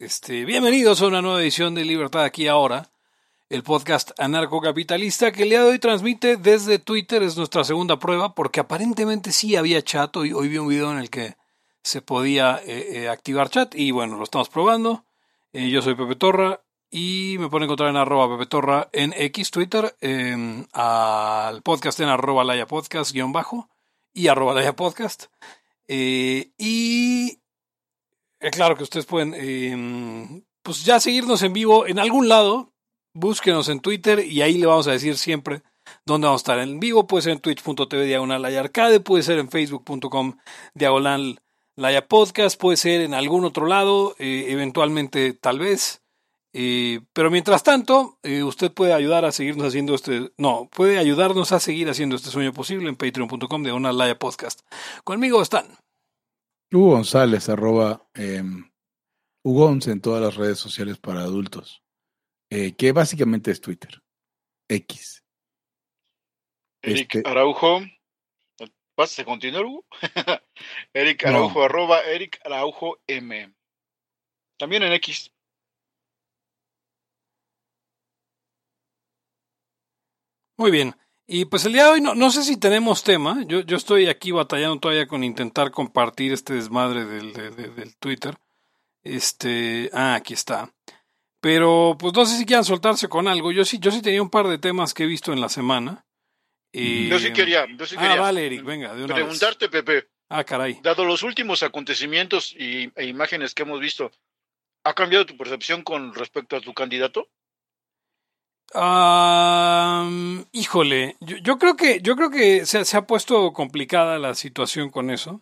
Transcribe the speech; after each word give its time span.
Este, 0.00 0.44
bienvenidos 0.44 1.00
a 1.00 1.06
una 1.06 1.22
nueva 1.22 1.40
edición 1.40 1.76
de 1.76 1.84
Libertad 1.84 2.24
aquí 2.24 2.48
ahora, 2.48 2.90
el 3.48 3.62
podcast 3.62 4.10
anarcocapitalista 4.18 5.30
que 5.30 5.44
el 5.44 5.50
día 5.50 5.62
de 5.62 5.70
hoy 5.70 5.78
transmite 5.78 6.36
desde 6.36 6.80
Twitter, 6.80 7.22
es 7.22 7.36
nuestra 7.36 7.62
segunda 7.62 8.00
prueba, 8.00 8.34
porque 8.34 8.58
aparentemente 8.58 9.30
sí 9.30 9.54
había 9.54 9.82
chat, 9.82 10.16
hoy, 10.16 10.32
hoy 10.32 10.48
vi 10.48 10.58
un 10.58 10.66
video 10.66 10.90
en 10.90 10.98
el 10.98 11.10
que 11.10 11.36
se 11.84 12.02
podía 12.02 12.60
eh, 12.66 13.04
eh, 13.04 13.08
activar 13.08 13.50
chat 13.50 13.72
y 13.76 13.92
bueno, 13.92 14.16
lo 14.16 14.24
estamos 14.24 14.48
probando. 14.48 15.04
Eh, 15.52 15.70
yo 15.70 15.80
soy 15.80 15.94
Pepe 15.94 16.16
Torra 16.16 16.60
y 16.90 17.36
me 17.38 17.48
pueden 17.48 17.66
encontrar 17.66 17.90
en 17.90 17.96
arroba 17.96 18.36
Pepe 18.36 18.48
Torra 18.48 18.88
en 18.92 19.14
X, 19.16 19.52
Twitter, 19.52 19.94
al 20.72 21.62
podcast 21.62 22.00
en 22.00 22.08
arroba 22.08 22.42
Laya 22.42 22.66
Podcast 22.66 23.12
guion 23.12 23.30
bajo 23.30 23.70
y 24.12 24.26
arroba 24.26 24.54
Laya 24.54 24.74
Podcast. 24.74 25.26
y 25.86 27.43
claro 28.52 28.76
que 28.76 28.82
ustedes 28.82 29.06
pueden 29.06 29.34
em, 29.34 30.42
pues 30.62 30.84
ya 30.84 31.00
seguirnos 31.00 31.42
en 31.42 31.52
vivo 31.52 31.86
en 31.86 31.98
algún 31.98 32.28
lado. 32.28 32.72
Búsquenos 33.12 33.68
en 33.68 33.80
Twitter 33.80 34.24
y 34.26 34.42
ahí 34.42 34.58
le 34.58 34.66
vamos 34.66 34.88
a 34.88 34.92
decir 34.92 35.16
siempre 35.16 35.62
dónde 36.04 36.26
vamos 36.26 36.40
a 36.40 36.44
estar 36.44 36.58
en 36.58 36.80
vivo. 36.80 37.06
Puede 37.06 37.22
ser 37.22 37.32
en 37.32 37.40
twitch.tv 37.40 38.04
diagonal 38.06 38.44
arcade, 38.44 39.00
puede 39.00 39.22
ser 39.22 39.38
en 39.38 39.48
facebook.com 39.50 40.36
diagonal 40.74 41.40
Laya 41.76 42.06
Podcast, 42.06 42.60
puede 42.60 42.76
ser 42.76 43.00
en 43.00 43.14
algún 43.14 43.44
otro 43.44 43.66
lado, 43.66 44.14
eh, 44.18 44.46
eventualmente 44.48 45.32
tal 45.32 45.58
vez. 45.58 46.02
Eh, 46.52 47.00
pero 47.12 47.32
mientras 47.32 47.64
tanto, 47.64 48.18
eh, 48.22 48.44
usted 48.44 48.70
puede 48.72 48.92
ayudar 48.92 49.24
a 49.24 49.32
seguirnos 49.32 49.66
haciendo 49.66 49.94
este, 49.96 50.30
no, 50.38 50.68
puede 50.70 50.98
ayudarnos 50.98 51.50
a 51.50 51.58
seguir 51.58 51.90
haciendo 51.90 52.14
este 52.14 52.30
sueño 52.30 52.52
posible 52.52 52.88
en 52.88 52.96
patreon.com 52.96 53.62
de 53.64 53.72
una 53.72 53.92
Laya 53.92 54.18
Podcast. 54.18 54.60
Conmigo 55.02 55.42
están. 55.42 55.83
Hugo 56.74 56.90
González, 56.90 57.48
arroba 57.48 58.08
eh, 58.14 58.42
en 58.42 60.00
todas 60.00 60.22
las 60.22 60.34
redes 60.34 60.58
sociales 60.58 60.98
para 60.98 61.20
adultos, 61.20 61.84
que 62.48 62.92
básicamente 62.92 63.50
es 63.52 63.60
Twitter, 63.60 64.02
X. 64.68 65.24
Eric 66.82 67.14
este 67.14 67.30
Araujo, 67.30 67.80
¿vas 68.96 69.18
a 69.18 69.24
continuar, 69.24 69.64
Hugo? 69.64 69.86
Eric 70.92 71.24
Araujo, 71.26 71.62
arroba 71.62 72.00
Eric 72.02 72.40
Araujo 72.44 72.98
M. 73.06 73.54
También 74.58 74.82
en 74.82 74.92
X. 74.94 75.32
Muy 80.56 80.70
bien. 80.70 80.94
Y 81.26 81.46
pues 81.46 81.64
el 81.64 81.72
día 81.72 81.84
de 81.84 81.90
hoy 81.90 82.00
no, 82.00 82.14
no 82.14 82.30
sé 82.30 82.42
si 82.42 82.58
tenemos 82.58 83.02
tema. 83.02 83.42
Yo, 83.46 83.60
yo 83.60 83.76
estoy 83.76 84.08
aquí 84.08 84.30
batallando 84.30 84.78
todavía 84.78 85.06
con 85.06 85.24
intentar 85.24 85.70
compartir 85.70 86.32
este 86.32 86.54
desmadre 86.54 87.04
del, 87.06 87.32
del 87.32 87.96
Twitter. 87.96 88.36
Este. 89.02 89.90
Ah, 89.92 90.14
aquí 90.14 90.34
está. 90.34 90.72
Pero 91.40 91.96
pues 91.98 92.14
no 92.14 92.24
sé 92.24 92.38
si 92.38 92.46
quieran 92.46 92.64
soltarse 92.64 93.06
con 93.08 93.28
algo. 93.28 93.52
Yo 93.52 93.66
sí, 93.66 93.78
yo 93.78 93.90
sí 93.90 94.00
tenía 94.00 94.22
un 94.22 94.30
par 94.30 94.48
de 94.48 94.58
temas 94.58 94.94
que 94.94 95.04
he 95.04 95.06
visto 95.06 95.30
en 95.30 95.42
la 95.42 95.50
semana. 95.50 96.06
yo 96.72 97.18
sí 97.18 97.32
quería, 97.34 97.66
yo 97.76 97.84
sí 97.84 97.96
ah, 97.98 98.00
quería. 98.00 98.16
Ah, 98.16 98.20
vale, 98.20 98.46
Eric, 98.46 98.64
venga, 98.64 98.94
de 98.94 99.04
una 99.04 99.14
Preguntarte, 99.14 99.68
Pepe. 99.68 100.08
Ah, 100.30 100.42
caray. 100.42 100.80
Dado 100.82 101.04
los 101.04 101.22
últimos 101.22 101.62
acontecimientos 101.62 102.54
y, 102.58 102.90
e 102.96 103.04
imágenes 103.04 103.54
que 103.54 103.62
hemos 103.62 103.78
visto, 103.78 104.10
¿ha 104.84 104.94
cambiado 104.94 105.26
tu 105.26 105.36
percepción 105.36 105.82
con 105.82 106.14
respecto 106.14 106.56
a 106.56 106.62
tu 106.62 106.72
candidato? 106.72 107.28
Híjole, 110.52 111.16
yo, 111.20 111.58
creo 111.58 111.76
que, 111.76 112.00
yo 112.00 112.16
creo 112.16 112.30
que 112.30 112.66
se, 112.66 112.96
ha 112.96 113.06
puesto 113.06 113.52
complicada 113.52 114.18
la 114.18 114.34
situación 114.34 114.90
con 114.90 115.10
eso. 115.10 115.40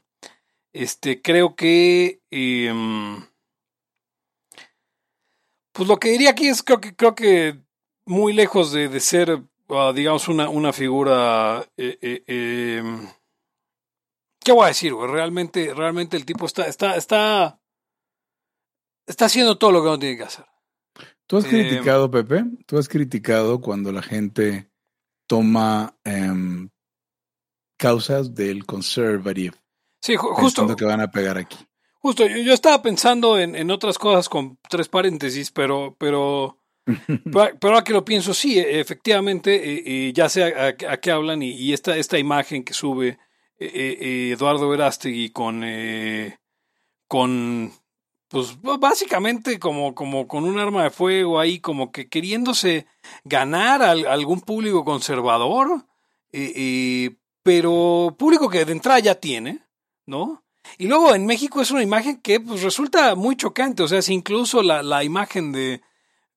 Este, 0.73 1.21
creo 1.21 1.55
que 1.55 2.21
em, 2.31 3.27
pues 5.73 5.89
lo 5.89 5.99
que 5.99 6.11
diría 6.11 6.31
aquí 6.31 6.49
es 6.49 6.63
creo 6.63 6.81
que 6.81 6.95
creo 6.97 7.15
que 7.15 7.59
muy 8.07 8.33
lejos 8.33 8.73
de, 8.73 9.01
ser 9.01 9.43
ah, 9.69 9.93
digamos 9.95 10.29
una, 10.29 10.49
una 10.49 10.73
figura 10.73 11.67
eh, 11.77 11.99
eh, 12.01 12.23
em, 12.27 13.07
¿qué 14.45 14.53
voy 14.53 14.65
a 14.65 14.69
decir? 14.69 14.95
Realmente, 14.95 15.73
realmente 15.75 16.17
el 16.17 16.25
tipo 16.25 16.47
está, 16.47 16.67
está, 16.67 16.97
está, 16.97 17.61
está 19.07 19.25
haciendo 19.27 19.59
todo 19.59 19.73
lo 19.73 19.83
que 19.83 19.89
no 19.89 19.99
tiene 19.99 20.17
que 20.17 20.25
hacer. 20.25 20.52
¿Tú 21.33 21.39
has 21.39 21.47
criticado, 21.47 22.11
Pepe? 22.11 22.45
¿Tú 22.67 22.77
has 22.77 22.91
criticado 22.91 23.63
cuando 23.63 23.91
la 23.91 24.03
gente 24.03 24.69
toma 25.27 25.97
em, 26.05 26.69
causas 27.79 28.35
del 28.35 28.67
conservative? 28.67 29.57
Sí, 30.03 30.15
justo. 30.15 30.77
que 30.77 30.85
van 30.85 31.01
a 31.01 31.11
pegar 31.11 31.39
aquí. 31.39 31.57
Justo, 32.01 32.27
yo, 32.27 32.53
estaba 32.53 32.83
pensando 32.83 33.39
en, 33.39 33.55
en, 33.55 33.71
otras 33.71 33.97
cosas 33.97 34.29
con 34.29 34.59
tres 34.69 34.89
paréntesis, 34.89 35.51
pero, 35.51 35.97
pero, 35.99 36.59
pero, 36.85 37.57
ahora 37.63 37.83
que 37.83 37.95
lo 37.95 38.05
pienso, 38.05 38.35
sí, 38.35 38.59
e, 38.59 38.79
efectivamente, 38.79 39.55
eh, 39.55 39.83
eh, 39.87 40.13
ya 40.13 40.29
sé 40.29 40.45
a, 40.45 40.77
qué 40.77 41.11
hablan 41.11 41.43
y, 41.43 41.73
esta, 41.73 41.97
esta 41.97 42.19
imagen 42.19 42.63
que 42.63 42.75
sube 42.75 43.19
eh, 43.59 44.33
Eduardo 44.35 44.69
Verástegui 44.69 45.31
con, 45.31 45.65
con 47.09 47.73
pues 48.33 48.57
básicamente 48.63 49.59
como, 49.59 49.95
como 49.95 50.27
con 50.27 50.45
un 50.45 50.59
arma 50.59 50.85
de 50.85 50.91
fuego 50.91 51.39
ahí, 51.39 51.61
como 51.61 51.93
que 51.93 52.09
queriéndose 52.09 52.87
ganar 53.25 53.83
a, 53.83 53.91
algún 53.91 54.41
público 54.41 54.87
conservador, 54.87 55.85
eh, 56.33 56.51
eh, 56.57 57.17
pero 57.43 58.17
público 58.19 58.49
que 58.49 58.65
de 58.65 58.73
entrada 58.73 59.01
ya 59.01 59.17
tiene, 59.17 59.67
¿no? 60.07 60.43
Y 60.79 60.87
luego 60.87 61.15
en 61.15 61.27
México 61.27 61.61
es 61.61 61.73
una 61.73 61.83
imagen 61.83 62.23
que 62.23 62.41
pues, 62.41 62.63
resulta 62.63 63.15
muy 63.17 63.37
chocante, 63.37 63.83
o 63.83 63.89
sea, 63.89 64.01
incluso 64.09 64.63
la, 64.63 64.83
la 64.83 65.05
imagen 65.05 65.53
de, 65.53 65.83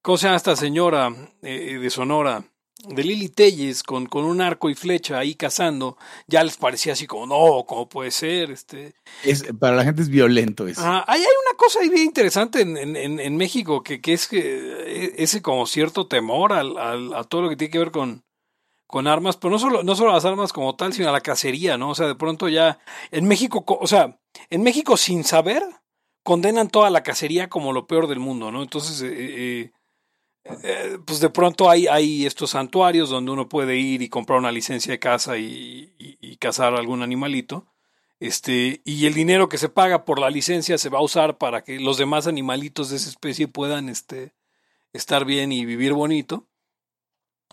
¿cómo 0.02 0.18
se 0.18 0.26
llama 0.26 0.36
esta 0.36 0.58
señora 0.58 1.16
eh, 1.44 1.80
de 1.80 1.90
Sonora? 1.90 2.44
De 2.84 3.04
Lili 3.04 3.30
Telles 3.30 3.84
con, 3.84 4.06
con 4.06 4.26
un 4.26 4.42
arco 4.42 4.70
y 4.70 4.76
flecha 4.76 5.18
ahí 5.18 5.36
cazando, 5.36 5.98
ya 6.28 6.44
les 6.44 6.58
parecía 6.58 6.94
así 6.94 7.08
como, 7.08 7.26
no, 7.26 7.66
¿cómo 7.66 7.88
puede 7.88 8.12
ser? 8.12 8.52
Este... 8.52 8.94
Es, 9.24 9.44
para 9.60 9.76
la 9.76 9.84
gente 9.84 10.02
es 10.02 10.10
violento 10.10 10.68
eso. 10.68 10.82
Ah, 10.84 11.04
hay, 11.08 11.22
una 11.22 11.58
cosa 11.58 11.80
ahí 11.80 11.90
bien 11.90 12.04
interesante 12.04 12.62
en, 12.62 12.78
en, 12.78 13.20
en 13.20 13.38
México, 13.38 13.82
que, 13.82 14.02
que, 14.02 14.14
es 14.14 14.28
que 14.28 14.40
e, 14.40 15.24
ese 15.24 15.42
como 15.42 15.66
cierto 15.66 16.08
temor 16.08 16.54
al, 16.54 16.78
al, 16.78 17.14
a 17.14 17.24
todo 17.24 17.44
lo 17.44 17.50
que 17.50 17.56
tiene 17.56 17.72
que 17.72 17.80
ver 17.80 17.92
con, 17.92 18.24
con 18.88 19.08
armas, 19.08 19.38
pero 19.38 19.52
no 19.52 19.60
solo, 19.60 19.84
no 19.84 19.96
solo 19.96 20.12
las 20.12 20.26
armas 20.26 20.54
como 20.54 20.76
tal, 20.76 20.94
sino 20.94 21.10
a 21.10 21.14
la 21.14 21.22
cacería, 21.22 21.78
¿no? 21.78 21.92
O 21.92 21.96
sea, 21.96 22.08
de 22.08 22.16
pronto 22.16 22.50
ya 22.50 22.80
en 23.12 23.26
México, 23.28 23.64
o 23.68 23.88
sea, 23.88 24.20
en 24.50 24.64
México 24.64 24.98
sin 24.98 25.24
saber, 25.24 25.64
condenan 26.24 26.70
toda 26.70 26.90
la 26.90 27.04
cacería 27.04 27.50
como 27.50 27.72
lo 27.72 27.88
peor 27.88 28.08
del 28.08 28.20
mundo, 28.20 28.52
¿no? 28.52 28.64
Entonces, 28.64 29.02
eh, 29.02 29.14
eh 29.14 29.72
eh, 30.46 31.00
pues 31.04 31.20
de 31.20 31.30
pronto 31.30 31.70
hay, 31.70 31.88
hay 31.88 32.26
estos 32.26 32.52
santuarios 32.52 33.10
donde 33.10 33.32
uno 33.32 33.50
puede 33.50 33.78
ir 33.78 34.04
y 34.04 34.10
comprar 34.10 34.38
una 34.38 34.52
licencia 34.52 34.92
de 34.92 35.00
caza 35.00 35.38
y, 35.38 35.92
cazar 36.40 36.76
algún 36.76 37.02
animalito. 37.02 37.66
Este, 38.20 38.82
y 38.86 39.08
el 39.08 39.14
dinero 39.14 39.50
que 39.50 39.58
se 39.58 39.70
paga 39.70 40.06
por 40.06 40.20
la 40.20 40.30
licencia 40.30 40.78
se 40.78 40.90
va 40.90 41.00
a 41.00 41.04
usar 41.04 41.38
para 41.38 41.64
que 41.64 41.80
los 41.80 41.98
demás 41.98 42.28
animalitos 42.28 42.90
de 42.90 42.98
esa 42.98 43.10
especie 43.10 43.48
puedan 43.48 43.90
este, 43.90 44.34
estar 44.94 45.26
bien 45.26 45.52
y 45.52 45.66
vivir 45.66 45.94
bonito. 45.94 46.48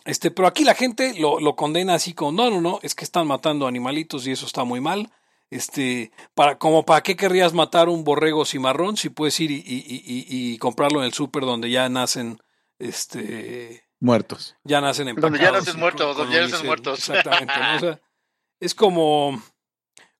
Este, 0.04 0.30
pero 0.30 0.48
aquí 0.48 0.64
la 0.64 0.74
gente 0.74 1.14
lo, 1.18 1.40
lo 1.40 1.56
condena 1.56 1.94
así 1.94 2.12
como, 2.12 2.32
no, 2.32 2.50
no, 2.50 2.60
no, 2.60 2.80
es 2.82 2.94
que 2.94 3.04
están 3.04 3.26
matando 3.26 3.66
animalitos 3.66 4.26
y 4.26 4.32
eso 4.32 4.44
está 4.44 4.64
muy 4.64 4.80
mal. 4.80 5.10
Este, 5.48 6.10
para, 6.34 6.58
como 6.58 6.84
para 6.84 7.02
qué 7.02 7.16
querrías 7.16 7.54
matar 7.54 7.88
un 7.88 8.04
borrego 8.04 8.44
cimarrón 8.44 8.96
si 8.96 9.08
puedes 9.08 9.38
ir 9.40 9.50
y, 9.50 9.62
y, 9.64 10.02
y 10.06 10.58
comprarlo 10.58 11.00
en 11.00 11.06
el 11.06 11.12
súper 11.12 11.44
donde 11.44 11.70
ya 11.70 11.88
nacen 11.88 12.38
este 12.82 13.84
muertos. 14.00 14.56
Ya 14.64 14.80
nacen 14.80 15.08
en 15.08 15.16
Donde 15.16 15.38
ya 15.38 15.52
nacen 15.52 15.78
muertos, 15.78 16.16
donde 16.16 16.34
ya 16.34 16.42
nacen 16.42 16.66
muertos. 16.66 17.08
Exactamente. 17.08 18.00
es 18.60 18.74
como, 18.74 19.42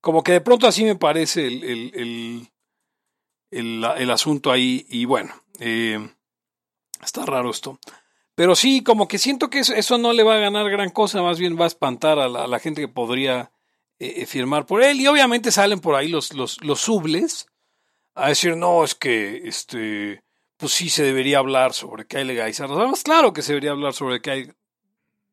como 0.01 0.23
que 0.23 0.33
de 0.33 0.41
pronto 0.41 0.67
así 0.67 0.85
me 0.85 0.97
parece 0.97 1.47
el, 1.47 1.65
el, 1.65 2.51
el, 3.51 3.85
el, 3.85 4.11
asunto 4.11 4.51
ahí. 4.51 4.87
Y 4.89 5.05
bueno, 5.05 5.35
eh, 5.59 5.99
está 7.03 7.27
raro 7.27 7.51
esto. 7.51 7.79
Pero 8.35 8.55
sí, 8.55 8.83
como 8.83 9.09
que 9.09 9.19
siento 9.19 9.51
que 9.51 9.59
eso, 9.59 9.99
no 9.99 10.13
le 10.13 10.23
va 10.23 10.37
a 10.37 10.41
ganar 10.41 10.71
gran 10.71 10.91
cosa, 10.91 11.21
más 11.21 11.39
bien 11.39 11.59
va 11.61 11.65
a 11.65 11.69
espantar 11.69 12.19
a 12.19 12.29
la, 12.29 12.59
gente 12.61 12.81
que 12.81 12.89
podría 12.89 13.53
eh, 13.99 14.25
firmar 14.27 14.65
por 14.65 14.83
él. 14.83 15.01
Y 15.01 15.07
obviamente 15.07 15.51
salen 15.51 15.81
por 15.81 15.97
ahí 15.97 16.09
los, 16.09 16.33
los, 16.33 16.63
los 16.65 16.81
subles 16.81 17.47
a 18.15 18.29
decir, 18.29 18.57
no, 18.57 18.85
es 18.85 18.95
que 18.95 19.43
este 19.45 20.23
pues 20.63 20.75
sí 20.75 20.91
se 20.91 21.03
debería 21.03 21.39
hablar 21.39 21.73
sobre 21.73 22.07
que 22.07 22.19
hay 22.19 22.25
que 22.25 22.35
legalizar 22.35 22.71
las 22.71 22.79
armas. 22.79 23.03
Claro 23.03 23.33
que 23.33 23.43
se 23.43 23.51
debería 23.51 23.73
hablar 23.73 23.95
sobre 23.95 24.23
que 24.23 24.31
hay 24.31 24.53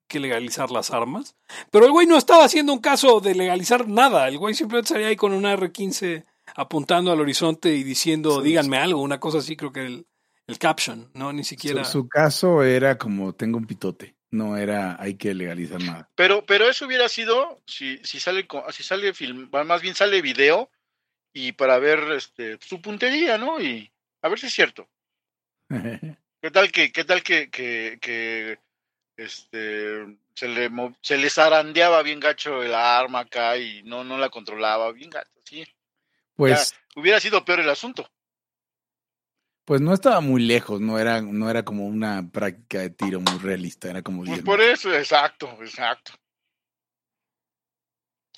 que 0.08 0.20
legalizar 0.20 0.72
las 0.72 0.90
armas. 0.90 1.36
Pero 1.70 1.86
el 1.86 1.92
güey 1.92 2.08
no 2.08 2.18
estaba 2.18 2.46
haciendo 2.46 2.74
un 2.74 2.80
caso 2.80 3.20
de 3.20 3.36
legalizar 3.36 3.88
nada. 3.88 4.28
El 4.28 4.40
güey 4.40 4.56
simplemente 4.56 4.90
salía 4.90 5.06
ahí 5.06 5.16
con 5.16 5.34
una 5.34 5.56
R15 5.56 6.26
apuntando 6.56 7.12
al 7.12 7.20
horizonte 7.20 7.72
y 7.76 7.84
diciendo, 7.84 8.42
díganme 8.42 8.80
algo, 8.80 9.04
una 9.04 9.20
cosa 9.20 9.38
así, 9.38 9.56
creo 9.56 9.72
que 9.72 9.86
el, 9.86 10.08
el 10.48 10.58
caption, 10.58 11.12
¿no? 11.14 11.32
Ni 11.32 11.44
siquiera. 11.44 11.86
Su, 11.86 12.10
caso 12.10 12.64
era 12.64 12.98
como 12.98 13.34
tengo 13.34 13.60
un 13.60 13.68
pitote. 13.68 14.16
No 14.32 14.58
era 14.58 15.00
hay 15.00 15.14
que 15.14 15.36
legalizar 15.36 15.80
nada. 15.80 16.10
Pero, 16.16 16.44
pero 16.44 16.68
eso 16.68 16.88
hubiera 16.88 17.08
sido 17.08 17.62
si, 17.68 18.00
si 18.00 18.20
sale 18.20 18.48
si 18.72 18.82
sale 18.82 19.14
film, 19.14 19.48
más 19.52 19.84
bien 19.84 19.94
sale 19.94 20.24
video 20.24 20.72
y 21.34 21.52
para 21.52 21.78
ver 21.78 22.00
este, 22.14 22.58
su 22.62 22.82
puntería, 22.82 23.38
¿no? 23.38 23.62
Y 23.62 23.92
a 24.24 24.30
ver 24.30 24.40
si 24.40 24.48
es 24.48 24.54
cierto. 24.54 24.90
¿Qué 25.70 26.52
tal 26.52 26.72
que, 26.72 26.92
qué 26.92 27.04
tal 27.04 27.22
que, 27.22 27.50
que, 27.50 27.98
que 28.02 28.60
este 29.18 30.18
se 30.34 30.48
le 30.48 30.70
se 31.02 31.18
les 31.18 31.34
zarandeaba 31.34 32.02
bien 32.02 32.20
gacho 32.20 32.64
la 32.64 32.98
arma 32.98 33.20
acá 33.20 33.58
y 33.58 33.84
no, 33.84 34.04
no 34.04 34.18
la 34.18 34.30
controlaba 34.30 34.92
bien 34.92 35.10
gacho, 35.10 35.40
sí. 35.44 35.66
Pues 36.36 36.74
hubiera 36.96 37.20
sido 37.20 37.44
peor 37.44 37.60
el 37.60 37.70
asunto. 37.70 38.10
Pues 39.66 39.82
no 39.82 39.94
estaba 39.94 40.20
muy 40.22 40.42
lejos, 40.42 40.82
no 40.82 40.98
era, 40.98 41.22
no 41.22 41.50
era 41.50 41.64
como 41.64 41.86
una 41.86 42.28
práctica 42.32 42.80
de 42.80 42.90
tiro 42.90 43.20
muy 43.20 43.38
realista, 43.38 43.90
era 43.90 44.02
como 44.02 44.24
pues 44.24 44.42
por 44.42 44.62
eso, 44.62 44.92
exacto, 44.96 45.48
exacto. 45.62 46.14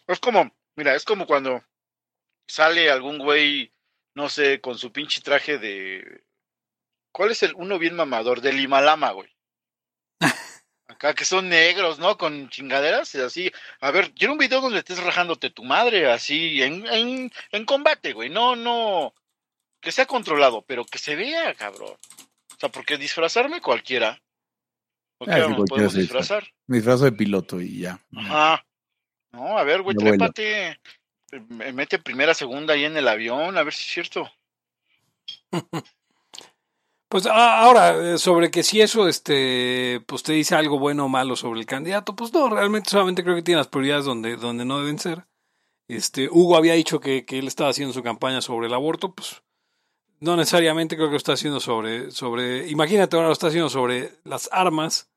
Es 0.07 0.19
como, 0.19 0.53
mira, 0.75 0.93
es 0.93 1.05
como 1.05 1.25
cuando 1.25 1.63
sale 2.47 2.91
algún 2.91 3.17
güey, 3.17 3.71
no 4.13 4.27
sé, 4.27 4.59
con 4.59 4.77
su 4.77 4.91
pinche 4.91 5.21
traje 5.21 5.57
de. 5.57 6.25
¿Cuál 7.11 7.31
es 7.31 7.43
el 7.43 7.53
uno 7.55 7.77
bien 7.77 7.95
mamador? 7.95 8.41
Del 8.41 8.59
Himalama, 8.59 9.11
güey. 9.11 9.29
Acá 10.87 11.13
que 11.13 11.25
son 11.25 11.49
negros, 11.49 11.99
¿no? 11.99 12.17
Con 12.17 12.49
chingaderas, 12.49 13.15
así. 13.15 13.51
A 13.79 13.91
ver, 13.91 14.13
quiero 14.13 14.33
un 14.33 14.39
video 14.39 14.61
donde 14.61 14.79
estés 14.79 15.01
rajándote 15.03 15.49
tu 15.49 15.63
madre, 15.63 16.11
así, 16.11 16.61
en, 16.61 16.85
en, 16.87 17.31
en 17.51 17.65
combate, 17.65 18.13
güey. 18.13 18.29
No, 18.29 18.55
no. 18.55 19.13
Que 19.79 19.91
sea 19.91 20.05
controlado, 20.05 20.63
pero 20.63 20.85
que 20.85 20.99
se 20.99 21.15
vea, 21.15 21.53
cabrón. 21.55 21.91
O 21.91 22.59
sea, 22.59 22.69
porque 22.69 22.97
disfrazarme 22.97 23.61
cualquiera. 23.61 24.21
¿O 25.17 25.25
qué 25.25 25.33
ah, 25.33 25.55
podemos 25.67 25.93
disfrazar? 25.93 26.47
Me 26.67 26.77
disfrazo 26.77 27.05
de 27.05 27.11
piloto 27.11 27.61
y 27.61 27.79
ya. 27.79 27.99
Ajá. 28.15 28.65
No, 29.31 29.57
a 29.57 29.63
ver, 29.63 29.81
güey, 29.81 29.95
trépate. 29.95 30.79
Mete 31.49 31.99
primera, 31.99 32.33
segunda 32.33 32.73
ahí 32.73 32.85
en 32.85 32.97
el 32.97 33.07
avión, 33.07 33.57
a 33.57 33.63
ver 33.63 33.73
si 33.73 33.85
es 33.85 33.93
cierto. 33.93 34.31
Pues 37.11 37.25
ahora, 37.25 38.13
eh, 38.13 38.17
sobre 38.17 38.49
que 38.51 38.63
si 38.63 38.79
eso, 38.79 39.09
este, 39.09 40.01
pues 40.05 40.23
te 40.23 40.31
dice 40.31 40.55
algo 40.55 40.79
bueno 40.79 41.03
o 41.03 41.09
malo 41.09 41.35
sobre 41.35 41.59
el 41.59 41.65
candidato, 41.65 42.15
pues 42.15 42.31
no, 42.31 42.49
realmente 42.49 42.89
solamente 42.89 43.21
creo 43.21 43.35
que 43.35 43.41
tiene 43.41 43.57
las 43.57 43.67
prioridades 43.67 44.05
donde, 44.05 44.37
donde 44.37 44.63
no 44.63 44.79
deben 44.79 44.97
ser. 44.97 45.27
Este, 45.89 46.29
Hugo 46.29 46.55
había 46.55 46.73
dicho 46.73 47.01
que, 47.01 47.25
que 47.25 47.39
él 47.39 47.47
estaba 47.47 47.69
haciendo 47.69 47.93
su 47.93 48.01
campaña 48.01 48.39
sobre 48.39 48.67
el 48.67 48.73
aborto, 48.73 49.13
pues 49.13 49.43
no 50.21 50.37
necesariamente 50.37 50.95
creo 50.95 51.09
que 51.09 51.15
lo 51.15 51.17
está 51.17 51.33
haciendo 51.33 51.59
sobre, 51.59 52.11
sobre, 52.11 52.69
imagínate 52.69 53.17
ahora 53.17 53.27
lo 53.27 53.33
está 53.33 53.47
haciendo 53.47 53.67
sobre 53.67 54.13
las 54.23 54.47
armas, 54.53 55.11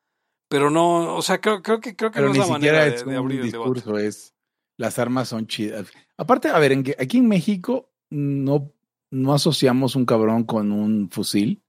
pero 0.49 0.71
no, 0.71 1.15
o 1.15 1.23
sea, 1.23 1.41
creo, 1.41 1.63
creo 1.63 1.79
que, 1.79 1.95
creo 1.95 2.11
que 2.11 2.21
no 2.21 2.33
es 2.33 2.39
la 2.39 2.49
manera 2.49 2.87
de, 2.87 3.17
abrir 3.17 3.39
el 3.39 3.53
discurso, 3.53 3.99
es 3.99 4.35
las 4.77 4.99
armas 4.99 5.29
son 5.29 5.47
chidas. 5.47 5.87
Aparte, 6.17 6.49
a 6.49 6.59
ver, 6.59 6.73
en, 6.73 6.85
aquí 6.99 7.19
en 7.19 7.29
México 7.29 7.89
no, 8.11 8.73
no 9.13 9.33
asociamos 9.33 9.95
un 9.95 10.07
cabrón 10.07 10.43
con 10.43 10.73
un 10.73 11.09
fusil 11.09 11.64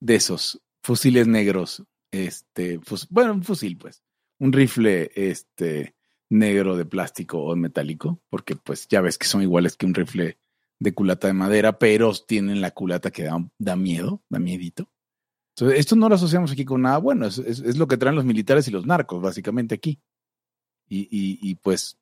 de 0.00 0.16
esos 0.16 0.60
fusiles 0.82 1.26
negros, 1.26 1.84
este, 2.10 2.80
bueno, 3.10 3.34
un 3.34 3.42
fusil, 3.42 3.76
pues, 3.76 4.02
un 4.38 4.52
rifle, 4.52 5.10
este, 5.14 5.96
negro 6.30 6.76
de 6.76 6.84
plástico 6.84 7.42
o 7.42 7.56
metálico, 7.56 8.20
porque 8.28 8.56
pues 8.56 8.88
ya 8.88 9.00
ves 9.00 9.18
que 9.18 9.26
son 9.26 9.42
iguales 9.42 9.76
que 9.76 9.86
un 9.86 9.94
rifle 9.94 10.38
de 10.78 10.94
culata 10.94 11.26
de 11.26 11.32
madera, 11.32 11.78
pero 11.78 12.12
tienen 12.14 12.60
la 12.60 12.72
culata 12.72 13.10
que 13.10 13.24
da, 13.24 13.48
da 13.58 13.76
miedo, 13.76 14.22
da 14.28 14.38
miedito. 14.38 14.90
Entonces, 15.54 15.80
esto 15.80 15.96
no 15.96 16.08
lo 16.08 16.16
asociamos 16.16 16.52
aquí 16.52 16.64
con 16.64 16.82
nada 16.82 16.98
bueno, 16.98 17.26
es, 17.26 17.38
es, 17.38 17.78
lo 17.78 17.86
que 17.86 17.96
traen 17.96 18.16
los 18.16 18.26
militares 18.26 18.68
y 18.68 18.70
los 18.70 18.86
narcos, 18.86 19.22
básicamente 19.22 19.74
aquí. 19.74 19.98
Y, 20.88 21.08
y, 21.10 21.38
y, 21.40 21.54
pues, 21.56 21.98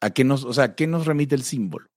¿a 0.00 0.10
qué 0.10 0.24
nos, 0.24 0.44
o 0.44 0.52
sea, 0.52 0.64
¿a 0.64 0.74
qué 0.74 0.86
nos 0.86 1.06
remite 1.06 1.34
el 1.34 1.42
símbolo? 1.42 1.88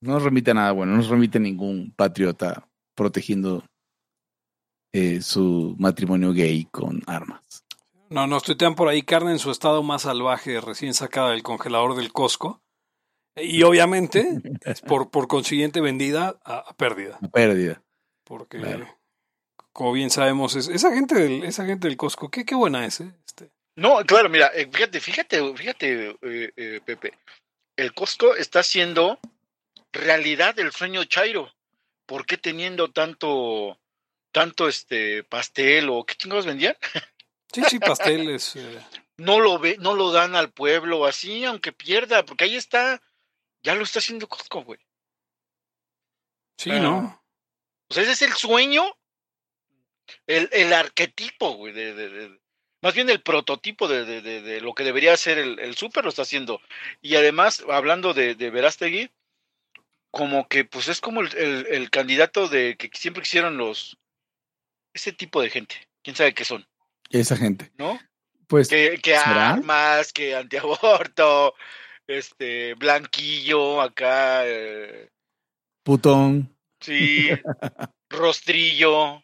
No 0.00 0.14
nos 0.14 0.22
remite 0.22 0.52
a 0.52 0.54
nada 0.54 0.72
bueno, 0.72 0.92
no 0.92 0.98
nos 0.98 1.08
remite 1.08 1.38
ningún 1.38 1.92
patriota 1.94 2.68
protegiendo 2.94 3.64
eh, 4.92 5.20
su 5.22 5.74
matrimonio 5.78 6.32
gay 6.32 6.66
con 6.70 7.02
armas. 7.06 7.64
No, 8.10 8.26
nos 8.26 8.42
tuitean 8.42 8.74
por 8.74 8.88
ahí 8.88 9.02
carne 9.02 9.32
en 9.32 9.38
su 9.38 9.50
estado 9.50 9.82
más 9.82 10.02
salvaje, 10.02 10.60
recién 10.60 10.94
sacada 10.94 11.30
del 11.30 11.42
congelador 11.42 11.94
del 11.94 12.12
Costco. 12.12 12.62
Y 13.36 13.62
obviamente, 13.62 14.40
es 14.64 14.80
por, 14.82 15.10
por 15.10 15.28
consiguiente, 15.28 15.80
vendida 15.80 16.38
a, 16.44 16.74
pérdida. 16.74 17.18
A 17.22 17.28
pérdida. 17.28 17.82
Porque, 18.24 18.60
como 19.72 19.92
bien 19.92 20.10
sabemos, 20.10 20.56
es, 20.56 20.68
esa 20.68 20.92
gente 20.92 21.14
del, 21.14 21.44
esa 21.44 21.64
gente 21.66 21.88
del 21.88 21.96
Costco, 21.96 22.30
qué, 22.30 22.44
qué 22.44 22.54
buena 22.54 22.84
es, 22.86 23.00
¿eh? 23.00 23.12
Este. 23.26 23.50
No, 23.76 24.04
claro, 24.04 24.28
mira, 24.28 24.48
eh, 24.54 24.68
fíjate, 24.72 25.00
fíjate, 25.00 25.54
fíjate, 25.54 26.16
eh, 26.22 26.80
Pepe. 26.84 27.14
El 27.76 27.94
Costco 27.94 28.34
está 28.34 28.60
haciendo 28.60 29.20
realidad 29.92 30.58
el 30.58 30.72
sueño 30.72 31.04
Chairo. 31.04 31.52
¿Por 32.06 32.26
qué 32.26 32.38
teniendo 32.38 32.90
tanto 32.90 33.78
tanto 34.38 34.68
este 34.68 35.24
pastel 35.24 35.88
o 35.90 36.06
qué 36.06 36.14
chingados 36.14 36.46
vendían. 36.46 36.76
Sí, 37.50 37.62
sí, 37.66 37.78
pasteles. 37.78 38.56
Eh. 38.56 38.80
No 39.16 39.40
lo 39.40 39.58
ve, 39.58 39.78
no 39.80 39.94
lo 39.94 40.12
dan 40.12 40.36
al 40.36 40.52
pueblo 40.52 41.06
así, 41.06 41.46
aunque 41.46 41.72
pierda, 41.72 42.22
porque 42.26 42.44
ahí 42.44 42.56
está, 42.56 43.00
ya 43.62 43.74
lo 43.74 43.84
está 43.84 44.00
haciendo 44.00 44.28
Costco, 44.28 44.64
güey. 44.64 44.78
Sí, 46.58 46.68
¿no? 46.68 47.24
O 47.88 47.94
sea, 47.94 48.02
ese 48.02 48.12
es 48.12 48.20
el 48.20 48.34
sueño, 48.34 48.84
el, 50.26 50.50
el 50.52 50.74
arquetipo, 50.74 51.52
güey, 51.52 51.72
de, 51.72 51.94
de, 51.94 52.38
más 52.82 52.92
bien 52.92 53.08
el 53.08 53.22
prototipo 53.22 53.88
de, 53.88 54.04
de, 54.04 54.60
lo 54.60 54.74
que 54.74 54.84
debería 54.84 55.16
ser 55.16 55.38
el, 55.38 55.58
el 55.60 55.74
súper 55.74 56.04
lo 56.04 56.10
está 56.10 56.20
haciendo. 56.20 56.60
Y 57.00 57.16
además, 57.16 57.64
hablando 57.70 58.12
de, 58.12 58.34
de 58.34 58.50
Verástegui, 58.50 59.10
como 60.10 60.48
que 60.48 60.64
pues 60.64 60.88
es 60.88 61.00
como 61.00 61.20
el, 61.20 61.66
el, 61.70 61.90
candidato 61.90 62.48
de 62.48 62.76
que 62.76 62.90
siempre 62.94 63.22
quisieron 63.22 63.56
los, 63.56 63.97
ese 64.92 65.12
tipo 65.12 65.40
de 65.42 65.50
gente. 65.50 65.76
¿Quién 66.02 66.16
sabe 66.16 66.34
qué 66.34 66.44
son? 66.44 66.66
Esa 67.10 67.36
gente. 67.36 67.70
¿No? 67.78 67.98
Pues. 68.46 68.68
Que, 68.68 68.98
que 69.02 69.14
armas, 69.14 70.12
que 70.12 70.34
antiaborto, 70.34 71.54
este, 72.06 72.74
blanquillo, 72.74 73.80
acá. 73.80 74.46
Eh, 74.46 75.10
Putón. 75.82 76.54
Sí. 76.80 77.28
rostrillo. 78.10 79.22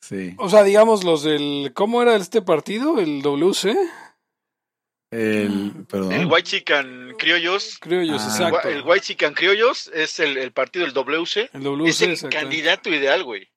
Sí. 0.00 0.34
O 0.38 0.48
sea, 0.48 0.62
digamos 0.62 1.04
los 1.04 1.22
del. 1.22 1.72
¿Cómo 1.74 2.02
era 2.02 2.16
este 2.16 2.42
partido? 2.42 2.98
¿El 2.98 3.22
WC? 3.22 3.76
El, 5.10 5.86
perdón. 5.88 6.12
El 6.12 6.26
White 6.26 6.42
Chicken 6.50 7.14
Criollos. 7.18 7.78
Criollos, 7.78 8.22
ah. 8.22 8.26
exacto. 8.26 8.68
El 8.68 8.82
White 8.82 9.06
Chicken 9.06 9.34
Criollos 9.34 9.88
es 9.94 10.18
el, 10.20 10.36
el 10.36 10.52
partido 10.52 10.84
del 10.84 10.94
WC. 10.94 11.50
El 11.52 11.62
WC, 11.62 12.12
es 12.12 12.22
el 12.24 12.30
candidato 12.30 12.90
ideal, 12.90 13.22
güey. 13.24 13.48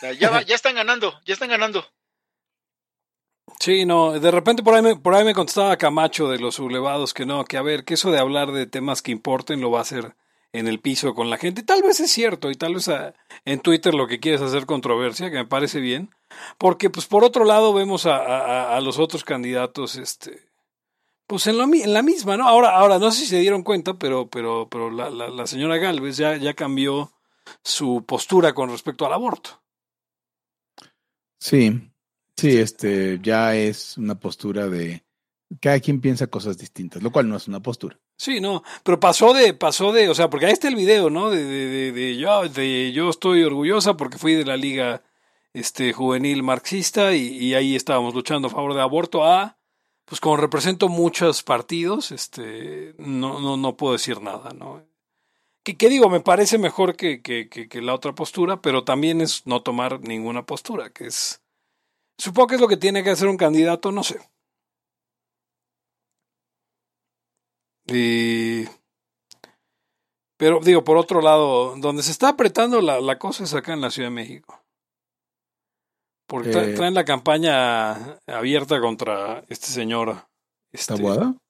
Ya, 0.00 0.42
ya 0.42 0.54
están 0.54 0.76
ganando, 0.76 1.20
ya 1.24 1.34
están 1.34 1.48
ganando. 1.48 1.84
Sí, 3.58 3.84
no, 3.84 4.12
de 4.12 4.30
repente 4.30 4.62
por 4.62 4.74
ahí 4.74 4.82
me, 4.82 4.96
por 4.96 5.14
ahí 5.14 5.24
me 5.24 5.34
contestaba 5.34 5.76
Camacho 5.76 6.28
de 6.28 6.38
los 6.38 6.56
sublevados 6.56 7.12
que 7.14 7.26
no, 7.26 7.44
que 7.44 7.56
a 7.56 7.62
ver, 7.62 7.84
que 7.84 7.94
eso 7.94 8.10
de 8.10 8.18
hablar 8.18 8.52
de 8.52 8.66
temas 8.66 9.02
que 9.02 9.10
importen 9.10 9.60
lo 9.60 9.70
va 9.70 9.78
a 9.78 9.82
hacer 9.82 10.14
en 10.52 10.68
el 10.68 10.80
piso 10.80 11.14
con 11.14 11.28
la 11.28 11.38
gente. 11.38 11.62
Tal 11.62 11.82
vez 11.82 11.98
es 12.00 12.10
cierto 12.10 12.50
y 12.50 12.54
tal 12.54 12.74
vez 12.74 12.88
en 13.44 13.60
Twitter 13.60 13.94
lo 13.94 14.06
que 14.06 14.20
quieres 14.20 14.40
hacer 14.40 14.66
controversia, 14.66 15.30
que 15.30 15.36
me 15.36 15.46
parece 15.46 15.80
bien, 15.80 16.10
porque 16.56 16.90
pues 16.90 17.06
por 17.06 17.24
otro 17.24 17.44
lado 17.44 17.74
vemos 17.74 18.06
a, 18.06 18.78
los 18.80 18.98
otros 18.98 19.24
candidatos, 19.24 19.96
este, 19.96 20.48
pues 21.26 21.46
en, 21.48 21.58
lo, 21.58 21.64
en 21.64 21.92
la 21.92 22.02
misma, 22.02 22.36
¿no? 22.36 22.46
Ahora, 22.46 22.76
ahora 22.76 22.98
no 22.98 23.10
sé 23.10 23.22
si 23.22 23.26
se 23.26 23.40
dieron 23.40 23.64
cuenta, 23.64 23.94
pero, 23.94 24.28
pero, 24.28 24.68
pero 24.70 24.90
la, 24.90 25.46
señora 25.46 25.78
Galvez 25.78 26.16
ya 26.16 26.54
cambió 26.54 27.12
su 27.62 28.04
postura 28.06 28.54
con 28.54 28.70
respecto 28.70 29.04
al 29.04 29.12
aborto. 29.12 29.57
Sí, 31.38 31.90
sí, 32.36 32.58
este 32.58 33.18
ya 33.22 33.54
es 33.54 33.96
una 33.96 34.18
postura 34.18 34.68
de 34.68 35.04
cada 35.60 35.80
quien 35.80 36.00
piensa 36.00 36.26
cosas 36.26 36.58
distintas, 36.58 37.02
lo 37.02 37.10
cual 37.10 37.28
no 37.28 37.36
es 37.36 37.48
una 37.48 37.60
postura. 37.60 37.98
Sí, 38.16 38.40
no, 38.40 38.62
pero 38.82 38.98
pasó 38.98 39.32
de, 39.32 39.54
pasó 39.54 39.92
de, 39.92 40.08
o 40.08 40.14
sea, 40.14 40.28
porque 40.28 40.46
ahí 40.46 40.52
está 40.52 40.68
el 40.68 40.74
video, 40.74 41.08
¿no? 41.08 41.30
De, 41.30 41.44
de, 41.44 41.92
de, 41.92 42.16
yo, 42.16 42.48
de 42.48 42.92
yo 42.92 43.08
estoy 43.10 43.44
orgullosa 43.44 43.96
porque 43.96 44.18
fui 44.18 44.34
de 44.34 44.44
la 44.44 44.56
liga 44.56 45.02
este 45.54 45.92
juvenil 45.92 46.42
marxista 46.42 47.14
y, 47.14 47.28
y, 47.28 47.54
ahí 47.54 47.74
estábamos 47.76 48.14
luchando 48.14 48.48
a 48.48 48.50
favor 48.50 48.74
de 48.74 48.82
aborto 48.82 49.24
a 49.24 49.58
pues 50.04 50.20
como 50.20 50.38
represento 50.38 50.88
muchos 50.88 51.42
partidos, 51.42 52.12
este 52.12 52.94
no, 52.98 53.40
no, 53.40 53.56
no 53.56 53.76
puedo 53.76 53.92
decir 53.92 54.22
nada, 54.22 54.50
¿no? 54.50 54.82
Que, 55.74 55.88
digo, 55.88 56.08
me 56.08 56.20
parece 56.20 56.58
mejor 56.58 56.96
que, 56.96 57.20
que, 57.22 57.48
que, 57.48 57.82
la 57.82 57.94
otra 57.94 58.14
postura, 58.14 58.60
pero 58.60 58.84
también 58.84 59.20
es 59.20 59.46
no 59.46 59.62
tomar 59.62 60.00
ninguna 60.00 60.44
postura, 60.46 60.90
que 60.90 61.06
es, 61.06 61.42
supongo 62.18 62.48
que 62.48 62.54
es 62.56 62.60
lo 62.60 62.68
que 62.68 62.76
tiene 62.76 63.02
que 63.02 63.10
hacer 63.10 63.28
un 63.28 63.36
candidato, 63.36 63.92
no 63.92 64.02
sé. 64.02 64.20
Y, 67.86 68.66
pero 70.38 70.60
digo, 70.60 70.84
por 70.84 70.96
otro 70.96 71.20
lado, 71.20 71.74
donde 71.76 72.02
se 72.02 72.12
está 72.12 72.28
apretando 72.28 72.80
la, 72.80 73.00
la 73.00 73.18
cosa 73.18 73.44
es 73.44 73.54
acá 73.54 73.72
en 73.72 73.80
la 73.80 73.90
Ciudad 73.90 74.08
de 74.08 74.14
México. 74.14 74.62
Porque 76.28 76.50
eh, 76.50 76.74
traen 76.74 76.94
la 76.94 77.04
campaña 77.04 78.18
abierta 78.26 78.80
contra 78.80 79.44
este 79.48 79.66
señor. 79.66 80.28
Este, 80.70 80.94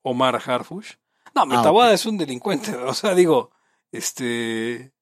Omar 0.02 0.36
Harfush. 0.36 0.94
No, 1.34 1.44
Metabuada 1.44 1.90
ah, 1.90 1.94
es 1.94 2.06
un 2.06 2.16
delincuente. 2.16 2.74
O 2.86 2.94
sea, 2.94 3.14
digo, 3.14 3.50
este. 3.92 4.92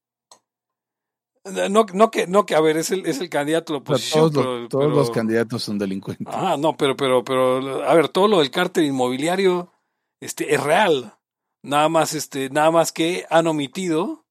No, 1.45 1.87
no, 1.93 2.11
que, 2.11 2.27
no 2.27 2.45
que, 2.45 2.57
a 2.57 2.61
ver, 2.61 2.77
es 2.77 2.91
el, 2.91 3.07
es 3.07 3.21
el 3.21 3.31
candidato 3.31 3.73
de 3.73 3.79
la 3.79 3.83
oposición. 3.83 4.33
todos, 4.33 4.61
los, 4.63 4.69
todos 4.69 4.93
los 4.93 5.11
candidatos 5.11 5.63
son 5.63 5.79
delincuentes. 5.79 6.27
Ah, 6.29 6.57
no, 6.59 6.77
pero, 6.77 6.97
pero, 6.97 7.23
pero, 7.23 7.85
a 7.85 7.95
ver, 7.95 8.09
todo 8.09 8.27
lo 8.27 8.41
del 8.41 8.51
cártel 8.51 8.85
inmobiliario 8.85 9.73
este, 10.21 10.55
es 10.55 10.63
real. 10.63 11.19
Nada 11.63 11.89
más, 11.89 12.15
este, 12.15 12.51
nada 12.51 12.73
más 12.73 12.91
que 12.91 13.27
han 13.31 13.47
omitido 13.47 14.27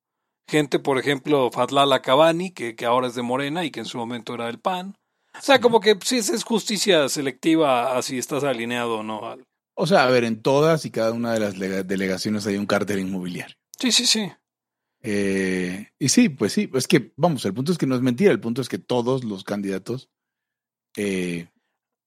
gente, 0.48 0.80
por 0.80 1.00
ejemplo, 1.00 1.50
Fatlala 1.52 2.02
Cabani, 2.02 2.52
que, 2.52 2.76
que 2.76 2.86
ahora 2.86 3.08
es 3.08 3.16
de 3.16 3.22
Morena 3.22 3.64
y 3.64 3.72
que 3.72 3.80
en 3.80 3.86
su 3.86 3.98
momento 3.98 4.34
era 4.34 4.48
del 4.48 4.60
PAN. 4.60 4.96
O 5.38 5.42
sea, 5.42 5.60
como 5.60 5.80
que 5.80 5.98
sí 6.04 6.18
es 6.18 6.44
justicia 6.44 7.10
selectiva 7.10 7.98
así 7.98 8.18
estás 8.18 8.44
alineado 8.44 9.00
o 9.00 9.04
no. 9.04 9.38
O 9.76 9.88
sea, 9.88 10.06
a 10.06 10.10
ver, 10.10 10.24
en 10.24 10.42
todas 10.42 10.86
y 10.86 10.92
cada 10.92 11.12
una 11.12 11.34
de 11.34 11.40
las 11.40 11.58
delegaciones 11.88 12.48
hay 12.48 12.58
un 12.58 12.66
cártel 12.66 13.00
inmobiliario. 13.00 13.56
Sí, 13.78 13.92
sí, 13.92 14.06
sí. 14.06 14.32
Eh, 15.08 15.90
y 16.00 16.10
sí, 16.10 16.30
pues 16.30 16.54
sí, 16.54 16.70
es 16.74 16.88
que, 16.88 17.14
vamos, 17.16 17.46
el 17.46 17.54
punto 17.54 17.72
es 17.72 17.78
que 17.78 17.86
no 17.86 17.96
es 17.96 18.02
mentira, 18.02 18.32
el 18.32 18.40
punto 18.40 18.62
es 18.62 18.70
que 18.70 18.80
todos 18.80 19.24
los 19.24 19.44
candidatos... 19.44 20.10
Eh, 20.98 21.48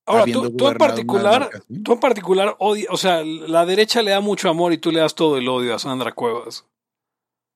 Ahora, 0.05 0.25
tú, 0.33 0.69
en 0.69 0.79
particular, 0.79 1.51
tú 1.85 1.93
en 1.93 2.01
particular 2.01 2.57
o 2.59 2.97
sea, 2.97 3.23
la 3.23 3.67
derecha 3.67 4.03
le 4.03 4.13
da 4.13 4.21
mucho 4.23 4.49
amor 4.49 4.73
y 4.73 4.79
tú 4.79 4.91
le 4.91 5.01
das 5.01 5.15
todo 5.15 5.37
el 5.37 5.47
odio 5.47 5.75
a 5.75 5.79
Sandra 5.79 6.13
Cuevas. 6.13 6.65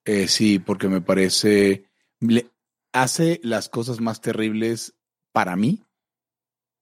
Eh, 0.04 0.28
sí, 0.28 0.58
porque 0.58 0.88
me 0.88 1.00
parece, 1.00 1.86
hace 2.92 3.40
las 3.42 3.70
cosas 3.70 4.00
más 4.02 4.20
terribles 4.20 4.94
para 5.32 5.56
mí, 5.56 5.82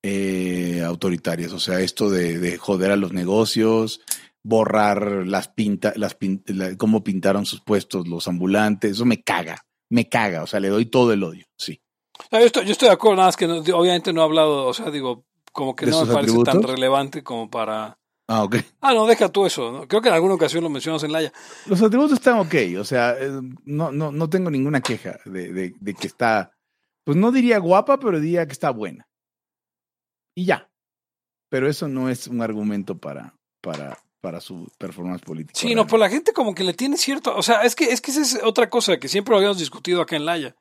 eh, 0.02 0.82
autoritarias. 0.84 1.52
O 1.52 1.60
sea, 1.60 1.80
esto 1.80 2.10
de, 2.10 2.40
de, 2.40 2.58
joder 2.58 2.90
a 2.90 2.96
los 2.96 3.12
negocios, 3.12 4.00
borrar 4.42 5.26
las 5.26 5.48
pintas, 5.48 5.96
las 5.96 6.16
cómo 6.78 7.04
pintaron 7.04 7.46
sus 7.46 7.60
puestos 7.60 8.08
los 8.08 8.26
ambulantes, 8.28 8.92
eso 8.92 9.04
me 9.04 9.22
caga, 9.22 9.66
me 9.90 10.08
caga, 10.08 10.42
o 10.42 10.46
sea, 10.46 10.60
le 10.60 10.68
doy 10.68 10.86
todo 10.86 11.12
el 11.12 11.22
odio, 11.22 11.46
sí. 11.56 11.82
Yo 12.30 12.38
estoy, 12.38 12.66
yo 12.66 12.72
estoy 12.72 12.88
de 12.88 12.94
acuerdo, 12.94 13.16
nada 13.16 13.28
más 13.28 13.36
que 13.36 13.46
obviamente 13.46 14.12
no 14.12 14.20
he 14.20 14.24
hablado, 14.24 14.66
o 14.66 14.74
sea, 14.74 14.90
digo, 14.90 15.24
como 15.52 15.74
que 15.74 15.86
no 15.86 16.04
me 16.04 16.12
parece 16.12 16.42
tan 16.44 16.62
relevante 16.62 17.22
como 17.22 17.50
para... 17.50 17.98
Ah, 18.28 18.44
ok. 18.44 18.56
Ah, 18.80 18.94
no, 18.94 19.06
deja 19.06 19.28
tú 19.28 19.44
eso. 19.44 19.86
Creo 19.88 20.00
que 20.00 20.08
en 20.08 20.14
alguna 20.14 20.34
ocasión 20.34 20.62
lo 20.62 20.70
mencionas 20.70 21.02
en 21.02 21.10
Laia. 21.10 21.32
Los 21.66 21.82
atributos 21.82 22.12
están 22.12 22.38
ok, 22.38 22.54
o 22.78 22.84
sea, 22.84 23.16
eh, 23.18 23.40
no, 23.64 23.90
no, 23.90 24.12
no 24.12 24.30
tengo 24.30 24.50
ninguna 24.50 24.80
queja 24.80 25.18
de, 25.24 25.52
de, 25.52 25.74
de 25.80 25.94
que 25.94 26.06
está, 26.06 26.52
pues 27.04 27.16
no 27.16 27.32
diría 27.32 27.58
guapa, 27.58 27.98
pero 27.98 28.20
diría 28.20 28.46
que 28.46 28.52
está 28.52 28.70
buena. 28.70 29.08
Y 30.36 30.44
ya. 30.44 30.70
Pero 31.48 31.68
eso 31.68 31.88
no 31.88 32.08
es 32.08 32.28
un 32.28 32.40
argumento 32.42 32.98
para, 32.98 33.34
para, 33.60 33.98
para 34.20 34.40
su 34.40 34.70
performance 34.78 35.22
política. 35.22 35.58
Sí, 35.58 35.74
no, 35.74 35.86
pues 35.86 36.00
la 36.00 36.08
gente 36.08 36.32
como 36.32 36.54
que 36.54 36.64
le 36.64 36.74
tiene 36.74 36.96
cierto, 36.96 37.34
o 37.34 37.42
sea, 37.42 37.62
es 37.62 37.74
que, 37.74 37.84
es 37.84 38.00
que 38.00 38.10
esa 38.10 38.22
es 38.22 38.40
otra 38.42 38.68
cosa 38.68 38.98
que 38.98 39.08
siempre 39.08 39.34
habíamos 39.34 39.58
discutido 39.58 40.00
acá 40.00 40.16
en 40.16 40.26
Laia. 40.26 40.56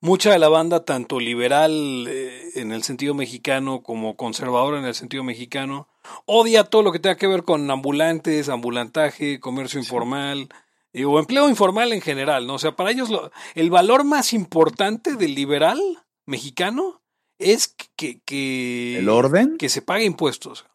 Mucha 0.00 0.32
de 0.32 0.38
la 0.38 0.50
banda, 0.50 0.84
tanto 0.84 1.18
liberal 1.18 2.06
eh, 2.08 2.50
en 2.56 2.72
el 2.72 2.82
sentido 2.82 3.14
mexicano 3.14 3.82
como 3.82 4.16
conservadora 4.16 4.78
en 4.78 4.84
el 4.84 4.94
sentido 4.94 5.24
mexicano, 5.24 5.88
odia 6.26 6.64
todo 6.64 6.82
lo 6.82 6.92
que 6.92 6.98
tenga 6.98 7.16
que 7.16 7.26
ver 7.26 7.44
con 7.44 7.70
ambulantes, 7.70 8.50
ambulantaje, 8.50 9.40
comercio 9.40 9.80
informal 9.80 10.48
eh, 10.92 11.06
o 11.06 11.18
empleo 11.18 11.48
informal 11.48 11.92
en 11.94 12.02
general, 12.02 12.46
¿no? 12.46 12.54
O 12.54 12.58
sea, 12.58 12.76
para 12.76 12.90
ellos 12.90 13.08
el 13.54 13.70
valor 13.70 14.04
más 14.04 14.34
importante 14.34 15.16
del 15.16 15.34
liberal 15.34 15.80
mexicano 16.26 17.00
es 17.38 17.74
que, 17.96 18.20
que, 18.20 18.98
el 18.98 19.08
orden 19.08 19.56
que 19.56 19.68
se 19.68 19.80
pague 19.80 20.04
impuestos 20.04 20.66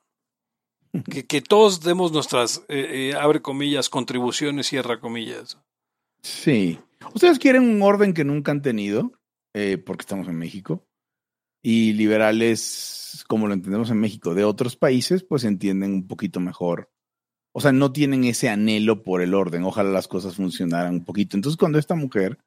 que, 1.28 1.42
todos 1.42 1.82
demos 1.82 2.12
nuestras, 2.12 2.64
eh, 2.68 3.12
eh, 3.12 3.14
abre 3.16 3.42
comillas, 3.42 3.90
contribuciones, 3.90 4.68
cierra 4.68 5.00
comillas. 5.00 5.58
Sí. 6.22 6.80
Ustedes 7.14 7.40
quieren 7.40 7.64
un 7.64 7.82
orden 7.82 8.14
que 8.14 8.26
nunca 8.26 8.52
han 8.52 8.62
tenido, 8.62 9.14
eh, 9.54 9.78
porque 9.78 10.02
estamos 10.02 10.28
en 10.28 10.38
México, 10.38 10.86
y 11.62 11.94
liberales, 11.94 13.24
como 13.28 13.48
lo 13.48 13.54
entendemos 13.54 13.90
en 13.92 14.00
México, 14.00 14.34
de 14.34 14.44
otros 14.44 14.76
países, 14.76 15.24
pues 15.24 15.44
entienden 15.44 15.94
un 15.94 16.08
poquito 16.08 16.40
mejor. 16.40 16.90
O 17.52 17.62
sea, 17.62 17.72
no 17.72 17.92
tienen 17.92 18.24
ese 18.24 18.50
anhelo 18.50 19.04
por 19.04 19.22
el 19.22 19.34
orden. 19.34 19.64
Ojalá 19.64 19.90
las 19.90 20.08
cosas 20.08 20.36
funcionaran 20.36 20.94
un 20.94 21.06
poquito. 21.06 21.36
Entonces, 21.36 21.58
cuando 21.58 21.80
esta 21.80 21.96
mujer 21.96 22.40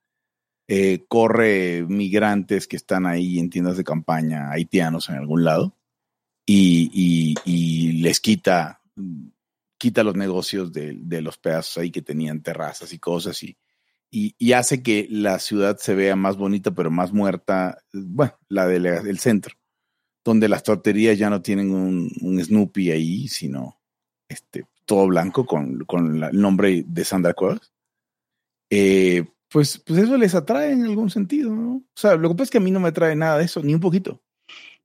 corre 1.09 1.85
migrantes 1.87 2.67
que 2.67 2.77
están 2.77 3.05
ahí 3.05 3.39
en 3.39 3.51
tiendas 3.51 3.77
de 3.77 3.85
campaña, 3.85 4.51
haitianos 4.51 5.11
en 5.11 5.17
algún 5.17 5.45
lado, 5.45 5.77
y, 7.45 7.93
les 8.03 8.21
quita, 8.21 8.81
quita 9.79 10.03
los 10.03 10.17
negocios 10.17 10.73
de, 10.73 11.23
los 11.23 11.39
pedazos 11.39 11.79
ahí 11.79 11.91
que 11.91 12.03
tenían 12.03 12.43
terrazas 12.43 12.93
y 12.93 12.99
cosas 12.99 13.43
y, 13.43 13.57
y, 14.11 14.53
hace 14.53 14.83
que 14.83 15.07
la 15.11 15.39
ciudad 15.39 15.79
se 15.79 15.95
vea 15.95 16.17
más 16.17 16.37
bonita 16.37 16.73
pero 16.73 16.91
más 16.91 17.13
muerta, 17.13 17.83
bueno, 17.93 18.35
la 18.49 18.67
del 18.67 19.19
centro, 19.19 19.57
donde 20.25 20.49
las 20.49 20.63
torterías 20.63 21.19
ya 21.19 21.31
no 21.31 21.43
tienen 21.43 21.73
un, 21.73 22.11
Snoopy 22.43 22.91
ahí, 22.91 23.29
sino 23.29 23.81
este, 24.29 24.67
todo 24.85 25.07
blanco 25.07 25.47
con, 25.47 25.85
con 25.85 26.23
el 26.23 26.41
nombre 26.41 26.85
de 26.87 27.05
Sandra 27.05 27.35
Cuevas. 27.35 27.73
Eh, 28.71 29.25
pues, 29.49 29.79
pues 29.87 29.99
eso 29.99 30.17
les 30.17 30.35
atrae 30.35 30.73
en 30.73 30.85
algún 30.85 31.11
sentido, 31.11 31.55
¿no? 31.55 31.77
O 31.77 31.85
sea, 31.95 32.17
lo 32.17 32.31
que 32.31 32.35
pasa 32.35 32.45
es 32.45 32.51
que 32.51 32.59
a 32.59 32.63
mí 32.63 32.71
no 32.71 32.81
me 32.81 32.89
atrae 32.89 33.15
nada 33.15 33.37
de 33.37 33.45
eso, 33.45 33.63
ni 33.63 33.75
un 33.75 33.81
poquito. 33.81 34.23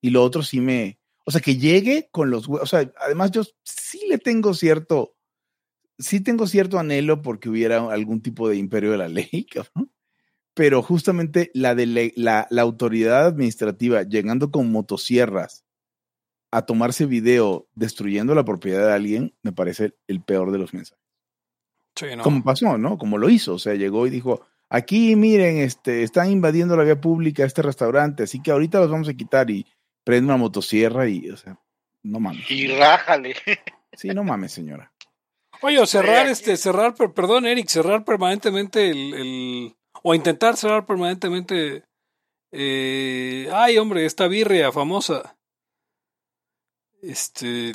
Y 0.02 0.10
lo 0.10 0.24
otro 0.24 0.44
sí 0.44 0.60
me, 0.60 1.00
o 1.28 1.32
sea, 1.32 1.42
que 1.42 1.58
llegue 1.58 2.08
con 2.10 2.32
los 2.32 2.48
O 2.48 2.66
sea, 2.66 2.90
además 3.02 3.32
yo 3.32 3.44
sí 3.66 4.00
le 4.08 4.18
tengo 4.18 4.54
cierto, 4.54 5.18
sí 6.00 6.22
tengo 6.22 6.48
cierto 6.48 6.80
anhelo 6.80 7.22
porque 7.22 7.50
hubiera 7.50 7.80
algún 7.92 8.22
tipo 8.22 8.48
de 8.48 8.56
imperio 8.56 8.92
de 8.92 8.98
la 8.98 9.10
ley, 9.10 9.46
cabrón. 9.54 9.92
Pero 10.54 10.82
justamente 10.82 11.52
la, 11.54 11.76
de 11.76 12.14
la, 12.16 12.48
la 12.50 12.62
autoridad 12.62 13.26
administrativa 13.26 14.04
llegando 14.04 14.52
con 14.52 14.72
motosierras 14.72 15.66
a 16.50 16.66
tomarse 16.66 17.06
video 17.06 17.68
destruyendo 17.76 18.34
la 18.34 18.46
propiedad 18.46 18.88
de 18.88 18.94
alguien, 18.94 19.36
me 19.44 19.52
parece 19.52 19.98
el 20.08 20.22
peor 20.22 20.54
de 20.54 20.60
los 20.60 20.74
mensajes. 20.74 21.04
Sí, 21.94 22.06
¿no? 22.16 22.24
Como 22.24 22.42
pasó, 22.42 22.78
¿no? 22.78 22.98
Como 22.98 23.18
lo 23.18 23.30
hizo. 23.30 23.56
O 23.56 23.60
sea, 23.60 23.76
llegó 23.76 24.08
y 24.08 24.12
dijo, 24.12 24.48
aquí 24.70 25.18
miren, 25.18 25.58
este, 25.58 26.04
están 26.04 26.32
invadiendo 26.32 26.78
la 26.78 26.86
vía 26.86 27.02
pública 27.02 27.44
este 27.44 27.64
restaurante, 27.64 28.24
así 28.24 28.42
que 28.42 28.52
ahorita 28.52 28.80
los 28.80 28.90
vamos 28.90 29.10
a 29.10 29.14
quitar 29.14 29.52
y 29.52 29.66
prende 30.08 30.28
una 30.28 30.38
motosierra 30.38 31.10
y, 31.10 31.30
o 31.30 31.36
sea, 31.36 31.60
no 32.02 32.22
mames. 32.22 32.50
Y 32.50 32.68
rájale. 32.68 33.36
Sí, 33.92 34.08
no 34.10 34.24
mames, 34.24 34.54
señora. 34.54 34.94
Oye, 35.62 35.86
cerrar, 35.86 36.28
este, 36.28 36.56
cerrar, 36.56 36.96
perdón, 36.96 37.46
Eric, 37.46 37.68
cerrar 37.68 38.06
permanentemente 38.06 38.90
el, 38.90 39.14
el 39.14 39.76
o 40.04 40.16
intentar 40.16 40.56
cerrar 40.56 40.86
permanentemente, 40.86 41.84
eh, 42.54 43.50
ay, 43.52 43.78
hombre, 43.80 44.06
esta 44.06 44.30
birria 44.30 44.72
famosa, 44.72 45.36
este, 47.02 47.74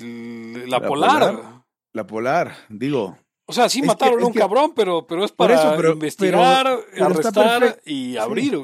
la, 0.66 0.80
polar. 0.80 1.64
La 1.92 2.06
polar, 2.06 2.56
digo. 2.70 3.18
O 3.44 3.52
sea, 3.52 3.68
sí 3.68 3.82
mataron 3.82 4.22
a 4.22 4.26
un 4.26 4.32
cabrón, 4.32 4.72
pero, 4.74 5.06
pero 5.06 5.22
es 5.22 5.32
para 5.32 5.54
eso, 5.56 5.92
investigar, 5.92 6.78
arrestar 6.98 7.82
y 7.84 8.16
abrir. 8.16 8.58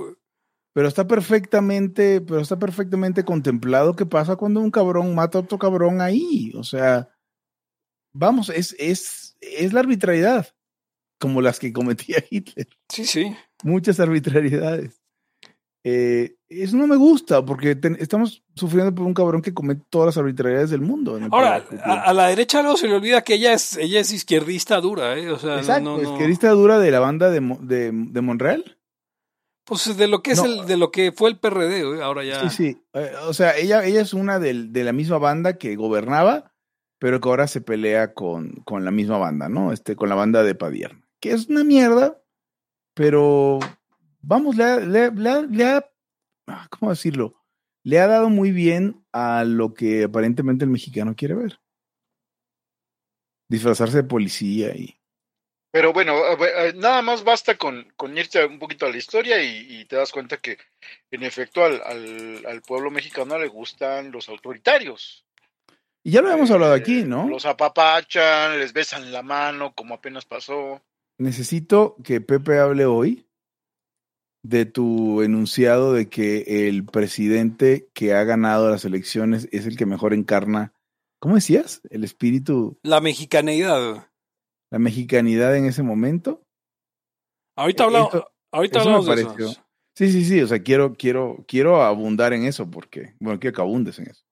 Pero 0.79 0.87
está 0.87 1.09
perfectamente, 1.09 2.21
pero 2.21 2.39
está 2.39 2.57
perfectamente 2.57 3.25
contemplado 3.25 3.97
qué 3.97 4.07
pasa 4.07 4.37
cuando 4.37 4.61
un 4.61 4.71
cabrón 4.71 5.13
mata 5.13 5.37
a 5.37 5.41
otro 5.41 5.59
cabrón 5.59 6.01
ahí. 6.01 6.53
O 6.55 6.63
sea, 6.63 7.09
vamos, 8.13 8.49
es, 8.49 8.77
es, 8.79 9.37
es 9.41 9.73
la 9.73 9.81
arbitrariedad, 9.81 10.47
como 11.19 11.43
las 11.43 11.59
que 11.59 11.73
cometía 11.73 12.19
Hitler. 12.31 12.69
Sí, 12.89 13.07
sí. 13.07 13.37
Muchas 13.65 13.99
arbitrariedades. 13.99 15.03
Eh, 15.83 16.37
eso 16.49 16.77
no 16.77 16.87
me 16.87 16.95
gusta 16.95 17.45
porque 17.45 17.77
estamos 17.99 18.45
sufriendo 18.55 18.95
por 18.95 19.05
un 19.05 19.15
cabrón 19.15 19.43
que 19.43 19.53
comete 19.53 19.85
todas 19.91 20.07
las 20.07 20.19
arbitrariedades 20.19 20.71
del 20.71 20.83
mundo. 20.83 21.19
Ahora, 21.33 21.65
a, 21.83 22.13
la 22.13 22.29
derecha 22.29 22.63
luego 22.63 22.77
se 22.77 22.87
le 22.87 22.95
olvida 22.95 23.23
que 23.23 23.35
ella 23.35 23.53
es, 23.53 23.77
ella 23.79 23.99
es 23.99 24.13
izquierdista 24.13 24.81
dura, 24.81 25.19
¿eh? 25.19 25.29
O 25.33 25.41
sea, 25.41 25.59
Exacto, 25.59 26.01
izquierdista 26.01 26.51
dura 26.51 26.79
de 26.79 26.93
la 26.93 27.01
banda 27.01 27.31
de, 27.31 27.41
de, 27.63 27.91
de 27.93 28.21
Monreal. 28.21 28.78
Pues 29.69 29.99
de 29.99 30.09
lo 30.09 30.23
que 30.23 30.31
es 30.31 30.39
el, 30.39 30.65
de 30.65 30.79
lo 30.79 30.91
que 30.91 31.13
fue 31.13 31.29
el 31.29 31.39
PRD, 31.39 32.03
ahora 32.03 32.25
ya. 32.25 32.49
Sí, 32.49 32.57
sí. 32.57 32.83
Eh, 32.95 33.13
o 33.27 33.35
sea, 33.35 33.55
ella, 33.55 33.85
ella 33.85 34.01
es 34.01 34.15
una 34.15 34.39
de, 34.39 34.55
de, 34.69 34.83
la 34.83 34.95
misma 34.95 35.19
banda 35.19 35.59
que 35.59 35.77
gobernaba, 35.77 36.55
pero 36.99 37.21
que 37.21 37.29
ahora 37.29 37.47
se 37.49 37.61
pelea 37.61 38.15
con, 38.15 38.63
con 38.65 38.87
la 38.87 38.91
misma 38.91 39.19
banda, 39.19 39.51
¿no? 39.51 39.71
Este, 39.71 39.95
con 39.95 40.09
la 40.09 40.15
banda 40.15 40.43
de 40.43 40.55
Padierna. 40.55 41.07
Que 41.21 41.33
es 41.33 41.49
una 41.49 41.65
mierda, 41.65 42.19
pero 42.95 43.59
vamos, 44.23 44.57
le 44.57 44.65
ha, 44.65 44.81
le, 44.81 45.11
le 45.11 45.67
ha, 45.67 45.87
ah, 46.47 46.67
¿cómo 46.71 46.91
decirlo? 46.91 47.35
Le 47.83 48.01
ha 48.01 48.07
dado 48.07 48.31
muy 48.31 48.53
bien 48.53 49.05
a 49.13 49.45
lo 49.45 49.75
que 49.75 50.05
aparentemente 50.05 50.65
el 50.65 50.71
mexicano 50.71 51.15
quiere 51.15 51.35
ver. 51.35 51.61
Disfrazarse 53.51 53.99
de 53.99 54.05
policía 54.05 54.75
y 54.75 54.98
pero 55.71 55.93
bueno, 55.93 56.15
nada 56.77 57.03
más 57.03 57.25
basta 57.25 57.57
con, 57.57 57.93
con 57.97 58.17
irte 58.17 58.45
un 58.45 58.59
poquito 58.59 58.87
a 58.87 58.91
la 58.91 58.97
historia 58.97 59.43
y, 59.43 59.85
te 59.85 59.97
das 59.97 60.13
cuenta 60.13 60.39
que 60.39 60.59
en 61.11 61.23
efecto 61.23 61.65
al, 61.65 61.83
al, 62.47 62.63
pueblo 62.63 62.91
mexicano 62.91 63.39
le 63.39 63.49
gustan 63.49 64.11
los 64.11 64.29
autoritarios. 64.29 65.25
Y 66.03 66.13
ya 66.13 66.23
lo 66.23 66.29
habíamos 66.29 66.51
hablado 66.51 66.73
aquí, 66.73 67.03
¿no? 67.05 67.27
Eh, 67.27 67.31
los 67.31 67.45
apapachan, 67.45 68.59
les 68.59 68.73
besan 68.73 69.13
la 69.13 69.23
mano, 69.23 69.75
como 69.75 69.95
apenas 69.95 70.25
pasó. 70.25 70.81
Necesito 71.19 71.97
que 72.03 72.21
Pepe 72.21 72.59
hable 72.59 72.87
hoy 72.87 73.27
de 74.43 74.65
tu 74.65 75.23
enunciado 75.23 75.93
de 75.93 76.09
que 76.09 76.69
el 76.69 76.85
presidente 76.85 77.89
que 77.93 78.15
ha 78.15 78.25
ganado 78.25 78.71
las 78.71 78.85
elecciones 78.85 79.49
es 79.53 79.67
el 79.67 79.77
que 79.77 79.85
mejor 79.85 80.15
encarna, 80.15 80.73
¿cómo 81.19 81.35
decías? 81.35 81.83
El 81.91 82.05
espíritu, 82.05 82.79
La 82.83 83.01
mexicaneidad. 83.01 84.08
La 84.71 84.79
mexicanidad 84.79 85.57
en 85.57 85.67
ese 85.67 85.83
momento. 85.83 86.43
Ahorita 87.57 87.83
Eh, 87.85 87.87
hablamos, 87.87 88.15
esto- 88.15 88.31
ahorita 88.53 88.81
hablamos 88.81 89.07
de 89.07 89.23
eso. 89.23 89.63
Sí, 89.97 90.13
sí, 90.13 90.25
sí, 90.25 90.41
o 90.41 90.47
sea, 90.47 90.63
quiero, 90.63 90.95
quiero, 90.95 91.45
quiero 91.49 91.83
abundar 91.83 92.33
en 92.33 92.45
eso 92.45 92.71
porque, 92.71 93.15
bueno, 93.19 93.41
quiero 93.41 93.55
que 93.57 93.63
abundes 93.63 93.99
en 93.99 94.09
eso. 94.11 94.23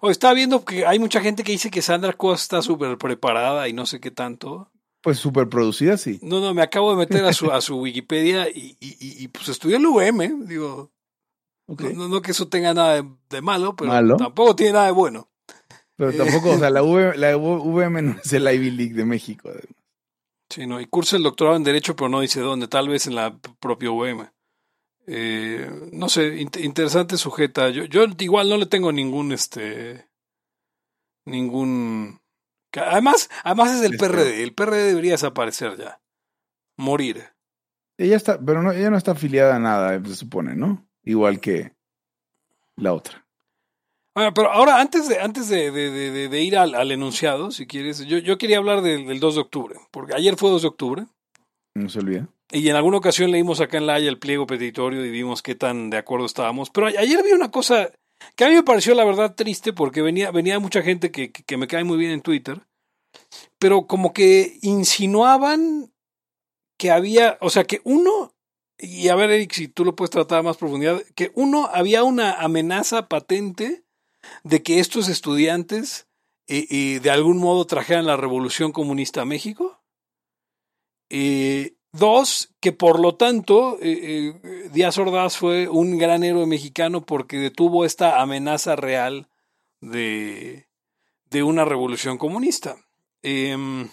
O 0.00 0.10
estaba 0.10 0.34
viendo 0.34 0.64
que 0.64 0.84
hay 0.86 0.98
mucha 0.98 1.20
gente 1.20 1.42
que 1.42 1.52
dice 1.52 1.70
que 1.70 1.80
Sandra 1.82 2.12
Costa 2.12 2.58
está 2.58 2.62
súper 2.62 2.98
preparada 2.98 3.68
y 3.68 3.72
no 3.72 3.86
sé 3.86 3.98
qué 4.00 4.10
tanto. 4.10 4.70
Pues 5.02 5.18
súper 5.18 5.48
producida, 5.48 5.96
sí. 5.96 6.18
No, 6.22 6.40
no, 6.40 6.52
me 6.52 6.62
acabo 6.62 6.90
de 6.90 6.96
meter 6.98 7.24
a 7.24 7.32
su, 7.32 7.50
a 7.50 7.60
su 7.60 7.76
Wikipedia 7.80 8.48
y, 8.50 8.76
y, 8.80 8.88
y- 9.00 9.24
y, 9.24 9.28
pues 9.28 9.48
estudió 9.48 9.76
el 9.78 9.86
UM, 9.86 10.46
digo, 10.46 10.90
Ok. 11.68 11.82
no, 11.94 12.20
que 12.20 12.32
eso 12.32 12.48
tenga 12.48 12.74
nada 12.74 13.00
de, 13.02 13.08
de 13.30 13.40
malo, 13.40 13.74
pero 13.76 13.90
Malo. 13.92 14.16
tampoco 14.16 14.54
tiene 14.56 14.72
nada 14.72 14.86
de 14.86 14.92
bueno. 14.92 15.28
Pero 15.96 16.12
tampoco, 16.12 16.50
o 16.50 16.58
sea, 16.58 16.68
la, 16.68 16.82
V- 16.82 17.16
la 17.16 17.36
VM 17.38 18.02
no 18.02 18.16
es 18.22 18.32
el 18.34 18.52
Ivy 18.52 18.70
League 18.70 18.94
de 18.94 19.04
México. 19.06 19.50
Sí, 20.48 20.66
no, 20.66 20.80
y 20.80 20.86
cursa 20.86 21.16
el 21.16 21.22
doctorado 21.24 21.56
en 21.56 21.64
Derecho, 21.64 21.96
pero 21.96 22.08
no 22.08 22.20
dice 22.20 22.40
dónde, 22.40 22.68
tal 22.68 22.88
vez 22.88 23.06
en 23.06 23.14
la 23.16 23.36
propia 23.60 23.90
UM. 23.90 24.26
Eh, 25.08 25.70
no 25.92 26.08
sé, 26.08 26.36
int- 26.40 26.62
interesante 26.64 27.16
sujeta. 27.16 27.68
Yo, 27.70 27.84
yo 27.84 28.04
igual 28.18 28.48
no 28.48 28.56
le 28.56 28.66
tengo 28.66 28.92
ningún, 28.92 29.32
este, 29.32 30.08
ningún... 31.24 32.20
Además, 32.72 33.30
además 33.42 33.72
es 33.74 33.80
del 33.80 33.94
Este- 33.94 34.06
PRD, 34.06 34.42
el 34.42 34.54
PRD 34.54 34.82
debería 34.84 35.12
desaparecer 35.12 35.76
ya, 35.76 36.00
morir. 36.76 37.24
Ella 37.98 38.16
está, 38.16 38.38
pero 38.38 38.62
no, 38.62 38.72
ella 38.72 38.90
no 38.90 38.98
está 38.98 39.12
afiliada 39.12 39.56
a 39.56 39.58
nada, 39.58 40.02
se 40.04 40.14
supone, 40.14 40.54
¿no? 40.54 40.86
Igual 41.02 41.40
que 41.40 41.74
la 42.76 42.92
otra. 42.92 43.25
Bueno, 44.16 44.32
pero 44.32 44.50
ahora 44.50 44.80
antes 44.80 45.08
de, 45.08 45.20
antes 45.20 45.48
de, 45.50 45.70
de- 45.70 45.90
de- 45.90 46.28
de- 46.30 46.42
ir 46.42 46.56
al, 46.56 46.74
al 46.74 46.90
enunciado, 46.90 47.50
si 47.50 47.66
quieres, 47.66 47.98
yo, 48.06 48.16
yo 48.16 48.38
quería 48.38 48.56
hablar 48.56 48.80
del, 48.80 49.06
del 49.06 49.20
2 49.20 49.34
de 49.34 49.40
octubre, 49.42 49.76
porque 49.90 50.14
ayer 50.14 50.36
fue 50.36 50.48
2 50.48 50.62
de 50.62 50.68
octubre. 50.68 51.06
No 51.74 51.90
se 51.90 51.98
olvida. 51.98 52.26
Y 52.50 52.66
en 52.70 52.76
alguna 52.76 52.96
ocasión 52.96 53.30
leímos 53.30 53.60
acá 53.60 53.76
en 53.76 53.86
la 53.86 53.94
Haya 53.94 54.08
el 54.08 54.18
pliego 54.18 54.46
petitorio 54.46 55.04
y 55.04 55.10
vimos 55.10 55.42
qué 55.42 55.54
tan 55.54 55.90
de 55.90 55.98
acuerdo 55.98 56.24
estábamos. 56.24 56.70
Pero 56.70 56.86
ayer 56.86 57.22
vi 57.22 57.32
una 57.32 57.50
cosa 57.50 57.90
que 58.36 58.44
a 58.44 58.48
mí 58.48 58.54
me 58.54 58.62
pareció 58.62 58.94
la 58.94 59.04
verdad 59.04 59.34
triste 59.34 59.74
porque 59.74 60.00
venía, 60.00 60.30
venía 60.30 60.58
mucha 60.60 60.80
gente 60.80 61.10
que, 61.10 61.30
que, 61.30 61.42
que 61.42 61.56
me 61.58 61.66
cae 61.66 61.84
muy 61.84 61.98
bien 61.98 62.12
en 62.12 62.22
Twitter, 62.22 62.62
pero 63.58 63.86
como 63.86 64.14
que 64.14 64.58
insinuaban 64.62 65.92
que 66.78 66.90
había, 66.90 67.36
o 67.42 67.50
sea, 67.50 67.64
que 67.64 67.80
uno, 67.84 68.32
y 68.78 69.08
a 69.08 69.14
ver 69.16 69.30
Eric, 69.30 69.52
si 69.52 69.68
tú 69.68 69.84
lo 69.84 69.94
puedes 69.94 70.10
tratar 70.10 70.38
a 70.38 70.42
más 70.42 70.56
profundidad, 70.56 71.02
que 71.14 71.32
uno 71.34 71.68
había 71.70 72.02
una 72.04 72.32
amenaza 72.32 73.08
patente 73.08 73.82
de 74.44 74.62
que 74.62 74.80
estos 74.80 75.08
estudiantes 75.08 76.06
eh, 76.48 76.66
eh, 76.70 77.00
de 77.00 77.10
algún 77.10 77.38
modo 77.38 77.66
trajeran 77.66 78.06
la 78.06 78.16
revolución 78.16 78.72
comunista 78.72 79.22
a 79.22 79.24
México. 79.24 79.80
Eh, 81.10 81.74
dos, 81.92 82.50
que 82.60 82.72
por 82.72 83.00
lo 83.00 83.14
tanto 83.16 83.78
eh, 83.80 84.34
eh, 84.42 84.70
Díaz 84.72 84.98
Ordaz 84.98 85.36
fue 85.36 85.68
un 85.68 85.98
gran 85.98 86.24
héroe 86.24 86.46
mexicano 86.46 87.04
porque 87.04 87.38
detuvo 87.38 87.84
esta 87.84 88.20
amenaza 88.20 88.76
real 88.76 89.28
de, 89.80 90.68
de 91.30 91.42
una 91.42 91.64
revolución 91.64 92.18
comunista. 92.18 92.76
Em, 93.22 93.88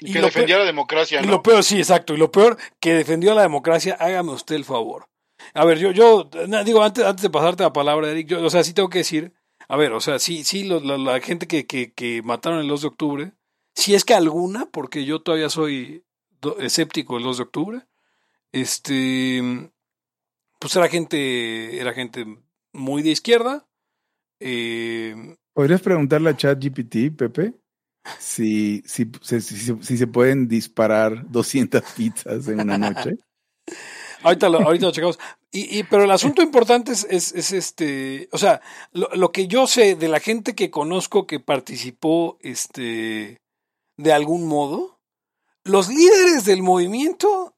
Y, 0.00 0.10
Y 0.10 0.12
que 0.12 0.20
lo 0.20 0.26
defendía 0.26 0.58
la 0.58 0.64
democracia, 0.64 1.20
y 1.22 1.26
lo 1.26 1.42
peor, 1.42 1.62
sí, 1.62 1.78
exacto. 1.78 2.14
Y 2.14 2.16
lo 2.16 2.30
peor, 2.30 2.56
que 2.80 2.94
defendió 2.94 3.34
la 3.34 3.42
democracia, 3.42 3.96
hágame 4.00 4.32
usted 4.32 4.56
el 4.56 4.64
favor. 4.64 5.08
A 5.54 5.64
ver, 5.64 5.78
yo, 5.78 5.90
yo 5.90 6.28
digo, 6.64 6.82
antes, 6.82 7.04
antes 7.04 7.22
de 7.22 7.30
pasarte 7.30 7.62
la 7.62 7.72
palabra, 7.72 8.10
Eric, 8.10 8.28
yo, 8.28 8.44
o 8.44 8.50
sea, 8.50 8.64
sí 8.64 8.72
tengo 8.74 8.88
que 8.90 8.98
decir, 8.98 9.32
a 9.68 9.76
ver, 9.76 9.92
o 9.92 10.00
sea, 10.00 10.18
sí, 10.18 10.44
sí, 10.44 10.64
lo- 10.64 10.80
la, 10.80 10.96
la 10.98 11.20
gente 11.20 11.46
que, 11.46 11.66
que, 11.66 11.92
que 11.92 12.22
mataron 12.22 12.58
el 12.60 12.68
2 12.68 12.82
de 12.82 12.88
octubre, 12.88 13.32
si 13.74 13.94
es 13.94 14.04
que 14.04 14.14
alguna, 14.14 14.66
porque 14.66 15.04
yo 15.04 15.20
todavía 15.22 15.48
soy 15.48 16.04
do- 16.40 16.58
escéptico 16.58 17.16
el 17.16 17.22
2 17.24 17.36
de 17.38 17.42
octubre, 17.44 17.82
este, 18.52 19.70
pues 20.58 20.76
era 20.76 20.88
gente, 20.88 21.80
era 21.80 21.92
gente 21.92 22.26
muy 22.72 23.02
de 23.02 23.10
izquierda, 23.10 23.66
eh, 24.40 25.36
¿Podrías 25.54 25.82
preguntarle 25.82 26.30
a 26.30 26.36
ChatGPT, 26.36 27.14
Pepe, 27.16 27.52
si, 28.18 28.82
si, 28.86 29.10
si, 29.20 29.40
si- 29.40 29.82
si 29.82 29.96
se 29.98 30.06
pueden 30.06 30.48
disparar 30.48 31.30
200 31.30 31.82
pizzas 31.94 32.48
en 32.48 32.60
una 32.60 32.78
noche? 32.78 33.16
Ahorita 34.22 34.48
lo, 34.48 34.60
ahorita 34.60 34.86
lo 34.86 34.92
checamos. 34.92 35.18
Y, 35.50 35.78
y, 35.78 35.82
pero 35.84 36.04
el 36.04 36.10
asunto 36.10 36.42
importante 36.42 36.92
es, 36.92 37.06
es, 37.10 37.32
es 37.32 37.52
este, 37.52 38.28
o 38.32 38.38
sea, 38.38 38.60
lo, 38.92 39.08
lo 39.14 39.32
que 39.32 39.46
yo 39.46 39.66
sé 39.66 39.94
de 39.94 40.08
la 40.08 40.20
gente 40.20 40.54
que 40.54 40.70
conozco 40.70 41.26
que 41.26 41.40
participó, 41.40 42.38
este, 42.40 43.40
de 43.96 44.12
algún 44.12 44.46
modo, 44.46 45.00
los 45.64 45.88
líderes 45.88 46.44
del 46.44 46.62
movimiento 46.62 47.54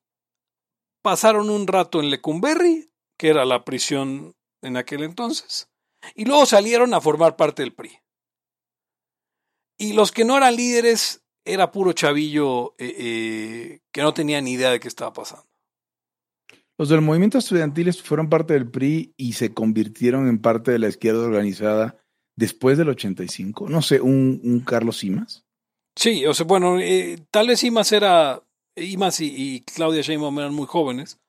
pasaron 1.03 1.51
un 1.51 1.67
rato 1.67 2.01
en 2.01 2.11
Lecumberri, 2.11 2.91
que 3.19 3.29
era 3.29 3.45
la 3.45 3.65
prisión 3.65 4.35
en 4.63 4.77
aquel 4.77 5.03
entonces, 5.03 5.69
y 6.15 6.25
luego 6.25 6.47
salieron 6.47 6.95
a 6.95 7.01
formar 7.01 7.37
parte 7.37 7.63
del 7.63 7.75
PRI. 7.75 7.99
Y 9.79 9.93
los 9.93 10.13
que 10.13 10.25
no 10.25 10.37
eran 10.37 10.57
líderes 10.57 11.23
era 11.45 11.71
puro 11.71 11.93
chavillo 11.93 12.75
eh, 12.79 12.95
eh, 12.99 13.81
que 13.93 14.03
no 14.03 14.15
tenía 14.15 14.41
ni 14.41 14.53
idea 14.53 14.71
de 14.71 14.81
qué 14.81 14.89
estaba 14.89 15.13
pasando. 15.13 15.47
Los 16.79 16.89
del 16.89 17.01
movimiento 17.03 17.39
estudiantil 17.39 17.93
fueron 17.95 18.29
parte 18.29 18.55
del 18.55 18.69
PRI 18.69 19.15
y 19.17 19.35
se 19.35 19.55
convirtieron 19.55 20.29
en 20.29 20.39
parte 20.41 20.73
de 20.73 20.79
la 20.81 20.89
izquierda 20.89 21.25
organizada 21.25 21.97
después 22.37 22.77
del 22.79 22.89
85. 22.89 23.69
No 23.69 23.81
sé, 23.81 24.01
un, 24.01 24.41
un 24.43 24.61
Carlos 24.61 24.99
Simas. 24.99 25.45
Sí, 25.97 26.27
o 26.27 26.35
sea, 26.35 26.45
bueno, 26.47 26.81
eh, 26.81 27.19
tal 27.31 27.47
vez 27.47 27.63
Imas 27.63 27.93
era, 27.93 28.43
Imas 28.75 29.21
y, 29.21 29.27
y 29.37 29.61
Claudia 29.61 30.03
Sheinbaum 30.03 30.37
eran 30.41 30.53
muy 30.53 30.67
jóvenes, 30.67 31.21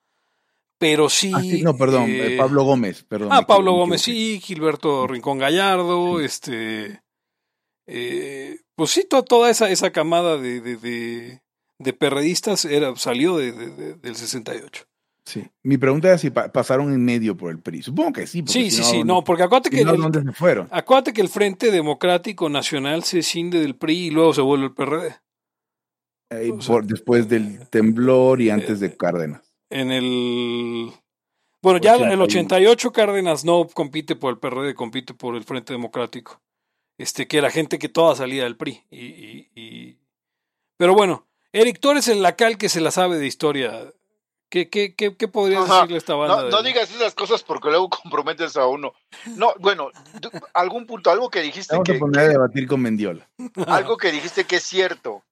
pero 0.79 1.07
sí... 1.09 1.31
Ah, 1.35 1.41
sí, 1.41 1.61
no, 1.61 1.77
perdón, 1.77 2.09
eh, 2.09 2.33
eh, 2.33 2.37
Pablo 2.37 2.63
Gómez, 2.63 3.03
perdón. 3.03 3.29
Ah, 3.31 3.45
Pablo 3.45 3.73
Gómez 3.73 4.07
me 4.07 4.13
sí, 4.13 4.39
Gilberto 4.41 5.05
Rincón 5.05 5.37
Gallardo, 5.37 6.19
este... 6.19 7.01
eh, 7.85 8.57
pues 8.75 8.89
sí, 8.89 9.05
to- 9.07 9.23
toda 9.23 9.51
esa, 9.51 9.69
esa 9.69 9.91
camada 9.91 10.37
de, 10.37 10.59
de, 10.61 10.77
de, 10.77 11.41
de 11.77 11.93
perredistas 11.93 12.65
era, 12.65 12.95
salió 12.95 13.37
de- 13.37 13.51
del 13.95 14.15
68. 14.15 14.85
Sí. 15.25 15.43
Mi 15.63 15.77
pregunta 15.77 16.09
era 16.09 16.17
si 16.19 16.29
pa- 16.29 16.51
pasaron 16.51 16.93
en 16.93 17.03
medio 17.03 17.35
por 17.35 17.49
el 17.51 17.59
PRI. 17.59 17.81
Supongo 17.81 18.13
que 18.13 18.27
sí. 18.27 18.41
porque 18.43 18.53
Sí, 18.53 18.69
sí, 18.71 18.77
no, 18.81 18.83
sí, 18.85 18.97
¿dónde- 18.99 19.13
no, 19.13 19.23
porque 19.23 19.43
acuérdate 19.43 19.69
que... 19.71 19.83
no, 19.83 19.93
el- 19.95 20.01
¿dónde 20.01 20.21
se 20.21 20.31
fueron? 20.33 20.67
Acuérdate 20.71 21.13
que 21.13 21.21
el 21.21 21.29
Frente 21.29 21.71
Democrático 21.71 22.47
Nacional 22.49 23.03
se 23.03 23.23
cinde 23.23 23.59
del 23.59 23.75
PRI 23.75 24.07
y 24.07 24.11
luego 24.11 24.33
se 24.35 24.41
vuelve 24.41 24.65
el 24.65 24.73
PRD. 24.73 25.15
Eh, 26.31 26.51
o 26.51 26.61
sea, 26.61 26.75
por- 26.75 26.85
después 26.85 27.27
del 27.27 27.67
temblor 27.69 28.39
y 28.41 28.49
antes 28.51 28.79
de 28.79 28.95
Cárdenas. 28.95 29.41
En 29.71 29.91
el. 29.91 30.91
Bueno, 31.61 31.79
ya 31.79 31.95
el 31.95 32.21
88 32.21 32.91
Cárdenas 32.91 33.43
no 33.43 33.67
compite 33.67 34.15
por 34.15 34.31
el 34.33 34.37
PRD, 34.39 34.75
compite 34.75 35.15
por 35.15 35.35
el 35.35 35.43
Frente 35.43 35.73
Democrático. 35.73 36.39
Este, 36.99 37.27
que 37.27 37.39
era 37.39 37.49
gente 37.49 37.79
que 37.79 37.89
toda 37.89 38.15
salía 38.15 38.43
del 38.43 38.55
PRI. 38.57 38.83
Y, 38.91 39.05
y- 39.05 39.49
y- 39.55 39.97
Pero 40.77 40.93
bueno, 40.93 41.27
Eric, 41.51 41.79
tú 41.79 41.89
eres 41.91 42.07
el 42.07 42.21
lacal 42.21 42.57
que 42.59 42.69
se 42.69 42.79
la 42.81 42.91
sabe 42.91 43.17
de 43.17 43.25
historia. 43.25 43.91
¿Qué, 44.49 44.69
qué, 44.69 44.95
qué, 44.95 45.15
qué 45.15 45.27
podrías 45.27 45.63
Ajá. 45.63 45.75
decirle 45.75 45.95
a 45.95 45.97
esta 45.97 46.15
banda? 46.15 46.43
No, 46.43 46.49
no 46.49 46.63
digas 46.63 46.91
esas 46.91 47.15
cosas 47.15 47.43
porque 47.43 47.69
luego 47.69 47.89
comprometes 48.03 48.55
a 48.57 48.67
uno. 48.67 48.93
No, 49.35 49.53
bueno, 49.59 49.89
algún 50.53 50.85
punto, 50.85 51.09
algo 51.11 51.29
que 51.29 51.41
dijiste 51.41 51.73
Vamos 51.73 51.89
que, 51.89 51.95
a 51.97 51.99
poner 51.99 52.21
a 52.21 52.27
debatir 52.29 52.67
con 52.67 52.81
Mendiola. 52.81 53.27
algo 53.67 53.97
que 53.97 54.11
dijiste 54.11 54.45
que 54.45 54.57
es 54.57 54.63
cierto, 54.63 55.23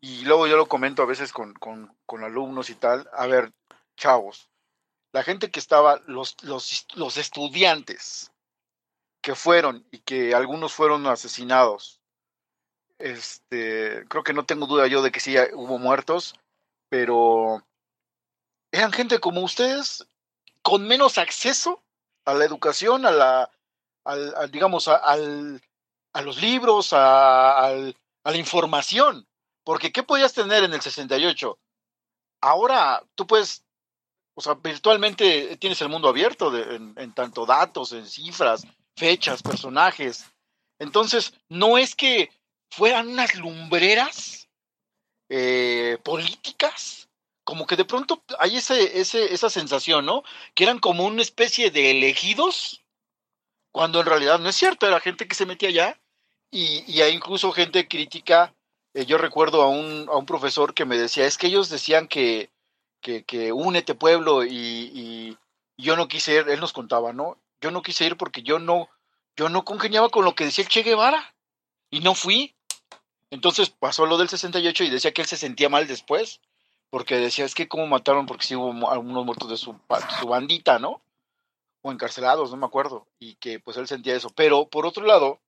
y 0.00 0.24
luego 0.24 0.46
yo 0.46 0.56
lo 0.56 0.66
comento 0.66 1.02
a 1.02 1.06
veces 1.06 1.32
con, 1.32 1.54
con, 1.54 1.94
con 2.06 2.24
alumnos 2.24 2.70
y 2.70 2.74
tal, 2.74 3.08
a 3.12 3.26
ver, 3.26 3.52
chavos, 3.96 4.48
la 5.12 5.22
gente 5.22 5.50
que 5.50 5.60
estaba, 5.60 6.00
los, 6.06 6.36
los, 6.42 6.86
los 6.94 7.16
estudiantes 7.16 8.32
que 9.20 9.34
fueron 9.34 9.86
y 9.90 9.98
que 9.98 10.34
algunos 10.34 10.72
fueron 10.72 11.06
asesinados, 11.06 12.00
este, 12.98 14.04
creo 14.08 14.22
que 14.24 14.32
no 14.32 14.44
tengo 14.44 14.66
duda 14.66 14.86
yo 14.86 15.02
de 15.02 15.12
que 15.12 15.20
sí 15.20 15.36
hubo 15.54 15.78
muertos, 15.78 16.34
pero 16.88 17.64
eran 18.72 18.92
gente 18.92 19.20
como 19.20 19.42
ustedes, 19.42 20.06
con 20.62 20.86
menos 20.88 21.18
acceso 21.18 21.82
a 22.24 22.34
la 22.34 22.44
educación, 22.44 23.04
a 23.06 23.10
la, 23.10 23.50
al, 24.04 24.50
digamos, 24.50 24.88
a, 24.88 24.96
al, 24.96 25.62
a 26.14 26.22
los 26.22 26.40
libros, 26.40 26.92
a, 26.92 27.58
al, 27.58 27.96
a 28.24 28.30
la 28.30 28.36
información. 28.36 29.28
Porque 29.64 29.92
¿qué 29.92 30.02
podías 30.02 30.32
tener 30.32 30.64
en 30.64 30.72
el 30.72 30.80
68? 30.80 31.58
Ahora 32.40 33.02
tú 33.14 33.26
puedes, 33.26 33.64
o 34.34 34.40
sea, 34.40 34.54
virtualmente 34.54 35.56
tienes 35.58 35.80
el 35.82 35.88
mundo 35.90 36.08
abierto 36.08 36.50
de, 36.50 36.76
en, 36.76 36.94
en, 36.96 37.12
tanto 37.14 37.44
datos, 37.46 37.92
en 37.92 38.06
cifras, 38.06 38.66
fechas, 38.96 39.42
personajes. 39.42 40.24
Entonces, 40.78 41.34
no 41.48 41.78
es 41.78 41.94
que 41.94 42.30
fueran 42.70 43.08
unas 43.08 43.34
lumbreras 43.34 44.48
eh, 45.28 45.98
políticas 46.02 47.01
como 47.44 47.66
que 47.66 47.76
de 47.76 47.84
pronto 47.84 48.22
hay 48.38 48.56
ese, 48.56 49.00
ese, 49.00 49.32
esa 49.34 49.50
sensación, 49.50 50.06
¿no? 50.06 50.22
Que 50.54 50.64
eran 50.64 50.78
como 50.78 51.04
una 51.04 51.22
especie 51.22 51.70
de 51.70 51.90
elegidos, 51.90 52.82
cuando 53.72 54.00
en 54.00 54.06
realidad 54.06 54.38
no 54.38 54.48
es 54.48 54.56
cierto, 54.56 54.86
era 54.86 55.00
gente 55.00 55.26
que 55.26 55.34
se 55.34 55.46
metía 55.46 55.70
allá 55.70 56.00
y, 56.50 56.84
y 56.86 57.00
hay 57.02 57.14
incluso 57.14 57.52
gente 57.52 57.88
crítica. 57.88 58.54
Eh, 58.94 59.06
yo 59.06 59.18
recuerdo 59.18 59.62
a 59.62 59.68
un, 59.68 60.08
a 60.08 60.16
un 60.16 60.26
profesor 60.26 60.74
que 60.74 60.84
me 60.84 60.98
decía, 60.98 61.26
es 61.26 61.38
que 61.38 61.48
ellos 61.48 61.68
decían 61.68 62.06
que, 62.08 62.50
que, 63.00 63.24
que 63.24 63.52
únete 63.52 63.94
pueblo 63.94 64.44
y, 64.44 64.52
y 64.52 65.38
yo 65.76 65.96
no 65.96 66.08
quise 66.08 66.34
ir, 66.34 66.48
él 66.48 66.60
nos 66.60 66.72
contaba, 66.72 67.12
¿no? 67.12 67.38
Yo 67.60 67.70
no 67.70 67.82
quise 67.82 68.04
ir 68.04 68.16
porque 68.16 68.42
yo 68.42 68.58
no, 68.58 68.88
yo 69.36 69.48
no 69.48 69.64
congeniaba 69.64 70.10
con 70.10 70.24
lo 70.24 70.34
que 70.34 70.44
decía 70.44 70.62
el 70.62 70.68
Che 70.68 70.82
Guevara 70.82 71.34
y 71.90 72.00
no 72.00 72.14
fui. 72.14 72.54
Entonces 73.30 73.70
pasó 73.70 74.04
lo 74.04 74.18
del 74.18 74.28
68 74.28 74.84
y 74.84 74.90
decía 74.90 75.12
que 75.12 75.22
él 75.22 75.28
se 75.28 75.38
sentía 75.38 75.70
mal 75.70 75.86
después, 75.86 76.40
porque 76.92 77.16
decía, 77.16 77.46
es 77.46 77.54
que 77.54 77.68
cómo 77.68 77.86
mataron, 77.86 78.26
porque 78.26 78.44
sí 78.44 78.54
hubo 78.54 78.90
algunos 78.90 79.24
muertos 79.24 79.48
de 79.48 79.56
su, 79.56 79.74
su 80.20 80.26
bandita, 80.26 80.78
¿no? 80.78 81.00
O 81.80 81.90
encarcelados, 81.90 82.50
no 82.50 82.58
me 82.58 82.66
acuerdo, 82.66 83.08
y 83.18 83.36
que 83.36 83.58
pues 83.60 83.78
él 83.78 83.88
sentía 83.88 84.14
eso. 84.14 84.28
Pero 84.36 84.68
por 84.68 84.84
otro 84.84 85.06
lado, 85.06 85.40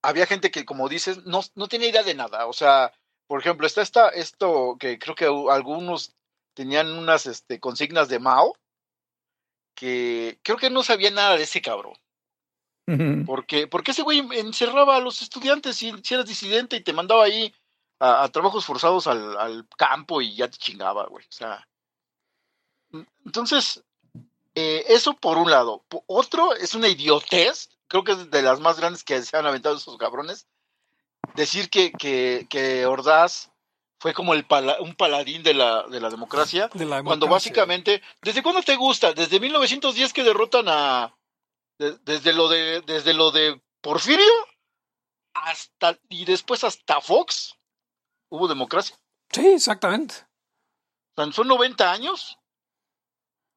había 0.00 0.24
gente 0.24 0.50
que, 0.50 0.64
como 0.64 0.88
dices, 0.88 1.26
no, 1.26 1.42
no 1.54 1.68
tenía 1.68 1.90
idea 1.90 2.02
de 2.02 2.14
nada. 2.14 2.46
O 2.46 2.54
sea, 2.54 2.94
por 3.26 3.40
ejemplo, 3.40 3.66
está 3.66 3.82
esta, 3.82 4.08
esto 4.08 4.78
que 4.80 4.98
creo 4.98 5.14
que 5.14 5.26
algunos 5.26 6.16
tenían 6.54 6.90
unas 6.92 7.26
este, 7.26 7.60
consignas 7.60 8.08
de 8.08 8.20
Mao, 8.20 8.56
que 9.74 10.40
creo 10.42 10.56
que 10.56 10.70
no 10.70 10.82
sabía 10.82 11.10
nada 11.10 11.36
de 11.36 11.42
ese 11.42 11.60
cabrón. 11.60 11.92
Porque, 13.26 13.66
porque 13.68 13.90
ese 13.90 14.02
güey 14.02 14.26
encerraba 14.32 14.96
a 14.96 15.00
los 15.00 15.20
estudiantes 15.20 15.76
si, 15.76 15.92
si 16.02 16.14
eras 16.14 16.26
disidente 16.26 16.76
y 16.76 16.80
te 16.80 16.94
mandaba 16.94 17.24
ahí 17.24 17.54
a, 18.00 18.28
trabajos 18.28 18.64
forzados 18.64 19.06
al, 19.06 19.36
al, 19.36 19.68
campo 19.76 20.20
y 20.20 20.34
ya 20.34 20.48
te 20.48 20.58
chingaba, 20.58 21.06
güey. 21.06 21.24
O 21.26 21.32
sea. 21.32 21.68
Entonces, 23.24 23.84
eh, 24.54 24.84
eso 24.88 25.14
por 25.14 25.38
un 25.38 25.50
lado. 25.50 25.84
Otro 26.06 26.54
es 26.54 26.74
una 26.74 26.88
idiotez, 26.88 27.68
creo 27.86 28.02
que 28.02 28.12
es 28.12 28.30
de 28.30 28.42
las 28.42 28.58
más 28.60 28.80
grandes 28.80 29.04
que 29.04 29.22
se 29.22 29.36
han 29.36 29.46
aventado 29.46 29.76
esos 29.76 29.96
cabrones. 29.96 30.46
Decir 31.34 31.70
que, 31.70 31.92
que, 31.92 32.46
que 32.48 32.86
Ordaz 32.86 33.50
fue 33.98 34.14
como 34.14 34.34
el 34.34 34.46
un 34.80 34.94
paladín 34.94 35.42
de 35.42 35.54
la, 35.54 35.84
de 35.84 36.00
la 36.00 36.08
democracia, 36.08 36.68
de 36.72 36.86
la 36.86 36.96
democracia. 36.96 37.04
cuando 37.04 37.28
básicamente, 37.28 38.02
¿desde 38.22 38.42
cuándo 38.42 38.62
te 38.62 38.74
gusta? 38.74 39.12
Desde 39.12 39.38
1910 39.38 40.12
que 40.12 40.24
derrotan 40.24 40.64
a, 40.68 41.14
desde 41.78 42.32
lo 42.32 42.48
de 42.48 42.80
desde 42.80 43.14
lo 43.14 43.30
de 43.30 43.60
Porfirio 43.80 44.32
hasta 45.34 45.98
y 46.08 46.24
después 46.24 46.64
hasta 46.64 47.00
Fox 47.00 47.56
hubo 48.30 48.48
democracia. 48.48 48.96
Sí, 49.30 49.46
exactamente. 49.46 50.14
son 51.14 51.46
90 51.46 51.92
años 51.92 52.38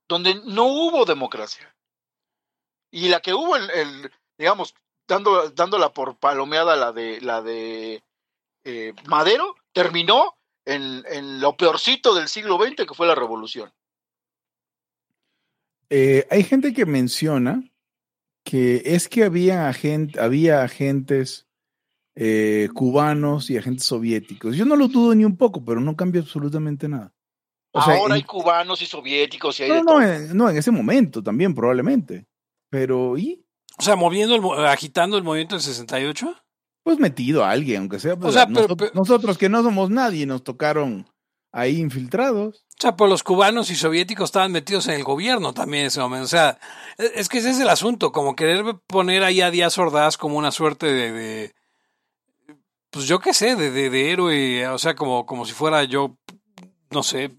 donde 0.07 0.35
no 0.45 0.65
hubo 0.65 1.05
democracia. 1.05 1.75
Y 2.91 3.07
la 3.07 3.21
que 3.21 3.33
hubo 3.33 3.55
el, 3.55 4.11
digamos 4.37 4.75
dando 5.07 5.49
dándola 5.49 5.93
por 5.93 6.17
palomeada 6.17 6.75
la 6.75 6.91
de 6.91 7.19
la 7.21 7.41
de 7.41 8.03
eh, 8.63 8.93
Madero 9.05 9.55
terminó 9.71 10.37
en, 10.65 11.03
en, 11.09 11.41
lo 11.41 11.57
peorcito 11.57 12.13
del 12.13 12.27
siglo 12.27 12.57
XX 12.57 12.85
que 12.85 12.93
fue 12.93 13.07
la 13.07 13.15
revolución. 13.15 13.73
Eh, 15.89 16.25
hay 16.29 16.43
gente 16.43 16.73
que 16.73 16.85
menciona 16.85 17.63
que 18.43 18.81
es 18.85 19.07
que 19.07 19.23
había, 19.23 19.67
agent, 19.69 20.17
había 20.17 20.63
agentes 20.63 21.42
eh, 22.15 22.69
cubanos 22.73 23.49
y 23.49 23.57
agentes 23.57 23.85
soviéticos. 23.85 24.55
Yo 24.55 24.65
no 24.65 24.75
lo 24.75 24.87
dudo 24.87 25.15
ni 25.15 25.25
un 25.25 25.37
poco, 25.37 25.63
pero 25.63 25.81
no 25.81 25.95
cambia 25.95 26.21
absolutamente 26.21 26.87
nada. 26.87 27.13
Ahora 27.73 28.15
hay 28.15 28.23
cubanos 28.23 28.81
y 28.81 28.85
soviéticos 28.85 29.59
y 29.59 29.63
hay 29.63 29.69
no, 29.69 29.83
no, 29.83 30.01
En, 30.01 30.37
no, 30.37 30.49
en 30.49 30.57
ese 30.57 30.71
momento 30.71 31.23
también, 31.23 31.55
probablemente. 31.55 32.27
Pero, 32.69 33.17
¿y? 33.17 33.43
O 33.79 33.81
sea, 33.81 33.95
moviendo, 33.95 34.35
el, 34.35 34.65
agitando 34.65 35.17
el 35.17 35.23
movimiento 35.23 35.55
del 35.55 35.63
68. 35.63 36.35
Pues 36.83 36.99
metido 36.99 37.43
a 37.43 37.51
alguien, 37.51 37.81
aunque 37.81 37.99
sea. 37.99 38.15
Pues, 38.15 38.29
o 38.29 38.33
sea, 38.33 38.47
nosotros 38.93 39.37
que 39.37 39.49
no 39.49 39.63
somos 39.63 39.89
nadie 39.89 40.25
nos 40.25 40.43
tocaron 40.43 41.07
ahí 41.51 41.79
infiltrados. 41.79 42.65
O 42.77 42.81
sea, 42.81 42.95
pues 42.95 43.09
los 43.09 43.23
cubanos 43.23 43.69
y 43.69 43.75
soviéticos 43.75 44.25
estaban 44.25 44.51
metidos 44.51 44.87
en 44.87 44.95
el 44.95 45.03
gobierno 45.03 45.53
también 45.53 45.83
en 45.83 45.87
ese 45.87 46.01
momento. 46.01 46.25
O 46.25 46.27
sea, 46.27 46.59
e, 46.97 47.11
es 47.15 47.29
que 47.29 47.37
ese 47.37 47.51
es 47.51 47.59
el 47.59 47.69
asunto, 47.69 48.11
como 48.11 48.35
querer 48.35 48.63
poner 48.87 49.23
ahí 49.23 49.39
a 49.41 49.51
Díaz 49.51 49.77
Ordaz 49.77 50.17
como 50.17 50.37
una 50.37 50.51
suerte 50.51 50.87
de, 50.87 51.53
pues 52.93 53.07
yo 53.07 53.19
qué 53.19 53.33
sé, 53.33 53.55
de, 53.55 53.71
de, 53.71 54.11
héroe, 54.11 54.67
o 54.67 54.77
sea, 54.77 54.93
como, 54.93 55.25
como 55.25 55.45
si 55.45 55.53
fuera 55.53 55.83
yo, 55.83 56.15
no 56.91 57.01
sé, 57.01 57.33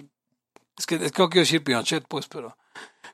es 0.77 0.85
que, 0.85 0.97
es 0.97 1.12
que 1.12 1.23
no 1.23 1.31
quiero 1.31 1.45
decir 1.45 1.62
Pinochet, 1.62 2.05
pues, 2.09 2.27
pero 2.27 2.57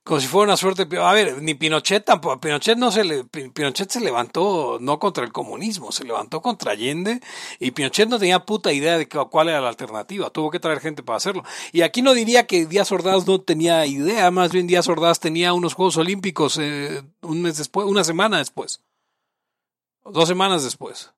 como 0.05 0.21
si 0.21 0.27
fuera 0.27 0.47
una 0.47 0.57
suerte. 0.57 0.89
A 0.99 1.13
ver, 1.13 1.43
ni 1.43 1.53
Pinochet 1.53 2.03
tampoco. 2.03 2.41
Pinochet 2.41 2.79
no 2.79 2.91
se 2.91 3.05
le, 3.05 3.25
Pinochet 3.25 3.91
se 3.91 4.01
levantó 4.01 4.79
no 4.81 4.99
contra 4.99 5.23
el 5.23 5.33
comunismo, 5.33 5.93
se 5.93 6.05
levantó 6.05 6.41
contra 6.41 6.73
Allende 6.73 7.21
y 7.59 7.73
Pinochet 7.73 8.09
no 8.09 8.19
tenía 8.19 8.47
puta 8.47 8.73
idea 8.73 8.97
de 8.97 9.07
cuál 9.07 9.51
era 9.51 9.61
la 9.61 9.69
alternativa. 9.69 10.31
Tuvo 10.31 10.51
que 10.51 10.61
traer 10.61 10.81
gente 10.81 11.03
para 11.03 11.19
hacerlo. 11.19 11.45
Y 11.73 11.83
aquí 11.83 12.01
no 12.01 12.15
diría 12.15 12.47
que 12.47 12.65
Díaz 12.65 12.91
Ordaz 12.91 13.27
no 13.27 13.43
tenía 13.43 13.85
idea, 13.85 14.31
más 14.31 14.51
bien 14.53 14.67
Díaz 14.67 14.89
Ordaz 14.89 15.21
tenía 15.21 15.53
unos 15.53 15.75
Juegos 15.75 15.99
Olímpicos 15.99 16.57
eh, 16.59 17.03
un 17.21 17.43
mes 17.43 17.59
después, 17.59 17.87
una 17.87 18.03
semana 18.03 18.39
después, 18.39 18.81
dos 20.05 20.27
semanas 20.27 20.65
después. 20.65 21.13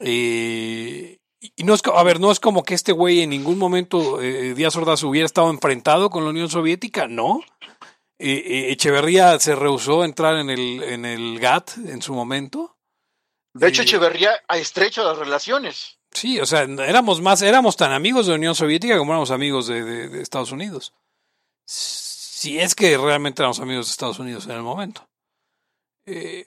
Y 0.00 1.18
no 1.64 1.74
es, 1.74 1.82
a 1.84 2.02
ver, 2.02 2.20
no 2.20 2.30
es 2.30 2.40
como 2.40 2.62
que 2.62 2.74
este 2.74 2.92
güey 2.92 3.20
en 3.20 3.30
ningún 3.30 3.58
momento 3.58 4.20
eh, 4.20 4.54
Díaz 4.54 4.76
Ordaz 4.76 5.02
hubiera 5.02 5.26
estado 5.26 5.50
enfrentado 5.50 6.10
con 6.10 6.24
la 6.24 6.30
Unión 6.30 6.50
Soviética, 6.50 7.06
no. 7.06 7.40
Echeverría 8.18 9.38
se 9.38 9.54
rehusó 9.54 10.02
a 10.02 10.04
entrar 10.04 10.36
en 10.36 10.50
el, 10.50 10.82
en 10.82 11.06
el 11.06 11.38
GATT 11.38 11.78
en 11.86 12.02
su 12.02 12.12
momento. 12.12 12.76
De 13.54 13.68
hecho, 13.68 13.82
Echeverría 13.82 14.30
ha 14.46 14.58
estrecho 14.58 15.02
las 15.02 15.16
relaciones. 15.16 15.98
Sí, 16.12 16.38
o 16.40 16.46
sea, 16.46 16.62
éramos 16.62 17.20
más, 17.20 17.40
éramos 17.42 17.76
tan 17.76 17.92
amigos 17.92 18.26
de 18.26 18.32
la 18.32 18.36
Unión 18.36 18.54
Soviética 18.54 18.98
como 18.98 19.12
éramos 19.12 19.30
amigos 19.30 19.68
de, 19.68 20.20
Estados 20.20 20.52
Unidos. 20.52 20.92
Si 21.64 22.58
es 22.58 22.74
que 22.74 22.96
realmente 22.98 23.42
éramos 23.42 23.60
amigos 23.60 23.86
de 23.86 23.92
Estados 23.92 24.18
Unidos 24.18 24.44
en 24.46 24.52
el 24.52 24.62
momento. 24.62 25.08
Eh, 26.06 26.46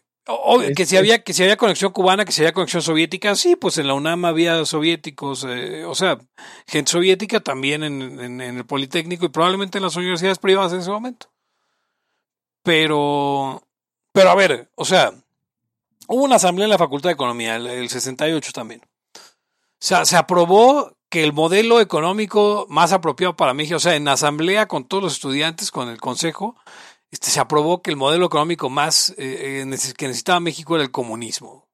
que 0.76 0.86
si 0.86 0.96
había 0.96 1.24
que 1.24 1.34
si 1.34 1.44
había 1.44 1.58
conexión 1.58 1.92
cubana, 1.92 2.24
que 2.24 2.32
si 2.32 2.42
había 2.42 2.54
conexión 2.54 2.82
soviética, 2.82 3.36
sí, 3.36 3.56
pues 3.56 3.78
en 3.78 3.88
la 3.88 3.94
UNAM 3.94 4.24
había 4.26 4.64
soviéticos, 4.66 5.46
eh, 5.48 5.84
o 5.86 5.96
sea, 5.96 6.18
gente 6.66 6.92
soviética 6.92 7.42
también 7.42 7.84
en, 7.84 8.20
en, 8.20 8.40
el 8.40 8.66
Politécnico 8.66 9.26
y 9.26 9.30
probablemente 9.30 9.78
en 9.80 9.84
las 9.84 9.96
universidades 9.98 10.40
privadas 10.40 10.72
en 10.72 10.80
ese 10.80 10.92
momento. 10.92 11.28
Pero, 12.64 13.62
pero 14.14 14.30
a 14.30 14.36
ver, 14.36 14.70
o 14.76 14.86
sea, 14.86 15.14
hubo 16.08 16.24
una 16.24 16.38
asamblea 16.38 16.66
en 16.66 16.72
la 16.72 16.78
Facultad 16.78 17.10
de 17.10 17.16
Economía, 17.16 17.58
el, 17.58 17.90
68 17.90 18.52
también. 18.54 18.82
O 19.16 19.20
sea, 19.86 20.06
se 20.06 20.16
aprobó 20.16 20.96
que 21.10 21.24
el 21.24 21.34
modelo 21.34 21.82
económico 21.82 22.66
más 22.70 22.94
apropiado 22.94 23.36
para 23.36 23.54
México, 23.54 23.76
o 23.76 23.80
sea, 23.82 23.96
en 23.96 24.08
asamblea 24.08 24.68
con 24.68 24.86
todos 24.88 25.04
los 25.04 25.14
estudiantes, 25.14 25.72
con 25.72 25.90
el 25.90 26.00
consejo, 26.00 26.56
este, 27.14 27.30
se 27.30 27.40
aprobó 27.40 27.84
que 27.84 27.92
el 27.92 27.96
modelo 27.96 28.26
económico 28.26 28.72
más 28.72 29.12
eh, 29.20 29.62
eh, 29.62 29.94
que 29.96 30.08
necesitaba 30.08 30.40
México 30.40 30.74
era 30.74 30.84
el 30.84 30.90
comunismo. 30.90 31.68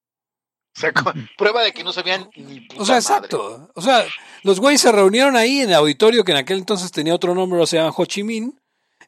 O 0.76 0.80
sea, 0.82 0.92
prueba 1.38 1.62
de 1.64 1.72
que 1.72 1.82
no 1.82 1.94
sabían 1.94 2.30
ni 2.36 2.68
O 2.78 2.84
sea, 2.84 2.98
exacto. 2.98 3.72
O 3.74 3.82
sea, 3.82 4.06
los 4.44 4.60
güeyes 4.60 4.82
se 4.82 4.92
reunieron 4.92 5.38
ahí 5.38 5.62
en 5.62 5.70
el 5.70 5.76
auditorio 5.76 6.26
que 6.26 6.34
en 6.34 6.40
aquel 6.40 6.58
entonces 6.58 6.92
tenía 6.92 7.16
otro 7.16 7.36
nombre, 7.36 7.62
o 7.62 7.66
sea, 7.66 7.88
Ho 7.88 8.06
Chi 8.06 8.22
Minh, 8.22 8.60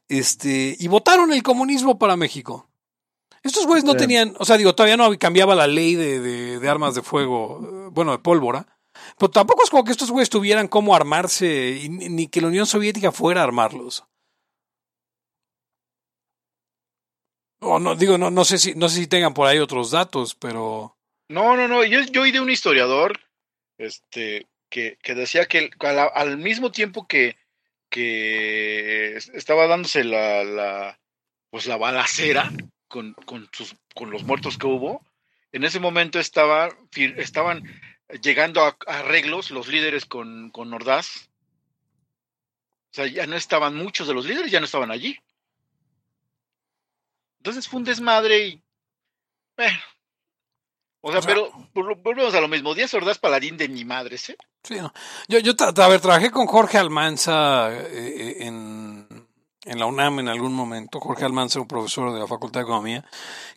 este, 0.08 0.78
y 0.80 0.88
votaron 0.88 1.34
el 1.34 1.44
comunismo 1.44 2.00
para 2.00 2.15
México. 2.15 2.70
Estos 3.44 3.67
güeyes 3.67 3.84
no 3.84 3.96
tenían, 3.96 4.34
o 4.39 4.46
sea, 4.46 4.56
digo, 4.56 4.74
todavía 4.74 4.96
no 4.96 5.17
cambiaba 5.20 5.54
la 5.54 5.67
ley 5.67 5.96
de, 5.96 6.60
de, 6.60 6.70
armas 6.70 6.96
de 6.96 7.02
fuego, 7.02 7.89
bueno, 7.91 8.13
de 8.13 8.20
pólvora, 8.20 8.78
pero 9.17 9.32
tampoco 9.32 9.63
es 9.63 9.70
como 9.70 9.84
que 9.84 9.91
estos 9.91 10.12
güeyes 10.12 10.30
tuvieran 10.30 10.70
cómo 10.70 10.96
armarse, 10.96 11.89
ni 11.89 12.28
que 12.28 12.39
la 12.39 12.48
Unión 12.48 12.67
Soviética 12.67 13.12
fuera 13.12 13.41
a 13.41 13.44
armarlos. 13.44 14.06
O 17.62 17.80
no, 17.80 17.95
digo, 17.95 18.17
no, 18.17 18.30
no 18.32 18.43
sé 18.43 18.58
si, 18.58 18.76
no 18.76 18.89
sé 18.89 18.97
si 18.97 19.08
tengan 19.08 19.34
por 19.34 19.47
ahí 19.47 19.60
otros 19.60 19.91
datos, 19.91 20.36
pero. 20.36 20.97
No, 21.30 21.56
no, 21.56 21.67
no. 21.67 21.84
Yo, 21.84 22.02
yo 22.02 22.24
oí 22.24 22.32
de 22.32 22.39
un 22.39 22.50
historiador, 22.50 23.19
este, 23.78 24.47
que, 24.69 24.97
que 25.02 25.15
decía 25.15 25.45
que 25.45 25.69
al 25.80 26.38
mismo 26.38 26.71
tiempo 26.71 27.08
que 27.08 27.38
que 27.91 29.17
estaba 29.17 29.67
dándose 29.67 30.04
la, 30.04 30.43
la 30.43 31.00
pues 31.52 31.67
la 31.67 31.78
balacera 31.78 32.50
con, 32.88 33.13
con, 33.26 33.47
sus, 33.52 33.76
con 33.93 34.10
los 34.10 34.24
muertos 34.24 34.58
que 34.58 34.65
hubo. 34.65 35.06
En 35.52 35.65
ese 35.65 35.82
momento 35.82 36.17
estaba, 36.17 36.69
estaban 36.95 37.63
llegando 38.24 38.63
a, 38.63 38.78
arreglos 38.88 39.52
los 39.52 39.67
líderes 39.67 40.06
con, 40.06 40.50
con 40.52 40.74
Ordaz. 40.74 41.30
O 42.91 42.93
sea, 42.93 43.08
ya 43.08 43.28
no 43.28 43.36
estaban 43.36 43.76
muchos 43.76 44.08
de 44.08 44.13
los 44.13 44.26
líderes, 44.26 44.50
ya 44.50 44.62
no 44.62 44.65
estaban 44.65 44.91
allí. 44.91 45.19
Entonces 47.41 47.67
fue 47.67 47.80
un 47.80 47.84
desmadre 47.84 48.47
y. 48.47 48.63
Bueno, 49.58 49.80
O 51.01 51.12
sea, 51.12 51.21
pero 51.21 51.51
volvemos 51.73 52.36
a 52.36 52.39
lo 52.39 52.47
mismo. 52.47 52.75
Díaz 52.75 52.93
Ordaz 52.93 53.17
paladín 53.17 53.58
de 53.58 53.67
mi 53.67 53.84
madre, 53.84 54.19
¿sí? 54.19 54.36
Sí, 54.63 54.75
no. 54.75 54.93
Yo, 55.27 55.39
yo 55.39 55.54
a 55.60 55.88
ver, 55.88 56.01
trabajé 56.01 56.30
con 56.30 56.45
Jorge 56.45 56.77
Almanza 56.77 57.73
eh, 57.73 57.88
eh, 57.89 58.38
en, 58.41 59.08
en, 59.65 59.80
la 59.80 59.88
UNAM 59.88 60.19
en 60.19 60.27
algún 60.27 60.54
momento. 60.54 60.99
Jorge 60.99 61.25
Almanza, 61.25 61.60
un 61.60 61.67
profesor 61.67 62.13
de 62.13 62.19
la 62.19 62.27
Facultad 62.27 62.60
de 62.60 62.65
Economía, 62.65 63.06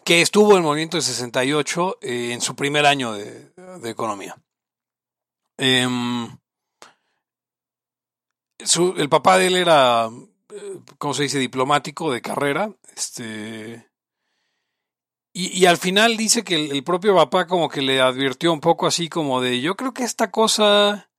que 0.02 0.22
estuvo 0.22 0.52
en 0.52 0.58
el 0.58 0.62
movimiento 0.62 0.96
de 0.96 1.02
68 1.02 1.98
eh, 2.00 2.30
en 2.32 2.40
su 2.40 2.56
primer 2.56 2.86
año 2.86 3.12
de, 3.12 3.50
de 3.80 3.90
Economía. 3.90 4.34
Em, 5.58 6.38
su, 8.64 8.94
el 8.96 9.10
papá 9.10 9.36
de 9.36 9.48
él 9.48 9.56
era, 9.56 10.08
¿cómo 10.98 11.14
se 11.14 11.24
dice?, 11.24 11.38
diplomático 11.38 12.12
de 12.12 12.22
carrera. 12.22 12.72
Este 12.96 13.88
y, 15.36 15.66
al 15.66 15.78
final 15.78 16.16
dice 16.16 16.44
que 16.44 16.54
el, 16.54 16.84
propio 16.84 17.16
papá 17.16 17.48
como 17.48 17.68
que 17.68 17.82
le 17.82 18.00
advirtió 18.00 18.52
un 18.52 18.60
poco 18.60 18.86
así 18.86 19.08
como 19.08 19.40
de, 19.40 19.60
yo 19.60 19.74
creo 19.74 19.92
que 19.92 20.04
esta 20.04 20.30
cosa 20.30 21.10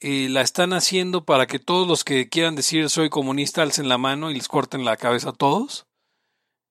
eh, 0.00 0.28
la 0.28 0.40
están 0.40 0.72
haciendo 0.72 1.24
para 1.24 1.46
que 1.46 1.60
todos 1.60 1.86
los 1.86 2.02
que 2.02 2.28
quieran 2.28 2.56
decir 2.56 2.90
soy 2.90 3.10
comunista 3.10 3.62
alcen 3.62 3.88
la 3.88 3.96
mano 3.96 4.32
y 4.32 4.34
les 4.34 4.48
corten 4.48 4.84
la 4.84 4.96
cabeza 4.96 5.30
a 5.30 5.34
todos. 5.34 5.86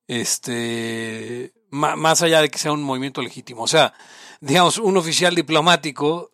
Este, 0.08 1.54
más 1.72 2.22
allá 2.22 2.42
de 2.42 2.50
que 2.50 2.60
sea 2.60 2.74
un 2.74 2.84
movimiento 2.84 3.22
legítimo. 3.22 3.64
O 3.64 3.68
sea, 3.68 3.94
digamos, 4.42 4.78
un 4.78 4.98
oficial 4.98 5.36
diplomático 5.36 6.34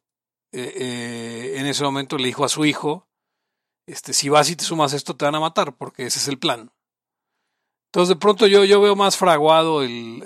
eh, 0.52 0.74
eh, 0.76 1.54
en 1.58 1.68
ese 1.68 1.84
momento 1.84 2.18
le 2.18 2.26
dijo 2.26 2.44
a 2.44 2.50
su 2.50 2.66
hijo, 2.66 3.08
este, 3.86 4.13
si 4.13 4.30
vas 4.30 4.50
y 4.50 4.56
te 4.56 4.63
sumas 4.63 4.93
esto 4.93 5.15
te 5.15 5.26
van 5.26 5.36
a 5.36 5.39
matar, 5.39 5.76
porque 5.76 6.06
ese 6.06 6.19
es 6.19 6.28
el 6.28 6.39
plan. 6.39 6.72
Entonces 7.88 8.15
de 8.15 8.19
pronto 8.19 8.48
yo, 8.48 8.63
yo 8.63 8.82
veo 8.82 8.96
más 8.96 9.17
fraguado 9.17 9.84
el, 9.84 10.24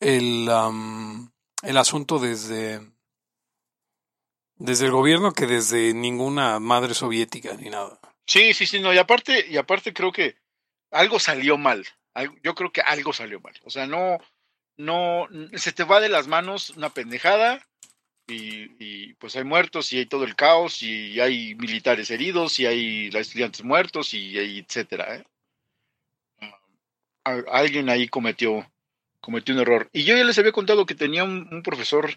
el, 0.00 0.48
el, 1.62 1.76
asunto 1.76 2.18
desde, 2.18 2.80
desde 4.56 4.86
el 4.86 4.92
gobierno 4.92 5.32
que 5.32 5.46
desde 5.46 5.92
ninguna 5.92 6.58
madre 6.58 6.94
soviética 6.94 7.54
ni 7.54 7.68
nada. 7.68 8.00
Sí, 8.26 8.54
sí, 8.54 8.66
sí, 8.66 8.80
no, 8.80 8.94
y 8.94 8.98
aparte, 8.98 9.46
y 9.46 9.58
aparte 9.58 9.92
creo 9.92 10.10
que 10.10 10.36
algo 10.90 11.18
salió 11.18 11.58
mal. 11.58 11.86
Yo 12.42 12.54
creo 12.54 12.72
que 12.72 12.80
algo 12.80 13.12
salió 13.12 13.40
mal. 13.40 13.54
O 13.64 13.70
sea, 13.70 13.86
no, 13.86 14.18
no, 14.78 15.28
se 15.54 15.72
te 15.72 15.84
va 15.84 16.00
de 16.00 16.08
las 16.08 16.28
manos 16.28 16.70
una 16.70 16.88
pendejada 16.90 17.67
y, 18.28 19.14
pues 19.14 19.36
hay 19.36 19.44
muertos 19.44 19.92
y 19.92 19.98
hay 19.98 20.06
todo 20.06 20.24
el 20.24 20.36
caos 20.36 20.82
y 20.82 21.20
hay 21.20 21.54
militares 21.54 22.10
heridos 22.10 22.58
y 22.60 22.66
hay 22.66 23.08
estudiantes 23.08 23.64
muertos 23.64 24.14
y, 24.14 24.38
etcétera. 24.58 25.16
¿eh? 25.16 25.24
Ah, 27.24 27.42
alguien 27.50 27.88
ahí 27.88 28.08
cometió, 28.08 28.70
cometió 29.20 29.54
un 29.54 29.60
error. 29.62 29.88
Y 29.92 30.04
yo 30.04 30.16
ya 30.16 30.24
les 30.24 30.38
había 30.38 30.52
contado 30.52 30.86
que 30.86 30.94
tenía 30.94 31.24
un, 31.24 31.62
profesor, 31.62 32.14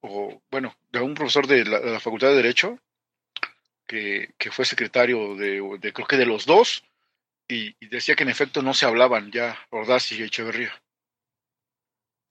o 0.00 0.40
bueno, 0.50 0.74
de 0.92 1.00
un 1.00 1.14
profesor 1.14 1.46
de 1.46 1.64
la, 1.64 2.00
Facultad 2.00 2.28
de 2.28 2.36
Derecho, 2.36 2.78
que, 3.86 4.32
fue 4.50 4.64
secretario 4.64 5.36
de, 5.36 5.92
creo 5.92 6.06
que 6.06 6.16
de 6.16 6.26
los 6.26 6.46
dos, 6.46 6.84
y, 7.48 7.74
decía 7.86 8.16
que 8.16 8.22
en 8.22 8.30
efecto 8.30 8.62
no 8.62 8.72
se 8.74 8.86
hablaban 8.86 9.30
ya 9.30 9.58
Ordaz 9.70 10.10
y 10.12 10.22
Echeverría. 10.22 10.83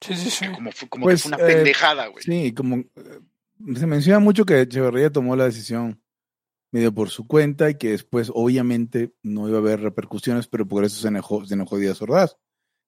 Sí, 0.03 0.15
sí, 0.15 0.29
sí. 0.29 0.45
Como, 0.53 0.71
como 0.89 1.07
que 1.07 1.17
fue 1.17 1.29
una 1.29 1.37
pues, 1.37 1.49
eh, 1.49 1.55
pendejada, 1.55 2.07
güey. 2.07 2.23
Sí, 2.23 2.53
como 2.53 2.77
eh, 2.77 3.19
se 3.75 3.87
menciona 3.87 4.19
mucho 4.19 4.45
que 4.45 4.61
Echeverría 4.61 5.11
tomó 5.11 5.35
la 5.35 5.45
decisión 5.45 6.01
medio 6.71 6.93
por 6.93 7.09
su 7.09 7.27
cuenta 7.27 7.69
y 7.69 7.77
que 7.77 7.91
después 7.91 8.31
obviamente 8.33 9.13
no 9.21 9.47
iba 9.47 9.57
a 9.57 9.61
haber 9.61 9.81
repercusiones, 9.81 10.47
pero 10.47 10.67
por 10.67 10.83
eso 10.83 10.99
se 10.99 11.07
enojó, 11.07 11.45
se 11.45 11.53
enojó 11.53 11.77
Díaz 11.77 12.01
Ordaz. 12.01 12.37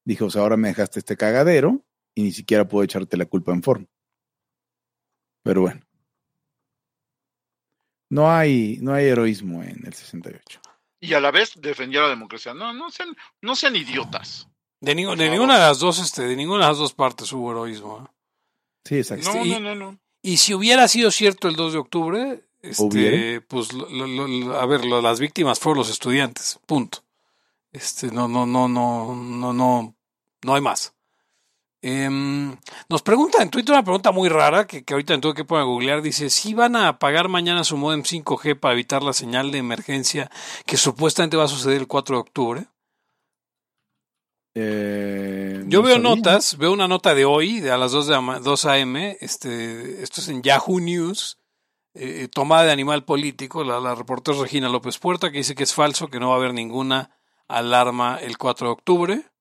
Dijo, 0.03 0.25
o 0.25 0.29
sea, 0.29 0.41
ahora 0.41 0.57
me 0.57 0.69
dejaste 0.69 0.99
este 0.99 1.15
cagadero 1.15 1.85
y 2.15 2.23
ni 2.23 2.31
siquiera 2.31 2.67
puedo 2.67 2.83
echarte 2.83 3.15
la 3.15 3.25
culpa 3.25 3.53
en 3.53 3.63
forma. 3.63 3.85
Pero 5.43 5.61
bueno. 5.61 5.81
No 8.09 8.31
hay, 8.31 8.79
no 8.81 8.93
hay 8.93 9.05
heroísmo 9.05 9.63
en 9.63 9.85
el 9.85 9.93
68. 9.93 10.61
Y 10.99 11.13
a 11.13 11.19
la 11.19 11.31
vez 11.31 11.53
defendió 11.55 12.01
la 12.01 12.09
democracia. 12.09 12.53
No, 12.53 12.73
no 12.73 12.89
sean, 12.89 13.15
no 13.41 13.55
sean 13.55 13.75
idiotas. 13.75 14.47
De, 14.85 14.93
de 14.93 15.29
ninguna 15.29 15.55
de 15.55 15.61
las 15.61 15.79
dos, 15.79 15.97
este, 15.97 16.27
de 16.27 16.35
ninguna 16.35 16.65
de 16.65 16.69
las 16.69 16.77
dos 16.77 16.93
partes 16.93 17.31
hubo 17.33 17.49
heroísmo. 17.49 18.03
¿eh? 18.05 18.11
Sí, 18.83 18.97
exacto. 18.97 19.33
No, 19.33 19.43
y, 19.43 19.59
no, 19.59 19.73
no, 19.73 19.97
Y 20.21 20.37
si 20.37 20.53
hubiera 20.53 20.87
sido 20.87 21.09
cierto 21.09 21.47
el 21.47 21.55
2 21.55 21.73
de 21.73 21.79
octubre, 21.79 22.43
este, 22.61 23.41
pues, 23.41 23.69
a 23.71 24.65
ver, 24.67 24.85
las 24.85 25.19
víctimas 25.19 25.59
fueron 25.59 25.79
los 25.79 25.89
estudiantes, 25.89 26.59
punto. 26.67 26.99
Este, 27.71 28.11
no, 28.11 28.27
no, 28.27 28.45
no, 28.45 28.67
no, 28.67 29.15
no, 29.15 29.53
no, 29.53 29.95
no 30.43 30.55
hay 30.55 30.61
más. 30.61 30.93
Em, 31.81 32.55
nos 32.87 33.01
pregunta 33.01 33.41
en 33.41 33.49
Twitter 33.49 33.73
una 33.73 33.83
pregunta 33.83 34.11
muy 34.11 34.29
rara 34.29 34.67
que, 34.67 34.83
que 34.83 34.93
ahorita 34.93 35.19
tuve 35.19 35.33
que 35.33 35.45
poner 35.45 35.63
a 35.63 35.65
googlear. 35.65 36.01
Dice: 36.03 36.29
si 36.29 36.53
van 36.53 36.75
a 36.75 36.87
apagar 36.87 37.27
mañana 37.27 37.63
su 37.63 37.75
modem 37.77 38.03
5G 38.03 38.59
para 38.59 38.73
evitar 38.73 39.03
la 39.03 39.13
señal 39.13 39.51
de 39.51 39.59
emergencia 39.59 40.31
que 40.65 40.77
supuestamente 40.77 41.37
va 41.37 41.45
a 41.45 41.47
suceder 41.47 41.77
el 41.77 41.87
4 41.87 42.15
de 42.15 42.21
octubre. 42.21 42.67
Eh, 44.57 45.63
Yo 45.67 45.83
veo 45.83 45.99
notas, 45.99 46.57
veo 46.57 46.71
una 46.71 46.87
nota 46.87 47.13
de 47.13 47.25
hoy, 47.25 47.59
de 47.59 47.71
a 47.71 47.77
las 47.77 47.91
2, 47.91 48.07
de 48.07 48.39
2 48.41 48.65
a.m., 48.65 49.17
este, 49.19 50.01
esto 50.01 50.21
es 50.21 50.29
en 50.29 50.41
Yahoo 50.41 50.79
News, 50.79 51.39
eh, 51.93 52.29
tomada 52.33 52.63
de 52.63 52.71
Animal 52.71 53.03
Político, 53.03 53.63
la, 53.63 53.79
la 53.79 53.95
reportera 53.95 54.37
Regina 54.39 54.69
López 54.69 54.97
Puerta, 54.97 55.29
que 55.31 55.39
dice 55.39 55.55
que 55.55 55.63
es 55.63 55.73
falso, 55.73 56.07
que 56.07 56.19
no 56.19 56.29
va 56.29 56.35
a 56.35 56.37
haber 56.37 56.53
ninguna 56.53 57.11
alarma 57.47 58.17
el 58.21 58.37
4 58.37 58.67
de 58.67 58.73
octubre. 58.73 59.31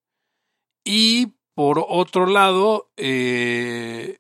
Y 0.85 1.35
por 1.55 1.85
otro 1.89 2.27
lado, 2.27 2.91
eh, 2.97 4.19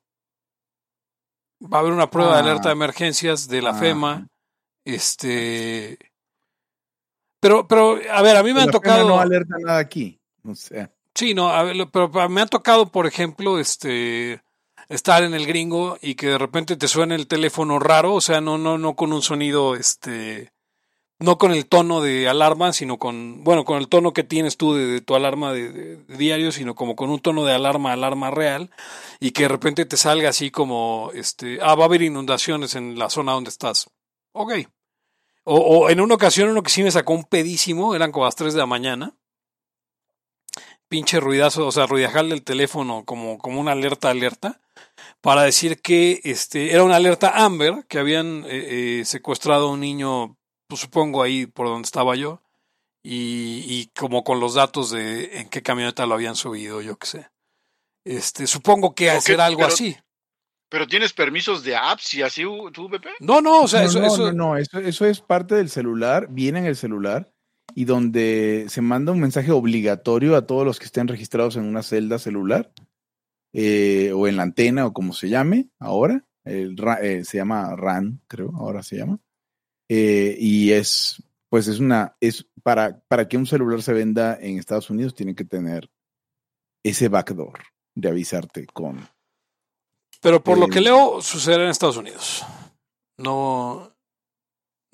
va 1.60 1.78
a 1.78 1.80
haber 1.80 1.92
una 1.92 2.10
prueba 2.10 2.34
de 2.34 2.40
alerta 2.40 2.68
de 2.68 2.70
ah. 2.70 2.72
emergencias 2.72 3.48
de 3.48 3.62
la 3.62 3.70
ah. 3.70 3.74
FEMA. 3.74 4.28
Este. 4.84 5.98
Pero, 7.40 7.66
pero, 7.68 7.98
a 8.10 8.22
ver, 8.22 8.36
a 8.36 8.42
mí 8.42 8.52
me 8.52 8.62
han 8.62 8.70
tocado. 8.70 9.08
no 9.08 9.20
alerta 9.20 9.56
nada 9.58 9.78
aquí. 9.78 10.20
No 10.44 10.54
sé. 10.54 10.88
Sí, 11.14 11.34
no, 11.34 11.50
pero 11.92 12.28
me 12.28 12.40
ha 12.40 12.46
tocado, 12.46 12.90
por 12.90 13.06
ejemplo, 13.06 13.58
este 13.58 14.42
estar 14.88 15.22
en 15.22 15.34
el 15.34 15.46
gringo 15.46 15.98
y 16.02 16.14
que 16.14 16.28
de 16.28 16.38
repente 16.38 16.76
te 16.76 16.88
suene 16.88 17.14
el 17.14 17.26
teléfono 17.26 17.78
raro, 17.78 18.14
o 18.14 18.20
sea, 18.20 18.40
no, 18.40 18.58
no, 18.58 18.78
no 18.78 18.96
con 18.96 19.12
un 19.12 19.22
sonido, 19.22 19.74
este, 19.74 20.52
no 21.18 21.38
con 21.38 21.52
el 21.52 21.66
tono 21.66 22.00
de 22.00 22.28
alarma, 22.28 22.72
sino 22.72 22.98
con, 22.98 23.44
bueno, 23.44 23.64
con 23.64 23.78
el 23.78 23.88
tono 23.88 24.12
que 24.12 24.24
tienes 24.24 24.56
tú 24.56 24.74
de, 24.74 25.00
tu 25.00 25.14
alarma 25.14 25.52
de, 25.52 25.96
diario, 26.08 26.52
sino 26.52 26.74
como 26.74 26.96
con 26.96 27.10
un 27.10 27.20
tono 27.20 27.44
de 27.44 27.54
alarma, 27.54 27.92
alarma 27.92 28.30
real, 28.30 28.70
y 29.20 29.30
que 29.30 29.44
de 29.44 29.48
repente 29.48 29.86
te 29.86 29.96
salga 29.96 30.28
así 30.28 30.50
como, 30.50 31.10
este, 31.14 31.58
ah, 31.62 31.74
va 31.74 31.84
a 31.84 31.86
haber 31.86 32.02
inundaciones 32.02 32.74
en 32.74 32.98
la 32.98 33.10
zona 33.10 33.32
donde 33.32 33.50
estás. 33.50 33.90
Ok. 34.32 34.52
O, 35.44 35.56
o 35.56 35.90
en 35.90 36.00
una 36.00 36.14
ocasión 36.14 36.48
uno 36.48 36.62
que 36.62 36.70
sí 36.70 36.82
me 36.82 36.90
sacó 36.90 37.12
un 37.14 37.24
pedísimo, 37.24 37.94
eran 37.94 38.12
como 38.12 38.24
las 38.24 38.36
3 38.36 38.54
de 38.54 38.58
la 38.58 38.66
mañana, 38.66 39.14
pinche 40.88 41.20
ruidazo, 41.20 41.66
o 41.66 41.72
sea, 41.72 41.86
ruidajarle 41.86 42.34
el 42.34 42.42
teléfono 42.42 43.04
como, 43.04 43.38
como 43.38 43.60
una 43.60 43.72
alerta, 43.72 44.10
alerta, 44.10 44.60
para 45.20 45.42
decir 45.42 45.80
que 45.80 46.20
este, 46.24 46.72
era 46.72 46.84
una 46.84 46.96
alerta 46.96 47.44
Amber, 47.44 47.84
que 47.88 47.98
habían 47.98 48.44
eh, 48.44 49.00
eh, 49.00 49.04
secuestrado 49.04 49.68
a 49.68 49.72
un 49.72 49.80
niño, 49.80 50.36
pues 50.68 50.80
supongo 50.80 51.22
ahí 51.22 51.46
por 51.46 51.66
donde 51.66 51.86
estaba 51.86 52.16
yo, 52.16 52.40
y, 53.02 53.64
y, 53.68 53.90
como 53.98 54.24
con 54.24 54.40
los 54.40 54.54
datos 54.54 54.90
de 54.90 55.40
en 55.40 55.50
qué 55.50 55.62
camioneta 55.62 56.06
lo 56.06 56.14
habían 56.14 56.36
subido, 56.36 56.80
yo 56.80 56.96
qué 56.96 57.06
sé. 57.06 57.28
Este, 58.06 58.46
supongo 58.46 58.94
que 58.94 59.10
hacer 59.10 59.42
algo 59.42 59.64
así. 59.64 59.96
Pero 60.70 60.86
tienes 60.86 61.12
permisos 61.12 61.62
de 61.62 61.76
apps 61.76 62.14
y 62.14 62.22
así, 62.22 62.44
tú, 62.72 62.88
BP? 62.88 63.06
No, 63.20 63.42
no, 63.42 63.62
o 63.62 63.68
sea, 63.68 63.84
eso, 63.84 64.02
eso... 64.02 64.32
no, 64.32 64.56
eso, 64.56 64.78
eso 64.78 65.04
es 65.04 65.20
parte 65.20 65.54
del 65.54 65.68
celular, 65.68 66.28
viene 66.30 66.60
en 66.60 66.66
el 66.66 66.76
celular 66.76 67.33
y 67.74 67.84
donde 67.84 68.66
se 68.68 68.80
manda 68.80 69.12
un 69.12 69.20
mensaje 69.20 69.50
obligatorio 69.50 70.36
a 70.36 70.46
todos 70.46 70.64
los 70.64 70.78
que 70.78 70.86
estén 70.86 71.08
registrados 71.08 71.56
en 71.56 71.64
una 71.64 71.82
celda 71.82 72.18
celular 72.18 72.72
eh, 73.52 74.12
o 74.14 74.26
en 74.28 74.36
la 74.36 74.42
antena 74.42 74.86
o 74.86 74.92
como 74.92 75.12
se 75.12 75.28
llame 75.28 75.68
ahora. 75.78 76.24
El, 76.44 76.76
eh, 77.00 77.24
se 77.24 77.38
llama 77.38 77.74
RAN, 77.74 78.20
creo, 78.26 78.52
ahora 78.56 78.82
se 78.82 78.96
llama. 78.96 79.18
Eh, 79.88 80.36
y 80.38 80.72
es, 80.72 81.22
pues 81.48 81.68
es 81.68 81.78
una, 81.78 82.16
es 82.20 82.46
para, 82.62 83.00
para 83.08 83.28
que 83.28 83.36
un 83.36 83.46
celular 83.46 83.82
se 83.82 83.92
venda 83.92 84.38
en 84.40 84.58
Estados 84.58 84.90
Unidos 84.90 85.14
tiene 85.14 85.34
que 85.34 85.44
tener 85.44 85.90
ese 86.82 87.08
backdoor 87.08 87.60
de 87.94 88.08
avisarte 88.08 88.66
con. 88.66 89.08
Pero 90.20 90.42
por 90.42 90.58
lo 90.58 90.68
que 90.68 90.80
leo, 90.80 91.20
sucede 91.20 91.64
en 91.64 91.70
Estados 91.70 91.96
Unidos. 91.96 92.44
No, 93.18 93.93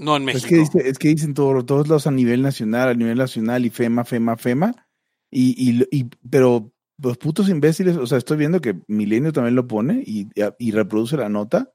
no 0.00 0.16
en 0.16 0.24
México. 0.24 0.54
Es 0.82 0.98
que, 0.98 1.08
dicen 1.08 1.34
todos 1.34 1.88
lados 1.88 2.06
a 2.06 2.10
nivel 2.10 2.42
nacional, 2.42 2.88
a 2.88 2.94
nivel 2.94 3.18
nacional 3.18 3.64
y 3.64 3.70
FEMA, 3.70 4.04
FEMA, 4.04 4.36
FEMA. 4.36 4.88
Y, 5.30 5.86
y, 5.90 6.10
pero 6.28 6.72
los 6.98 7.18
putos 7.18 7.48
imbéciles, 7.48 7.96
o 7.96 8.06
sea, 8.06 8.18
estoy 8.18 8.36
viendo 8.36 8.60
que 8.60 8.80
Milenio 8.88 9.32
también 9.32 9.54
lo 9.54 9.68
pone 9.68 10.02
y, 10.04 10.28
y 10.58 10.70
reproduce 10.72 11.16
la 11.16 11.28
nota 11.28 11.72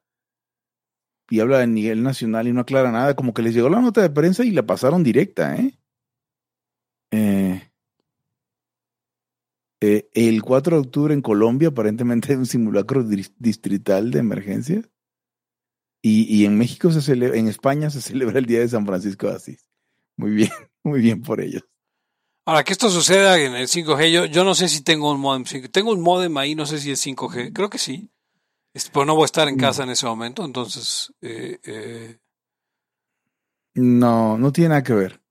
y 1.29 1.39
habla 1.39 1.59
de 1.59 1.67
nivel 1.67 2.03
nacional 2.03 2.47
y 2.47 2.53
no 2.53 2.61
aclara 2.61 2.91
nada, 2.91 3.15
como 3.15 3.33
que 3.33 3.41
les 3.41 3.55
llegó 3.55 3.69
la 3.69 3.81
nota 3.81 4.01
de 4.01 4.09
prensa 4.09 4.43
y 4.43 4.51
la 4.51 4.65
pasaron 4.65 5.03
directa, 5.03 5.55
¿eh? 5.55 5.79
eh 7.11 7.71
Eh, 9.81 10.09
el 10.13 10.41
4 10.41 10.77
de 10.77 10.81
octubre 10.81 11.13
en 11.13 11.21
Colombia 11.21 11.67
aparentemente 11.69 12.29
hay 12.31 12.37
un 12.37 12.45
simulacro 12.45 13.03
distrital 13.03 14.11
de 14.11 14.19
emergencia. 14.19 14.81
Y, 16.05 16.23
y 16.35 16.45
en 16.45 16.57
México 16.57 16.91
se 16.91 17.01
celebra, 17.01 17.37
en 17.39 17.47
España 17.47 17.89
se 17.89 18.01
celebra 18.01 18.39
el 18.39 18.45
Día 18.45 18.59
de 18.59 18.69
San 18.69 18.85
Francisco 18.85 19.27
de 19.27 19.35
Asís. 19.35 19.69
Muy 20.17 20.31
bien, 20.31 20.51
muy 20.83 21.01
bien 21.01 21.21
por 21.23 21.41
ellos. 21.41 21.63
Ahora, 22.45 22.63
que 22.63 22.73
esto 22.73 22.89
suceda 22.89 23.39
en 23.39 23.55
el 23.55 23.67
5G, 23.67 24.11
yo, 24.11 24.25
yo 24.25 24.43
no 24.43 24.53
sé 24.53 24.67
si 24.69 24.83
tengo 24.83 25.11
un 25.11 25.19
modem 25.19 25.45
5G. 25.45 25.71
Tengo 25.71 25.91
un 25.91 26.01
modem 26.01 26.37
ahí, 26.37 26.53
no 26.55 26.65
sé 26.67 26.79
si 26.79 26.91
es 26.91 26.99
5G. 27.05 27.51
Creo 27.53 27.69
que 27.69 27.79
sí. 27.79 28.11
Pero 28.93 29.05
no 29.05 29.15
voy 29.15 29.23
a 29.23 29.25
estar 29.27 29.47
en 29.49 29.55
Mm. 29.55 29.59
casa 29.59 29.83
en 29.83 29.91
ese 29.91 30.05
momento, 30.05 30.45
entonces... 30.45 31.13
eh, 31.21 31.59
eh, 31.65 32.17
No, 33.75 34.37
no 34.37 34.51
tiene 34.51 34.69
nada 34.69 34.83
que 34.83 34.93
ver. 34.93 35.21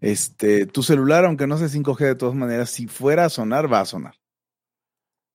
Este, 0.00 0.66
tu 0.66 0.82
celular, 0.82 1.24
aunque 1.26 1.46
no 1.46 1.58
sea 1.58 1.68
5G 1.68 2.06
de 2.06 2.16
todas 2.16 2.34
maneras, 2.36 2.70
si 2.70 2.86
fuera 2.88 3.26
a 3.26 3.30
sonar, 3.30 3.72
va 3.72 3.80
a 3.80 3.86
sonar. 3.86 4.14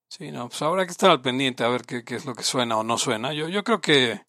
sí, 0.09 0.31
no, 0.31 0.47
pues 0.49 0.61
habrá 0.61 0.85
que 0.85 0.91
estar 0.91 1.09
al 1.11 1.21
pendiente 1.21 1.63
a 1.63 1.69
ver 1.69 1.83
qué, 1.85 2.03
qué 2.03 2.15
es 2.15 2.25
lo 2.25 2.35
que 2.35 2.43
suena 2.43 2.77
o 2.77 2.83
no 2.83 2.97
suena. 2.97 3.33
Yo, 3.33 3.49
yo 3.49 3.63
creo 3.63 3.81
que... 3.81 4.21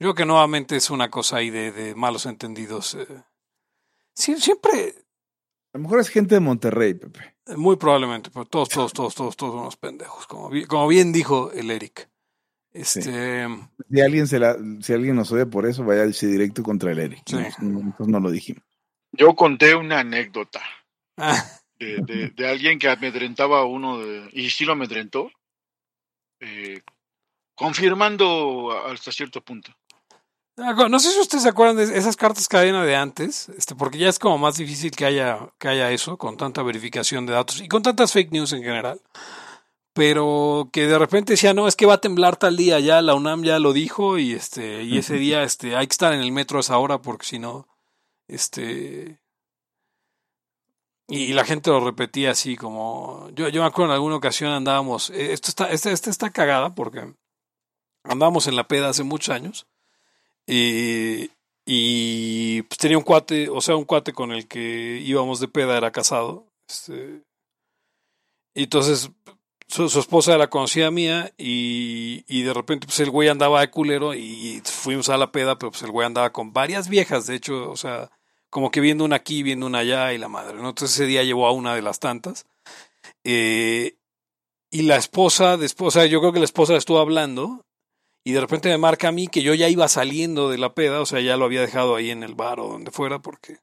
Yo 0.00 0.06
creo 0.06 0.14
que 0.14 0.24
nuevamente 0.26 0.76
es 0.76 0.90
una 0.90 1.10
cosa 1.10 1.38
ahí 1.38 1.50
de, 1.50 1.72
de 1.72 1.94
malos 1.94 2.26
entendidos. 2.26 2.94
eh. 2.94 3.06
Sí, 4.14 4.36
siempre, 4.40 4.94
A 5.72 5.78
lo 5.78 5.82
mejor 5.82 6.00
es 6.00 6.08
gente 6.08 6.34
de 6.36 6.40
Monterrey, 6.40 6.94
Pepe. 6.94 7.36
muy 7.56 7.76
probablemente, 7.76 8.30
pero 8.30 8.44
todos, 8.46 8.68
todos, 8.68 8.92
todos, 8.92 9.14
todos, 9.14 9.36
todos 9.36 9.54
unos 9.54 9.76
pendejos, 9.76 10.26
como, 10.26 10.48
bi- 10.50 10.64
como 10.66 10.86
bien 10.88 11.12
dijo 11.12 11.50
el 11.52 11.70
Eric. 11.70 12.08
Este, 12.72 13.02
Si 13.90 14.00
alguien, 14.00 14.26
se 14.28 14.38
la, 14.38 14.56
si 14.80 14.92
alguien 14.92 15.16
nos 15.16 15.32
oye 15.32 15.46
por 15.46 15.66
eso, 15.66 15.82
vaya 15.84 16.04
directo 16.06 16.62
contra 16.62 16.92
el 16.92 16.98
Eric. 17.00 17.22
Sí. 17.26 17.36
Nos- 17.36 17.58
Nosotros 17.60 18.08
no 18.08 18.20
lo 18.20 18.30
dijimos. 18.30 18.62
Yo 19.12 19.34
conté 19.34 19.74
una 19.74 20.00
anécdota 20.00 20.60
ah, 21.16 21.42
de, 21.78 21.96
de- 22.02 22.28
de 22.30 22.48
alguien 22.48 22.78
que 22.78 22.88
amedrentaba 22.88 23.60
a 23.60 23.64
uno 23.64 23.98
de, 23.98 24.28
y 24.32 24.50
sí 24.50 24.64
lo 24.64 24.72
amedrentó, 24.74 25.30
eh, 26.40 26.82
confirmando 27.54 28.70
hasta 28.86 29.10
cierto 29.12 29.42
punto. 29.42 29.72
No 30.58 30.98
sé 30.98 31.12
si 31.12 31.20
ustedes 31.20 31.44
se 31.44 31.48
acuerdan 31.50 31.76
de 31.76 31.84
esas 31.96 32.16
cartas 32.16 32.48
cadena 32.48 32.84
de 32.84 32.96
antes, 32.96 33.48
este, 33.50 33.76
porque 33.76 33.96
ya 33.98 34.08
es 34.08 34.18
como 34.18 34.38
más 34.38 34.56
difícil 34.56 34.90
que 34.90 35.04
haya, 35.06 35.50
que 35.58 35.68
haya 35.68 35.92
eso, 35.92 36.16
con 36.18 36.36
tanta 36.36 36.62
verificación 36.64 37.26
de 37.26 37.32
datos 37.32 37.60
y 37.60 37.68
con 37.68 37.82
tantas 37.82 38.12
fake 38.12 38.32
news 38.32 38.52
en 38.52 38.62
general. 38.64 39.00
Pero 39.92 40.68
que 40.72 40.86
de 40.86 40.98
repente 40.98 41.34
decía, 41.34 41.54
no, 41.54 41.68
es 41.68 41.76
que 41.76 41.86
va 41.86 41.94
a 41.94 42.00
temblar 42.00 42.36
tal 42.36 42.56
día, 42.56 42.80
ya 42.80 43.02
la 43.02 43.14
UNAM 43.14 43.44
ya 43.44 43.58
lo 43.60 43.72
dijo, 43.72 44.18
y 44.18 44.32
este, 44.32 44.82
y 44.82 44.98
ese 44.98 45.14
día 45.14 45.42
este, 45.44 45.76
hay 45.76 45.86
que 45.86 45.92
estar 45.92 46.12
en 46.12 46.20
el 46.20 46.32
metro 46.32 46.58
a 46.58 46.60
esa 46.60 46.78
hora, 46.78 47.00
porque 47.02 47.26
si 47.26 47.38
no, 47.38 47.68
este. 48.28 49.20
Y, 51.08 51.18
y 51.24 51.32
la 51.32 51.44
gente 51.44 51.70
lo 51.70 51.80
repetía 51.80 52.32
así 52.32 52.56
como. 52.56 53.28
Yo, 53.34 53.48
yo 53.48 53.62
me 53.62 53.66
acuerdo 53.68 53.92
en 53.92 53.94
alguna 53.94 54.16
ocasión 54.16 54.52
andábamos. 54.52 55.10
eh, 55.10 55.32
Esto 55.32 55.48
está, 55.50 55.70
esta, 55.70 55.90
esta 55.90 56.10
está 56.10 56.30
cagada 56.30 56.74
porque 56.74 57.14
andábamos 58.04 58.46
en 58.46 58.56
la 58.56 58.68
peda 58.68 58.88
hace 58.90 59.04
muchos 59.04 59.34
años. 59.34 59.66
Y, 60.48 61.30
y 61.66 62.62
pues 62.62 62.78
tenía 62.78 62.96
un 62.96 63.04
cuate, 63.04 63.50
o 63.50 63.60
sea, 63.60 63.76
un 63.76 63.84
cuate 63.84 64.14
con 64.14 64.32
el 64.32 64.48
que 64.48 65.02
íbamos 65.04 65.40
de 65.40 65.48
peda 65.48 65.76
era 65.76 65.92
casado. 65.92 66.46
Este, 66.66 67.22
y 68.54 68.62
entonces 68.62 69.10
su, 69.68 69.84
esposa 69.84 70.34
era 70.34 70.48
conocida 70.48 70.90
mía 70.90 71.32
y, 71.36 72.24
y 72.26 72.42
de 72.42 72.54
repente 72.54 72.86
pues 72.86 72.98
el 73.00 73.10
güey 73.10 73.28
andaba 73.28 73.60
de 73.60 73.70
culero 73.70 74.14
y 74.14 74.62
fuimos 74.64 75.10
a 75.10 75.18
la 75.18 75.30
peda, 75.30 75.58
pero 75.58 75.70
pues 75.70 75.82
el 75.82 75.90
güey 75.90 76.06
andaba 76.06 76.32
con 76.32 76.54
varias 76.54 76.88
viejas, 76.88 77.26
de 77.26 77.34
hecho, 77.34 77.70
o 77.70 77.76
sea, 77.76 78.10
como 78.48 78.70
que 78.70 78.80
viendo 78.80 79.04
una 79.04 79.16
aquí, 79.16 79.42
viendo 79.42 79.66
una 79.66 79.80
allá 79.80 80.14
y 80.14 80.18
la 80.18 80.28
madre. 80.28 80.56
Entonces 80.56 80.92
ese 80.92 81.04
día 81.04 81.22
llevó 81.24 81.46
a 81.46 81.52
una 81.52 81.74
de 81.74 81.82
las 81.82 82.00
tantas. 82.00 82.46
Eh, 83.24 83.96
y 84.70 84.82
la 84.82 84.96
esposa, 84.96 85.58
después, 85.58 85.88
o 85.94 86.00
sea, 86.00 86.06
yo 86.06 86.20
creo 86.20 86.32
que 86.32 86.38
la 86.38 86.46
esposa 86.46 86.76
estuvo 86.76 86.98
hablando 86.98 87.66
y 88.28 88.32
de 88.32 88.42
repente 88.42 88.68
me 88.68 88.76
marca 88.76 89.08
a 89.08 89.12
mí 89.12 89.26
que 89.26 89.40
yo 89.42 89.54
ya 89.54 89.70
iba 89.70 89.88
saliendo 89.88 90.50
de 90.50 90.58
la 90.58 90.74
peda, 90.74 91.00
o 91.00 91.06
sea, 91.06 91.18
ya 91.20 91.38
lo 91.38 91.46
había 91.46 91.62
dejado 91.62 91.96
ahí 91.96 92.10
en 92.10 92.22
el 92.22 92.34
bar 92.34 92.60
o 92.60 92.68
donde 92.68 92.90
fuera, 92.90 93.20
porque 93.20 93.56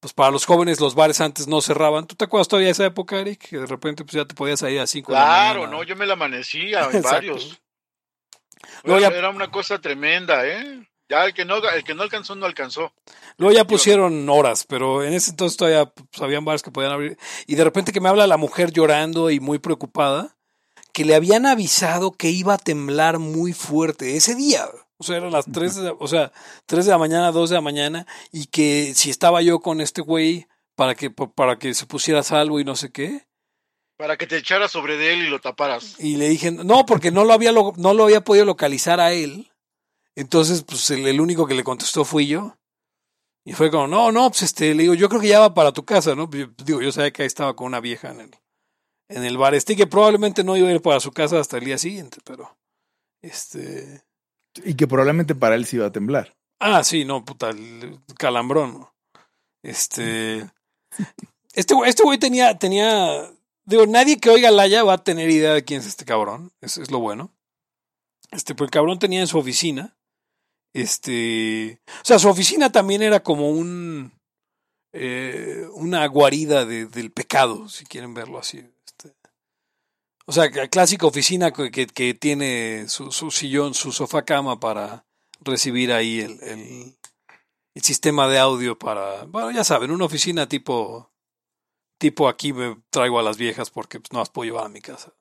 pues 0.00 0.12
para 0.12 0.32
los 0.32 0.44
jóvenes 0.44 0.80
los 0.80 0.96
bares 0.96 1.20
antes 1.20 1.46
no 1.46 1.60
cerraban. 1.60 2.08
¿Tú 2.08 2.16
te 2.16 2.24
acuerdas 2.24 2.48
todavía 2.48 2.66
de 2.66 2.72
esa 2.72 2.84
época, 2.84 3.20
Eric? 3.20 3.48
Que 3.48 3.58
de 3.58 3.66
repente 3.66 4.02
pues 4.04 4.14
ya 4.14 4.24
te 4.24 4.34
podías 4.34 4.58
salir 4.58 4.80
a 4.80 4.88
5 4.88 5.12
de 5.12 5.18
la 5.18 5.24
Claro, 5.24 5.66
no, 5.68 5.84
yo 5.84 5.94
me 5.94 6.04
la 6.04 6.14
amanecía 6.14 6.88
en 6.92 7.00
varios. 7.00 7.62
Luego 8.82 8.98
Era, 8.98 9.10
ya- 9.10 9.16
era 9.18 9.30
una 9.30 9.52
cosa 9.52 9.80
tremenda, 9.80 10.44
¿eh? 10.48 10.88
Ya 11.08 11.24
el 11.24 11.32
que 11.32 11.44
no, 11.44 11.58
el 11.58 11.84
que 11.84 11.94
no 11.94 12.02
alcanzó, 12.02 12.34
no 12.34 12.46
alcanzó. 12.46 12.92
Luego 13.36 13.54
ya 13.54 13.64
pusieron 13.64 14.28
horas, 14.28 14.66
pero 14.68 15.04
en 15.04 15.12
ese 15.14 15.30
entonces 15.30 15.56
todavía 15.56 15.86
pues, 15.86 16.20
habían 16.20 16.44
bares 16.44 16.64
que 16.64 16.72
podían 16.72 16.90
abrir. 16.90 17.16
Y 17.46 17.54
de 17.54 17.62
repente 17.62 17.92
que 17.92 18.00
me 18.00 18.08
habla 18.08 18.26
la 18.26 18.36
mujer 18.36 18.72
llorando 18.72 19.30
y 19.30 19.38
muy 19.38 19.60
preocupada, 19.60 20.35
que 20.96 21.04
le 21.04 21.14
habían 21.14 21.44
avisado 21.44 22.12
que 22.12 22.30
iba 22.30 22.54
a 22.54 22.58
temblar 22.58 23.18
muy 23.18 23.52
fuerte 23.52 24.16
ese 24.16 24.34
día. 24.34 24.66
O 24.96 25.04
sea, 25.04 25.18
eran 25.18 25.30
las 25.30 25.44
3 25.52 25.74
de, 25.74 25.82
la- 25.82 25.92
o 25.98 26.08
sea, 26.08 26.32
3 26.64 26.86
de 26.86 26.90
la 26.90 26.96
mañana, 26.96 27.32
2 27.32 27.50
de 27.50 27.56
la 27.56 27.60
mañana, 27.60 28.06
y 28.32 28.46
que 28.46 28.94
si 28.94 29.10
estaba 29.10 29.42
yo 29.42 29.60
con 29.60 29.82
este 29.82 30.00
güey 30.00 30.46
para 30.74 30.94
que, 30.94 31.10
para 31.10 31.58
que 31.58 31.74
se 31.74 31.84
pusiera 31.84 32.22
salvo 32.22 32.60
y 32.60 32.64
no 32.64 32.76
sé 32.76 32.90
qué. 32.92 33.26
Para 33.98 34.16
que 34.16 34.26
te 34.26 34.38
echaras 34.38 34.70
sobre 34.70 34.96
de 34.96 35.12
él 35.12 35.26
y 35.26 35.28
lo 35.28 35.38
taparas. 35.38 35.96
Y 36.00 36.16
le 36.16 36.30
dije, 36.30 36.50
no, 36.50 36.86
porque 36.86 37.10
no 37.10 37.24
lo 37.24 37.34
había, 37.34 37.52
no 37.52 37.92
lo 37.92 38.04
había 38.04 38.22
podido 38.22 38.46
localizar 38.46 38.98
a 38.98 39.12
él. 39.12 39.52
Entonces, 40.14 40.62
pues 40.62 40.90
el, 40.90 41.06
el 41.06 41.20
único 41.20 41.46
que 41.46 41.54
le 41.54 41.62
contestó 41.62 42.06
fui 42.06 42.26
yo. 42.26 42.56
Y 43.44 43.52
fue 43.52 43.70
como, 43.70 43.86
no, 43.86 44.12
no, 44.12 44.30
pues 44.30 44.44
este, 44.44 44.74
le 44.74 44.84
digo, 44.84 44.94
yo 44.94 45.10
creo 45.10 45.20
que 45.20 45.28
ya 45.28 45.40
va 45.40 45.52
para 45.52 45.72
tu 45.72 45.84
casa, 45.84 46.14
¿no? 46.14 46.30
Yo- 46.30 46.46
digo, 46.64 46.80
yo 46.80 46.90
sabía 46.90 47.10
que 47.12 47.20
ahí 47.22 47.26
estaba 47.26 47.54
con 47.54 47.66
una 47.66 47.80
vieja 47.80 48.10
en 48.12 48.20
el, 48.22 48.30
en 49.08 49.24
el 49.24 49.38
bar 49.38 49.54
este, 49.54 49.76
que 49.76 49.86
probablemente 49.86 50.42
no 50.44 50.56
iba 50.56 50.68
a 50.68 50.72
ir 50.72 50.82
para 50.82 51.00
su 51.00 51.12
casa 51.12 51.38
hasta 51.40 51.58
el 51.58 51.64
día 51.64 51.78
siguiente, 51.78 52.18
pero, 52.24 52.56
este, 53.22 54.02
Y 54.64 54.74
que 54.74 54.86
probablemente 54.86 55.34
para 55.34 55.54
él 55.54 55.66
sí 55.66 55.76
iba 55.76 55.86
a 55.86 55.92
temblar. 55.92 56.36
ah, 56.60 56.82
sí, 56.84 57.04
no, 57.04 57.24
puta, 57.24 57.50
el 57.50 58.00
calambrón. 58.18 58.86
Este, 59.62 60.48
este 61.54 61.74
güey, 61.74 61.90
este 61.90 62.02
güey 62.02 62.18
tenía, 62.18 62.56
tenía, 62.58 63.30
digo, 63.64 63.86
nadie 63.86 64.18
que 64.18 64.30
oiga 64.30 64.50
Laya 64.50 64.84
va 64.84 64.94
a 64.94 65.04
tener 65.04 65.28
idea 65.30 65.52
de 65.54 65.64
quién 65.64 65.80
es 65.80 65.86
este 65.86 66.04
cabrón, 66.04 66.52
eso 66.60 66.82
es 66.82 66.90
lo 66.90 67.00
bueno. 67.00 67.32
Este, 68.30 68.54
pues 68.54 68.68
el 68.68 68.72
cabrón 68.72 68.98
tenía 68.98 69.20
en 69.20 69.26
su 69.26 69.38
oficina, 69.38 69.96
este, 70.72 71.80
o 71.86 72.04
sea, 72.04 72.18
su 72.18 72.28
oficina 72.28 72.70
también 72.70 73.02
era 73.02 73.20
como 73.22 73.50
un, 73.50 74.12
eh, 74.92 75.66
una 75.74 76.06
guarida 76.06 76.64
de- 76.64 76.86
del 76.86 77.10
pecado, 77.12 77.68
si 77.68 77.84
quieren 77.86 78.14
verlo 78.14 78.38
así. 78.38 78.64
Este. 80.26 80.30
O 80.30 80.32
sea, 80.32 80.68
clásica 80.68 81.06
oficina 81.06 81.52
que, 81.52 81.70
que- 81.70 81.86
que 81.86 82.14
tiene 82.14 82.88
su, 82.88 83.12
su 83.12 83.30
sillón, 83.30 83.74
su 83.74 83.92
sofá 83.92 84.24
cama 84.24 84.58
para 84.60 85.06
recibir 85.40 85.92
ahí 85.92 86.20
el, 86.20 86.42
el, 86.42 86.98
el 87.74 87.82
sistema 87.82 88.26
de 88.28 88.38
audio 88.38 88.78
para, 88.78 89.24
bueno, 89.24 89.50
ya 89.50 89.64
saben, 89.64 89.90
una 89.90 90.06
oficina 90.06 90.48
tipo, 90.48 91.12
tipo 91.98 92.28
aquí 92.28 92.52
me 92.52 92.76
traigo 92.90 93.18
a 93.18 93.22
las 93.22 93.36
viejas 93.36 93.70
porque 93.70 94.00
pues, 94.00 94.12
no 94.12 94.18
las 94.20 94.30
puedo 94.30 94.46
llevar 94.46 94.66
a 94.66 94.70
mi 94.70 94.80
casa. 94.80 95.14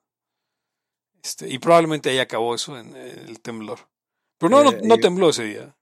Este, 1.21 1.49
y 1.49 1.57
probablemente 1.59 2.09
ahí 2.09 2.19
acabó 2.19 2.53
eso 2.53 2.77
en, 2.77 2.95
el 2.95 3.39
temblor. 3.41 3.89
Pero 4.37 4.49
no, 4.49 4.63
no, 4.63 4.71
Eh, 4.71 4.81
no 4.83 4.97
tembló 4.97 5.29
ese 5.29 5.43
día. 5.45 5.75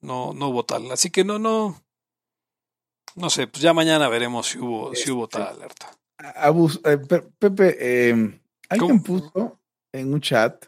No, 0.00 0.32
no 0.32 0.48
hubo 0.48 0.64
tal. 0.64 0.90
Así 0.92 1.10
que 1.10 1.24
no, 1.24 1.38
no. 1.38 1.82
No 3.16 3.28
sé, 3.28 3.48
pues 3.48 3.62
ya 3.62 3.74
mañana 3.74 4.08
veremos 4.08 4.46
si 4.48 4.58
hubo, 4.58 4.94
si 4.94 5.10
hubo 5.10 5.28
tal 5.28 5.42
alerta. 5.48 5.98
Abus- 6.36 6.80
eh, 6.84 6.98
Pe- 6.98 7.22
Pepe, 7.38 7.76
eh, 7.80 8.40
alguien 8.68 8.98
¿Cómo? 8.98 9.02
puso 9.02 9.60
en 9.92 10.12
un 10.14 10.20
chat, 10.20 10.66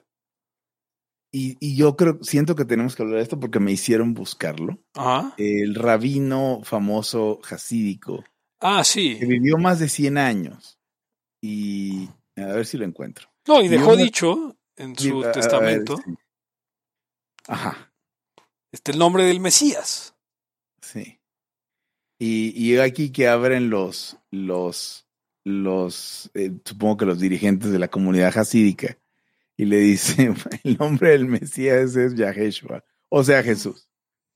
y, 1.35 1.57
y 1.61 1.77
yo 1.77 1.97
creo, 1.97 2.19
siento 2.23 2.55
que 2.55 2.65
tenemos 2.67 2.95
que 2.95 3.03
hablar 3.03 3.17
de 3.19 3.23
esto 3.23 3.41
porque 3.41 3.59
me 3.61 3.73
hicieron 3.73 4.13
buscarlo. 4.13 4.79
Ajá. 4.95 5.33
El 5.39 5.75
rabino 5.75 6.61
famoso 6.63 7.41
hasídico, 7.51 8.23
Ah, 8.61 8.85
sí. 8.85 9.19
que 9.19 9.27
vivió 9.27 9.57
más 9.59 9.79
de 9.79 9.89
100 9.89 10.19
años. 10.19 10.79
Y 11.43 12.09
a 12.37 12.47
ver 12.47 12.67
si 12.67 12.77
lo 12.77 12.85
encuentro. 12.85 13.29
No, 13.49 13.61
y 13.63 13.69
dejó 13.69 13.97
dicho 13.97 14.57
en 14.77 14.97
su 14.97 15.21
ver, 15.21 15.33
testamento 15.33 15.97
sí. 15.97 16.15
Ajá, 17.49 17.93
este, 18.71 18.93
el 18.93 18.99
nombre 18.99 19.25
del 19.25 19.41
Mesías. 19.41 20.15
sí. 20.81 21.19
Y, 22.21 22.53
y 22.55 22.79
aquí 22.79 23.11
que 23.11 23.27
abren 23.27 23.69
los, 23.69 24.17
los, 24.31 25.02
los, 25.45 26.31
eh, 26.35 26.53
supongo 26.65 26.97
que 26.99 27.07
los 27.07 27.21
dirigentes 27.21 27.71
de 27.73 27.79
la 27.79 27.89
comunidad 27.89 28.37
hasídica, 28.37 28.99
y 29.57 29.65
le 29.67 29.79
dicen, 29.79 30.35
el 30.65 30.77
nombre 30.79 31.11
del 31.11 31.27
Mesías 31.27 31.97
es 31.97 32.15
Yaheshua, 32.15 32.85
o 33.09 33.23
sea, 33.25 33.43
Jesús. 33.43 33.89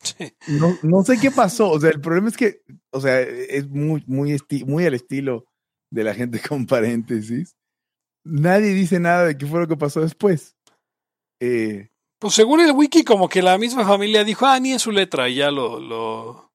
Sí. 0.02 0.32
No, 0.48 0.76
no 0.82 1.02
sé 1.02 1.18
qué 1.18 1.30
pasó, 1.30 1.70
o 1.70 1.80
sea, 1.80 1.90
el 1.90 2.00
problema 2.00 2.28
es 2.28 2.36
que, 2.36 2.62
o 2.90 3.00
sea, 3.00 3.20
es 3.20 3.66
muy, 3.68 4.04
muy, 4.06 4.36
muy 4.66 4.84
al 4.84 4.94
estilo 4.94 5.46
de 5.90 6.04
la 6.04 6.14
gente 6.14 6.40
con 6.46 6.66
paréntesis. 6.66 7.56
Nadie 8.24 8.74
dice 8.74 9.00
nada 9.00 9.24
de 9.24 9.38
qué 9.38 9.46
fue 9.46 9.60
lo 9.60 9.68
que 9.68 9.76
pasó 9.76 10.00
después. 10.00 10.56
Eh, 11.40 11.90
Pues 12.18 12.34
según 12.34 12.60
el 12.60 12.72
wiki, 12.72 13.04
como 13.04 13.28
que 13.28 13.40
la 13.40 13.56
misma 13.56 13.86
familia 13.86 14.24
dijo, 14.24 14.46
ah, 14.46 14.58
ni 14.60 14.72
en 14.72 14.78
su 14.80 14.90
letra, 14.92 15.28
y 15.28 15.36
ya 15.36 15.50
lo, 15.50 15.80
lo, 15.80 16.52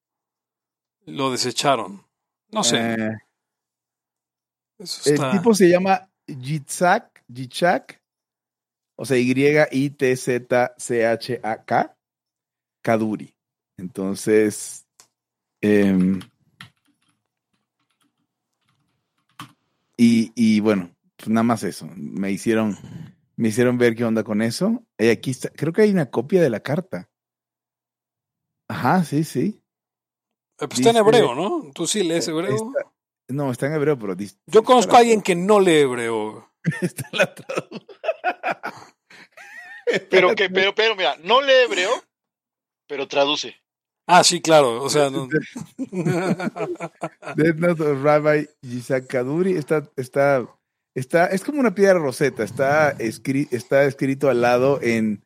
lo 1.05 1.31
desecharon. 1.31 2.05
No 2.51 2.63
sé. 2.63 2.77
eh, 2.77 3.09
El 5.05 5.31
tipo 5.31 5.53
se 5.53 5.69
llama 5.69 6.09
Yitzhak, 6.27 7.23
Yitzhak, 7.27 8.01
o 8.95 9.05
sea, 9.05 9.17
Y-I-T-Z-C-H-A-K, 9.17 11.97
Kaduri. 12.81 13.35
Entonces, 13.77 14.85
em, 15.61 16.19
y, 19.97 20.31
y 20.35 20.59
bueno, 20.59 20.91
pues 21.15 21.29
nada 21.29 21.43
más 21.43 21.63
eso. 21.63 21.87
Me 21.95 22.31
hicieron, 22.31 22.77
me 23.35 23.49
hicieron 23.49 23.77
ver 23.77 23.95
qué 23.95 24.03
onda 24.03 24.23
con 24.23 24.41
eso. 24.41 24.83
Y 24.97 25.09
aquí 25.09 25.31
está, 25.31 25.49
creo 25.49 25.73
que 25.73 25.83
hay 25.83 25.91
una 25.91 26.09
copia 26.09 26.41
de 26.41 26.49
la 26.49 26.61
carta. 26.61 27.09
Ajá, 28.67 29.03
sí, 29.03 29.23
sí. 29.23 29.61
Eh, 30.59 30.67
pues 30.67 30.79
está 30.79 30.91
en 30.91 30.97
hebreo, 30.97 31.35
¿no? 31.35 31.71
Tú 31.73 31.87
sí 31.87 32.03
lees 32.03 32.27
hebreo. 32.27 32.55
Está- 32.55 32.90
no, 33.33 33.51
está 33.51 33.67
en 33.67 33.73
hebreo, 33.73 33.97
pero 33.97 34.15
dice- 34.15 34.37
Yo 34.47 34.63
conozco 34.63 34.95
a 34.95 34.99
alguien 34.99 35.21
que 35.21 35.35
no 35.35 35.59
lee 35.59 35.79
hebreo. 35.79 36.51
está 36.81 37.07
la 37.11 37.33
Pero 40.09 40.35
que, 40.35 40.49
pero, 40.49 40.73
pero, 40.73 40.95
mira, 40.95 41.17
no 41.23 41.41
lee 41.41 41.51
hebreo, 41.65 41.91
pero 42.87 43.07
traduce. 43.07 43.55
Ah, 44.07 44.23
sí, 44.23 44.41
claro. 44.41 44.81
O 44.83 44.89
sea, 44.89 45.09
no- 45.09 45.27
Death 47.35 47.55
Note 47.57 47.83
of 47.83 48.03
Rabbi 48.03 48.47
Yitzhak 48.61 49.07
Kaduri 49.07 49.53
está, 49.57 49.89
está, 49.95 50.47
está, 50.95 51.27
es 51.27 51.43
como 51.43 51.59
una 51.59 51.75
piedra 51.75 51.99
roseta, 51.99 52.43
está, 52.43 52.97
escri- 52.97 53.47
está 53.51 53.83
escrito 53.85 54.29
al 54.29 54.41
lado 54.41 54.79
en, 54.81 55.23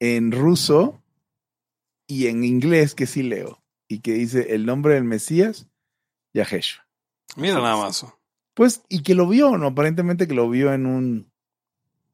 en 0.00 0.32
ruso 0.32 1.02
y 2.08 2.28
en 2.28 2.44
inglés 2.44 2.94
que 2.94 3.06
sí 3.06 3.22
leo, 3.22 3.62
y 3.88 4.00
que 4.00 4.12
dice 4.12 4.54
el 4.54 4.66
nombre 4.66 4.94
del 4.94 5.04
Mesías, 5.04 5.66
Yaheshua. 6.34 6.85
Mira 7.36 7.54
nada 7.60 7.76
más. 7.76 8.06
Pues, 8.54 8.82
y 8.88 9.02
que 9.02 9.14
lo 9.14 9.28
vio, 9.28 9.56
¿no? 9.58 9.68
Aparentemente 9.68 10.26
que 10.26 10.34
lo 10.34 10.48
vio 10.48 10.72
en 10.72 10.86
un, 10.86 11.32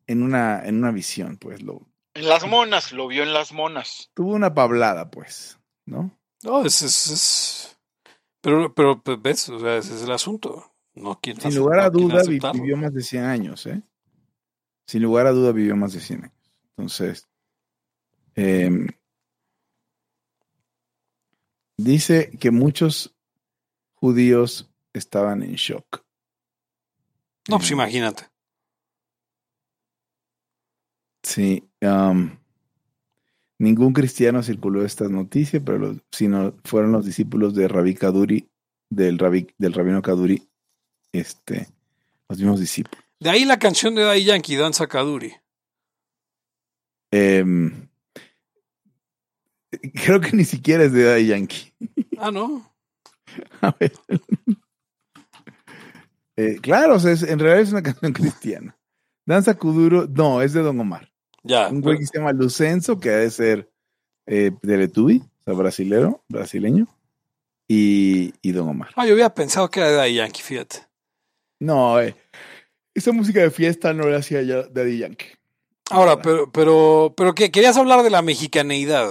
en 0.06 0.22
una, 0.22 0.64
en 0.66 0.76
una 0.78 0.90
visión, 0.90 1.36
pues, 1.36 1.62
lo, 1.62 1.86
En 2.14 2.28
las 2.28 2.46
monas, 2.46 2.92
lo 2.92 3.06
vio 3.08 3.22
en 3.22 3.32
las 3.32 3.52
monas. 3.52 4.10
tuvo 4.14 4.34
una 4.34 4.52
pablada, 4.54 5.10
pues, 5.10 5.58
¿no? 5.86 6.10
No, 6.42 6.64
es, 6.64 6.82
es, 6.82 7.06
es- 7.10 7.78
Pero, 8.40 8.74
pero, 8.74 9.00
pues, 9.00 9.22
ves, 9.22 9.48
o 9.48 9.60
sea, 9.60 9.76
ese 9.76 9.94
es 9.94 10.02
el 10.02 10.10
asunto. 10.10 10.72
No 10.94 11.18
Sin 11.22 11.54
lugar 11.54 11.78
a 11.80 11.84
no 11.84 11.90
duda 11.90 12.22
vivió 12.52 12.76
más 12.76 12.92
de 12.92 13.02
100 13.02 13.24
años, 13.24 13.64
¿eh? 13.66 13.82
Sin 14.86 15.02
lugar 15.02 15.26
a 15.26 15.30
duda 15.32 15.52
vivió 15.52 15.76
más 15.76 15.92
de 15.92 16.00
100 16.00 16.24
años. 16.24 16.50
Entonces, 16.76 17.28
em, 18.34 18.88
dice 21.76 22.30
que 22.38 22.50
muchos 22.50 23.14
judíos 23.94 24.71
estaban 24.92 25.42
en 25.42 25.54
shock. 25.54 26.04
No, 27.48 27.58
pues 27.58 27.70
Em, 27.70 27.74
imagínate. 27.76 28.28
Sí. 31.22 31.68
ningún 33.58 33.92
cristiano 33.92 34.42
circuló 34.42 34.84
esta 34.84 35.08
noticia, 35.08 35.60
pero 35.64 35.78
los, 35.78 35.96
sino 36.10 36.54
fueron 36.64 36.92
los 36.92 37.06
discípulos 37.06 37.54
de 37.54 37.68
Rabbi 37.68 37.94
Kaduri, 37.94 38.48
del, 38.90 39.18
rabí, 39.18 39.46
del 39.58 39.72
rabino 39.72 40.02
Kaduri, 40.02 40.48
este, 41.12 41.68
los 42.28 42.38
mismos 42.38 42.60
discípulos. 42.60 43.04
De 43.20 43.30
ahí 43.30 43.44
la 43.44 43.58
canción 43.58 43.94
de 43.94 44.02
Daddy 44.02 44.24
Yankee, 44.24 44.56
Danza 44.56 44.88
Kaduri. 44.88 45.32
Em, 47.12 47.88
creo 49.94 50.20
que 50.20 50.32
ni 50.32 50.44
siquiera 50.44 50.84
es 50.84 50.92
de 50.92 51.04
Daddy 51.04 51.26
Yankee. 51.26 51.72
Ah, 52.18 52.30
no. 52.32 52.68
A 53.60 53.70
ver. 53.78 53.92
Eh, 56.50 56.58
claro, 56.60 56.96
o 56.96 56.98
sea, 56.98 57.12
es- 57.12 57.22
en 57.22 57.38
realidad 57.38 57.60
es 57.62 57.72
una 57.72 57.82
canción 57.82 58.12
cristiana. 58.12 58.76
Danza 59.26 59.54
Kuduro, 59.54 60.06
no, 60.08 60.42
es 60.42 60.52
de 60.52 60.62
Don 60.62 60.78
Omar. 60.80 61.10
Ya. 61.44 61.68
Un 61.68 61.80
güey 61.80 61.98
que 61.98 62.06
se 62.06 62.18
llama 62.18 62.32
Lucenzo, 62.32 62.98
que 63.00 63.10
ha 63.10 63.16
de 63.16 63.30
ser 63.30 63.70
eh, 64.26 64.52
de 64.62 64.76
Letubi, 64.76 65.18
o 65.40 65.42
sea, 65.44 65.54
brasilero, 65.54 66.24
brasileño, 66.28 66.86
y, 67.68 68.32
y 68.42 68.52
Don 68.52 68.68
Omar. 68.68 68.90
Ah, 68.96 69.06
yo 69.06 69.12
había 69.14 69.34
pensado 69.34 69.70
que 69.70 69.80
era 69.80 69.90
de 69.90 69.96
Daddy 69.96 70.14
Yankee, 70.14 70.42
fíjate. 70.42 70.78
No, 71.60 72.00
eh, 72.00 72.14
esa 72.94 73.12
música 73.12 73.40
de 73.40 73.50
fiesta 73.50 73.92
no 73.94 74.08
la 74.08 74.18
hacía 74.18 74.42
ya 74.42 74.62
Daddy 74.62 74.98
Yankee. 74.98 75.26
Ahora, 75.90 76.20
pero, 76.22 76.50
pero, 76.50 77.14
pero 77.16 77.34
que 77.34 77.50
querías 77.50 77.76
hablar 77.76 78.02
de 78.02 78.10
la 78.10 78.22
mexicaneidad. 78.22 79.10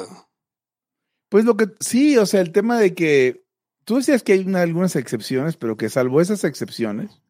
Pues 1.30 1.46
lo 1.46 1.56
que 1.56 1.68
sí, 1.80 2.18
o 2.18 2.26
sea, 2.26 2.42
el 2.42 2.52
tema 2.52 2.78
de 2.80 2.94
que 2.94 3.44
tú 3.86 3.96
decías 3.98 4.24
que 4.24 4.34
hay 4.34 4.40
una- 4.40 4.62
algunas 4.62 4.96
excepciones, 4.96 5.58
pero 5.58 5.78
que 5.78 5.90
salvo 5.90 6.20
esas 6.22 6.44
excepciones, 6.44 7.21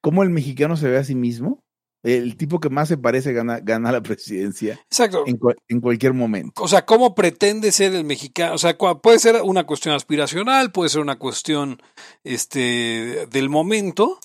¿cómo 0.00 0.22
el 0.22 0.30
mexicano 0.30 0.76
se 0.76 0.88
ve 0.88 0.98
a 0.98 1.04
sí 1.04 1.14
mismo? 1.14 1.62
El 2.02 2.36
tipo 2.38 2.60
que 2.60 2.70
más 2.70 2.88
se 2.88 2.96
parece 2.96 3.34
gana, 3.34 3.60
gana 3.60 3.92
la 3.92 4.00
presidencia 4.00 4.80
Exacto. 4.86 5.24
en, 5.26 5.38
cua- 5.38 5.56
en 5.68 5.80
cualquier 5.82 6.14
momento. 6.14 6.62
O 6.62 6.68
sea, 6.68 6.86
¿cómo 6.86 7.14
pretende 7.14 7.72
ser 7.72 7.94
el 7.94 8.04
mexicano? 8.04 8.54
O 8.54 8.58
sea, 8.58 8.76
puede 8.78 9.18
ser 9.18 9.42
una 9.42 9.64
cuestión 9.64 9.94
aspiracional, 9.94 10.72
puede 10.72 10.88
ser 10.88 11.02
una 11.02 11.18
cuestión 11.18 11.82
este, 12.24 13.26
del 13.30 13.50
momento, 13.50 14.18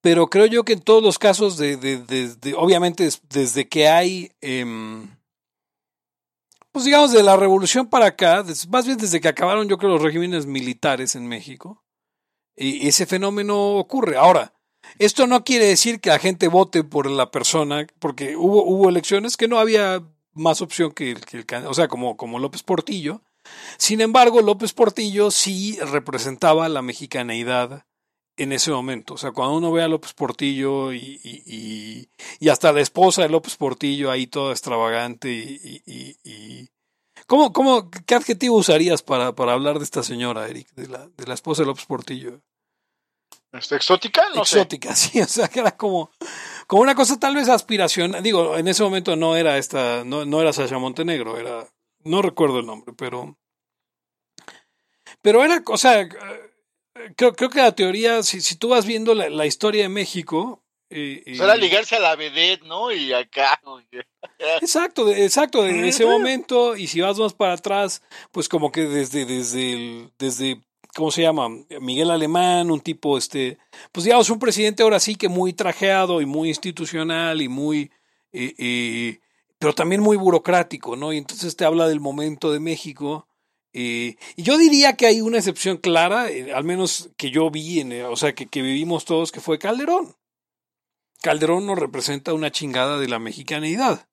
pero 0.00 0.28
creo 0.28 0.46
yo 0.46 0.64
que 0.64 0.74
en 0.74 0.82
todos 0.82 1.02
los 1.02 1.18
casos, 1.18 1.56
de, 1.56 1.76
de- 1.76 1.98
de- 1.98 2.34
de- 2.36 2.54
obviamente 2.54 3.02
des- 3.02 3.20
desde 3.28 3.68
que 3.68 3.88
hay, 3.88 4.30
em, 4.40 5.08
pues 6.70 6.84
digamos, 6.84 7.10
de 7.12 7.22
la 7.24 7.36
revolución 7.36 7.88
para 7.88 8.06
acá, 8.06 8.44
más 8.68 8.86
bien 8.86 8.98
desde 8.98 9.20
que 9.20 9.28
acabaron 9.28 9.68
yo 9.68 9.78
creo 9.78 9.90
los 9.90 10.02
regímenes 10.02 10.46
militares 10.46 11.16
en 11.16 11.26
México, 11.26 11.82
y 12.54 12.86
ese 12.86 13.04
fenómeno 13.06 13.58
ocurre. 13.78 14.16
Ahora, 14.16 14.52
esto 14.98 15.26
no 15.26 15.44
quiere 15.44 15.66
decir 15.66 16.00
que 16.00 16.10
la 16.10 16.18
gente 16.18 16.48
vote 16.48 16.84
por 16.84 17.10
la 17.10 17.30
persona, 17.30 17.86
porque 17.98 18.36
hubo, 18.36 18.64
hubo 18.64 18.88
elecciones 18.88 19.36
que 19.36 19.48
no 19.48 19.58
había 19.58 20.02
más 20.32 20.60
opción 20.62 20.92
que 20.92 21.12
el, 21.12 21.24
que 21.24 21.44
o 21.66 21.74
sea, 21.74 21.88
como, 21.88 22.16
como 22.16 22.38
López 22.38 22.62
Portillo. 22.62 23.22
Sin 23.78 24.00
embargo, 24.00 24.40
López 24.42 24.72
Portillo 24.72 25.30
sí 25.30 25.78
representaba 25.80 26.68
la 26.68 26.82
mexicaneidad 26.82 27.84
en 28.36 28.52
ese 28.52 28.70
momento. 28.70 29.14
O 29.14 29.16
sea, 29.18 29.32
cuando 29.32 29.56
uno 29.56 29.72
ve 29.72 29.82
a 29.82 29.88
López 29.88 30.12
Portillo 30.12 30.92
y, 30.92 31.20
y, 31.24 31.42
y- 31.46 32.08
y 32.40 32.48
hasta 32.50 32.72
la 32.72 32.80
esposa 32.80 33.22
de 33.22 33.28
López 33.30 33.56
Portillo 33.56 34.10
ahí 34.10 34.26
toda 34.26 34.52
extravagante 34.52 35.30
y- 35.32 36.68
¿Cómo, 37.26 37.52
cómo, 37.52 37.90
¿Qué 37.90 38.14
adjetivo 38.14 38.56
usarías 38.56 39.02
para, 39.02 39.34
para 39.34 39.52
hablar 39.54 39.78
de 39.78 39.84
esta 39.84 40.02
señora, 40.02 40.48
Eric, 40.48 40.68
de 40.74 40.86
la, 40.88 41.08
de 41.08 41.26
la 41.26 41.34
esposa 41.34 41.62
de 41.62 41.66
López 41.66 41.86
Portillo? 41.86 42.40
¿Está 43.58 43.76
exótica? 43.76 44.22
No 44.34 44.42
exótica, 44.42 44.94
sí, 44.96 45.20
o 45.20 45.26
sea, 45.26 45.48
que 45.48 45.60
era 45.60 45.76
como, 45.76 46.10
como 46.66 46.82
una 46.82 46.94
cosa 46.94 47.18
tal 47.18 47.34
vez 47.34 47.48
aspiracional. 47.48 48.22
Digo, 48.22 48.56
en 48.56 48.68
ese 48.68 48.82
momento 48.82 49.16
no 49.16 49.36
era 49.36 49.58
esta, 49.58 50.04
no, 50.04 50.24
no 50.24 50.40
era 50.40 50.52
Sasha 50.52 50.78
Montenegro, 50.78 51.38
era, 51.38 51.66
no 52.04 52.22
recuerdo 52.22 52.60
el 52.60 52.66
nombre, 52.66 52.94
pero, 52.96 53.36
pero 55.22 55.44
era, 55.44 55.62
o 55.66 55.78
sea, 55.78 56.08
creo, 57.16 57.34
creo 57.34 57.50
que 57.50 57.58
la 57.62 57.74
teoría, 57.74 58.22
si, 58.22 58.40
si 58.40 58.56
tú 58.56 58.68
vas 58.68 58.86
viendo 58.86 59.14
la, 59.14 59.28
la 59.28 59.46
historia 59.46 59.82
de 59.82 59.88
México, 59.88 60.62
eh, 60.88 61.14
eh, 61.18 61.22
Pues 61.24 61.40
era 61.40 61.56
ligarse 61.56 61.96
a 61.96 62.00
la 62.00 62.14
vedette, 62.14 62.64
¿no? 62.64 62.92
Y 62.92 63.12
acá. 63.12 63.60
Exacto, 64.60 65.10
exacto, 65.10 65.62
de 65.62 65.88
ese 65.88 66.04
momento, 66.04 66.76
y 66.76 66.86
si 66.88 67.00
vas 67.00 67.18
más 67.18 67.32
para 67.32 67.54
atrás, 67.54 68.02
pues 68.32 68.48
como 68.48 68.70
que 68.70 68.82
desde, 68.82 69.24
desde 69.24 69.72
el, 69.72 70.12
desde, 70.18 70.60
¿cómo 70.96 71.10
se 71.10 71.22
llama? 71.22 71.48
Miguel 71.80 72.10
Alemán, 72.10 72.70
un 72.70 72.80
tipo, 72.80 73.18
este, 73.18 73.58
pues 73.92 74.04
digamos, 74.04 74.30
un 74.30 74.38
presidente 74.38 74.82
ahora 74.82 74.98
sí 74.98 75.14
que 75.16 75.28
muy 75.28 75.52
trajeado 75.52 76.20
y 76.22 76.26
muy 76.26 76.48
institucional 76.48 77.42
y 77.42 77.48
muy, 77.48 77.90
eh, 78.32 78.54
eh, 78.58 79.20
pero 79.58 79.74
también 79.74 80.00
muy 80.00 80.16
burocrático, 80.16 80.96
¿no? 80.96 81.12
Y 81.12 81.18
entonces 81.18 81.54
te 81.56 81.64
habla 81.66 81.86
del 81.88 82.00
momento 82.00 82.50
de 82.52 82.60
México. 82.60 83.28
eh, 83.74 84.16
y 84.36 84.42
yo 84.42 84.56
diría 84.58 84.94
que 84.96 85.06
hay 85.06 85.20
una 85.20 85.36
excepción 85.38 85.76
clara, 85.76 86.28
al 86.54 86.64
menos 86.64 87.10
que 87.18 87.30
yo 87.30 87.50
vi, 87.50 87.80
en, 87.80 87.92
o 88.06 88.16
sea, 88.16 88.34
que, 88.34 88.46
que 88.46 88.62
vivimos 88.62 89.04
todos, 89.04 89.32
que 89.32 89.40
fue 89.40 89.58
Calderón. 89.58 90.16
Calderón 91.22 91.66
nos 91.66 91.78
representa 91.78 92.32
una 92.34 92.50
chingada 92.50 92.98
de 92.98 93.08
la 93.08 93.18
mexicanidad. 93.18 94.08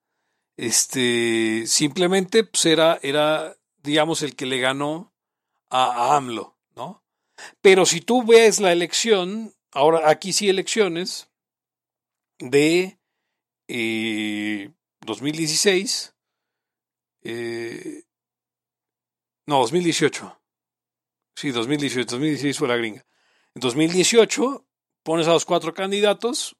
Este, 0.57 1.63
simplemente 1.65 2.43
pues 2.43 2.65
era, 2.65 2.99
era, 3.03 3.55
digamos, 3.84 4.21
el 4.21 4.36
que 4.36 4.45
le 4.45 4.59
ganó 4.59 5.13
a, 5.69 5.86
a 6.13 6.17
AMLO. 6.17 6.52
Pero 7.61 7.86
si 7.86 8.01
tú 8.01 8.23
ves 8.23 8.59
la 8.59 8.71
elección, 8.71 9.53
ahora 9.71 10.09
aquí 10.09 10.34
sí 10.34 10.49
elecciones, 10.49 11.29
de 12.39 12.99
eh, 13.67 14.71
2016, 15.01 16.15
eh, 17.23 18.03
no, 19.47 19.59
2018. 19.59 20.39
Sí, 21.36 21.51
2018, 21.51 22.15
2016 22.15 22.57
fue 22.57 22.67
la 22.67 22.77
gringa. 22.77 23.05
En 23.55 23.59
2018 23.59 24.65
pones 25.03 25.27
a 25.27 25.34
los 25.34 25.45
cuatro 25.45 25.73
candidatos, 25.73 26.55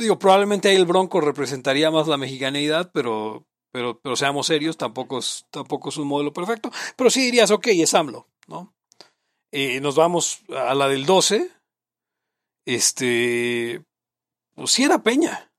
Digo, 0.00 0.18
probablemente 0.18 0.68
ahí 0.68 0.76
el 0.76 0.86
Bronco 0.86 1.20
representaría 1.20 1.90
más 1.90 2.08
la 2.08 2.16
mexicaneidad, 2.16 2.90
pero, 2.92 3.46
pero, 3.70 4.00
pero 4.00 4.16
seamos 4.16 4.46
serios, 4.46 4.78
tampoco 4.78 5.18
es, 5.18 5.46
tampoco 5.50 5.90
es 5.90 5.98
un 5.98 6.08
modelo 6.08 6.32
perfecto. 6.32 6.70
Pero 6.96 7.10
sí 7.10 7.20
dirías, 7.20 7.50
ok, 7.50 7.66
es 7.66 7.92
AMLO, 7.92 8.26
¿no? 8.46 8.74
Eh, 9.52 9.80
nos 9.80 9.96
vamos 9.96 10.42
a 10.48 10.74
la 10.74 10.88
del 10.88 11.06
12. 11.06 11.50
este, 12.66 13.82
pues 14.54 14.70
sí 14.70 14.84
era 14.84 15.02
Peña. 15.02 15.50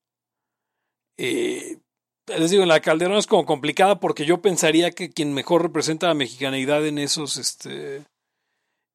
Eh, 1.17 1.79
les 2.27 2.51
digo, 2.51 2.65
la 2.65 2.79
Calderón 2.79 3.17
es 3.17 3.27
como 3.27 3.45
complicada 3.45 3.99
porque 3.99 4.25
yo 4.25 4.41
pensaría 4.41 4.91
que 4.91 5.11
quien 5.11 5.33
mejor 5.33 5.61
representa 5.61 6.07
la 6.07 6.13
mexicanidad 6.13 6.85
en 6.85 6.97
esos, 6.97 7.37
este, 7.37 8.05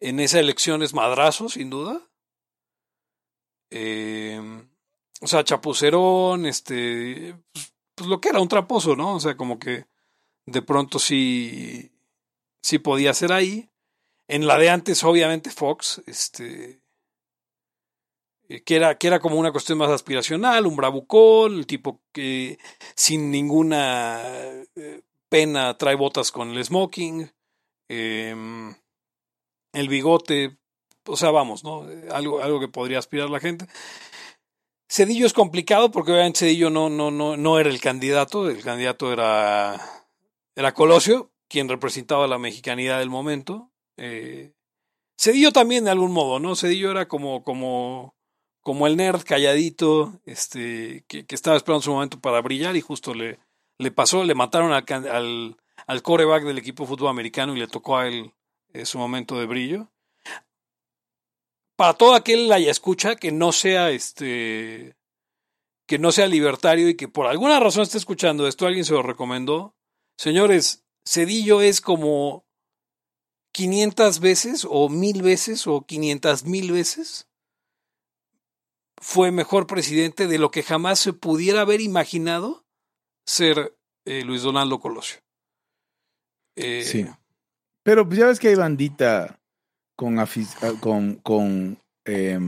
en 0.00 0.20
esa 0.20 0.40
elección 0.40 0.82
es 0.82 0.94
Madrazo, 0.94 1.48
sin 1.48 1.70
duda. 1.70 2.00
Eh, 3.70 4.40
o 5.20 5.26
sea, 5.26 5.44
Chapucerón, 5.44 6.46
este, 6.46 7.34
pues, 7.52 7.74
pues, 7.94 8.08
lo 8.08 8.20
que 8.20 8.28
era 8.28 8.40
un 8.40 8.48
traposo, 8.48 8.96
¿no? 8.96 9.16
O 9.16 9.20
sea, 9.20 9.36
como 9.36 9.58
que 9.58 9.86
de 10.46 10.62
pronto 10.62 10.98
sí, 10.98 11.90
sí 12.62 12.78
podía 12.78 13.12
ser 13.14 13.32
ahí. 13.32 13.68
En 14.28 14.46
la 14.46 14.58
de 14.58 14.70
antes, 14.70 15.04
obviamente, 15.04 15.50
Fox, 15.50 16.02
este, 16.06 16.80
eh, 18.48 18.62
que 18.62 18.76
era, 18.76 18.96
que 18.96 19.06
era 19.06 19.20
como 19.20 19.36
una 19.36 19.52
cuestión 19.52 19.78
más 19.78 19.90
aspiracional, 19.90 20.66
un 20.66 20.76
bravucón, 20.76 21.54
el 21.54 21.66
tipo 21.66 22.00
que 22.12 22.58
sin 22.94 23.30
ninguna 23.30 24.20
eh, 24.76 25.02
pena 25.28 25.76
trae 25.76 25.96
botas 25.96 26.30
con 26.30 26.50
el 26.50 26.64
smoking, 26.64 27.30
em, 27.88 28.74
el 29.72 29.88
bigote, 29.88 30.58
o 31.06 31.16
sea, 31.16 31.30
vamos, 31.30 31.64
¿no? 31.64 31.86
Algo, 32.10 32.42
algo 32.42 32.60
que 32.60 32.68
podría 32.68 32.98
aspirar 32.98 33.30
la 33.30 33.40
gente. 33.40 33.66
Cedillo 34.88 35.26
es 35.26 35.32
complicado 35.32 35.90
porque 35.90 36.12
obviamente 36.12 36.40
Cedillo 36.40 36.70
no, 36.70 36.88
no, 36.88 37.10
no, 37.10 37.36
no 37.36 37.58
era 37.58 37.68
el 37.68 37.80
candidato, 37.80 38.48
el 38.48 38.62
candidato 38.62 39.12
era, 39.12 39.80
era 40.54 40.74
Colosio, 40.74 41.32
quien 41.48 41.68
representaba 41.68 42.28
la 42.28 42.38
mexicanidad 42.38 43.00
del 43.00 43.10
momento. 43.10 43.72
Eh, 43.96 44.52
Cedillo 45.18 45.52
también 45.52 45.84
de 45.84 45.90
algún 45.90 46.12
modo, 46.12 46.38
¿no? 46.38 46.56
Cedillo 46.56 46.90
era 46.90 47.08
como, 47.08 47.42
como, 47.42 48.14
como 48.62 48.86
el 48.86 48.96
nerd 48.96 49.22
calladito, 49.22 50.20
este, 50.24 51.04
que, 51.08 51.26
que, 51.26 51.34
estaba 51.34 51.56
esperando 51.56 51.82
su 51.82 51.92
momento 51.92 52.20
para 52.20 52.40
brillar 52.42 52.76
y 52.76 52.80
justo 52.80 53.14
le, 53.14 53.38
le 53.78 53.90
pasó, 53.90 54.24
le 54.24 54.34
mataron 54.34 54.72
al, 54.72 54.84
al, 55.08 55.56
al 55.86 56.02
coreback 56.02 56.44
del 56.44 56.58
equipo 56.58 56.82
de 56.82 56.88
fútbol 56.88 57.08
americano 57.08 57.56
y 57.56 57.60
le 57.60 57.68
tocó 57.68 57.96
a 57.96 58.08
él 58.08 58.32
eh, 58.72 58.84
su 58.84 58.98
momento 58.98 59.38
de 59.38 59.46
brillo 59.46 59.90
para 61.76 61.92
todo 61.92 62.14
aquel 62.14 62.48
la 62.48 62.58
escucha 62.58 63.16
que 63.16 63.30
no 63.30 63.52
sea 63.52 63.90
este 63.90 64.96
que 65.86 65.98
no 65.98 66.10
sea 66.10 66.26
libertario 66.26 66.88
y 66.88 66.96
que 66.96 67.06
por 67.06 67.26
alguna 67.26 67.60
razón 67.60 67.82
esté 67.82 67.98
escuchando 67.98 68.48
esto, 68.48 68.66
alguien 68.66 68.84
se 68.84 68.92
lo 68.92 69.04
recomendó. 69.04 69.76
Señores, 70.18 70.84
Cedillo 71.06 71.60
es 71.60 71.80
como 71.80 72.44
500 73.56 74.20
veces 74.20 74.66
o 74.68 74.90
mil 74.90 75.22
veces 75.22 75.66
o 75.66 75.80
500 75.86 76.44
mil 76.44 76.72
veces 76.72 77.26
fue 79.00 79.30
mejor 79.30 79.66
presidente 79.66 80.26
de 80.26 80.38
lo 80.38 80.50
que 80.50 80.62
jamás 80.62 80.98
se 80.98 81.14
pudiera 81.14 81.62
haber 81.62 81.80
imaginado 81.80 82.66
ser 83.24 83.74
eh, 84.04 84.24
Luis 84.24 84.42
Donaldo 84.42 84.78
Colosio. 84.78 85.20
Eh, 86.54 86.84
sí. 86.84 87.06
Pero 87.82 88.06
pues 88.06 88.18
ya 88.18 88.26
ves 88.26 88.38
que 88.38 88.48
hay 88.48 88.56
bandita 88.56 89.40
con, 89.96 90.18
ah, 90.18 90.28
con, 90.78 91.14
con, 91.14 91.78
eh, 92.04 92.38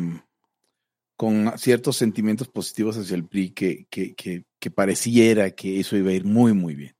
con 1.16 1.56
ciertos 1.56 1.96
sentimientos 1.96 2.48
positivos 2.48 2.98
hacia 2.98 3.14
el 3.14 3.26
PRI 3.26 3.50
que, 3.52 3.86
que, 3.88 4.14
que, 4.14 4.70
pareciera 4.70 5.52
que 5.52 5.80
eso 5.80 5.96
iba 5.96 6.10
a 6.10 6.14
ir 6.14 6.26
muy, 6.26 6.52
muy 6.52 6.74
bien. 6.74 6.97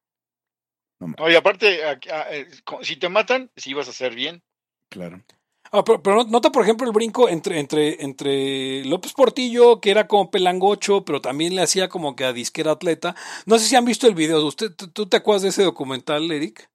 No, 1.00 1.30
y 1.30 1.34
aparte, 1.34 1.80
eh, 1.82 2.48
si 2.82 2.96
te 2.96 3.08
matan, 3.08 3.50
si 3.56 3.70
ibas 3.70 3.86
a 3.86 3.90
hacer 3.90 4.14
bien. 4.14 4.42
Claro. 4.88 5.22
Ah, 5.70 5.84
pero, 5.84 6.02
pero, 6.02 6.24
nota, 6.24 6.50
por 6.50 6.62
ejemplo, 6.62 6.86
el 6.86 6.92
brinco 6.92 7.28
entre, 7.28 7.60
entre, 7.60 8.02
entre 8.02 8.84
López 8.86 9.12
Portillo, 9.12 9.80
que 9.80 9.90
era 9.90 10.08
como 10.08 10.30
pelangocho, 10.30 11.04
pero 11.04 11.20
también 11.20 11.54
le 11.54 11.62
hacía 11.62 11.88
como 11.88 12.16
que 12.16 12.24
a 12.24 12.32
disquera 12.32 12.72
atleta. 12.72 13.14
No 13.46 13.58
sé 13.58 13.66
si 13.66 13.76
han 13.76 13.84
visto 13.84 14.06
el 14.06 14.14
video. 14.14 14.44
¿Usted, 14.44 14.72
¿Tú 14.74 15.06
te 15.06 15.18
acuerdas 15.18 15.42
de 15.42 15.50
ese 15.50 15.62
documental, 15.62 16.30
Eric? 16.32 16.70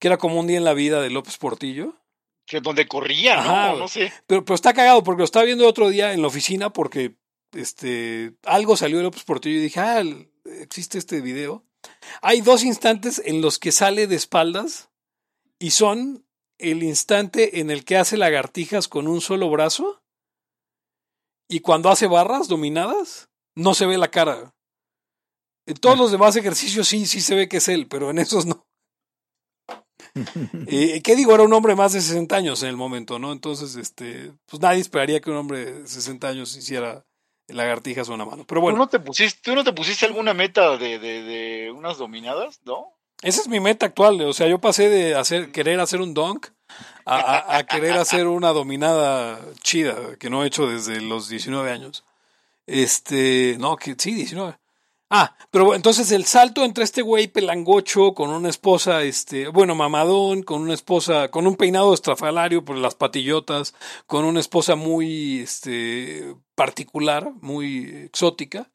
Que 0.00 0.08
era 0.08 0.18
como 0.18 0.40
un 0.40 0.46
día 0.46 0.58
en 0.58 0.64
la 0.64 0.74
vida 0.74 1.00
de 1.00 1.10
López 1.10 1.38
Portillo 1.38 1.94
que 2.46 2.60
donde 2.60 2.86
corría, 2.86 3.42
¿no? 3.42 3.78
no 3.78 3.88
sé. 3.88 4.12
Pero, 4.26 4.44
pero 4.44 4.54
está 4.54 4.74
cagado 4.74 5.02
porque 5.02 5.20
lo 5.20 5.24
estaba 5.24 5.44
viendo 5.44 5.66
otro 5.66 5.88
día 5.88 6.12
en 6.12 6.20
la 6.20 6.28
oficina 6.28 6.70
porque 6.70 7.16
este 7.52 8.34
algo 8.44 8.76
salió 8.76 8.98
de 8.98 9.04
López 9.04 9.24
Portillo 9.24 9.58
y 9.58 9.62
dije, 9.62 9.80
ah, 9.80 10.02
existe 10.60 10.98
este 10.98 11.20
video. 11.20 11.64
Hay 12.22 12.40
dos 12.40 12.64
instantes 12.64 13.20
en 13.24 13.40
los 13.40 13.58
que 13.58 13.72
sale 13.72 14.06
de 14.06 14.16
espaldas 14.16 14.90
y 15.58 15.72
son 15.72 16.26
el 16.58 16.82
instante 16.82 17.60
en 17.60 17.70
el 17.70 17.84
que 17.84 17.96
hace 17.96 18.16
lagartijas 18.16 18.88
con 18.88 19.08
un 19.08 19.20
solo 19.20 19.50
brazo 19.50 20.02
y 21.48 21.60
cuando 21.60 21.90
hace 21.90 22.06
barras 22.06 22.48
dominadas 22.48 23.28
no 23.54 23.74
se 23.74 23.86
ve 23.86 23.98
la 23.98 24.10
cara. 24.10 24.54
En 25.66 25.76
todos 25.76 25.96
ah. 25.96 26.02
los 26.02 26.12
demás 26.12 26.36
ejercicios 26.36 26.88
sí, 26.88 27.06
sí 27.06 27.20
se 27.20 27.34
ve 27.34 27.48
que 27.48 27.58
es 27.58 27.68
él, 27.68 27.86
pero 27.88 28.10
en 28.10 28.18
esos 28.18 28.46
no. 28.46 28.66
eh, 30.66 31.00
¿Qué 31.02 31.16
digo? 31.16 31.34
Era 31.34 31.42
un 31.42 31.52
hombre 31.52 31.74
más 31.74 31.92
de 31.92 32.00
60 32.00 32.36
años 32.36 32.62
en 32.62 32.68
el 32.68 32.76
momento, 32.76 33.18
¿no? 33.18 33.32
Entonces, 33.32 33.76
este, 33.76 34.32
pues 34.46 34.60
nadie 34.60 34.80
esperaría 34.80 35.20
que 35.20 35.30
un 35.30 35.36
hombre 35.36 35.64
de 35.64 35.86
60 35.86 36.28
años 36.28 36.56
hiciera 36.56 37.04
lagartijas 37.48 38.08
o 38.08 38.14
una 38.14 38.24
mano. 38.24 38.44
Pero 38.46 38.60
bueno. 38.60 38.76
¿Tú 38.76 38.84
no 38.84 38.88
te 38.88 39.00
pusiste, 39.00 39.40
¿tú 39.42 39.54
no 39.54 39.64
te 39.64 39.72
pusiste 39.72 40.06
alguna 40.06 40.34
meta 40.34 40.76
de, 40.76 40.98
de, 40.98 41.22
de 41.22 41.72
unas 41.72 41.98
dominadas, 41.98 42.60
no? 42.64 42.94
Esa 43.22 43.40
es 43.40 43.48
mi 43.48 43.60
meta 43.60 43.86
actual. 43.86 44.20
O 44.22 44.32
sea, 44.32 44.48
yo 44.48 44.60
pasé 44.60 44.88
de 44.88 45.14
hacer, 45.14 45.52
querer 45.52 45.80
hacer 45.80 46.00
un 46.00 46.14
dunk 46.14 46.48
a, 47.04 47.16
a, 47.16 47.56
a, 47.56 47.64
querer 47.64 47.92
hacer 47.92 48.26
una 48.26 48.50
dominada 48.50 49.40
chida 49.62 50.16
que 50.18 50.30
no 50.30 50.44
he 50.44 50.46
hecho 50.46 50.66
desde 50.66 51.00
los 51.00 51.28
19 51.28 51.70
años. 51.70 52.04
Este, 52.66 53.56
no, 53.58 53.76
que 53.76 53.94
sí, 53.98 54.14
19. 54.14 54.56
Ah, 55.16 55.36
pero 55.52 55.76
entonces 55.76 56.10
el 56.10 56.24
salto 56.24 56.64
entre 56.64 56.82
este 56.82 57.00
güey 57.00 57.28
pelangocho 57.28 58.14
con 58.14 58.30
una 58.30 58.48
esposa, 58.48 59.04
este, 59.04 59.46
bueno, 59.46 59.76
mamadón, 59.76 60.42
con 60.42 60.60
una 60.60 60.74
esposa, 60.74 61.30
con 61.30 61.46
un 61.46 61.54
peinado 61.54 61.94
estrafalario 61.94 62.64
por 62.64 62.76
las 62.76 62.96
patillotas, 62.96 63.74
con 64.08 64.24
una 64.24 64.40
esposa 64.40 64.74
muy, 64.74 65.38
este, 65.38 66.34
particular, 66.56 67.30
muy 67.40 67.84
exótica. 68.06 68.72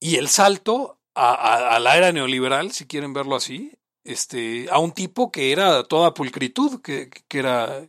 Y 0.00 0.16
el 0.16 0.28
salto 0.28 1.02
a, 1.14 1.78
la 1.78 1.96
era 1.98 2.10
neoliberal, 2.12 2.72
si 2.72 2.86
quieren 2.86 3.12
verlo 3.12 3.36
así, 3.36 3.74
este, 4.04 4.68
a 4.70 4.78
un 4.78 4.92
tipo 4.92 5.30
que 5.30 5.52
era 5.52 5.84
toda 5.84 6.14
pulcritud, 6.14 6.80
que, 6.80 7.10
que 7.10 7.38
era, 7.38 7.86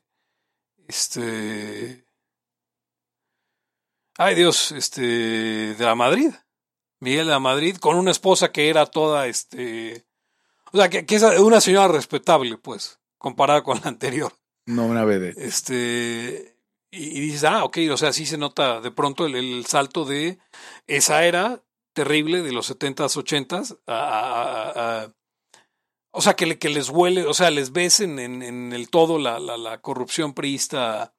este, 0.85 2.03
ay 4.17 4.35
Dios, 4.35 4.73
este, 4.73 5.01
de 5.01 5.85
la 5.85 5.95
Madrid. 5.95 6.33
Miguel 6.99 7.27
de 7.27 7.39
Madrid, 7.39 7.77
con 7.77 7.95
una 7.95 8.11
esposa 8.11 8.51
que 8.51 8.69
era 8.69 8.85
toda, 8.85 9.27
este, 9.27 10.05
o 10.71 10.77
sea, 10.77 10.89
que, 10.89 11.05
que, 11.05 11.15
es 11.15 11.23
una 11.23 11.61
señora 11.61 11.87
respetable, 11.87 12.57
pues, 12.57 12.99
comparada 13.17 13.63
con 13.63 13.79
la 13.83 13.89
anterior. 13.89 14.33
No 14.65 14.85
una 14.85 15.05
bebé. 15.05 15.33
Este, 15.37 16.57
y, 16.91 17.17
y, 17.17 17.19
dices, 17.21 17.43
ah, 17.43 17.63
ok, 17.63 17.77
o 17.91 17.97
sea, 17.97 18.13
sí 18.13 18.25
se 18.25 18.37
nota 18.37 18.81
de 18.81 18.91
pronto 18.91 19.25
el, 19.25 19.35
el 19.35 19.65
salto 19.65 20.05
de 20.05 20.39
esa 20.87 21.25
era 21.25 21.63
terrible 21.93 22.43
de 22.43 22.51
los 22.51 22.69
70s, 22.69 23.17
80s, 23.17 23.79
a, 23.87 23.93
a, 23.95 25.03
a, 25.03 25.13
o 26.11 26.21
sea, 26.21 26.35
que, 26.35 26.59
que, 26.59 26.69
les 26.69 26.89
huele, 26.89 27.25
o 27.25 27.33
sea, 27.33 27.49
les 27.49 27.71
ves 27.71 27.99
en, 27.99 28.19
en, 28.19 28.43
en 28.43 28.73
el 28.73 28.89
todo 28.89 29.19
la, 29.19 29.39
la, 29.39 29.57
la, 29.57 29.81
corrupción 29.81 30.33
priista 30.33 31.15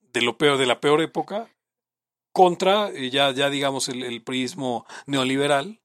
de 0.00 0.22
lo 0.22 0.38
peor, 0.38 0.58
de 0.58 0.66
la 0.66 0.80
peor 0.80 1.02
época, 1.02 1.48
contra 2.32 2.90
eh, 2.90 3.10
ya, 3.10 3.32
ya 3.32 3.50
digamos 3.50 3.88
el, 3.88 4.02
el 4.02 4.22
prismo 4.22 4.86
neoliberal 5.06 5.80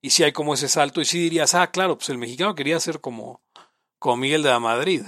y 0.00 0.10
si 0.10 0.22
hay 0.22 0.32
como 0.32 0.54
ese 0.54 0.68
salto 0.68 1.00
y 1.00 1.04
si 1.04 1.18
dirías 1.18 1.54
ah 1.54 1.70
claro 1.70 1.96
pues 1.96 2.08
el 2.10 2.18
mexicano 2.18 2.54
quería 2.54 2.78
ser 2.80 3.00
como 3.00 3.42
como 3.98 4.18
Miguel 4.18 4.42
de 4.42 4.50
la 4.50 4.60
Madrid 4.60 5.02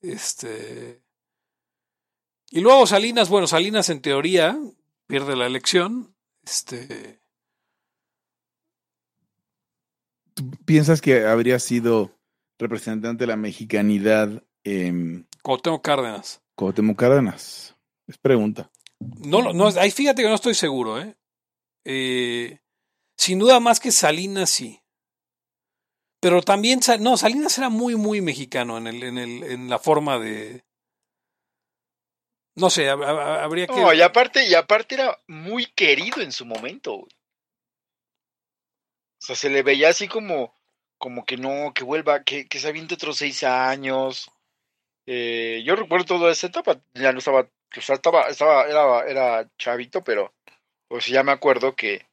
este 0.00 1.02
y 2.50 2.60
luego 2.60 2.86
Salinas 2.86 3.28
bueno 3.28 3.46
Salinas 3.46 3.88
en 3.88 4.02
teoría 4.02 4.58
pierde 5.06 5.36
la 5.36 5.46
elección 5.46 6.14
este 6.44 7.20
¿Tú 10.34 10.50
piensas 10.66 11.00
que 11.00 11.24
habría 11.24 11.58
sido 11.58 12.10
representante 12.58 13.24
de 13.24 13.28
la 13.28 13.36
mexicanidad 13.36 14.42
eh, 14.64 15.24
Cuauhtémoc 15.42 15.82
Cárdenas 15.82 16.42
Cuauhtémoc 16.54 16.98
Cárdenas 16.98 17.74
es 18.06 18.18
pregunta 18.18 18.70
no, 19.00 19.52
no, 19.52 19.66
ahí 19.78 19.90
fíjate 19.90 20.22
que 20.22 20.28
no 20.28 20.34
estoy 20.34 20.54
seguro, 20.54 21.00
¿eh? 21.00 21.16
¿eh? 21.84 22.60
Sin 23.16 23.38
duda 23.38 23.60
más 23.60 23.80
que 23.80 23.92
Salinas 23.92 24.50
sí. 24.50 24.82
Pero 26.20 26.42
también, 26.42 26.80
no, 27.00 27.16
Salinas 27.16 27.56
era 27.58 27.68
muy, 27.68 27.94
muy 27.94 28.20
mexicano 28.20 28.78
en, 28.78 28.86
el, 28.86 29.02
en, 29.02 29.18
el, 29.18 29.42
en 29.44 29.68
la 29.68 29.78
forma 29.78 30.18
de... 30.18 30.64
No 32.56 32.70
sé, 32.70 32.88
habría 32.88 33.66
que... 33.66 33.74
No, 33.74 33.92
y 33.92 34.00
aparte, 34.00 34.46
y 34.48 34.54
aparte 34.54 34.94
era 34.94 35.20
muy 35.26 35.66
querido 35.66 36.22
en 36.22 36.32
su 36.32 36.46
momento. 36.46 36.94
O 36.94 37.08
sea, 39.18 39.36
se 39.36 39.50
le 39.50 39.62
veía 39.62 39.90
así 39.90 40.08
como, 40.08 40.54
como 40.98 41.24
que 41.26 41.36
no, 41.36 41.74
que 41.74 41.84
vuelva, 41.84 42.24
que, 42.24 42.46
que 42.46 42.58
se 42.58 42.68
aviente 42.68 42.94
otros 42.94 43.18
seis 43.18 43.42
años. 43.44 44.30
Eh, 45.06 45.62
yo 45.64 45.76
recuerdo 45.76 46.06
toda 46.06 46.32
esa 46.32 46.46
etapa, 46.46 46.80
ya 46.94 47.12
no 47.12 47.18
estaba 47.18 47.48
O 47.76 47.80
sea, 47.80 47.96
estaba, 47.96 48.28
estaba, 48.28 48.64
era, 48.66 49.06
era 49.06 49.50
chavito, 49.58 50.02
pero 50.02 50.34
pues 50.88 51.06
ya 51.06 51.22
me 51.22 51.32
acuerdo 51.32 51.74
que, 51.74 52.06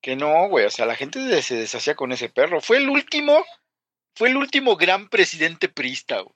que 0.00 0.16
no, 0.16 0.48
güey, 0.48 0.66
o 0.66 0.70
sea, 0.70 0.86
la 0.86 0.96
gente 0.96 1.42
se 1.42 1.56
deshacía 1.56 1.94
con 1.94 2.12
ese 2.12 2.28
perro. 2.28 2.60
Fue 2.60 2.78
el 2.78 2.88
último, 2.88 3.44
fue 4.14 4.28
el 4.28 4.36
último 4.36 4.76
gran 4.76 5.08
presidente 5.08 5.68
priista, 5.68 6.20
güey. 6.20 6.34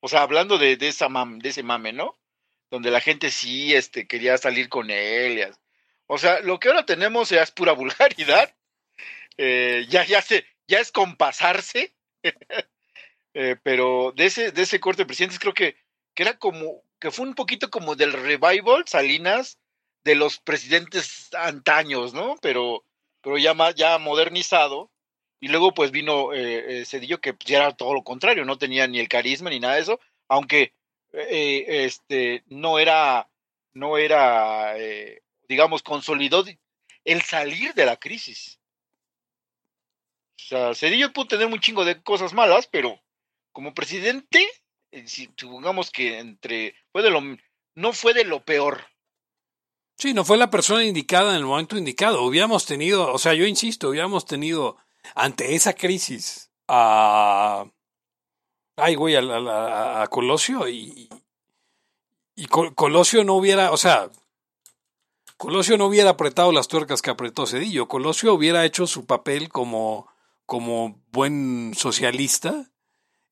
O 0.00 0.08
sea, 0.08 0.22
hablando 0.22 0.58
de, 0.58 0.76
de, 0.76 0.88
esa 0.88 1.08
mam, 1.08 1.38
de 1.38 1.50
ese 1.50 1.62
mame, 1.62 1.92
¿no? 1.92 2.18
Donde 2.70 2.90
la 2.90 3.00
gente 3.00 3.30
sí 3.30 3.74
este, 3.74 4.06
quería 4.06 4.38
salir 4.38 4.68
con 4.68 4.90
él. 4.90 5.52
O 6.06 6.18
sea, 6.18 6.40
lo 6.40 6.58
que 6.58 6.68
ahora 6.68 6.86
tenemos 6.86 7.28
ya 7.28 7.42
es 7.42 7.50
pura 7.50 7.72
vulgaridad. 7.74 8.54
Eh, 9.36 9.86
ya, 9.88 10.04
ya, 10.04 10.22
se, 10.22 10.46
ya 10.66 10.80
es 10.80 10.90
compasarse. 10.90 11.94
eh, 13.34 13.56
pero 13.62 14.12
de 14.16 14.26
ese, 14.26 14.52
de 14.52 14.62
ese 14.62 14.80
corte 14.80 15.02
de 15.02 15.06
presidentes 15.06 15.38
creo 15.38 15.54
que, 15.54 15.76
que 16.14 16.22
era 16.22 16.38
como, 16.38 16.82
que 17.00 17.10
fue 17.10 17.26
un 17.26 17.34
poquito 17.34 17.70
como 17.70 17.96
del 17.96 18.12
revival, 18.12 18.84
Salinas, 18.86 19.58
de 20.04 20.14
los 20.14 20.38
presidentes 20.38 21.32
antaños, 21.34 22.14
¿no? 22.14 22.36
Pero, 22.40 22.84
pero 23.22 23.38
ya, 23.38 23.54
ya 23.74 23.98
modernizado. 23.98 24.90
Y 25.40 25.48
luego 25.48 25.72
pues 25.72 25.90
vino 25.90 26.34
eh, 26.34 26.84
Cedillo 26.84 27.20
que 27.20 27.34
ya 27.46 27.58
era 27.58 27.72
todo 27.74 27.94
lo 27.94 28.04
contrario, 28.04 28.44
no 28.44 28.58
tenía 28.58 28.86
ni 28.86 28.98
el 28.98 29.08
carisma 29.08 29.48
ni 29.48 29.58
nada 29.58 29.76
de 29.76 29.80
eso, 29.80 30.00
aunque 30.28 30.74
eh, 31.12 31.64
este, 31.84 32.44
no 32.48 32.78
era, 32.78 33.30
no 33.72 33.96
era, 33.96 34.78
eh, 34.78 35.22
digamos, 35.48 35.82
consolidó 35.82 36.44
el 37.04 37.22
salir 37.22 37.74
de 37.74 37.86
la 37.86 37.96
crisis. 37.96 38.60
O 40.36 40.42
sea, 40.42 40.74
Cedillo 40.74 41.12
pudo 41.12 41.28
tener 41.28 41.46
un 41.46 41.60
chingo 41.60 41.84
de 41.84 42.02
cosas 42.02 42.34
malas, 42.34 42.66
pero 42.66 43.00
como 43.52 43.74
presidente, 43.74 44.46
si 45.06 45.30
supongamos 45.36 45.90
que 45.90 46.18
entre, 46.18 46.74
fue 46.92 47.02
de 47.02 47.10
lo, 47.10 47.20
no 47.74 47.92
fue 47.92 48.14
de 48.14 48.24
lo 48.24 48.44
peor. 48.44 48.84
Sí, 49.96 50.14
no 50.14 50.24
fue 50.24 50.38
la 50.38 50.50
persona 50.50 50.84
indicada 50.84 51.30
en 51.30 51.36
el 51.36 51.44
momento 51.44 51.76
indicado. 51.76 52.22
Hubiéramos 52.22 52.64
tenido, 52.64 53.12
o 53.12 53.18
sea, 53.18 53.34
yo 53.34 53.46
insisto, 53.46 53.90
hubiéramos 53.90 54.24
tenido 54.24 54.76
ante 55.14 55.54
esa 55.54 55.74
crisis 55.74 56.50
a. 56.68 57.66
Ay, 58.76 58.94
güey, 58.94 59.16
a, 59.16 60.02
a 60.02 60.06
Colosio 60.06 60.68
y. 60.68 61.08
Y 62.34 62.46
Colosio 62.46 63.22
no 63.22 63.34
hubiera, 63.34 63.70
o 63.70 63.76
sea, 63.76 64.10
Colosio 65.36 65.76
no 65.76 65.86
hubiera 65.86 66.10
apretado 66.10 66.52
las 66.52 66.68
tuercas 66.68 67.02
que 67.02 67.10
apretó 67.10 67.46
Cedillo. 67.46 67.88
Colosio 67.88 68.32
hubiera 68.32 68.64
hecho 68.64 68.86
su 68.86 69.04
papel 69.04 69.50
como, 69.50 70.06
como 70.46 70.98
buen 71.12 71.74
socialista, 71.74 72.69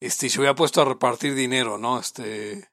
este, 0.01 0.29
se 0.29 0.39
hubiera 0.39 0.55
puesto 0.55 0.81
a 0.81 0.85
repartir 0.85 1.35
dinero, 1.35 1.79
¿no? 1.79 1.99
Este, 1.99 2.69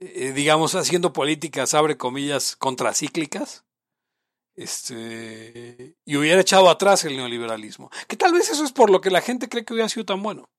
eh, 0.00 0.32
digamos, 0.32 0.74
haciendo 0.74 1.12
políticas, 1.12 1.74
abre 1.74 1.96
comillas, 1.96 2.56
contracíclicas, 2.56 3.64
este, 4.56 5.96
y 6.04 6.16
hubiera 6.16 6.40
echado 6.40 6.70
atrás 6.70 7.04
el 7.04 7.16
neoliberalismo. 7.16 7.90
Que 8.08 8.16
tal 8.16 8.32
vez 8.32 8.50
eso 8.50 8.64
es 8.64 8.72
por 8.72 8.90
lo 8.90 9.00
que 9.00 9.10
la 9.10 9.20
gente 9.20 9.48
cree 9.48 9.64
que 9.64 9.72
hubiera 9.72 9.88
sido 9.88 10.06
tan 10.06 10.22
bueno. 10.22 10.50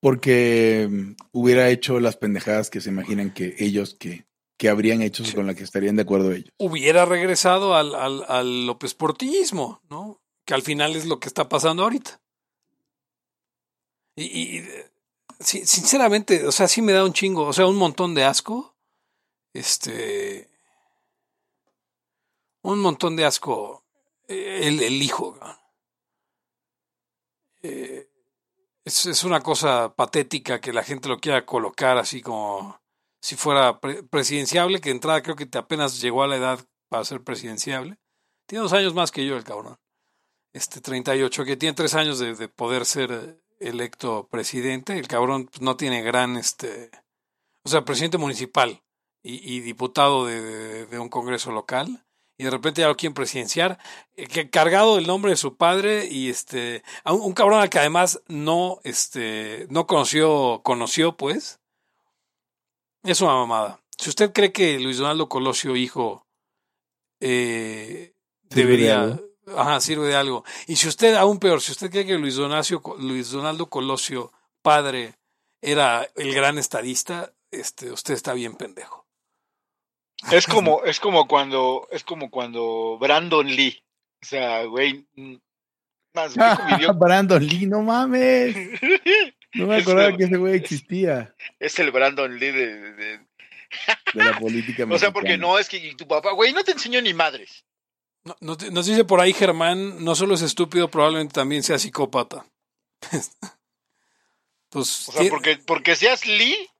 Porque 0.00 1.16
hubiera 1.32 1.70
hecho 1.70 1.98
las 1.98 2.16
pendejadas 2.16 2.68
que 2.68 2.82
se 2.82 2.90
imaginan 2.90 3.32
que 3.32 3.54
ellos, 3.58 3.94
que, 3.94 4.26
que 4.58 4.68
habrían 4.68 5.00
hecho 5.00 5.24
con 5.34 5.46
las 5.46 5.56
que 5.56 5.64
estarían 5.64 5.96
de 5.96 6.02
acuerdo 6.02 6.32
ellos. 6.32 6.52
Hubiera 6.58 7.06
regresado 7.06 7.74
al, 7.74 7.94
al, 7.94 8.24
al 8.28 8.66
López 8.66 8.94
Portillismo, 8.94 9.80
¿no? 9.88 10.23
Que 10.44 10.54
al 10.54 10.62
final 10.62 10.96
es 10.96 11.06
lo 11.06 11.20
que 11.20 11.28
está 11.28 11.48
pasando 11.48 11.82
ahorita. 11.82 12.20
Y, 14.16 14.62
sinceramente, 15.40 16.46
o 16.46 16.52
sea, 16.52 16.68
sí 16.68 16.82
me 16.82 16.92
da 16.92 17.04
un 17.04 17.12
chingo, 17.12 17.46
o 17.46 17.52
sea, 17.52 17.66
un 17.66 17.76
montón 17.76 18.14
de 18.14 18.24
asco. 18.24 18.76
Este. 19.52 20.50
Un 22.62 22.80
montón 22.80 23.16
de 23.16 23.24
asco. 23.24 23.84
El, 24.28 24.82
el 24.82 25.02
hijo. 25.02 25.38
Eh, 27.62 28.08
es, 28.84 29.06
es, 29.06 29.24
una 29.24 29.40
cosa 29.40 29.94
patética 29.94 30.60
que 30.60 30.72
la 30.72 30.82
gente 30.82 31.08
lo 31.08 31.18
quiera 31.18 31.46
colocar 31.46 31.96
así 31.96 32.20
como 32.20 32.78
si 33.20 33.36
fuera 33.36 33.80
pre 33.80 34.02
presidenciable, 34.02 34.80
que 34.80 34.90
de 34.90 34.96
entrada 34.96 35.22
creo 35.22 35.36
que 35.36 35.48
apenas 35.56 36.00
llegó 36.00 36.22
a 36.22 36.28
la 36.28 36.36
edad 36.36 36.66
para 36.90 37.04
ser 37.04 37.24
presidenciable. 37.24 37.98
Tiene 38.46 38.62
dos 38.62 38.74
años 38.74 38.94
más 38.94 39.10
que 39.10 39.26
yo, 39.26 39.36
el 39.36 39.44
cabrón. 39.44 39.78
Este 40.54 40.80
38, 40.80 41.44
que 41.44 41.56
tiene 41.56 41.74
tres 41.74 41.94
años 41.94 42.20
de, 42.20 42.34
de 42.34 42.48
poder 42.48 42.86
ser 42.86 43.42
electo 43.58 44.28
presidente. 44.30 44.96
El 44.96 45.08
cabrón 45.08 45.46
pues, 45.46 45.60
no 45.60 45.76
tiene 45.76 46.00
gran, 46.00 46.36
este, 46.36 46.90
o 47.64 47.68
sea, 47.68 47.84
presidente 47.84 48.18
municipal 48.18 48.80
y, 49.20 49.56
y 49.56 49.60
diputado 49.60 50.26
de, 50.26 50.40
de, 50.40 50.86
de, 50.86 50.98
un 51.00 51.08
congreso 51.08 51.50
local. 51.50 52.06
Y 52.38 52.44
de 52.44 52.50
repente 52.50 52.82
ya 52.82 52.88
lo 52.88 52.96
quieren 52.96 53.14
presidenciar, 53.14 53.78
eh, 54.16 54.28
que 54.28 54.48
cargado 54.48 54.94
del 54.94 55.08
nombre 55.08 55.32
de 55.32 55.36
su 55.36 55.56
padre 55.56 56.06
y 56.06 56.30
este, 56.30 56.84
un, 57.04 57.20
un, 57.20 57.32
cabrón 57.32 57.60
al 57.60 57.68
que 57.70 57.80
además 57.80 58.22
no, 58.28 58.78
este, 58.84 59.66
no 59.70 59.88
conoció, 59.88 60.60
conoció 60.62 61.16
pues. 61.16 61.60
Es 63.02 63.20
una 63.20 63.34
mamada. 63.34 63.80
Si 63.98 64.08
usted 64.08 64.32
cree 64.32 64.52
que 64.52 64.78
Luis 64.78 64.98
Donaldo 64.98 65.28
Colosio, 65.28 65.74
hijo, 65.74 66.26
eh, 67.20 68.14
debería, 68.42 69.20
Ajá, 69.56 69.80
sirve 69.80 70.08
de 70.08 70.16
algo. 70.16 70.44
Y 70.66 70.76
si 70.76 70.88
usted, 70.88 71.14
aún 71.14 71.38
peor, 71.38 71.60
si 71.60 71.72
usted 71.72 71.90
cree 71.90 72.06
que 72.06 72.18
Luis, 72.18 72.36
Donacio, 72.36 72.82
Luis 72.98 73.30
Donaldo 73.30 73.68
Colosio, 73.68 74.32
padre, 74.62 75.14
era 75.60 76.08
el 76.16 76.34
gran 76.34 76.58
estadista, 76.58 77.32
este, 77.50 77.90
usted 77.90 78.14
está 78.14 78.32
bien 78.34 78.54
pendejo. 78.54 79.06
Es 80.30 80.46
como, 80.46 80.84
es 80.84 81.00
como 81.00 81.28
cuando, 81.28 81.86
es 81.90 82.04
como 82.04 82.30
cuando 82.30 82.98
Brandon 82.98 83.46
Lee, 83.46 83.82
o 84.22 84.26
sea, 84.26 84.64
güey, 84.64 85.06
más 86.14 86.34
convivió... 86.56 86.94
Brandon 86.94 87.46
Lee, 87.46 87.66
no 87.66 87.82
mames. 87.82 88.80
No 89.56 89.68
me 89.68 89.76
acordaba 89.76 90.16
que 90.16 90.24
ese 90.24 90.36
güey 90.36 90.54
existía. 90.54 91.32
Es 91.60 91.78
el 91.78 91.92
Brandon 91.92 92.40
Lee 92.40 92.50
de, 92.50 92.74
de, 92.74 92.92
de... 92.92 93.18
de 94.14 94.24
la 94.24 94.36
política 94.36 94.84
mexicana. 94.84 94.88
O 94.96 94.98
sea, 94.98 95.12
porque 95.12 95.38
no 95.38 95.60
es 95.60 95.68
que 95.68 95.94
tu 95.96 96.08
papá, 96.08 96.32
güey, 96.32 96.52
no 96.52 96.64
te 96.64 96.72
enseñó 96.72 97.00
ni 97.00 97.14
madres. 97.14 97.64
No, 98.24 98.36
nos, 98.40 98.72
nos, 98.72 98.86
dice 98.86 99.04
por 99.04 99.20
ahí 99.20 99.32
Germán, 99.34 100.02
no 100.02 100.14
solo 100.14 100.34
es 100.34 100.42
estúpido, 100.42 100.90
probablemente 100.90 101.34
también 101.34 101.62
sea 101.62 101.78
psicópata. 101.78 102.46
pues, 104.70 105.08
o 105.08 105.12
sea, 105.12 105.30
porque, 105.30 105.58
porque 105.58 105.94
seas 105.94 106.26
Lee, 106.26 106.70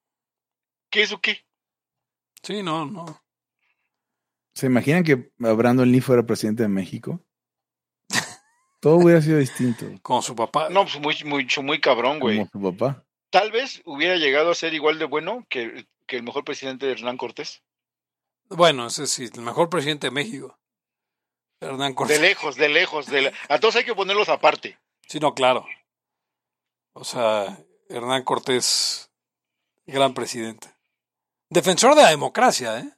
¿qué 0.90 1.03
es 1.03 1.12
o 1.12 1.20
qué? 1.20 1.45
Sí, 2.42 2.62
no, 2.62 2.86
no. 2.86 3.22
¿Se 4.55 4.66
imaginan 4.66 5.05
que 5.05 5.32
Brandon 5.36 5.90
Lee 5.90 6.01
fuera 6.01 6.24
presidente 6.24 6.62
de 6.62 6.68
México? 6.68 7.20
Todo 8.80 8.97
hubiera 8.97 9.20
sido 9.22 9.38
distinto. 9.38 9.86
Como 10.03 10.22
su 10.22 10.36
papá. 10.36 10.68
No, 10.68 10.82
pues 10.82 11.01
muy, 11.01 11.16
muy, 11.24 11.49
muy 11.62 11.80
cabrón, 11.80 12.20
güey. 12.20 12.36
Como 12.36 12.51
su 12.51 12.76
papá. 12.76 13.05
Tal 13.30 13.51
vez 13.51 13.82
hubiera 13.84 14.16
llegado 14.16 14.51
a 14.51 14.55
ser 14.55 14.74
igual 14.74 14.99
de 14.99 15.07
bueno 15.07 15.47
que, 15.49 15.86
que 16.07 16.16
el 16.16 16.22
mejor 16.22 16.45
presidente 16.45 16.86
de 16.86 16.92
Hernán 16.92 17.16
Cortés. 17.16 17.62
Bueno, 18.51 18.86
ese 18.86 19.07
sí, 19.07 19.28
el 19.34 19.40
mejor 19.40 19.70
presidente 19.70 20.07
de 20.07 20.11
México. 20.11 20.59
Hernán 21.64 21.94
Cortés. 21.94 22.20
De 22.20 22.28
lejos, 22.28 22.56
de 22.56 22.68
lejos. 22.68 23.06
De 23.06 23.22
la... 23.22 23.32
A 23.48 23.58
todos 23.58 23.76
hay 23.76 23.84
que 23.84 23.94
ponerlos 23.94 24.28
aparte. 24.28 24.78
Sí, 25.06 25.20
no, 25.20 25.34
claro. 25.34 25.66
O 26.92 27.04
sea, 27.04 27.58
Hernán 27.88 28.22
Cortés, 28.22 29.10
gran 29.86 30.14
presidente. 30.14 30.72
Defensor 31.50 31.94
de 31.94 32.02
la 32.02 32.10
democracia, 32.10 32.78
¿eh? 32.78 32.90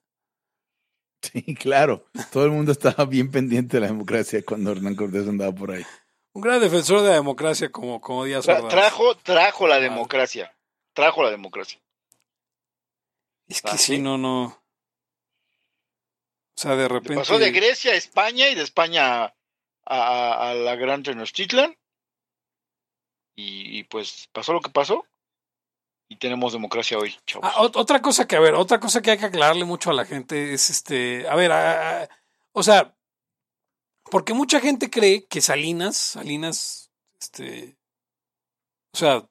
Sí, 1.23 1.55
claro. 1.55 2.07
Todo 2.31 2.45
el 2.45 2.51
mundo 2.51 2.73
estaba 2.73 3.05
bien 3.05 3.31
pendiente 3.31 3.77
de 3.77 3.81
la 3.83 3.87
democracia 3.89 4.43
cuando 4.45 4.73
Hernán 4.73 4.95
Cortés 4.95 5.27
andaba 5.27 5.53
por 5.53 5.71
ahí. 5.71 5.85
Un 6.33 6.43
gran 6.43 6.61
defensor 6.61 7.01
de 7.01 7.09
la 7.09 7.15
democracia 7.15 7.73
como, 7.73 8.01
como 8.01 8.25
Díaz 8.25 8.45
Tra 8.45 8.69
Trajo, 8.69 9.17
trajo 9.17 9.67
la 9.67 9.81
democracia. 9.81 10.55
Trajo 10.93 11.23
la 11.23 11.31
democracia. 11.31 11.81
Es 13.49 13.63
que 13.63 13.71
¿Ah, 13.71 13.79
sí, 13.79 13.99
no, 13.99 14.19
no. 14.19 14.63
O 16.57 16.61
sea, 16.61 16.75
de 16.75 16.89
repente. 16.89 17.17
Pasó 17.17 17.39
de 17.39 17.51
Grecia 17.51 17.93
a 17.93 17.97
España 17.97 18.49
y 18.49 18.55
de 18.55 18.63
España 18.63 19.25
a, 19.25 19.35
a, 19.85 20.51
a 20.51 20.55
la 20.55 20.75
Gran 20.77 21.03
Tenochtitlan. 21.03 21.77
Y, 23.37 23.79
y, 23.79 23.85
pues 23.85 24.29
pasó 24.33 24.55
lo 24.55 24.61
que 24.61 24.71
pasó. 24.71 25.05
Y 26.09 26.17
tenemos 26.17 26.53
democracia 26.53 26.99
hoy, 26.99 27.15
chavos. 27.27 27.51
Ah, 27.53 27.61
otra 27.61 28.01
cosa 28.01 28.27
que, 28.27 28.37
a 28.37 28.41
ver, 28.41 28.55
otra 28.55 28.81
cosa 28.81 29.03
que 29.03 29.11
hay 29.11 29.19
que 29.19 29.27
aclararle 29.27 29.65
mucho 29.65 29.91
a 29.91 29.95
la 29.95 30.07
gente 30.07 30.55
es 30.55 30.71
este. 30.71 31.29
A 31.29 31.35
ver, 31.35 31.53
a, 31.53 32.09
o 32.53 32.63
sea. 32.63 32.95
Porque 34.09 34.35
mucha 34.35 34.61
gente 34.61 34.89
cree 34.89 35.27
que 35.27 35.41
Salinas, 35.41 35.97
Salinas, 35.97 36.91
este. 37.21 37.77
O 38.95 38.99
sea, 38.99 39.29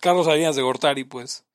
Carlos 0.00 0.26
Salinas 0.26 0.56
de 0.56 0.62
Gortari, 0.62 1.04
pues 1.04 1.46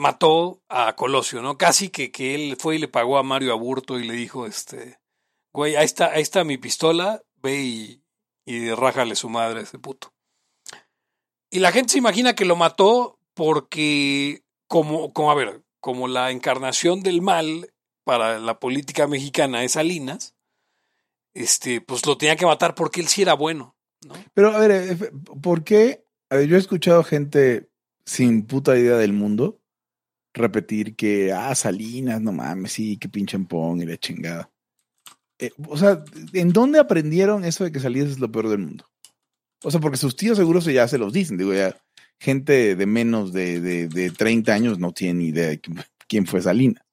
mató 0.00 0.62
a 0.68 0.96
Colosio, 0.96 1.42
¿no? 1.42 1.58
Casi 1.58 1.90
que, 1.90 2.10
que 2.10 2.34
él 2.34 2.56
fue 2.58 2.76
y 2.76 2.78
le 2.78 2.88
pagó 2.88 3.18
a 3.18 3.22
Mario 3.22 3.52
Aburto 3.52 3.98
y 3.98 4.06
le 4.06 4.14
dijo, 4.14 4.46
este, 4.46 4.98
güey, 5.52 5.76
ahí 5.76 5.84
está, 5.84 6.12
ahí 6.12 6.22
está 6.22 6.42
mi 6.42 6.56
pistola, 6.56 7.22
ve 7.36 7.60
y, 7.60 8.02
y 8.46 8.70
rájale 8.70 9.14
su 9.14 9.28
madre 9.28 9.60
a 9.60 9.62
ese 9.62 9.78
puto. 9.78 10.12
Y 11.50 11.58
la 11.58 11.70
gente 11.70 11.92
se 11.92 11.98
imagina 11.98 12.34
que 12.34 12.46
lo 12.46 12.56
mató 12.56 13.18
porque 13.34 14.42
como, 14.68 15.12
como, 15.12 15.30
a 15.30 15.34
ver, 15.34 15.62
como 15.80 16.08
la 16.08 16.30
encarnación 16.30 17.02
del 17.02 17.20
mal 17.20 17.70
para 18.02 18.38
la 18.38 18.58
política 18.58 19.06
mexicana 19.06 19.64
es 19.64 19.72
Salinas, 19.72 20.34
este, 21.34 21.82
pues 21.82 22.06
lo 22.06 22.16
tenía 22.16 22.36
que 22.36 22.46
matar 22.46 22.74
porque 22.74 23.02
él 23.02 23.08
sí 23.08 23.20
era 23.22 23.34
bueno. 23.34 23.76
¿no? 24.06 24.14
Pero, 24.32 24.52
a 24.52 24.58
ver, 24.60 24.70
eh, 24.70 24.96
¿por 25.42 25.62
qué? 25.62 26.06
A 26.30 26.36
ver, 26.36 26.48
yo 26.48 26.56
he 26.56 26.60
escuchado 26.60 27.04
gente 27.04 27.68
sin 28.06 28.46
puta 28.46 28.78
idea 28.78 28.96
del 28.96 29.12
mundo 29.12 29.59
repetir 30.32 30.96
que, 30.96 31.32
ah, 31.32 31.54
Salinas, 31.54 32.20
no 32.20 32.32
mames, 32.32 32.72
sí, 32.72 32.96
que 32.96 33.08
pinche 33.08 33.38
pong 33.40 33.82
y 33.82 33.86
la 33.86 33.96
chingada. 33.96 34.50
Eh, 35.38 35.50
o 35.68 35.76
sea, 35.76 36.04
¿en 36.32 36.52
dónde 36.52 36.78
aprendieron 36.78 37.44
eso 37.44 37.64
de 37.64 37.72
que 37.72 37.80
Salinas 37.80 38.10
es 38.10 38.18
lo 38.18 38.30
peor 38.30 38.48
del 38.48 38.58
mundo? 38.58 38.88
O 39.62 39.70
sea, 39.70 39.80
porque 39.80 39.96
sus 39.96 40.16
tíos 40.16 40.38
seguros 40.38 40.64
ya 40.64 40.86
se 40.88 40.98
los 40.98 41.12
dicen, 41.12 41.36
digo, 41.36 41.52
ya 41.52 41.76
gente 42.18 42.76
de 42.76 42.86
menos 42.86 43.32
de, 43.32 43.60
de, 43.60 43.88
de 43.88 44.10
30 44.10 44.52
años 44.52 44.78
no 44.78 44.92
tiene 44.92 45.14
ni 45.14 45.24
idea 45.28 45.48
de 45.48 45.60
quién 46.06 46.26
fue 46.26 46.42
Salinas. 46.42 46.84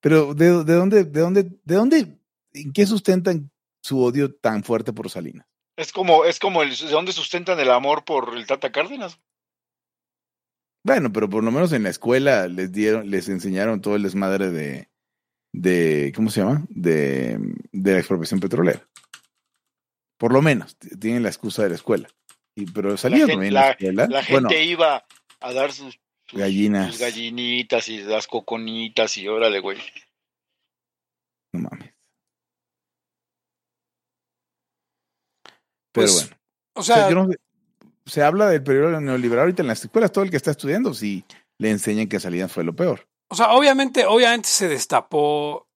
Pero 0.00 0.34
¿de, 0.34 0.64
de 0.64 0.74
dónde, 0.74 1.04
de 1.04 1.20
dónde, 1.20 1.42
de 1.44 1.74
dónde, 1.74 2.18
en 2.52 2.72
qué 2.72 2.86
sustentan 2.86 3.50
su 3.80 4.02
odio 4.02 4.34
tan 4.34 4.64
fuerte 4.64 4.92
por 4.92 5.08
Salinas? 5.08 5.46
Es 5.76 5.92
como, 5.92 6.24
es 6.24 6.38
como 6.38 6.62
el, 6.62 6.76
de 6.76 6.90
dónde 6.90 7.12
sustentan 7.12 7.58
el 7.58 7.70
amor 7.70 8.04
por 8.04 8.36
el 8.36 8.46
Tata 8.46 8.70
Cárdenas. 8.70 9.18
Bueno, 10.84 11.12
pero 11.12 11.28
por 11.30 11.44
lo 11.44 11.50
menos 11.50 11.72
en 11.72 11.84
la 11.84 11.90
escuela 11.90 12.48
les 12.48 12.72
dieron, 12.72 13.10
les 13.10 13.28
enseñaron 13.28 13.80
todo 13.80 13.96
el 13.96 14.02
desmadre 14.02 14.50
de, 14.50 14.88
de 15.54 16.12
¿cómo 16.14 16.30
se 16.30 16.40
llama? 16.40 16.64
De, 16.68 17.38
de 17.70 17.92
la 17.92 17.98
expropiación 17.98 18.40
petrolera. 18.40 18.88
Por 20.18 20.32
lo 20.32 20.42
menos, 20.42 20.76
tienen 21.00 21.22
la 21.22 21.28
excusa 21.28 21.62
de 21.62 21.70
la 21.70 21.74
escuela. 21.76 22.08
Y, 22.56 22.66
pero 22.70 22.96
salió 22.96 23.26
la 23.26 23.32
también 23.32 23.54
la, 23.54 23.60
la 23.60 23.70
escuela. 23.70 24.06
La 24.08 24.22
gente 24.22 24.40
bueno, 24.40 24.60
iba 24.60 25.04
a 25.40 25.52
dar 25.52 25.72
sus, 25.72 25.98
sus, 26.26 26.38
gallinas. 26.38 26.90
sus 26.92 27.00
gallinitas 27.00 27.88
y 27.88 28.02
las 28.02 28.26
coconitas 28.26 29.16
y 29.16 29.28
órale, 29.28 29.60
güey. 29.60 29.78
No 31.54 31.60
mames. 31.62 31.92
Pero 35.92 36.06
Pues, 36.06 36.14
bueno. 36.14 36.36
O 36.74 36.82
sea, 36.82 36.96
O 36.96 36.98
sea, 37.00 37.08
yo 37.10 37.14
no 37.16 37.28
sé, 37.28 37.38
se 38.06 38.22
habla 38.22 38.48
del 38.48 38.62
periodo 38.62 39.00
neoliberal 39.00 39.42
ahorita 39.44 39.62
en 39.62 39.68
las 39.68 39.84
escuelas, 39.84 40.12
todo 40.12 40.24
el 40.24 40.30
que 40.30 40.36
está 40.36 40.50
estudiando, 40.50 40.94
si 40.94 41.24
le 41.58 41.70
enseñan 41.70 42.08
que 42.08 42.20
Salinas 42.20 42.50
fue 42.52 42.64
lo 42.64 42.74
peor. 42.74 43.06
o 43.28 43.34
sea, 43.34 43.52
obviamente, 43.52 44.04
obviamente 44.06 44.48
se 44.48 44.68
destapó 44.68 45.68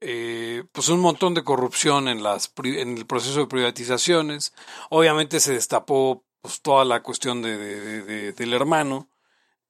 eh, 0.00 0.64
pues 0.72 0.88
un 0.90 1.00
montón 1.00 1.34
de 1.34 1.42
corrupción 1.44 2.06
en 2.08 2.22
las 2.22 2.52
en 2.64 2.98
el 2.98 3.06
proceso 3.06 3.40
de 3.40 3.46
privatizaciones. 3.46 4.52
Obviamente 4.90 5.40
se 5.40 5.52
destapó 5.54 6.24
pues 6.40 6.60
toda 6.62 6.84
la 6.84 7.02
cuestión 7.02 7.42
de, 7.42 7.56
de- 7.58 7.80
de- 7.80 8.02
de- 8.02 8.32
del 8.32 8.52
hermano 8.54 9.08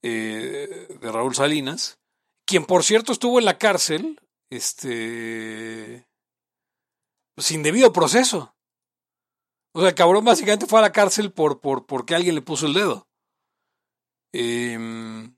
eh, 0.02 0.86
de 1.00 1.12
Raúl 1.12 1.34
Salinas, 1.34 1.98
quien 2.44 2.64
por 2.66 2.84
cierto 2.84 3.12
estuvo 3.12 3.38
en 3.38 3.46
la 3.46 3.56
cárcel, 3.58 4.20
este, 4.50 6.06
sin 7.36 7.62
debido 7.62 7.92
proceso. 7.92 8.54
O 9.78 9.80
sea, 9.80 9.90
el 9.90 9.94
cabrón 9.94 10.24
básicamente 10.24 10.66
fue 10.66 10.80
a 10.80 10.82
la 10.82 10.90
cárcel 10.90 11.30
por, 11.30 11.60
por 11.60 11.86
porque 11.86 12.16
alguien 12.16 12.34
le 12.34 12.42
puso 12.42 12.66
el 12.66 12.72
dedo. 12.74 13.06
Em, 14.32 15.36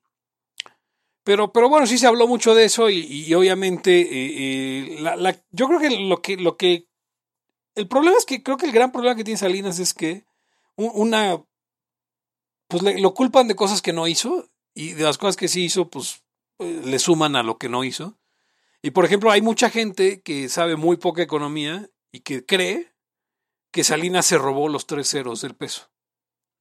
pero, 1.24 1.52
pero 1.52 1.68
bueno, 1.68 1.86
sí 1.86 1.98
se 1.98 2.06
habló 2.06 2.26
mucho 2.26 2.54
de 2.54 2.64
eso 2.64 2.88
y, 2.88 3.34
obviamente 3.34 4.00
eh, 4.00 4.94
eh, 4.94 5.00
la- 5.02 5.16
la- 5.16 5.36
yo 5.50 5.68
creo 5.68 5.78
que 5.78 5.90
lo 5.90 6.22
que 6.22 6.36
lo 6.38 6.56
que 6.56 6.88
el 7.74 7.86
problema 7.86 8.16
es 8.16 8.24
que 8.24 8.42
creo 8.42 8.56
que 8.56 8.64
el 8.64 8.72
gran 8.72 8.92
problema 8.92 9.14
que 9.14 9.24
tiene 9.24 9.36
Salinas 9.36 9.78
es 9.78 9.92
que 9.92 10.24
un- 10.74 10.90
una 10.94 11.44
pues 12.66 12.82
le- 12.82 12.98
lo 12.98 13.12
culpan 13.12 13.46
de 13.46 13.56
cosas 13.56 13.82
que 13.82 13.92
no 13.92 14.06
hizo 14.08 14.48
y 14.74 14.94
de 14.94 15.04
las 15.04 15.18
cosas 15.18 15.36
que 15.36 15.48
sí 15.48 15.64
hizo 15.64 15.90
pues 15.90 16.24
eh, 16.60 16.80
le 16.82 16.98
suman 16.98 17.36
a 17.36 17.42
lo 17.42 17.58
que 17.58 17.68
no 17.68 17.84
hizo. 17.84 18.18
Y 18.80 18.92
por 18.92 19.04
ejemplo, 19.04 19.30
hay 19.30 19.42
mucha 19.42 19.68
gente 19.68 20.22
que 20.22 20.48
sabe 20.48 20.76
muy 20.76 20.96
poca 20.96 21.20
economía 21.20 21.90
y 22.10 22.20
que 22.20 22.46
cree 22.46 22.89
que 23.70 23.84
Salinas 23.84 24.26
se 24.26 24.38
robó 24.38 24.68
los 24.68 24.86
tres 24.86 25.08
ceros 25.08 25.40
del 25.42 25.54
peso, 25.54 25.90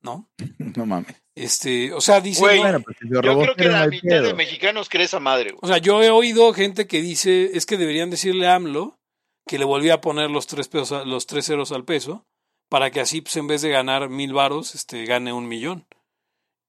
¿no? 0.02 0.30
No 0.78 0.86
mames. 0.86 1.16
Este, 1.36 1.94
o 1.94 2.02
sea, 2.02 2.20
dice, 2.20 2.42
Güey, 2.42 2.60
Bueno, 2.60 2.82
pues 2.82 2.98
si 3.00 3.08
Yo 3.10 3.22
creo 3.22 3.56
que 3.56 3.66
la 3.70 3.88
mitad 3.88 4.10
pedo. 4.10 4.24
de 4.24 4.34
mexicanos 4.34 4.90
cree 4.90 5.06
esa 5.06 5.20
madre, 5.22 5.52
güey. 5.52 5.60
O 5.64 5.68
sea, 5.68 5.78
yo 5.78 6.04
he 6.04 6.10
oído 6.10 6.54
gente 6.54 6.86
que 6.86 7.02
dice, 7.02 7.52
es 7.54 7.66
que 7.66 7.78
deberían 7.78 8.10
decirle 8.10 8.48
a 8.48 8.56
AMLO 8.56 9.00
que 9.48 9.58
le 9.58 9.66
volvía 9.66 9.96
a 9.96 10.02
poner 10.02 10.30
los 10.30 10.48
tres 10.48 10.68
pesos, 10.68 11.08
los 11.08 11.26
tres 11.28 11.46
ceros 11.46 11.72
al 11.72 11.86
peso, 11.86 12.28
para 12.70 12.92
que 12.92 13.00
así, 13.00 13.22
pues, 13.22 13.38
en 13.38 13.48
vez 13.48 13.62
de 13.62 13.70
ganar 13.70 14.10
mil 14.10 14.34
varos, 14.34 14.76
este, 14.76 15.06
gane 15.06 15.32
un 15.34 15.48
millón. 15.48 15.88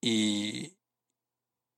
Y, 0.00 0.76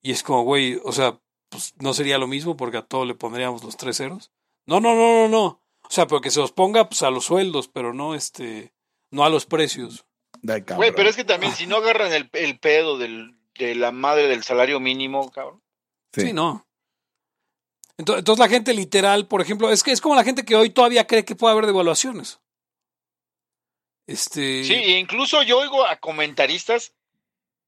y 0.03 0.13
es 0.13 0.23
como, 0.23 0.45
güey, 0.45 0.79
o 0.85 0.93
sea, 0.93 1.19
pues 1.49 1.75
no 1.81 1.95
sería 1.95 2.19
lo 2.19 2.27
mismo 2.27 2.57
porque 2.57 2.77
a 2.77 2.87
todo 2.87 3.05
le 3.05 3.15
pondríamos 3.15 3.65
los 3.65 3.77
tres 3.77 3.97
ceros. 3.97 4.31
No, 4.67 4.81
no, 4.81 4.95
no, 4.95 5.27
no, 5.27 5.29
no. 5.29 5.62
O 5.93 5.95
sea, 5.95 6.07
pero 6.07 6.23
que 6.23 6.31
se 6.31 6.41
los 6.41 6.53
ponga 6.53 6.89
pues, 6.89 7.03
a 7.03 7.11
los 7.11 7.27
sueldos, 7.27 7.69
pero 7.69 7.93
no, 7.93 8.15
este, 8.15 8.73
no 9.11 9.27
a 9.27 9.29
los 9.29 9.45
precios. 9.45 10.07
Güey, 10.41 10.95
pero 10.95 11.11
es 11.11 11.17
que 11.17 11.25
también 11.25 11.53
si 11.53 11.67
no 11.67 11.77
agarran 11.77 12.15
el, 12.15 12.31
el 12.33 12.59
pedo 12.59 12.97
del, 12.97 13.37
de 13.59 13.75
la 13.75 13.93
madre 13.93 14.27
del 14.27 14.43
salario 14.43 14.81
mínimo, 14.81 15.31
cabrón. 15.31 15.63
Sí. 16.15 16.23
Sí, 16.23 16.33
no. 16.33 16.67
Entonces, 17.99 18.21
entonces 18.21 18.39
la 18.39 18.49
gente 18.49 18.73
literal, 18.73 19.29
por 19.29 19.43
ejemplo, 19.43 19.71
es 19.71 19.83
que 19.83 19.93
es 19.93 20.01
como 20.01 20.15
la 20.15 20.25
gente 20.25 20.47
que 20.47 20.57
hoy 20.57 20.71
todavía 20.71 21.07
cree 21.07 21.27
que 21.27 21.37
puede 21.37 21.53
haber 21.53 21.67
devaluaciones. 21.67 22.41
Este. 24.07 24.65
Sí, 24.65 24.73
e 24.73 24.99
incluso 24.99 25.43
yo 25.43 25.59
oigo 25.59 25.85
a 25.87 25.97
comentaristas, 25.97 26.95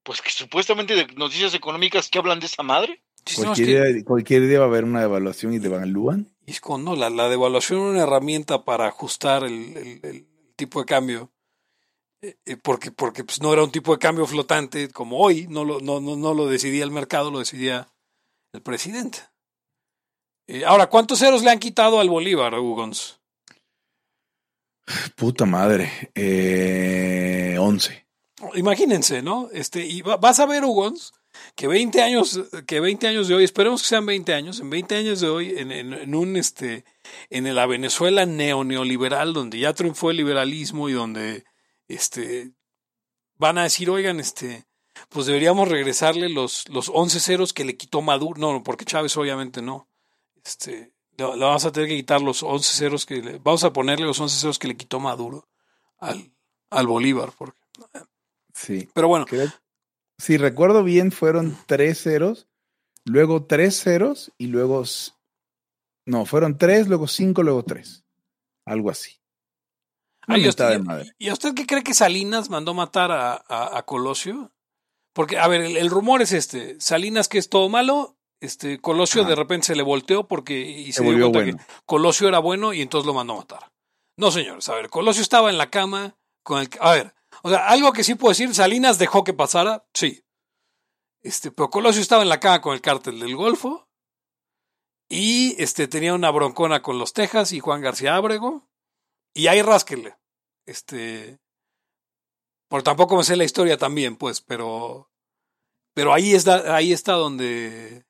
pues 0.01 0.23
que 0.23 0.31
supuestamente 0.31 0.95
de 0.95 1.05
noticias 1.13 1.53
económicas 1.53 2.09
que 2.09 2.17
hablan 2.17 2.39
de 2.39 2.47
esa 2.47 2.63
madre. 2.63 3.03
Cualquier, 3.35 4.03
cualquier 4.05 4.47
día 4.47 4.59
va 4.59 4.65
a 4.65 4.67
haber 4.67 4.83
una 4.83 5.01
evaluación 5.03 5.53
y 5.53 5.59
devalúan. 5.59 6.29
y 6.45 6.53
como, 6.59 6.77
no, 6.77 6.95
la, 6.95 7.09
la 7.09 7.27
devaluación 7.27 7.79
es 7.81 7.91
una 7.93 8.03
herramienta 8.03 8.63
para 8.63 8.87
ajustar 8.87 9.43
el, 9.43 9.75
el- 9.77 9.99
el 10.03 10.27
tipo 10.55 10.79
de 10.79 10.85
cambio. 10.85 11.31
Eh, 12.21 12.37
eh, 12.45 12.57
porque 12.57 12.91
porque 12.91 13.23
pues, 13.23 13.41
no 13.41 13.51
era 13.51 13.63
un 13.63 13.71
tipo 13.71 13.91
de 13.93 13.99
cambio 13.99 14.25
flotante 14.27 14.89
como 14.89 15.17
hoy, 15.19 15.47
no 15.49 15.63
lo, 15.65 15.79
no, 15.81 15.99
no, 15.99 16.15
no 16.15 16.33
lo 16.33 16.45
decidía 16.47 16.83
el 16.83 16.91
mercado, 16.91 17.31
lo 17.31 17.39
decidía 17.39 17.89
el 18.53 18.61
presidente. 18.61 19.19
Eh, 20.47 20.63
ahora, 20.63 20.87
¿cuántos 20.87 21.19
ceros 21.19 21.41
le 21.43 21.49
han 21.49 21.59
quitado 21.59 21.99
al 21.99 22.09
Bolívar, 22.09 22.53
Hugons? 22.53 23.19
Puta 25.15 25.45
madre. 25.45 26.11
Eh, 26.13 27.57
11. 27.59 28.05
Imagínense, 28.53 29.21
¿no? 29.23 29.49
Este, 29.51 29.85
y 29.85 30.01
va- 30.01 30.17
vas 30.17 30.39
a 30.39 30.45
ver, 30.45 30.63
Hugons, 30.63 31.13
que 31.55 31.67
20 31.67 32.01
años, 32.01 32.39
que 32.65 32.79
20 32.79 33.07
años 33.07 33.27
de 33.27 33.35
hoy, 33.35 33.43
esperemos 33.43 33.81
que 33.81 33.87
sean 33.89 34.05
20 34.05 34.33
años, 34.33 34.59
en 34.59 34.69
20 34.69 34.95
años 34.95 35.19
de 35.21 35.29
hoy, 35.29 35.53
en, 35.57 35.71
en- 35.71 35.93
en 35.93 36.15
un 36.15 36.35
este, 36.37 36.83
en 37.29 37.53
la 37.53 37.65
Venezuela 37.65 38.25
neo-neoliberal, 38.25 39.33
donde 39.33 39.59
ya 39.59 39.73
triunfó 39.73 40.11
el 40.11 40.17
liberalismo 40.17 40.89
y 40.89 40.93
donde 40.93 41.43
este 41.87 42.51
van 43.37 43.57
a 43.57 43.63
decir, 43.63 43.89
oigan, 43.89 44.19
este, 44.19 44.65
pues 45.09 45.25
deberíamos 45.25 45.67
regresarle 45.67 46.29
los, 46.29 46.67
los 46.69 46.89
11 46.93 47.19
ceros 47.19 47.53
que 47.53 47.65
le 47.65 47.75
quitó 47.77 48.01
Maduro. 48.01 48.39
No, 48.39 48.63
porque 48.63 48.85
Chávez 48.85 49.15
obviamente 49.17 49.61
no. 49.61 49.87
Este, 50.43 50.93
le, 51.17 51.25
le 51.35 51.45
vamos 51.45 51.65
a 51.65 51.71
tener 51.71 51.89
que 51.89 51.95
quitar 51.97 52.21
los 52.21 52.43
11 52.43 52.77
ceros 52.77 53.05
que 53.05 53.15
le, 53.21 53.37
vamos 53.39 53.63
a 53.63 53.73
ponerle 53.73 54.05
los 54.05 54.19
11 54.19 54.39
ceros 54.39 54.57
que 54.59 54.67
le 54.69 54.77
quitó 54.77 54.99
Maduro 54.99 55.47
al, 55.99 56.31
al 56.69 56.87
Bolívar. 56.87 57.31
Porque, 57.37 57.59
Sí. 58.53 58.87
pero 58.93 59.09
bueno, 59.09 59.25
si 60.17 60.37
recuerdo 60.37 60.83
bien, 60.83 61.11
fueron 61.11 61.57
tres 61.67 62.01
ceros, 62.03 62.47
luego 63.05 63.45
tres 63.45 63.79
ceros 63.81 64.31
y 64.37 64.47
luego. 64.47 64.83
No, 66.07 66.25
fueron 66.25 66.57
tres, 66.57 66.87
luego 66.87 67.07
cinco, 67.07 67.43
luego 67.43 67.63
tres. 67.63 68.03
Algo 68.65 68.89
así. 68.89 69.19
Una 70.27 70.35
Ay, 70.35 70.41
¿y, 70.41 70.45
mentada 70.45 70.69
usted, 70.71 70.79
de 70.81 70.85
madre. 70.85 71.15
y 71.17 71.29
a 71.29 71.33
usted 71.33 71.53
qué 71.53 71.65
cree 71.65 71.83
que 71.83 71.93
Salinas 71.93 72.49
mandó 72.49 72.73
matar 72.73 73.11
a, 73.11 73.33
a- 73.47 73.77
a 73.77 73.83
Colosio? 73.85 74.51
Porque, 75.13 75.37
a 75.37 75.47
ver, 75.47 75.61
el, 75.61 75.77
el 75.77 75.89
rumor 75.89 76.21
es 76.21 76.31
este: 76.31 76.79
Salinas, 76.79 77.27
que 77.27 77.37
es 77.37 77.49
todo 77.49 77.69
malo, 77.69 78.17
este 78.41 78.79
Colosio 78.81 79.21
Ajá. 79.21 79.29
de 79.29 79.35
repente 79.35 79.67
se 79.67 79.75
le 79.75 79.83
volteó 79.83 80.27
porque 80.27 80.59
y 80.59 80.87
se, 80.87 80.93
Se 80.93 81.03
dio 81.03 81.11
volvió 81.11 81.31
cuenta 81.31 81.51
bueno. 81.51 81.57
que 81.57 81.83
Colosio 81.85 82.27
era 82.27 82.39
bueno 82.39 82.73
y 82.73 82.81
entonces 82.81 83.05
lo 83.05 83.13
mandó 83.13 83.33
a 83.33 83.37
matar. 83.37 83.71
No, 84.17 84.31
señores, 84.31 84.67
a 84.69 84.75
ver, 84.75 84.89
Colosio 84.89 85.21
estaba 85.21 85.49
en 85.49 85.57
la 85.57 85.69
cama 85.69 86.15
con 86.43 86.59
el. 86.61 86.69
A 86.79 86.91
ver, 86.93 87.13
o 87.43 87.49
sea, 87.49 87.67
algo 87.67 87.93
que 87.93 88.03
sí 88.03 88.15
puedo 88.15 88.31
decir: 88.31 88.53
Salinas 88.53 88.97
dejó 88.97 89.23
que 89.23 89.33
pasara, 89.33 89.85
sí. 89.93 90.23
Este, 91.21 91.51
pero 91.51 91.69
Colosio 91.69 92.01
estaba 92.01 92.23
en 92.23 92.29
la 92.29 92.39
cama 92.39 92.61
con 92.61 92.73
el 92.73 92.81
cártel 92.81 93.19
del 93.19 93.35
Golfo 93.35 93.85
y 95.09 95.55
este, 95.61 95.87
tenía 95.87 96.13
una 96.13 96.31
broncona 96.31 96.81
con 96.81 96.97
los 96.97 97.13
Texas 97.13 97.51
y 97.51 97.59
Juan 97.59 97.81
García 97.81 98.15
Ábrego. 98.15 98.67
Y 99.33 99.47
ahí 99.47 99.61
rásquele. 99.61 100.15
Este. 100.65 101.39
Por 102.67 102.83
tampoco 102.83 103.15
me 103.15 103.23
sé 103.23 103.35
la 103.35 103.43
historia 103.43 103.77
también, 103.77 104.15
pues, 104.15 104.41
pero. 104.41 105.11
Pero 105.93 106.13
ahí 106.13 106.33
está, 106.33 106.75
ahí 106.75 106.91
está 106.91 107.13
donde. 107.13 108.05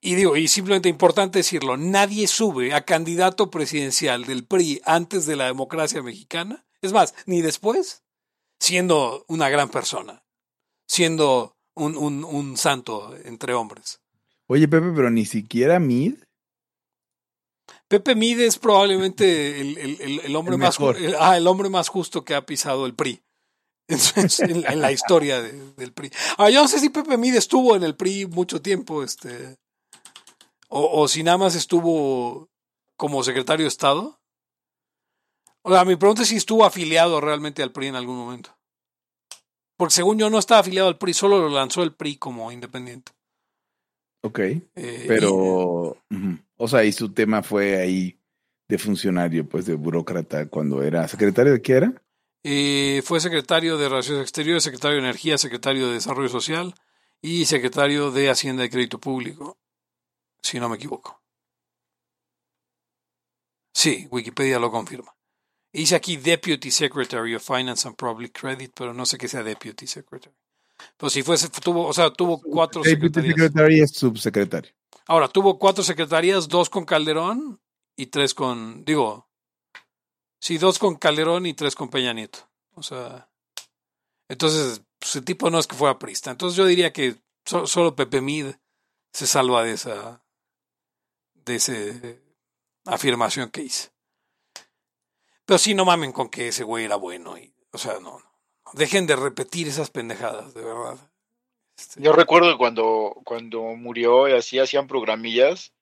Y 0.00 0.16
digo, 0.16 0.36
y 0.36 0.48
simplemente 0.48 0.88
importante 0.88 1.38
decirlo, 1.38 1.76
nadie 1.78 2.26
sube 2.26 2.74
a 2.74 2.84
candidato 2.84 3.50
presidencial 3.50 4.24
del 4.26 4.46
PRI 4.46 4.82
antes 4.84 5.24
de 5.24 5.36
la 5.36 5.46
democracia 5.46 6.02
mexicana. 6.02 6.66
Es 6.84 6.92
más, 6.92 7.14
ni 7.26 7.40
después, 7.42 8.02
siendo 8.60 9.24
una 9.28 9.48
gran 9.48 9.70
persona, 9.70 10.22
siendo 10.88 11.56
un, 11.74 11.96
un, 11.96 12.24
un 12.24 12.56
santo 12.56 13.14
entre 13.24 13.54
hombres. 13.54 14.00
Oye, 14.46 14.68
Pepe, 14.68 14.92
pero 14.94 15.10
ni 15.10 15.24
siquiera 15.24 15.78
Mid. 15.80 16.14
Pepe 17.88 18.14
Mide 18.14 18.46
es 18.46 18.58
probablemente 18.58 19.60
el, 19.60 19.78
el- 19.78 20.00
el- 20.00 20.20
el 20.20 20.36
hombre 20.36 20.56
más 20.56 20.76
ah, 21.18 21.36
el 21.36 21.46
hombre 21.46 21.68
más 21.70 21.88
justo 21.88 22.24
que 22.24 22.34
ha 22.34 22.44
pisado 22.44 22.86
el 22.86 22.94
PRI. 22.94 23.22
En, 23.86 24.62
la- 24.62 24.68
en 24.72 24.80
la 24.80 24.92
historia 24.92 25.42
de- 25.42 25.72
del 25.74 25.92
PRI. 25.92 26.10
Ah, 26.38 26.48
yo 26.50 26.62
no 26.62 26.68
sé 26.68 26.78
si 26.80 26.88
Pepe 26.90 27.16
Mide 27.18 27.38
estuvo 27.38 27.76
en 27.76 27.82
el 27.82 27.94
PRI 27.96 28.26
mucho 28.26 28.60
tiempo, 28.62 29.02
este. 29.02 29.56
O, 30.68 31.02
o 31.02 31.08
si 31.08 31.22
nada 31.22 31.38
más 31.38 31.54
estuvo 31.54 32.48
como 32.96 33.22
secretario 33.22 33.64
de 33.64 33.68
Estado. 33.68 34.18
O 35.66 35.72
sea, 35.72 35.84
mi 35.84 35.96
pregunta 35.96 36.22
es 36.22 36.28
si 36.28 36.36
estuvo 36.36 36.64
afiliado 36.64 37.20
realmente 37.20 37.62
al 37.62 37.72
PRI 37.72 37.88
en 37.88 37.96
algún 37.96 38.18
momento. 38.18 38.54
Porque 39.76 39.94
según 39.94 40.18
yo 40.18 40.28
no 40.28 40.38
estaba 40.38 40.60
afiliado 40.60 40.88
al 40.88 40.98
PRI, 40.98 41.14
solo 41.14 41.38
lo 41.38 41.48
lanzó 41.48 41.82
el 41.82 41.94
PRI 41.94 42.16
como 42.16 42.52
independiente. 42.52 43.12
Ok. 44.22 44.38
Eh, 44.38 45.04
Pero, 45.08 45.32
ujú. 46.10 46.38
o 46.56 46.68
sea, 46.68 46.84
y 46.84 46.92
su 46.92 47.12
tema 47.12 47.42
fue 47.42 47.80
ahí 47.80 48.18
de 48.68 48.78
funcionario, 48.78 49.48
pues 49.48 49.64
de 49.64 49.74
burócrata, 49.74 50.48
cuando 50.48 50.82
era 50.82 51.08
secretario 51.08 51.52
de 51.52 51.62
qué 51.62 51.72
era? 51.72 52.02
Eh, 52.42 53.02
fue 53.02 53.20
secretario 53.20 53.78
de 53.78 53.88
Relaciones 53.88 54.22
Exteriores, 54.22 54.64
secretario 54.64 54.96
de 54.96 55.04
Energía, 55.04 55.38
secretario 55.38 55.88
de 55.88 55.94
Desarrollo 55.94 56.28
Social 56.28 56.74
y 57.22 57.46
secretario 57.46 58.10
de 58.10 58.28
Hacienda 58.28 58.64
y 58.66 58.68
Crédito 58.68 58.98
Público, 58.98 59.56
si 60.42 60.60
no 60.60 60.68
me 60.68 60.76
equivoco. 60.76 61.22
Sí, 63.74 64.06
Wikipedia 64.10 64.58
lo 64.58 64.70
confirma. 64.70 65.13
Dice 65.80 65.96
aquí 65.96 66.16
Deputy 66.16 66.70
Secretary 66.70 67.34
of 67.34 67.42
Finance 67.44 67.86
and 67.88 67.96
Public 67.96 68.38
Credit, 68.38 68.72
pero 68.74 68.94
no 68.94 69.04
sé 69.04 69.18
qué 69.18 69.26
sea 69.28 69.42
Deputy 69.42 69.86
Secretary. 69.86 70.34
Pero 70.96 71.10
si 71.10 71.22
fuese, 71.22 71.48
tuvo, 71.48 71.86
o 71.86 71.92
sea, 71.92 72.12
tuvo 72.12 72.40
cuatro 72.40 72.82
Deputy 72.82 73.08
secretarías. 73.08 73.34
Secretary 73.36 73.80
es 73.80 73.90
subsecretario. 73.92 74.72
Ahora, 75.06 75.28
tuvo 75.28 75.58
cuatro 75.58 75.82
secretarías, 75.82 76.48
dos 76.48 76.70
con 76.70 76.84
Calderón 76.84 77.60
y 77.96 78.06
tres 78.06 78.34
con, 78.34 78.84
digo, 78.84 79.28
sí, 80.40 80.58
dos 80.58 80.78
con 80.78 80.94
Calderón 80.96 81.46
y 81.46 81.54
tres 81.54 81.74
con 81.74 81.90
Peña 81.90 82.12
Nieto. 82.12 82.38
O 82.74 82.82
sea, 82.82 83.28
entonces, 84.28 84.82
pues, 84.98 85.16
el 85.16 85.24
tipo 85.24 85.50
no 85.50 85.58
es 85.58 85.66
que 85.66 85.76
fuera 85.76 85.98
prista. 85.98 86.30
Entonces 86.30 86.56
yo 86.56 86.66
diría 86.66 86.92
que 86.92 87.16
so- 87.44 87.66
solo 87.66 87.94
Pepe 87.96 88.20
Mid 88.20 88.46
se 89.12 89.26
salva 89.26 89.62
de 89.64 89.72
esa, 89.72 90.24
de 91.34 91.56
ese 91.56 92.22
afirmación 92.84 93.50
que 93.50 93.62
hice. 93.62 93.90
Pero 95.46 95.58
sí, 95.58 95.74
no 95.74 95.84
mamen 95.84 96.12
con 96.12 96.28
que 96.28 96.48
ese 96.48 96.64
güey 96.64 96.84
era 96.84 96.96
bueno. 96.96 97.36
Y, 97.36 97.54
o 97.72 97.78
sea, 97.78 97.94
no, 97.94 98.18
no. 98.18 98.34
Dejen 98.72 99.06
de 99.06 99.16
repetir 99.16 99.68
esas 99.68 99.90
pendejadas, 99.90 100.54
de 100.54 100.62
verdad. 100.62 100.96
Este, 101.78 102.02
Yo 102.02 102.12
recuerdo 102.12 102.50
que 102.50 102.58
cuando, 102.58 103.20
cuando 103.24 103.62
murió 103.62 104.28
y 104.28 104.32
así 104.32 104.58
hacían 104.58 104.86
programillas, 104.86 105.72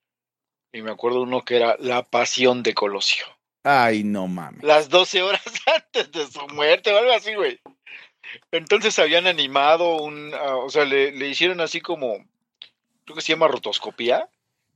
y 0.73 0.83
me 0.83 0.91
acuerdo 0.91 1.23
uno 1.23 1.45
que 1.45 1.57
era 1.57 1.77
La 1.79 2.03
Pasión 2.03 2.63
de 2.63 2.75
Colosio. 2.75 3.27
Ay, 3.63 4.03
no 4.03 4.27
mames. 4.27 4.63
Las 4.63 4.89
12 4.89 5.23
horas 5.23 5.43
antes 5.75 6.11
de 6.11 6.27
su 6.27 6.47
muerte 6.49 6.93
o 6.93 6.99
algo 6.99 7.13
así, 7.13 7.35
güey. 7.35 7.61
Entonces 8.51 8.99
habían 8.99 9.27
animado 9.27 9.97
un, 10.03 10.33
ah, 10.35 10.57
o 10.57 10.71
sea, 10.71 10.85
le, 10.85 11.13
le 11.13 11.29
hicieron 11.29 11.61
así 11.61 11.81
como, 11.81 12.17
creo 13.05 13.17
que 13.17 13.21
se 13.21 13.33
llama 13.33 13.49
rotoscopía, 13.49 14.29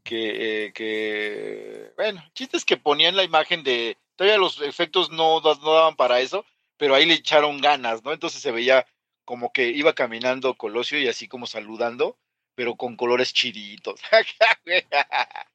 que, 0.05 0.66
eh, 0.66 0.72
que, 0.72 1.93
bueno, 1.97 2.22
el 2.24 2.32
chiste 2.32 2.57
es 2.57 2.64
que 2.64 2.76
ponían 2.76 3.16
la 3.16 3.24
imagen 3.24 3.64
de, 3.64 3.97
todavía 4.16 4.38
los 4.38 4.60
efectos 4.62 5.10
no, 5.10 5.40
no 5.40 5.72
daban 5.74 5.96
para 5.96 6.20
eso, 6.20 6.44
pero 6.76 6.94
ahí 6.94 7.06
le 7.06 7.14
echaron 7.14 7.60
ganas, 7.60 8.02
¿no? 8.04 8.12
Entonces 8.12 8.40
se 8.42 8.50
veía 8.50 8.86
como 9.24 9.52
que 9.52 9.68
iba 9.68 9.94
caminando 9.94 10.54
Colosio 10.54 10.98
y 10.98 11.08
así 11.08 11.28
como 11.28 11.46
saludando, 11.46 12.16
pero 12.54 12.76
con 12.76 12.96
colores 12.96 13.32
chiditos. 13.32 14.00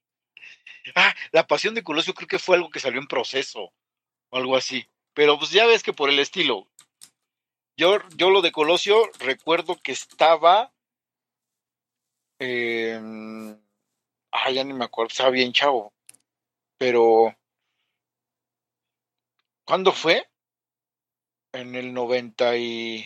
ah, 0.95 1.13
la 1.31 1.47
pasión 1.47 1.75
de 1.75 1.83
Colosio 1.83 2.13
creo 2.13 2.27
que 2.27 2.39
fue 2.39 2.55
algo 2.55 2.69
que 2.69 2.79
salió 2.79 2.99
en 2.99 3.07
proceso, 3.07 3.73
o 4.29 4.37
algo 4.37 4.55
así. 4.55 4.87
Pero 5.13 5.37
pues 5.37 5.51
ya 5.51 5.65
ves 5.65 5.83
que 5.83 5.93
por 5.93 6.09
el 6.09 6.19
estilo. 6.19 6.67
Yo, 7.77 7.97
yo 8.15 8.29
lo 8.29 8.41
de 8.41 8.51
Colosio 8.51 9.09
recuerdo 9.19 9.75
que 9.81 9.91
estaba. 9.91 10.71
eh, 12.39 12.99
ah, 14.31 14.51
ya 14.51 14.63
ni 14.63 14.73
me 14.73 14.85
acuerdo, 14.85 15.09
estaba 15.09 15.29
bien 15.29 15.53
chavo. 15.53 15.93
Pero. 16.77 17.35
¿Cuándo 19.65 19.91
fue? 19.91 20.27
En 21.53 21.75
el 21.75 21.93
90 21.93 22.57
y. 22.57 23.05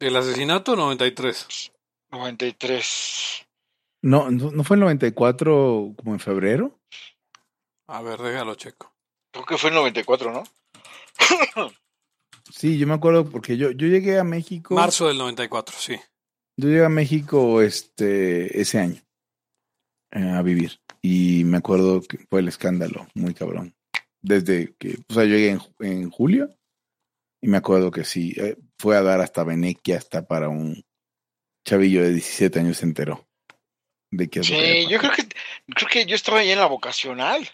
El 0.00 0.16
asesinato 0.16 0.76
93. 0.76 1.72
93. 2.10 3.46
No, 4.02 4.30
no, 4.30 4.50
¿no 4.50 4.64
fue 4.64 4.76
el 4.76 4.80
94 4.80 5.94
como 5.96 6.12
en 6.12 6.20
febrero? 6.20 6.80
A 7.86 8.02
ver, 8.02 8.20
déjalo 8.20 8.54
checo. 8.54 8.92
Creo 9.32 9.46
que 9.46 9.58
fue 9.58 9.70
el 9.70 9.76
94, 9.76 10.32
¿no? 10.32 10.44
Sí, 12.50 12.76
yo 12.76 12.86
me 12.86 12.94
acuerdo 12.94 13.30
porque 13.30 13.56
yo, 13.56 13.70
yo 13.70 13.86
llegué 13.86 14.18
a 14.18 14.24
México. 14.24 14.74
Marzo 14.74 15.08
del 15.08 15.16
94, 15.16 15.74
sí. 15.78 15.96
Yo 16.58 16.68
llegué 16.68 16.84
a 16.84 16.90
México 16.90 17.62
este 17.62 18.60
ese 18.60 18.78
año 18.78 19.00
eh, 20.10 20.28
a 20.28 20.42
vivir 20.42 20.80
y 21.00 21.44
me 21.44 21.56
acuerdo 21.56 22.02
que 22.02 22.18
fue 22.28 22.40
el 22.40 22.48
escándalo 22.48 23.06
muy 23.14 23.32
cabrón. 23.32 23.74
Desde 24.22 24.74
que, 24.78 24.98
o 25.08 25.14
sea, 25.14 25.24
yo 25.24 25.36
llegué 25.36 25.50
en, 25.50 25.60
en 25.80 26.10
julio 26.10 26.48
y 27.40 27.48
me 27.48 27.56
acuerdo 27.56 27.90
que 27.90 28.04
sí, 28.04 28.34
eh, 28.36 28.56
fue 28.78 28.96
a 28.96 29.02
dar 29.02 29.20
hasta 29.20 29.44
Venequia, 29.44 29.98
hasta 29.98 30.26
para 30.26 30.48
un 30.48 30.84
chavillo 31.66 32.02
de 32.02 32.12
17 32.12 32.60
años 32.60 32.78
se 32.78 32.86
enteró 32.86 33.26
de 34.12 34.28
que 34.28 34.44
Sí, 34.44 34.86
yo 34.88 34.98
creo 34.98 35.10
que 35.10 35.26
creo 35.74 35.88
que 35.90 36.06
yo 36.06 36.14
estaba 36.14 36.40
ahí 36.40 36.50
en 36.50 36.58
la 36.58 36.66
vocacional. 36.66 37.48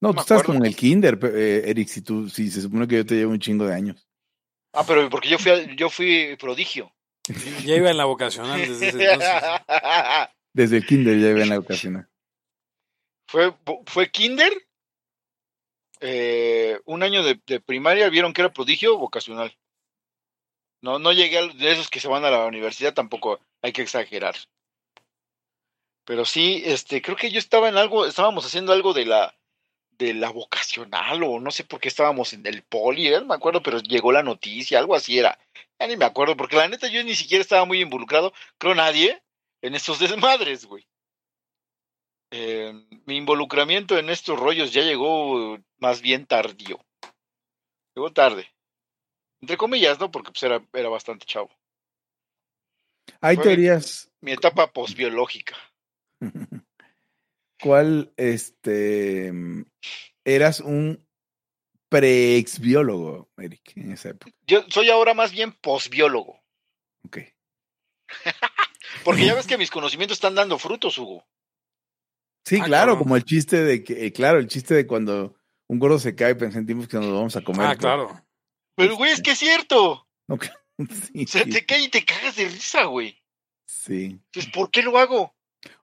No, 0.00 0.08
no 0.08 0.14
tú 0.14 0.20
estás 0.20 0.42
como 0.42 0.58
en 0.58 0.66
el 0.66 0.76
kinder, 0.76 1.18
eh, 1.22 1.62
Eric, 1.66 1.88
si 1.88 2.02
tú, 2.02 2.28
si 2.28 2.50
se 2.50 2.60
supone 2.60 2.86
que 2.86 2.96
yo 2.96 3.06
te 3.06 3.14
llevo 3.14 3.32
un 3.32 3.38
chingo 3.38 3.66
de 3.66 3.74
años. 3.74 4.06
Ah, 4.72 4.84
pero 4.86 5.08
porque 5.08 5.28
yo 5.28 5.38
fui 5.38 5.76
yo 5.76 5.88
fui 5.88 6.36
prodigio. 6.38 6.92
Ya 7.64 7.76
iba 7.76 7.90
en 7.90 7.96
la 7.96 8.04
vocacional 8.04 8.60
desde 8.60 8.88
ese 8.88 9.04
entonces. 9.04 9.42
Desde 10.52 10.76
el 10.78 10.86
kinder 10.86 11.18
ya 11.18 11.30
iba 11.30 11.42
en 11.42 11.48
la 11.48 11.58
ocasión. 11.58 12.08
fue, 13.28 13.54
fue 13.86 14.10
kinder, 14.10 14.52
eh, 16.00 16.80
un 16.84 17.02
año 17.02 17.22
de, 17.22 17.36
primaria, 17.60 18.08
vieron 18.08 18.32
que 18.32 18.42
era 18.42 18.52
prodigio 18.52 18.98
vocacional. 18.98 19.56
No, 20.80 20.98
no 20.98 21.12
llegué 21.12 21.38
a 21.38 21.46
de 21.46 21.72
esos 21.72 21.90
que 21.90 22.00
se 22.00 22.08
van 22.08 22.24
a 22.24 22.30
la 22.30 22.46
universidad, 22.46 22.94
tampoco 22.94 23.40
hay 23.62 23.72
que 23.72 23.82
exagerar. 23.82 24.36
Pero 26.04 26.24
sí, 26.24 26.62
este, 26.64 27.02
creo 27.02 27.16
que 27.16 27.30
yo 27.30 27.38
estaba 27.38 27.68
en 27.68 27.76
algo, 27.76 28.06
estábamos 28.06 28.46
haciendo 28.46 28.72
algo 28.72 28.94
de 28.94 29.04
la, 29.04 29.36
de 29.98 30.14
la 30.14 30.30
vocacional, 30.30 31.22
o 31.22 31.40
no 31.40 31.50
sé 31.50 31.64
por 31.64 31.80
qué 31.80 31.88
estábamos 31.88 32.32
en 32.32 32.46
el 32.46 32.62
poli, 32.62 33.08
¿eh? 33.08 33.20
no 33.20 33.26
me 33.26 33.34
acuerdo, 33.34 33.62
pero 33.62 33.80
llegó 33.80 34.12
la 34.12 34.22
noticia, 34.22 34.78
algo 34.78 34.94
así 34.94 35.18
era. 35.18 35.38
Ya 35.78 35.86
ni 35.86 35.96
me 35.96 36.06
acuerdo, 36.06 36.36
porque 36.36 36.56
la 36.56 36.68
neta 36.68 36.88
yo 36.88 37.04
ni 37.04 37.14
siquiera 37.14 37.42
estaba 37.42 37.64
muy 37.66 37.80
involucrado, 37.80 38.32
creo 38.58 38.74
nadie, 38.74 39.22
en 39.60 39.74
estos 39.74 39.98
desmadres, 40.00 40.64
güey. 40.66 40.87
Eh, 42.30 42.72
mi 43.06 43.16
involucramiento 43.16 43.96
en 43.98 44.10
estos 44.10 44.38
rollos 44.38 44.72
ya 44.72 44.82
llegó 44.82 45.58
más 45.78 46.02
bien 46.02 46.26
tardío. 46.26 46.78
Llegó 47.94 48.12
tarde. 48.12 48.48
Entre 49.40 49.56
comillas, 49.56 49.98
¿no? 49.98 50.10
Porque 50.10 50.30
pues 50.30 50.42
era, 50.42 50.62
era 50.72 50.88
bastante 50.88 51.24
chavo. 51.26 51.50
Hay 53.20 53.36
Fue- 53.36 53.44
teorías. 53.44 54.10
Mi 54.20 54.32
etapa 54.32 54.72
posbiológica. 54.72 55.56
¿Cuál, 57.60 58.12
este, 58.16 59.32
eras 60.24 60.60
un 60.60 61.04
pre-exbiólogo, 61.88 63.30
Eric, 63.36 63.72
en 63.76 63.92
esa 63.92 64.10
época? 64.10 64.30
Yo 64.46 64.62
soy 64.68 64.90
ahora 64.90 65.14
más 65.14 65.32
bien 65.32 65.52
posbiólogo. 65.52 66.40
Ok. 67.04 67.18
Porque 69.04 69.24
ya 69.26 69.34
ves 69.34 69.46
que 69.46 69.58
mis 69.58 69.70
conocimientos 69.70 70.16
están 70.18 70.34
dando 70.34 70.58
frutos, 70.58 70.98
Hugo. 70.98 71.26
Sí, 72.48 72.58
Ah, 72.60 72.64
claro, 72.64 72.92
cabrón. 72.92 72.98
como 72.98 73.16
el 73.16 73.24
chiste 73.24 73.62
de 73.62 73.84
que, 73.84 74.06
eh, 74.06 74.12
claro, 74.12 74.38
el 74.38 74.46
chiste 74.48 74.74
de 74.74 74.86
cuando 74.86 75.34
un 75.68 75.78
gordo 75.78 75.98
se 75.98 76.14
cae, 76.14 76.34
pues 76.34 76.54
sentimos 76.54 76.88
que 76.88 76.96
nos 76.96 77.06
lo 77.06 77.14
vamos 77.16 77.36
a 77.36 77.42
comer. 77.42 77.66
Ah, 77.66 77.76
claro. 77.76 78.24
Pero, 78.76 78.96
güey, 78.96 79.12
es 79.12 79.20
que 79.20 79.32
es 79.32 79.38
cierto. 79.38 80.06
ok. 80.28 80.46
Sí, 81.12 81.24
O 81.24 81.26
sea, 81.26 81.42
sí, 81.44 81.50
te 81.50 81.66
cae 81.66 81.80
y 81.82 81.88
te 81.88 82.04
cagas 82.04 82.36
de 82.36 82.44
risa, 82.48 82.84
güey. 82.84 83.20
sí. 83.66 84.20
Entonces, 84.26 84.52
¿por 84.54 84.70
qué 84.70 84.82
lo 84.82 84.96
hago? 84.96 85.34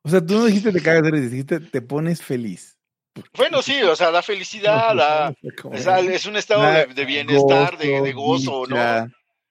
O 0.03 0.09
sea, 0.09 0.25
tú 0.25 0.35
no 0.35 0.45
dijiste 0.45 0.71
te 0.71 0.81
cagas 0.81 1.03
de 1.03 1.11
risa, 1.11 1.29
dijiste 1.29 1.59
te 1.59 1.81
pones 1.81 2.21
feliz. 2.21 2.79
Bueno, 3.35 3.61
sí, 3.61 3.81
o 3.83 3.95
sea, 3.95 4.09
la 4.11 4.21
felicidad, 4.23 4.95
la, 4.95 5.33
o 5.65 5.77
sea, 5.77 5.99
es 5.99 6.25
un 6.25 6.35
estado 6.37 6.63
de, 6.71 6.85
de 6.93 7.05
bienestar, 7.05 7.77
de, 7.77 8.01
de 8.01 8.13
gozo, 8.13 8.65
¿no? 8.67 8.77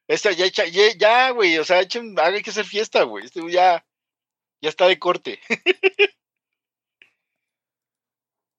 Esta 0.09 0.33
ya, 0.33 0.47
echa- 0.47 0.67
ya, 0.67 0.83
ya, 0.99 1.31
güey, 1.31 1.57
o 1.59 1.65
sea, 1.65 1.81
echen- 1.83 2.19
hay 2.19 2.43
que 2.43 2.51
hacer 2.51 2.65
fiesta, 2.65 3.03
güey. 3.05 3.25
Este 3.27 3.41
ya, 3.51 3.85
ya 4.62 4.69
está 4.71 4.87
de 4.89 4.99
corte. 4.99 5.41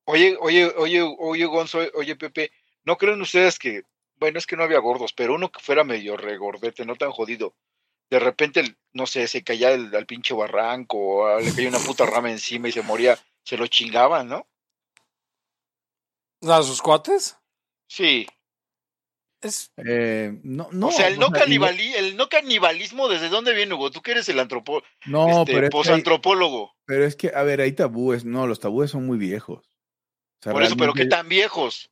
oye, 0.06 0.38
oye, 0.39 0.68
oye, 0.78 1.01
oye, 1.01 1.45
Gonzo, 1.45 1.80
oye, 1.95 2.16
Pepe, 2.16 2.51
¿no 2.84 2.97
creen 2.97 3.22
ustedes 3.22 3.60
que, 3.60 3.84
bueno, 4.16 4.38
es 4.39 4.47
que 4.47 4.56
no 4.56 4.64
había 4.64 4.80
gordos, 4.80 5.14
pero 5.14 5.36
uno 5.36 5.51
que 5.51 5.60
fuera 5.60 5.84
medio 5.84 6.18
regordete, 6.18 6.86
no 6.86 6.95
tan 6.95 7.12
jodido, 7.12 7.56
de 8.10 8.20
repente, 8.20 8.64
no 8.93 9.08
sé, 9.08 9.28
se 9.28 9.43
caía 9.43 9.72
el, 9.72 9.93
al 9.95 10.06
pinche 10.06 10.34
barranco, 10.34 10.97
o 11.24 11.39
le 11.39 11.53
caía 11.53 11.70
una 11.70 11.80
puta 11.80 12.06
rama 12.22 12.32
encima 12.32 12.68
y 12.70 12.72
se 12.72 12.82
moría, 12.82 13.18
se 13.43 13.58
lo 13.58 13.68
chingaban, 13.68 14.28
¿no? 14.30 14.47
¿A 16.47 16.62
sus 16.64 16.82
cuates? 16.82 17.38
Sí. 17.88 18.28
Es, 19.41 19.72
Eh, 19.78 20.39
no, 20.43 20.70
no, 20.72 20.88
o 20.88 20.91
sea, 20.91 21.08
el 21.08 21.20
no, 21.20 21.30
canibali- 21.30 21.93
el 21.95 22.16
no 22.18 22.30
canibalismo, 22.30 23.08
¿desde 23.10 23.30
dónde 23.30 23.53
viene, 23.53 23.74
Hugo? 23.74 23.91
Tú 23.91 24.01
que 24.01 24.12
eres 24.12 24.30
el 24.30 24.39
antropo 24.39 24.82
No, 25.06 25.41
este, 25.41 25.53
pero, 25.53 25.58
es 25.58 25.62
que 25.62 25.66
hay- 25.66 25.70
posantropólogo. 25.70 26.74
pero 26.86 27.06
es 27.06 27.16
que, 27.16 27.32
a 27.34 27.43
ver, 27.43 27.62
hay 27.62 27.72
tabúes. 27.74 28.26
No, 28.26 28.47
los 28.47 28.60
tabúes 28.60 28.91
son 28.91 29.06
muy 29.06 29.18
viejos. 29.18 29.70
Sea, 30.45 30.53
Por 30.53 30.61
eso, 30.61 30.77
pero 30.77 30.93
¿qué 30.93 31.07
tan 31.07 31.27
viejos? 31.27 31.89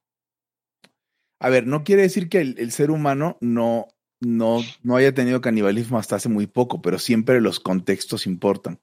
A 1.39 1.49
ver, 1.49 1.65
no 1.65 1.83
quiere 1.83 2.03
decir 2.03 2.29
que 2.29 2.39
el, 2.39 2.55
el 2.59 2.71
ser 2.71 2.91
humano 2.91 3.39
no, 3.41 3.87
no, 4.21 4.61
no 4.83 4.95
haya 4.95 5.11
tenido 5.15 5.41
canibalismo 5.41 5.97
hasta 5.97 6.17
hace 6.17 6.29
muy 6.29 6.45
poco, 6.45 6.79
pero 6.79 6.99
siempre 6.99 7.41
los 7.41 7.59
contextos 7.59 8.27
importan. 8.27 8.79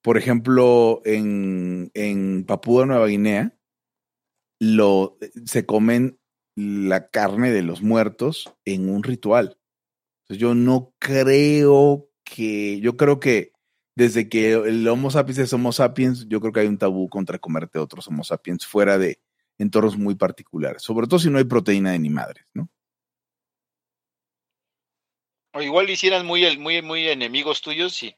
Por 0.00 0.16
ejemplo, 0.16 1.02
en, 1.04 1.90
en 1.94 2.44
Papúa 2.44 2.86
Nueva 2.86 3.08
Guinea, 3.08 3.52
lo, 4.60 5.18
se 5.44 5.66
comen 5.66 6.20
la 6.54 7.10
carne 7.10 7.50
de 7.50 7.62
los 7.62 7.82
muertos 7.82 8.54
en 8.64 8.88
un 8.88 9.02
ritual. 9.02 9.58
Entonces, 10.22 10.40
yo 10.40 10.54
no 10.54 10.94
creo 11.00 12.08
que, 12.22 12.78
yo 12.78 12.96
creo 12.96 13.18
que 13.18 13.54
desde 14.00 14.30
que 14.30 14.52
el 14.52 14.88
Homo 14.88 15.10
sapiens 15.10 15.36
es 15.40 15.52
Homo 15.52 15.72
sapiens, 15.72 16.26
yo 16.26 16.40
creo 16.40 16.54
que 16.54 16.60
hay 16.60 16.68
un 16.68 16.78
tabú 16.78 17.10
contra 17.10 17.38
comerte 17.38 17.78
otros 17.78 18.08
Homo 18.08 18.24
sapiens 18.24 18.64
fuera 18.64 18.96
de 18.96 19.20
entornos 19.58 19.98
muy 19.98 20.14
particulares, 20.14 20.80
sobre 20.80 21.06
todo 21.06 21.20
si 21.20 21.28
no 21.28 21.36
hay 21.36 21.44
proteína 21.44 21.90
de 21.90 21.98
ni 21.98 22.08
madres, 22.08 22.46
¿no? 22.54 22.70
O 25.52 25.60
igual 25.60 25.90
hicieran 25.90 26.24
muy, 26.24 26.56
muy, 26.56 26.80
muy 26.80 27.08
enemigos 27.08 27.60
tuyos, 27.60 27.92
sí. 27.92 28.16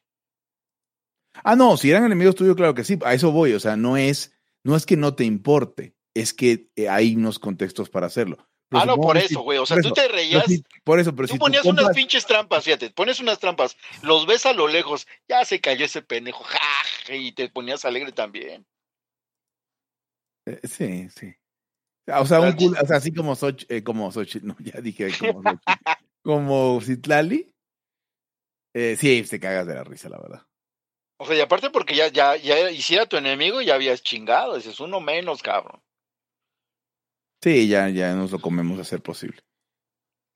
Ah, 1.42 1.56
no, 1.56 1.76
si 1.76 1.90
eran 1.90 2.04
enemigos 2.04 2.36
tuyos, 2.36 2.54
claro 2.54 2.74
que 2.74 2.84
sí, 2.84 2.96
a 3.04 3.14
eso 3.14 3.32
voy, 3.32 3.52
o 3.54 3.58
sea, 3.58 3.76
no 3.76 3.96
es, 3.96 4.38
no 4.62 4.76
es 4.76 4.86
que 4.86 4.96
no 4.96 5.16
te 5.16 5.24
importe, 5.24 5.96
es 6.14 6.32
que 6.32 6.70
eh, 6.76 6.88
hay 6.88 7.16
unos 7.16 7.40
contextos 7.40 7.90
para 7.90 8.06
hacerlo. 8.06 8.48
Ah, 8.72 8.86
no, 8.86 8.96
por 8.96 9.16
eso, 9.16 9.40
güey. 9.40 9.58
O 9.58 9.66
sea, 9.66 9.80
tú 9.80 9.92
te 9.92 10.08
reías, 10.08 10.44
por 10.84 10.98
eso, 10.98 11.14
pero 11.14 11.28
tú 11.28 11.34
si 11.34 11.38
tú 11.38 11.44
ponías 11.44 11.64
unas 11.66 11.94
pinches 11.94 12.26
trampas, 12.26 12.64
fíjate, 12.64 12.90
pones 12.90 13.20
unas 13.20 13.38
trampas, 13.38 13.76
los 14.02 14.26
ves 14.26 14.46
a 14.46 14.52
lo 14.52 14.68
lejos, 14.68 15.06
ya 15.28 15.44
se 15.44 15.60
cayó 15.60 15.84
ese 15.84 16.02
pendejo, 16.02 16.42
ja, 16.44 17.14
y 17.14 17.32
te 17.32 17.48
ponías 17.48 17.84
alegre 17.84 18.12
también. 18.12 18.66
Eh, 20.46 20.60
Sí, 20.64 21.08
sí. 21.10 21.34
O 22.08 22.26
sea, 22.26 22.40
un 22.40 22.52
culo- 22.56 22.82
o 22.82 22.86
sea, 22.86 22.96
así 22.96 23.12
como 23.14 23.36
Soch, 23.36 23.64
eh, 23.68 23.84
como 23.84 24.10
Xochitl, 24.10 24.46
no, 24.48 24.56
ya 24.58 24.80
dije 24.80 25.10
como 25.18 25.42
Xochitl, 25.42 25.62
como 26.24 26.80
Citlali. 26.80 27.48
Eh, 28.74 28.96
sí, 28.98 29.22
te 29.22 29.38
cagas 29.38 29.66
de 29.66 29.74
la 29.74 29.84
risa, 29.84 30.08
la 30.08 30.18
verdad. 30.18 30.46
O 31.20 31.26
sea, 31.26 31.36
y 31.36 31.40
aparte 31.40 31.70
porque 31.70 31.94
ya, 31.94 32.08
ya, 32.08 32.36
ya 32.36 32.70
hiciera 32.70 33.06
tu 33.06 33.16
enemigo, 33.16 33.60
ya 33.62 33.74
habías 33.74 34.02
chingado, 34.02 34.56
dices 34.56 34.80
uno 34.80 34.98
menos, 35.00 35.42
cabrón. 35.42 35.80
Sí, 37.42 37.68
ya, 37.68 37.88
ya 37.88 38.14
nos 38.14 38.30
lo 38.30 38.38
comemos 38.40 38.78
a 38.78 38.84
ser 38.84 39.00
posible. 39.02 39.42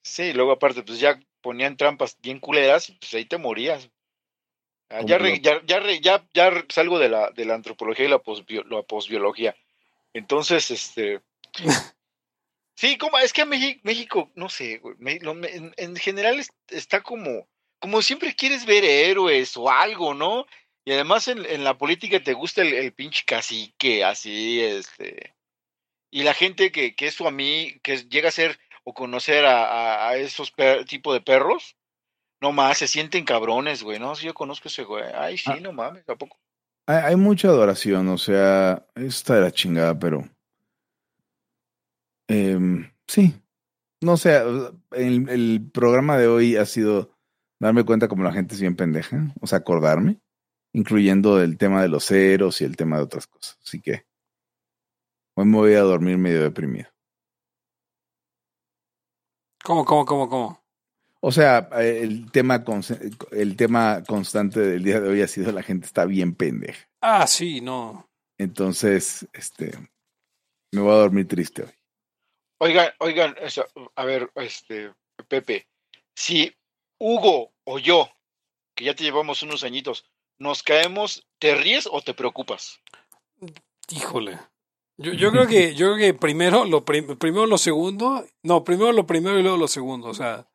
Sí, 0.04 0.32
luego 0.32 0.52
aparte, 0.52 0.82
pues 0.82 0.98
ya 0.98 1.20
ponían 1.40 1.76
trampas 1.76 2.16
bien 2.20 2.40
culeras, 2.40 2.88
y 2.88 2.92
pues 2.94 3.14
ahí 3.14 3.24
te 3.24 3.38
morías. 3.38 3.88
Ah, 4.90 5.02
ya, 5.04 5.18
re- 5.18 5.40
ya, 5.40 5.60
ya, 5.66 5.80
re- 5.80 6.00
ya, 6.00 6.24
ya 6.32 6.64
salgo 6.68 6.98
de 6.98 7.08
la, 7.08 7.30
de 7.30 7.44
la 7.44 7.54
antropología 7.54 8.04
y 8.04 8.08
la, 8.08 8.18
posbio- 8.22 8.64
la 8.64 8.82
posbiología. 8.82 9.56
Entonces, 10.12 10.70
este. 10.70 11.20
Sí, 12.78 12.98
como, 12.98 13.16
es 13.18 13.32
que 13.32 13.46
México, 13.46 13.80
México 13.84 14.30
no 14.34 14.50
sé, 14.50 14.76
güey, 14.78 14.96
me- 14.98 15.18
lo- 15.20 15.32
me- 15.34 15.48
en, 15.48 15.72
en 15.78 15.96
general 15.96 16.38
es- 16.38 16.52
está 16.68 17.02
como, 17.02 17.48
como 17.78 18.02
siempre 18.02 18.34
quieres 18.34 18.66
ver 18.66 18.84
héroes 18.84 19.56
o 19.56 19.70
algo, 19.70 20.12
¿no? 20.12 20.46
Y 20.84 20.92
además 20.92 21.26
en, 21.28 21.46
en 21.46 21.64
la 21.64 21.78
política 21.78 22.22
te 22.22 22.34
gusta 22.34 22.60
el, 22.60 22.74
el 22.74 22.92
pinche 22.92 23.22
cacique, 23.24 24.04
así, 24.04 24.60
este. 24.60 25.35
Y 26.16 26.22
la 26.22 26.32
gente 26.32 26.72
que, 26.72 26.94
que 26.94 27.08
es 27.08 27.14
su 27.14 27.26
amigo, 27.28 27.78
que 27.82 27.98
llega 28.08 28.28
a 28.30 28.32
ser 28.32 28.58
o 28.84 28.94
conocer 28.94 29.44
a, 29.44 30.08
a, 30.08 30.16
esos 30.16 30.50
per- 30.50 30.86
tipo 30.86 31.12
de 31.12 31.20
perros, 31.20 31.76
no 32.40 32.52
más, 32.52 32.78
se 32.78 32.88
sienten 32.88 33.26
cabrones, 33.26 33.82
güey, 33.82 33.98
¿no? 33.98 34.14
Si 34.14 34.24
yo 34.24 34.32
conozco 34.32 34.68
a 34.68 34.70
ese 34.70 34.84
güey, 34.84 35.04
ay, 35.14 35.36
sí, 35.36 35.50
Ah. 35.52 35.58
no 35.60 35.72
mames, 35.72 36.06
tampoco. 36.06 36.38
Hay, 36.86 36.96
hay 37.04 37.16
mucha 37.16 37.48
adoración, 37.48 38.08
o 38.08 38.16
sea, 38.16 38.86
está 38.94 39.34
de 39.34 39.40
la 39.42 39.50
chingada, 39.50 39.98
pero. 39.98 40.26
em, 42.28 42.90
sí. 43.06 43.34
No 44.02 44.16
sé, 44.16 44.36
el, 44.92 45.28
el 45.28 45.70
programa 45.72 46.16
de 46.18 46.28
hoy 46.28 46.56
ha 46.56 46.64
sido 46.66 47.10
darme 47.60 47.84
cuenta 47.84 48.08
como 48.08 48.22
la 48.24 48.32
gente 48.32 48.54
es 48.54 48.60
bien 48.60 48.76
pendeja, 48.76 49.34
o 49.40 49.46
sea, 49.46 49.58
acordarme, 49.58 50.18
incluyendo 50.72 51.42
el 51.42 51.56
tema 51.58 51.82
de 51.82 51.88
los 51.88 52.06
ceros 52.06 52.60
y 52.60 52.64
el 52.64 52.76
tema 52.76 52.96
de 52.98 53.02
otras 53.04 53.26
cosas. 53.26 53.58
Así 53.62 53.80
que 53.80 54.06
hoy 55.36 55.44
me 55.44 55.56
voy 55.56 55.74
a 55.74 55.80
dormir 55.80 56.18
medio 56.18 56.42
deprimido. 56.42 56.88
¿Cómo, 59.62 59.84
cómo, 59.84 60.04
cómo, 60.04 60.28
cómo? 60.28 60.64
O 61.20 61.32
sea, 61.32 61.68
eh, 61.80 62.02
el 62.02 62.30
tema, 62.30 62.64
el 63.32 63.56
tema 63.56 64.02
constante 64.04 64.60
del 64.60 64.84
día 64.84 65.00
de 65.00 65.08
hoy 65.08 65.22
ha 65.22 65.28
sido 65.28 65.50
la 65.52 65.62
gente 65.62 65.86
está 65.86 66.04
bien 66.04 66.34
pendeja. 66.34 66.88
Ah, 67.00 67.26
sí, 67.26 67.60
no. 67.60 68.08
Entonces, 68.38 69.26
este, 69.32 69.72
me 70.72 70.80
voy 70.80 70.92
a 70.92 70.98
dormir 70.98 71.26
triste 71.26 71.62
hoy. 71.64 71.72
Oigan, 72.58 72.90
oigan, 73.00 73.34
eso, 73.40 73.66
a 73.96 74.04
ver, 74.04 74.30
este, 74.36 74.92
Pepe, 75.28 75.66
si 76.14 76.54
Hugo 76.98 77.52
o 77.64 77.78
yo, 77.78 78.08
que 78.74 78.84
ya 78.84 78.94
te 78.94 79.04
llevamos 79.04 79.42
unos 79.42 79.64
añitos, 79.64 80.04
nos 80.38 80.62
caemos, 80.62 81.26
¿te 81.38 81.54
ríes 81.54 81.88
o 81.90 82.00
te 82.02 82.14
preocupas? 82.14 82.80
Híjole. 83.90 84.38
Yo, 84.98 85.12
yo 85.12 85.30
creo 85.30 85.46
que, 85.46 85.74
yo 85.74 85.92
creo 85.92 85.96
que 85.98 86.14
primero 86.14 86.64
lo 86.64 86.84
prim- 86.84 87.16
primero 87.18 87.46
lo 87.46 87.58
segundo, 87.58 88.24
no, 88.42 88.64
primero 88.64 88.92
lo 88.92 89.06
primero 89.06 89.38
y 89.38 89.42
luego 89.42 89.58
lo 89.58 89.68
segundo, 89.68 90.08
o 90.08 90.14
sea, 90.14 90.46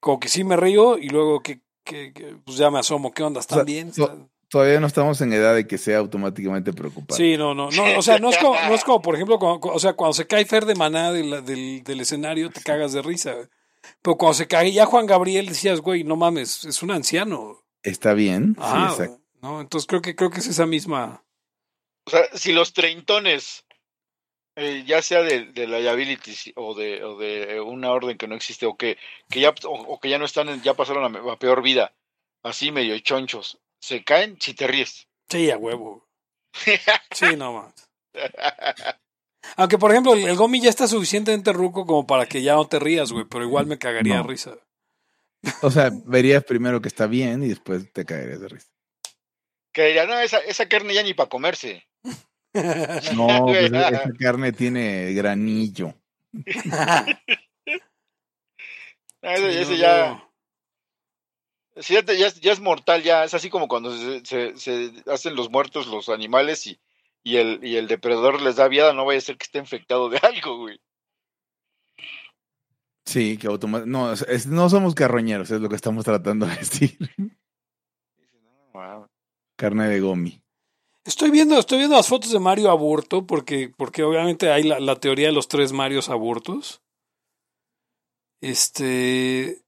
como 0.00 0.18
que 0.20 0.28
sí 0.28 0.42
me 0.44 0.56
río 0.56 0.96
y 0.98 1.08
luego 1.08 1.40
que, 1.42 1.60
que, 1.84 2.12
que, 2.14 2.36
pues 2.44 2.56
ya 2.56 2.70
me 2.70 2.78
asomo, 2.78 3.12
¿qué 3.12 3.22
onda? 3.22 3.40
¿Están 3.40 3.58
O 3.60 3.60
sea, 3.60 3.64
bien? 3.64 3.92
to- 3.92 4.28
Todavía 4.48 4.78
no 4.78 4.86
estamos 4.86 5.20
en 5.20 5.32
edad 5.32 5.52
de 5.54 5.66
que 5.66 5.78
sea 5.78 5.98
automáticamente 5.98 6.72
preocupante. 6.72 7.16
Sí, 7.16 7.36
no, 7.36 7.54
no, 7.54 7.70
no, 7.72 7.98
o 7.98 8.02
sea, 8.02 8.18
no 8.20 8.30
es 8.30 8.38
como, 8.38 8.54
no 8.54 8.74
es 8.74 8.84
como 8.84 9.02
por 9.02 9.16
ejemplo, 9.16 9.38
cuando, 9.38 9.66
o 9.68 9.78
sea, 9.80 9.94
cuando 9.94 10.12
se 10.14 10.26
cae 10.28 10.44
Fer 10.44 10.64
de 10.64 10.76
Maná 10.76 11.10
de 11.12 11.24
la- 11.24 11.40
del, 11.40 11.82
del 11.82 12.00
escenario, 12.00 12.50
te 12.50 12.60
cagas 12.62 12.92
de 12.92 13.02
risa. 13.02 13.32
güey. 13.34 13.46
Pero 14.00 14.16
cuando 14.16 14.34
se 14.34 14.46
cae 14.46 14.70
ya 14.72 14.86
Juan 14.86 15.06
Gabriel, 15.06 15.46
decías, 15.48 15.80
güey, 15.80 16.04
no 16.04 16.14
mames, 16.16 16.64
es 16.66 16.82
un 16.84 16.92
anciano. 16.92 17.64
¿Está 17.82 18.14
bien? 18.14 18.54
Ajá, 18.58 18.90
sí, 18.94 19.02
exacto. 19.02 19.22
¿no? 19.42 19.60
Entonces 19.60 19.86
creo 19.88 20.00
que, 20.00 20.14
creo 20.14 20.30
que 20.30 20.38
es 20.40 20.46
esa 20.46 20.66
misma. 20.66 21.24
O 22.06 22.10
sea, 22.10 22.20
si 22.34 22.52
los 22.52 22.72
treintones, 22.74 23.64
eh, 24.56 24.84
ya 24.86 25.02
sea 25.02 25.22
de, 25.22 25.46
de 25.46 25.66
liabilities 25.66 26.52
o 26.56 26.74
de, 26.74 27.02
o 27.04 27.16
de 27.18 27.60
una 27.60 27.90
orden 27.92 28.16
que 28.18 28.28
no 28.28 28.34
existe 28.36 28.66
o 28.66 28.76
que, 28.76 28.98
que 29.30 29.40
ya 29.40 29.54
o, 29.64 29.70
o 29.72 30.00
que 30.00 30.08
ya 30.08 30.18
no 30.18 30.24
están, 30.24 30.48
en- 30.48 30.62
ya 30.62 30.74
pasaron 30.74 31.16
a, 31.30 31.36
peor 31.38 31.62
vida, 31.62 31.94
así 32.42 32.70
medio 32.72 32.98
chonchos, 33.00 33.58
se 33.80 34.04
caen 34.04 34.36
si 34.40 34.54
te 34.54 34.66
ríes. 34.66 35.08
Sí, 35.28 35.50
a 35.50 35.56
huevo. 35.58 36.06
Sí, 37.12 37.36
no 37.36 37.52
más. 37.52 37.90
Aunque, 39.56 39.78
por 39.78 39.90
ejemplo, 39.90 40.14
el, 40.14 40.24
el 40.26 40.36
Gomi 40.36 40.60
ya 40.60 40.70
está 40.70 40.86
suficientemente 40.88 41.52
ruco 41.52 41.84
como 41.86 42.06
para 42.06 42.26
que 42.26 42.42
ya 42.42 42.54
no 42.54 42.66
te 42.66 42.78
rías, 42.78 43.12
güey, 43.12 43.24
pero 43.24 43.44
igual 43.44 43.66
me 43.66 43.78
cagaría 43.78 44.14
de 44.14 44.22
No. 44.22 44.26
risa. 44.28 44.56
O 45.62 45.70
sea, 45.70 45.90
verías 46.06 46.42
primero 46.44 46.80
que 46.80 46.88
está 46.88 47.06
bien 47.06 47.42
y 47.44 47.48
después 47.48 47.92
te 47.92 48.04
caerías 48.04 48.40
de 48.40 48.48
risa. 48.48 48.68
que 49.72 49.86
diría, 49.86 50.06
no, 50.06 50.18
esa, 50.20 50.38
esa 50.38 50.68
carne 50.68 50.94
ya 50.94 51.02
ni 51.02 51.12
para 51.14 51.28
comerse. 51.28 51.86
No, 53.16 53.46
pues 53.46 53.72
esa 53.72 54.10
carne 54.18 54.52
tiene 54.52 55.12
granillo. 55.14 55.94
No, 59.22 59.30
ese, 59.30 59.52
Sí, 59.52 59.58
ese 59.58 59.76
ya, 59.78 60.22
ya, 62.12 62.26
es- 62.26 62.40
ya 62.42 62.52
es 62.52 62.60
mortal, 62.60 63.02
ya 63.02 63.24
es 63.24 63.32
así 63.32 63.48
como 63.48 63.68
cuando 63.68 63.90
se, 63.96 64.22
se- 64.24 64.54
se 64.56 64.92
hacen 65.10 65.34
los 65.34 65.50
muertos 65.50 65.86
los 65.86 66.10
animales 66.10 66.66
y, 66.66 66.78
y, 67.22 67.36
el, 67.38 67.64
y 67.64 67.76
el 67.76 67.88
depredador 67.88 68.42
les 68.42 68.56
da 68.56 68.68
vida, 68.68 68.92
no 68.92 69.06
vaya 69.06 69.18
a 69.18 69.22
ser 69.22 69.38
que 69.38 69.44
esté 69.44 69.58
infectado 69.60 70.10
de 70.10 70.18
algo, 70.22 70.58
güey. 70.58 70.78
Sí, 73.06 73.38
que 73.38 73.46
automáticamente. 73.46 73.90
No, 73.98 74.12
es- 74.12 74.46
no 74.46 74.68
somos 74.68 74.94
carroñeros, 74.94 75.50
es 75.50 75.60
lo 75.62 75.70
que 75.70 75.76
estamos 75.76 76.04
tratando 76.04 76.44
de 76.44 76.56
decir. 76.56 76.98
Carne 79.56 79.88
de 79.88 80.00
gomi. 80.00 80.43
Estoy 81.04 81.30
viendo, 81.30 81.58
estoy 81.58 81.78
viendo 81.78 81.96
las 81.96 82.08
fotos 82.08 82.30
de 82.32 82.38
Mario 82.38 82.70
aburto, 82.70 83.26
porque, 83.26 83.70
porque 83.76 84.02
obviamente 84.02 84.50
hay 84.50 84.62
la, 84.62 84.80
la 84.80 84.96
teoría 84.96 85.26
de 85.26 85.32
los 85.34 85.48
tres 85.48 85.72
Marios 85.72 86.08
aburtos. 86.08 86.80
Este. 88.40 89.62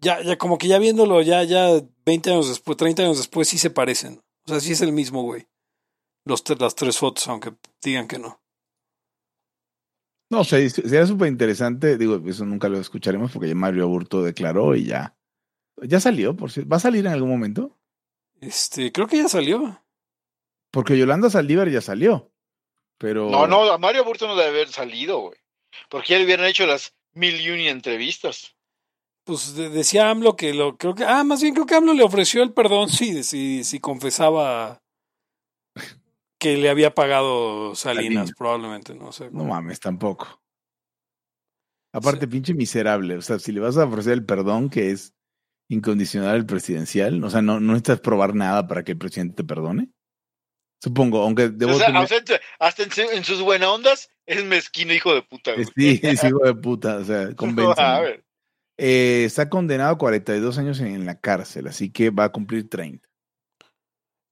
Ya, 0.00 0.22
ya, 0.22 0.36
como 0.36 0.58
que 0.58 0.68
ya 0.68 0.78
viéndolo, 0.78 1.22
ya, 1.22 1.42
ya 1.44 1.68
20 2.04 2.30
años 2.30 2.48
después, 2.48 2.76
30 2.76 3.02
años 3.02 3.16
después, 3.16 3.48
sí 3.48 3.58
se 3.58 3.70
parecen. 3.70 4.20
O 4.46 4.50
sea, 4.50 4.60
sí 4.60 4.72
es 4.72 4.80
el 4.80 4.92
mismo, 4.92 5.22
güey. 5.22 5.46
Los, 6.24 6.44
tre- 6.44 6.60
las 6.60 6.74
tres 6.74 6.98
fotos, 6.98 7.26
aunque 7.28 7.54
digan 7.82 8.06
que 8.06 8.18
no. 8.18 8.40
No, 10.30 10.44
sé, 10.44 10.68
sería 10.70 11.06
súper 11.06 11.28
interesante. 11.28 11.96
Digo, 11.98 12.20
eso 12.28 12.44
nunca 12.44 12.68
lo 12.68 12.78
escucharemos 12.78 13.32
porque 13.32 13.48
ya 13.48 13.54
Mario 13.54 13.84
Aburto 13.84 14.22
declaró 14.22 14.74
y 14.76 14.84
ya. 14.86 15.16
Ya 15.82 16.00
salió, 16.00 16.36
por 16.36 16.50
cierto. 16.50 16.68
¿Va 16.68 16.76
a 16.78 16.80
salir 16.80 17.06
en 17.06 17.12
algún 17.12 17.30
momento? 17.30 17.78
Este, 18.40 18.92
creo 18.92 19.06
que 19.06 19.18
ya 19.18 19.28
salió. 19.28 19.80
Porque 20.76 20.98
Yolanda 20.98 21.30
Saldívar 21.30 21.70
ya 21.70 21.80
salió. 21.80 22.30
Pero. 22.98 23.30
No, 23.30 23.46
no, 23.46 23.62
a 23.72 23.78
Mario 23.78 24.02
Aburto 24.02 24.26
no 24.26 24.36
debe 24.36 24.50
haber 24.50 24.68
salido, 24.68 25.20
güey. 25.20 25.38
Porque 25.88 26.08
ya 26.12 26.18
le 26.18 26.26
hubieran 26.26 26.44
hecho 26.44 26.66
las 26.66 26.94
mil 27.14 27.40
y 27.40 27.68
entrevistas. 27.68 28.54
Pues 29.24 29.54
de- 29.56 29.70
decía 29.70 30.10
AMLO 30.10 30.36
que 30.36 30.52
lo, 30.52 30.76
creo 30.76 30.94
que, 30.94 31.04
ah, 31.04 31.24
más 31.24 31.40
bien 31.40 31.54
creo 31.54 31.64
que 31.64 31.76
AMLO 31.76 31.94
le 31.94 32.02
ofreció 32.02 32.42
el 32.42 32.52
perdón, 32.52 32.90
sí, 32.90 33.24
si, 33.24 33.64
si 33.64 33.80
confesaba 33.80 34.82
que 36.38 36.58
le 36.58 36.68
había 36.68 36.94
pagado 36.94 37.74
Salinas, 37.74 38.32
probablemente, 38.36 38.94
no 38.94 39.12
sé. 39.12 39.30
No 39.30 39.44
mames, 39.44 39.80
tampoco. 39.80 40.42
Aparte, 41.90 42.28
pinche 42.28 42.52
miserable. 42.52 43.16
O 43.16 43.22
sea, 43.22 43.38
si 43.38 43.50
le 43.50 43.60
vas 43.60 43.78
a 43.78 43.86
ofrecer 43.86 44.12
el 44.12 44.26
perdón 44.26 44.68
que 44.68 44.90
es 44.90 45.14
incondicional 45.70 46.34
al 46.34 46.44
presidencial, 46.44 47.24
o 47.24 47.30
sea, 47.30 47.40
no, 47.40 47.60
no 47.60 47.72
necesitas 47.72 48.00
probar 48.00 48.34
nada 48.34 48.66
para 48.68 48.84
que 48.84 48.92
el 48.92 48.98
presidente 48.98 49.36
te 49.36 49.44
perdone. 49.44 49.88
Supongo, 50.82 51.22
aunque 51.22 51.48
debo 51.48 51.72
o 51.72 51.78
sea, 51.78 51.86
tener- 51.86 52.02
o 52.02 52.06
sea, 52.06 52.18
hasta 52.58 52.82
en, 52.82 52.90
su- 52.92 53.00
en 53.00 53.24
sus 53.24 53.40
buenas 53.40 53.68
ondas 53.68 54.08
es 54.26 54.44
mezquino 54.44 54.92
hijo 54.92 55.14
de 55.14 55.22
puta, 55.22 55.52
güey. 55.54 55.66
Sí, 55.74 56.00
es 56.02 56.22
hijo 56.24 56.40
de 56.44 56.54
puta, 56.54 56.96
o 56.98 57.04
sea, 57.04 57.28
a 57.76 58.00
ver. 58.00 58.24
Eh, 58.78 59.24
está 59.24 59.48
condenado 59.48 59.94
a 59.94 59.98
42 59.98 60.58
años 60.58 60.80
en, 60.80 60.88
en 60.88 61.06
la 61.06 61.18
cárcel, 61.18 61.66
así 61.66 61.90
que 61.90 62.10
va 62.10 62.24
a 62.24 62.32
cumplir 62.32 62.68
30. 62.68 63.08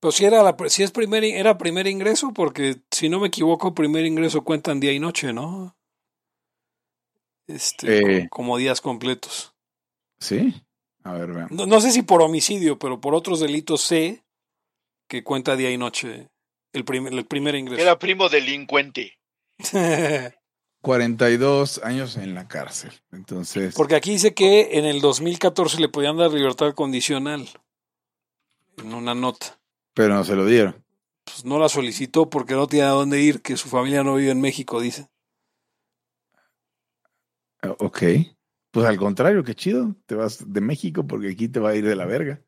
Pues 0.01 0.17
si 0.17 0.27
era 0.27 0.43
la, 0.43 0.55
si 0.69 0.83
es 0.83 0.91
primer, 0.91 1.25
era 1.25 1.57
primer 1.57 1.87
ingreso, 1.87 2.33
porque 2.35 2.77
si 2.91 3.09
no 3.09 3.21
me 3.21 3.29
equivoco, 3.29 3.75
primer 3.75 4.05
ingreso 4.05 4.45
cuentan 4.45 4.81
día 4.81 4.93
y 4.93 5.01
noche, 5.01 5.33
¿no? 5.33 5.79
Este, 7.47 7.99
Eh. 7.99 8.29
como, 8.29 8.31
como 8.31 8.59
días 8.59 8.81
completos. 8.83 9.55
¿Sí? 10.19 10.55
A 11.05 11.13
ver, 11.15 11.33
veamos. 11.33 11.51
No, 11.53 11.67
no 11.67 11.81
sé 11.81 11.91
si 11.91 12.03
por 12.03 12.23
homicidio, 12.23 12.79
pero 12.79 13.01
por 13.01 13.15
otros 13.15 13.41
delitos 13.41 13.81
sé 13.83 14.25
que 15.09 15.23
cuenta 15.25 15.57
día 15.57 15.71
y 15.71 15.77
noche 15.79 16.29
el 16.75 16.85
primer, 16.85 17.13
el 17.15 17.25
primer 17.25 17.55
ingreso. 17.55 17.81
Era 17.83 17.99
primo 17.99 18.29
delincuente. 18.29 19.19
42 20.83 21.79
años 21.83 22.17
en 22.19 22.35
la 22.35 22.47
cárcel. 22.47 22.93
Entonces, 23.11 23.75
Porque 23.75 23.95
aquí 23.97 24.11
dice 24.11 24.35
que 24.35 24.77
en 24.79 24.85
el 24.85 25.01
2014 25.01 25.81
le 25.81 25.89
podían 25.89 26.19
dar 26.19 26.31
libertad 26.31 26.75
condicional. 26.75 27.49
En 28.77 28.93
una 28.93 29.15
nota. 29.15 29.59
pero 29.95 30.15
no 30.15 30.25
se 30.25 30.37
lo 30.37 30.45
dieron. 30.45 30.85
Pues 31.25 31.45
no 31.47 31.59
la 31.59 31.71
solicitó 31.71 32.29
porque 32.29 32.53
no 32.55 32.67
tiene 32.67 32.87
a 32.87 32.91
dónde 32.91 33.23
ir, 33.23 33.41
que 33.41 33.57
su 33.57 33.69
familia 33.69 34.03
no 34.05 34.17
vive 34.17 34.33
en 34.33 34.41
México, 34.43 34.79
dice. 34.81 35.09
Eh, 37.63 37.75
Ok. 37.79 38.03
Pues 38.71 38.87
al 38.87 38.97
contrario, 38.99 39.45
qué 39.45 39.55
chido. 39.55 39.95
Te 40.05 40.17
vas 40.17 40.53
de 40.53 40.61
México 40.61 41.07
porque 41.07 41.31
aquí 41.31 41.49
te 41.49 41.61
va 41.61 41.71
a 41.71 41.77
ir 41.77 41.87
de 41.87 41.95
la 41.95 42.07
verga. 42.07 42.43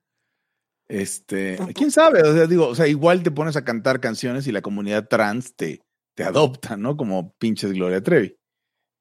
Este, 0.89 1.59
quién 1.74 1.91
sabe, 1.91 2.22
o 2.22 2.32
sea, 2.32 2.47
digo, 2.47 2.68
o 2.68 2.74
sea, 2.74 2.87
igual 2.87 3.22
te 3.22 3.32
pones 3.32 3.57
a 3.57 3.64
cantar 3.64 4.01
canciones 4.01 4.47
y 4.47 4.53
la 4.53 4.62
comunidad 4.62 5.09
trans 5.09 5.57
te, 5.57 5.82
te 6.14 6.22
adopta, 6.24 6.76
¿no? 6.76 6.97
Como 6.97 7.34
pinches 7.39 7.72
Gloria 7.72 8.03
Trevi. 8.03 8.37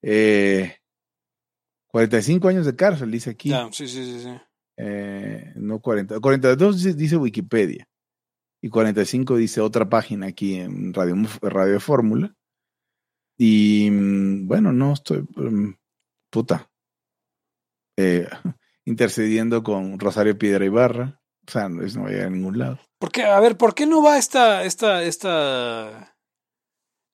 Eh, 0.01 0.77
45 1.88 2.47
años 2.47 2.65
de 2.65 2.75
cárcel, 2.75 3.11
dice 3.11 3.31
aquí. 3.31 3.49
Ya, 3.49 3.69
sí, 3.71 3.88
sí, 3.88 4.03
sí, 4.03 4.19
sí. 4.19 4.29
Eh, 4.77 5.53
no 5.55 5.79
40. 5.79 6.19
42 6.19 6.77
dice, 6.77 6.93
dice 6.93 7.17
Wikipedia. 7.17 7.88
Y 8.61 8.69
45 8.69 9.38
dice 9.38 9.61
otra 9.61 9.88
página 9.88 10.27
aquí 10.27 10.55
en 10.55 10.93
Radio, 10.93 11.15
Radio 11.41 11.79
Fórmula. 11.79 12.36
Y 13.38 13.89
mm, 13.91 14.47
bueno, 14.47 14.71
no 14.71 14.93
estoy. 14.93 15.21
mm, 15.36 15.75
puta. 16.29 16.69
Eh, 17.97 18.27
intercediendo 18.86 19.63
con 19.63 19.99
Rosario 19.99 20.38
Piedra 20.38 20.65
Ibarra. 20.65 21.21
O 21.47 21.51
sea, 21.51 21.69
no, 21.69 21.81
no 21.81 22.01
va 22.03 22.07
a 22.07 22.11
llegar 22.11 22.27
a 22.27 22.29
ningún 22.31 22.57
lado. 22.57 22.79
¿Por 22.99 23.11
qué? 23.11 23.23
A 23.23 23.39
ver, 23.39 23.57
¿por 23.57 23.75
qué 23.75 23.85
no 23.85 24.01
va 24.01 24.17
esta, 24.17 24.63
esta, 24.63 25.03
esta, 25.03 26.15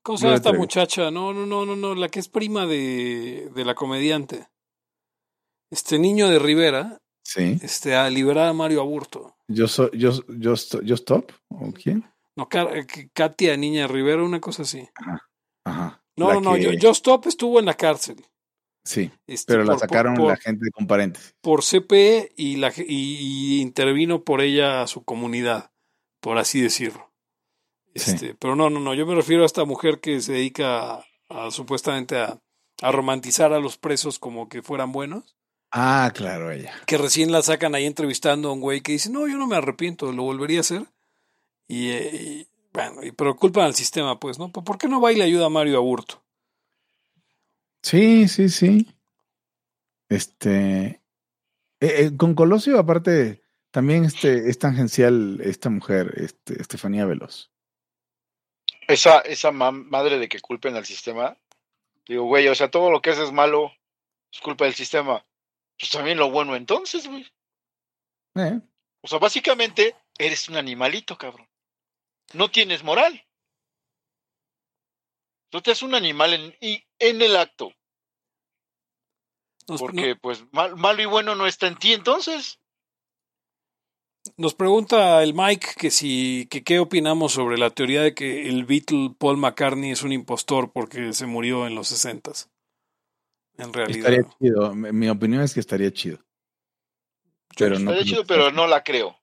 ¿cómo 0.03 0.17
se 0.17 0.25
llama 0.25 0.36
esta 0.38 0.53
muchacha? 0.53 1.11
No, 1.11 1.34
no, 1.34 1.45
no, 1.45 1.65
no, 1.65 1.75
no, 1.75 1.95
la 1.95 2.09
que 2.09 2.19
es 2.19 2.29
prima 2.29 2.65
de, 2.65 3.49
de 3.53 3.65
la 3.65 3.75
comediante. 3.75 4.47
Este 5.71 5.99
niño 5.99 6.29
de 6.29 6.39
Rivera, 6.39 6.97
Sí. 7.23 7.57
este, 7.61 7.95
a 7.95 8.09
liberar 8.09 8.47
a 8.47 8.53
Mario 8.53 8.82
Aburto. 8.82 9.36
Yo 9.47 9.67
soy. 9.67 9.89
Yo, 9.93 10.11
yo, 10.27 10.53
yo 10.55 10.95
stop. 10.95 11.32
¿O 11.49 11.71
quién? 11.71 12.03
No, 12.36 12.47
eh, 12.73 12.86
Katia 13.13 13.55
Niña 13.57 13.84
de 13.84 13.88
Rivera, 13.89 14.23
una 14.23 14.39
cosa 14.41 14.63
así. 14.63 14.88
Ajá. 15.65 16.03
No, 16.17 16.27
La 16.29 16.34
no, 16.36 16.41
no, 16.41 16.53
que- 16.55 16.61
yo, 16.63 16.71
yo 16.73 16.89
Stop 16.91 17.27
estuvo 17.27 17.59
en 17.59 17.65
la 17.65 17.73
cárcel. 17.75 18.25
Sí. 18.84 19.11
Este, 19.27 19.53
Pero 19.53 19.63
la 19.63 19.73
por- 19.73 19.79
sacaron 19.82 20.15
por, 20.15 20.29
la 20.29 20.38
gente 20.38 20.71
con 20.71 20.88
paréntesis. 20.88 21.36
por 21.41 21.63
CPE 21.63 22.34
y, 22.36 22.55
la, 22.57 22.73
y, 22.75 22.84
y 23.57 23.61
intervino 23.61 24.23
por 24.23 24.41
ella 24.41 24.82
a 24.82 24.88
su 24.88 25.03
comunidad, 25.03 25.71
por 26.19 26.38
así 26.38 26.61
decirlo. 26.61 27.11
Sí. 27.95 28.11
Este, 28.11 28.36
Pero 28.36 28.55
no, 28.55 28.69
no, 28.69 28.79
no, 28.79 28.93
yo 28.93 29.05
me 29.05 29.15
refiero 29.15 29.43
a 29.43 29.45
esta 29.45 29.65
mujer 29.65 29.99
que 29.99 30.19
se 30.21 30.34
dedica 30.34 30.93
a, 30.95 31.05
a, 31.29 31.51
supuestamente 31.51 32.17
a, 32.17 32.39
a 32.82 32.91
romantizar 32.91 33.53
a 33.53 33.59
los 33.59 33.77
presos 33.77 34.17
como 34.17 34.49
que 34.49 34.61
fueran 34.63 34.91
buenos, 34.91 35.36
Ah, 35.73 36.11
claro, 36.13 36.51
ella. 36.51 36.73
que 36.86 36.97
recién 36.97 37.32
la 37.32 37.41
sacan 37.43 37.75
ahí 37.75 37.86
entrevistando 37.86 38.49
a 38.49 38.53
un 38.53 38.59
güey 38.59 38.82
que 38.82 38.91
dice, 38.93 39.09
no, 39.09 39.25
yo 39.27 39.38
no 39.38 39.47
me 39.47 39.55
arrepiento, 39.55 40.11
lo 40.11 40.23
volvería 40.23 40.57
a 40.57 40.61
hacer. 40.61 40.86
Y, 41.67 41.91
eh, 41.91 42.09
y, 42.13 42.47
bueno, 42.73 43.03
y, 43.05 43.11
pero 43.13 43.38
culpan 43.38 43.65
al 43.65 43.75
sistema, 43.75 44.19
pues, 44.19 44.38
¿no? 44.38 44.51
¿Por 44.51 44.77
qué 44.77 44.89
no 44.89 44.99
va 44.99 45.13
y 45.13 45.15
le 45.15 45.23
ayuda 45.23 45.45
a 45.45 45.49
Mario 45.49 45.77
Aburto? 45.77 46.21
Sí, 47.82 48.27
sí, 48.27 48.49
sí. 48.49 48.88
Este. 50.09 50.86
eh, 50.86 51.01
eh, 51.79 52.11
con 52.17 52.36
Colosio, 52.36 52.77
aparte, 52.79 53.41
también 53.71 54.05
este, 54.05 54.49
es 54.49 54.59
tangencial 54.59 55.39
esta 55.41 55.69
mujer, 55.69 56.13
este, 56.17 56.61
Estefanía 56.61 57.05
Veloz. 57.05 57.49
Esa, 58.88 59.19
esa 59.19 59.51
madre 59.51 60.19
de 60.19 60.27
que 60.27 60.41
culpen 60.41 60.75
al 60.75 60.86
sistema. 60.86 61.38
Digo, 62.07 62.25
güey, 62.25 62.47
o 62.49 62.55
sea, 62.55 62.69
todo 62.69 62.91
lo 62.91 63.01
que 63.01 63.11
haces 63.11 63.32
malo 63.32 63.71
es 64.32 64.41
culpa 64.41 64.65
del 64.65 64.73
sistema. 64.73 65.25
Pues 65.79 65.91
también 65.91 66.17
lo 66.17 66.29
bueno 66.29 66.55
entonces, 66.55 67.07
güey. 67.07 67.25
Eh, 68.36 68.59
O 69.01 69.07
sea, 69.07 69.19
básicamente 69.19 69.95
eres 70.17 70.49
un 70.49 70.57
animalito, 70.57 71.17
cabrón. 71.17 71.47
No 72.34 72.51
tienes 72.51 72.84
moral. 72.84 73.23
Tú 75.52 75.62
te 75.62 75.72
es 75.72 75.84
un 75.84 75.93
animal 75.93 76.34
en, 76.34 76.56
y 76.62 76.84
en 76.97 77.22
el 77.22 77.36
acto. 77.36 77.72
Nos, 79.68 79.80
Porque, 79.80 80.16
pues, 80.16 80.45
mal- 80.52 80.76
malo 80.78 81.02
y 81.02 81.06
bueno 81.06 81.36
no 81.36 81.45
está 81.45 81.67
en 81.67 81.75
ti, 81.78 81.93
entonces. 81.93 82.58
Nos 84.38 84.54
pregunta 84.55 85.21
el 85.24 85.34
Mike 85.34 85.67
que 85.78 85.92
si 85.92 86.47
que 86.50 86.63
qué 86.63 86.80
opinamos 86.80 87.34
sobre 87.34 87.58
la 87.58 87.70
teoría 87.70 88.01
de 88.01 88.13
que 88.13 88.47
el 88.47 88.66
Beatle 88.66 89.13
Paul 89.17 89.38
McCartney 89.38 89.92
es 89.92 90.04
un 90.04 90.12
impostor 90.12 90.71
porque 90.71 91.13
se 91.13 91.25
murió 91.25 91.67
en 91.67 91.75
los 91.75 91.88
60 91.89 92.32
En 93.58 93.74
realidad. 93.74 94.12
estaría 94.12 94.24
chido. 94.39 94.74
Mi, 94.75 94.92
mi 94.92 95.09
opinión 95.09 95.42
es 95.42 95.54
que 95.54 95.59
estaría 95.59 95.92
chido. 95.92 96.20
Pero 97.58 97.71
no. 97.80 97.92
Estaría 97.92 98.04
chido, 98.04 98.25
pero 98.25 98.51
no 98.51 98.67
la 98.67 98.84
creo. 98.84 99.17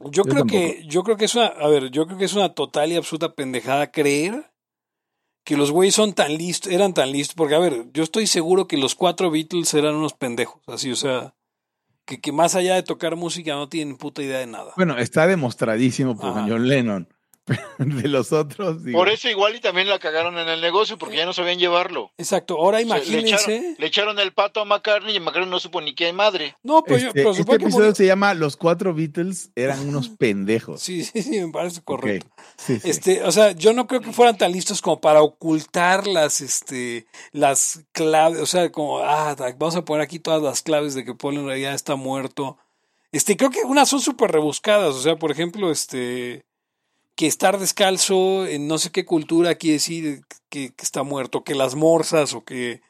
Yo, 0.00 0.10
Yo 0.10 0.22
creo 0.24 0.38
tampoco. 0.38 0.60
que 0.60 0.84
yo 0.88 1.02
creo 1.04 1.16
que 1.16 1.24
es 1.26 1.34
una, 1.36 1.46
a 1.46 1.68
ver, 1.68 1.90
yo 1.90 2.06
creo 2.06 2.18
que 2.18 2.24
es 2.26 2.34
una 2.34 2.54
total 2.54 2.92
y 2.92 2.96
absoluta 2.96 3.34
pendejada 3.34 3.90
creer 3.92 4.52
que 5.44 5.56
los 5.56 5.70
güeyes 5.70 5.94
son 5.94 6.14
tan 6.14 6.36
listos, 6.36 6.72
eran 6.72 6.94
tan 6.94 7.12
listos, 7.12 7.36
porque 7.36 7.54
a 7.54 7.58
ver, 7.58 7.84
yo 7.92 8.02
estoy 8.02 8.26
seguro 8.26 8.66
que 8.66 8.78
los 8.78 8.94
cuatro 8.94 9.30
Beatles 9.30 9.72
eran 9.74 9.94
unos 9.94 10.14
pendejos, 10.14 10.62
así, 10.66 10.90
o 10.90 10.96
sea, 10.96 11.34
que, 12.06 12.20
que 12.20 12.32
más 12.32 12.54
allá 12.54 12.74
de 12.74 12.82
tocar 12.82 13.14
música 13.16 13.54
no 13.54 13.68
tienen 13.68 13.96
puta 13.96 14.22
idea 14.22 14.38
de 14.38 14.46
nada. 14.46 14.72
Bueno, 14.76 14.96
está 14.98 15.26
demostradísimo 15.26 16.16
por 16.16 16.30
Ajá. 16.30 16.46
John 16.48 16.68
Lennon. 16.68 17.08
De 17.78 18.08
los 18.08 18.32
otros. 18.32 18.82
digo, 18.84 18.98
Por 18.98 19.08
eso 19.10 19.28
igual 19.28 19.54
y 19.56 19.60
también 19.60 19.88
la 19.88 19.98
cagaron 19.98 20.38
en 20.38 20.48
el 20.48 20.60
negocio, 20.60 20.96
porque 20.96 21.16
ya 21.16 21.26
no 21.26 21.32
sabían 21.32 21.58
llevarlo. 21.58 22.10
Exacto, 22.16 22.56
ahora 22.56 22.78
O 22.78 22.80
sea, 22.80 22.98
le, 22.98 23.04
imagínense. 23.04 23.54
echaron, 23.56 23.74
le 23.78 23.86
echaron 23.86 24.18
el 24.18 24.32
pato 24.32 24.60
a 24.60 24.64
McCartney 24.64 25.14
y 25.16 25.20
McCartney 25.20 25.50
no 25.50 25.60
supo 25.60 25.80
ni 25.80 25.94
qué 25.94 26.12
madre. 26.12 26.56
No, 26.62 26.82
pero, 26.82 26.98
yo, 26.98 27.08
este, 27.08 27.20
pero 27.20 27.30
este 27.30 27.42
supongo 27.42 27.58
que 27.58 27.64
episodio 27.64 27.86
murió- 27.88 27.94
se 27.96 28.06
llama 28.06 28.34
Los 28.34 28.56
cuatro 28.56 28.94
Beatles 28.94 29.50
eran 29.54 29.80
unos 29.88 30.08
pendejos. 30.08 30.80
Sí, 30.80 31.04
sí, 31.04 31.22
sí, 31.22 31.40
me 31.40 31.52
parece 31.52 31.82
correcto. 31.82 32.30
Sí, 32.56 32.78
sí. 32.80 32.88
Este, 32.90 33.22
o 33.22 33.30
sea, 33.32 33.52
yo 33.52 33.72
no 33.72 33.86
creo 33.86 34.00
que 34.00 34.12
fueran 34.12 34.38
tan 34.38 34.50
listos 34.52 34.80
como 34.80 35.00
para 35.00 35.20
ocultar 35.22 36.06
las, 36.06 36.40
este, 36.40 37.06
las 37.32 37.84
claves, 37.92 38.40
o 38.40 38.46
sea, 38.46 38.70
como, 38.72 39.00
ah, 39.00 39.36
vamos 39.58 39.76
a 39.76 39.84
poner 39.84 40.02
aquí 40.02 40.18
todas 40.18 40.42
las 40.42 40.62
claves 40.62 40.94
de 40.94 41.04
que 41.04 41.14
Paul 41.14 41.34
en 41.36 41.46
realidad 41.46 41.74
está 41.74 41.94
muerto. 41.96 42.56
Este, 43.12 43.36
creo 43.36 43.50
que 43.50 43.60
unas 43.64 43.88
son 43.88 44.00
súper 44.00 44.32
rebuscadas, 44.32 44.94
o 44.94 45.00
sea, 45.00 45.16
por 45.16 45.30
ejemplo, 45.30 45.70
este, 45.70 46.44
que 47.16 47.26
estar 47.26 47.58
descalzo 47.58 48.46
en 48.46 48.66
no 48.68 48.78
sé 48.78 48.90
qué 48.90 49.04
cultura 49.04 49.54
quiere 49.54 49.74
decir 49.74 50.22
que, 50.48 50.74
que 50.74 50.82
está 50.82 51.02
muerto, 51.02 51.44
que 51.44 51.54
las 51.54 51.74
morsas 51.74 52.32
o 52.34 52.44
que, 52.44 52.80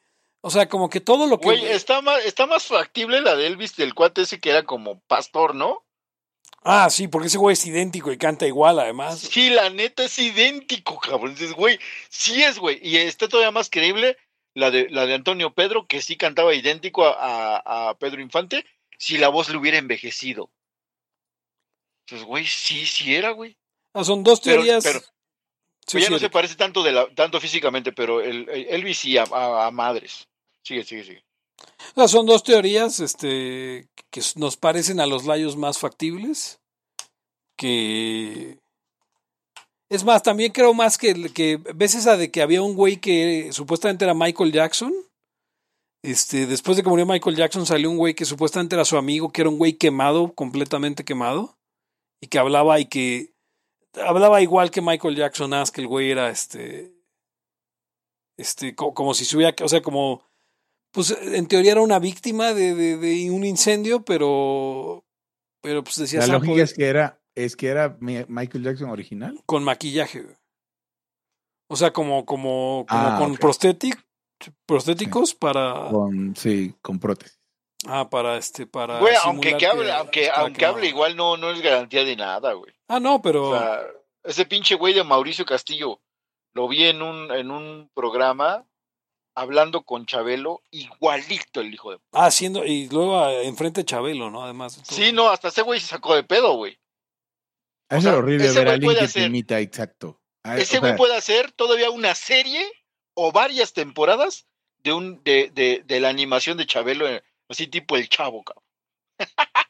o 0.40 0.50
sea, 0.50 0.68
como 0.68 0.88
que 0.88 1.00
todo 1.00 1.26
lo 1.26 1.38
que... 1.38 1.46
Güey, 1.48 1.64
está 1.66 2.00
más, 2.00 2.24
está 2.24 2.46
más 2.46 2.64
factible 2.66 3.20
la 3.20 3.36
de 3.36 3.46
Elvis 3.46 3.76
del 3.76 3.94
cuate 3.94 4.22
ese 4.22 4.40
que 4.40 4.50
era 4.50 4.64
como 4.64 5.00
pastor, 5.00 5.54
¿no? 5.54 5.84
Ah, 6.66 6.88
sí, 6.88 7.08
porque 7.08 7.26
ese 7.28 7.36
güey 7.36 7.52
es 7.52 7.66
idéntico 7.66 8.10
y 8.10 8.16
canta 8.16 8.46
igual, 8.46 8.78
además. 8.78 9.18
Sí, 9.20 9.50
la 9.50 9.68
neta 9.68 10.04
es 10.04 10.18
idéntico, 10.18 10.98
cabrón. 10.98 11.34
Dices, 11.34 11.52
güey, 11.52 11.78
sí 12.08 12.42
es, 12.42 12.58
güey. 12.58 12.78
Y 12.82 12.96
está 12.96 13.28
todavía 13.28 13.50
más 13.50 13.68
creíble 13.68 14.16
la 14.54 14.70
de, 14.70 14.88
la 14.88 15.04
de 15.04 15.12
Antonio 15.12 15.52
Pedro, 15.52 15.86
que 15.86 16.00
sí 16.00 16.16
cantaba 16.16 16.54
idéntico 16.54 17.04
a, 17.04 17.56
a- 17.58 17.88
a 17.90 17.98
Pedro 17.98 18.22
Infante. 18.22 18.64
si 18.96 19.18
la 19.18 19.28
voz 19.28 19.50
le 19.50 19.58
hubiera 19.58 19.76
envejecido. 19.76 20.50
Pues, 22.08 22.22
güey, 22.22 22.46
sí, 22.46 22.86
sí 22.86 23.14
era, 23.14 23.30
güey. 23.30 23.58
Ah, 23.94 24.04
son 24.04 24.22
dos 24.22 24.40
teorías. 24.40 24.84
pero- 24.84 25.00
Sí, 25.86 25.92
Pues 25.98 26.04
ya 26.04 26.08
sí, 26.08 26.12
no 26.14 26.18
se 26.18 26.30
parece 26.30 26.54
tanto 26.56 26.82
de 26.82 26.92
la, 26.92 27.14
tanto 27.14 27.38
físicamente, 27.40 27.92
pero 27.92 28.22
el, 28.22 28.48
el- 28.48 28.66
Elvis 28.68 28.98
sí 28.98 29.18
a, 29.18 29.24
a- 29.24 29.66
a 29.66 29.70
madres. 29.70 30.26
Sigue, 30.62 30.82
sigue, 30.82 31.04
sigue. 31.04 31.24
O 31.94 32.00
sea, 32.00 32.08
son 32.08 32.24
dos 32.24 32.42
teorías 32.42 33.00
este, 33.00 33.86
que 34.10 34.22
nos 34.36 34.56
parecen 34.56 34.98
a 34.98 35.06
los 35.06 35.26
layos 35.26 35.56
más 35.56 35.78
factibles. 35.78 36.58
Que. 37.56 38.58
Es 39.90 40.04
más, 40.04 40.22
también 40.22 40.52
creo 40.52 40.72
más 40.74 40.96
que, 40.96 41.30
que 41.34 41.58
ves 41.74 41.94
esa 41.94 42.16
de 42.16 42.30
que 42.30 42.40
había 42.42 42.62
un 42.62 42.74
güey 42.74 42.96
que 42.96 43.50
supuestamente 43.52 44.04
era 44.06 44.14
Michael 44.14 44.52
Jackson. 44.52 44.92
Este, 46.02 46.46
después 46.46 46.76
de 46.78 46.82
que 46.82 46.88
murió 46.88 47.04
Michael 47.06 47.36
Jackson 47.36 47.66
salió 47.66 47.90
un 47.90 47.98
güey 47.98 48.14
que 48.14 48.24
supuestamente 48.24 48.74
era 48.74 48.84
su 48.86 48.96
amigo, 48.96 49.30
que 49.30 49.42
era 49.42 49.50
un 49.50 49.58
güey 49.58 49.74
quemado, 49.74 50.32
completamente 50.34 51.04
quemado. 51.04 51.56
Y 52.22 52.28
que 52.28 52.38
hablaba 52.38 52.80
y 52.80 52.86
que 52.86 53.33
hablaba 54.04 54.40
igual 54.42 54.70
que 54.70 54.80
Michael 54.82 55.16
Jackson, 55.16 55.50
más 55.50 55.70
que 55.70 55.80
el 55.80 55.86
güey 55.88 56.10
era 56.10 56.30
este. 56.30 56.92
Este, 58.36 58.74
co- 58.74 58.94
como 58.94 59.14
si 59.14 59.24
se 59.24 59.36
hubiera, 59.36 59.54
o 59.64 59.68
sea, 59.68 59.80
como 59.82 60.22
pues 60.92 61.10
en 61.22 61.46
teoría 61.46 61.72
era 61.72 61.80
una 61.82 61.98
víctima 61.98 62.52
de, 62.54 62.74
de- 62.74 62.96
de 62.96 63.30
un 63.30 63.44
incendio, 63.44 64.04
pero, 64.04 65.04
pero 65.60 65.82
pues 65.82 65.96
decía 65.96 66.20
La 66.20 66.24
"Ah, 66.26 66.38
lógica 66.38 66.62
es 66.62 66.74
que 66.74 66.86
era, 66.86 67.20
es 67.34 67.56
que 67.56 67.68
era 67.68 67.96
Mi- 68.00 68.24
Michael 68.28 68.64
Jackson 68.64 68.90
original. 68.90 69.40
con 69.46 69.64
maquillaje. 69.64 70.24
O 71.68 71.76
sea, 71.76 71.92
como, 71.92 72.24
como, 72.24 72.86
como 72.88 73.08
Ah, 73.08 73.16
con 73.18 73.32
ok. 73.32 73.38
prostétic- 73.40 74.04
prostéticos 74.66 75.34
para, 75.34 75.88
Con, 75.90 76.36
sí, 76.36 76.74
con 76.82 76.98
prótesis. 77.00 77.38
Ah, 77.86 78.08
para 78.10 78.36
este, 78.36 78.66
para. 78.66 78.98
Güey, 78.98 79.14
aunque, 79.24 79.56
que 79.56 79.66
hable, 79.66 79.86
que 79.86 79.92
aunque, 79.92 80.30
aunque 80.30 80.66
hable 80.66 80.86
igual 80.88 81.16
no, 81.16 81.36
no 81.36 81.50
es 81.50 81.60
garantía 81.60 82.04
de 82.04 82.16
nada, 82.16 82.52
güey. 82.52 82.72
Ah, 82.88 83.00
no, 83.00 83.20
pero. 83.22 83.50
O 83.50 83.58
sea, 83.58 83.82
ese 84.24 84.46
pinche 84.46 84.74
güey 84.74 84.94
de 84.94 85.04
Mauricio 85.04 85.44
Castillo, 85.44 86.00
lo 86.54 86.68
vi 86.68 86.84
en 86.84 87.02
un, 87.02 87.30
en 87.32 87.50
un 87.50 87.90
programa 87.94 88.64
hablando 89.36 89.82
con 89.82 90.06
Chabelo, 90.06 90.62
igualito 90.70 91.60
el 91.60 91.74
hijo 91.74 91.90
de... 91.90 91.98
ah, 92.12 92.26
haciendo, 92.26 92.64
y 92.64 92.88
luego 92.88 93.18
ah, 93.18 93.32
enfrente 93.42 93.80
de 93.80 93.84
Chabelo, 93.86 94.30
¿no? 94.30 94.44
Además. 94.44 94.76
todo. 94.82 94.96
Sí, 94.96 95.10
no, 95.12 95.28
hasta 95.28 95.48
ese 95.48 95.62
güey 95.62 95.80
se 95.80 95.88
sacó 95.88 96.14
de 96.14 96.22
pedo, 96.22 96.54
güey. 96.54 96.78
O 97.90 97.96
Es 97.96 98.04
sea, 98.04 98.16
horrible 98.16 98.46
ese 98.46 98.58
ver 98.60 98.68
a 98.68 98.70
güey 98.70 98.74
alguien 98.74 98.88
puede 98.88 98.98
que 99.00 99.04
hacer- 99.06 99.22
te 99.22 99.26
imita 99.26 99.58
exacto. 99.60 100.20
Ah, 100.44 100.56
Ese 100.58 100.76
o 100.78 100.80
güey 100.80 100.92
sea, 100.92 100.96
puede 100.96 101.16
hacer 101.16 101.52
todavía 101.52 101.90
una 101.90 102.14
serie 102.14 102.64
o 103.14 103.32
varias 103.32 103.72
temporadas 103.72 104.46
de 104.78 104.92
un 104.92 105.22
de, 105.24 105.50
de, 105.54 105.82
de 105.84 106.00
la 106.00 106.10
animación 106.10 106.56
de 106.56 106.66
Chabelo, 106.66 107.08
eh, 107.08 107.22
así 107.54 107.66
tipo 107.68 107.96
el 107.96 108.08
chavo, 108.08 108.42
cabrón. 108.42 108.64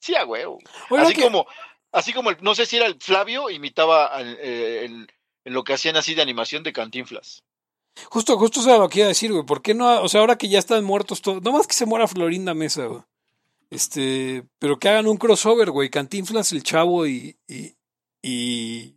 sí, 0.00 0.14
a 0.14 0.24
huevo. 0.24 0.58
Así 0.90 1.14
que- 1.14 1.22
como, 1.22 1.46
así 1.92 2.12
como 2.12 2.30
el, 2.30 2.38
no 2.42 2.54
sé 2.54 2.66
si 2.66 2.76
era 2.76 2.86
el 2.86 3.00
Flavio, 3.00 3.50
imitaba 3.50 4.06
al, 4.06 4.36
eh, 4.40 4.84
el- 4.84 5.08
en 5.44 5.54
lo 5.54 5.64
que 5.64 5.72
hacían 5.74 5.96
así 5.96 6.14
de 6.14 6.22
animación 6.22 6.62
de 6.62 6.72
Cantinflas. 6.72 7.42
Justo, 8.10 8.38
justo 8.38 8.60
eso 8.60 8.68
era 8.70 8.78
lo 8.78 8.88
que 8.88 9.00
iba 9.00 9.06
a 9.06 9.08
decir, 9.08 9.32
güey. 9.32 9.44
¿Por 9.44 9.62
qué 9.62 9.74
no? 9.74 10.02
O 10.02 10.08
sea, 10.08 10.20
ahora 10.20 10.36
que 10.36 10.48
ya 10.48 10.58
están 10.58 10.84
muertos 10.84 11.22
todos. 11.22 11.42
No 11.42 11.52
más 11.52 11.66
que 11.66 11.74
se 11.74 11.86
muera 11.86 12.06
Florinda 12.08 12.54
Mesa, 12.54 12.86
güey. 12.86 13.02
Este. 13.68 14.44
Pero 14.58 14.78
que 14.78 14.88
hagan 14.88 15.06
un 15.06 15.16
crossover, 15.16 15.70
güey. 15.70 15.90
Cantinflas, 15.90 16.52
el 16.52 16.62
chavo 16.62 17.06
y. 17.06 17.36
Y. 17.48 17.74
Y. 18.22 18.96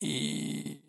y 0.00 0.81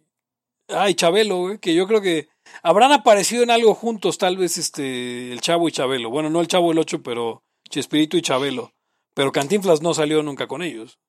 ah, 0.70 0.90
y 0.90 0.96
Chabelo, 0.96 1.38
güey. 1.38 1.60
Que 1.60 1.74
yo 1.74 1.88
creo 1.88 2.02
que 2.02 2.28
habrán 2.62 2.92
aparecido 2.92 3.44
en 3.44 3.52
algo 3.52 3.74
juntos, 3.74 4.18
tal 4.18 4.38
vez, 4.38 4.58
este. 4.58 5.32
El 5.32 5.42
chavo 5.42 5.68
y 5.68 5.72
Chabelo. 5.72 6.10
Bueno, 6.10 6.30
no 6.30 6.42
el 6.42 6.48
chavo 6.48 6.72
el 6.72 6.80
8, 6.80 7.04
pero 7.04 7.44
Chespirito 7.70 8.18
y 8.18 8.22
Chabelo. 8.22 8.74
Pero 9.14 9.32
Cantinflas 9.32 9.82
no 9.82 9.94
salió 9.94 10.24
nunca 10.24 10.48
con 10.48 10.64
ellos. 10.64 11.00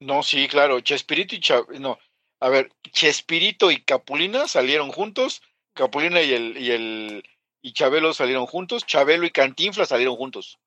No, 0.00 0.22
sí, 0.22 0.48
claro, 0.48 0.80
Chespirito 0.80 1.36
y 1.36 1.40
Chabelo, 1.40 1.78
no, 1.78 1.98
a 2.42 2.48
ver, 2.48 2.72
Chespirito 2.90 3.70
y 3.70 3.82
Capulina 3.82 4.48
salieron 4.48 4.90
juntos, 4.90 5.42
Capulina 5.74 6.22
y 6.22 6.32
el, 6.32 6.58
y 6.58 6.72
el, 6.72 7.22
y 7.62 7.72
Chabelo 7.72 8.12
salieron 8.14 8.46
juntos, 8.46 8.84
Chabelo 8.84 9.24
y 9.26 9.30
Cantinflas 9.30 9.90
salieron 9.90 10.16
juntos. 10.16 10.58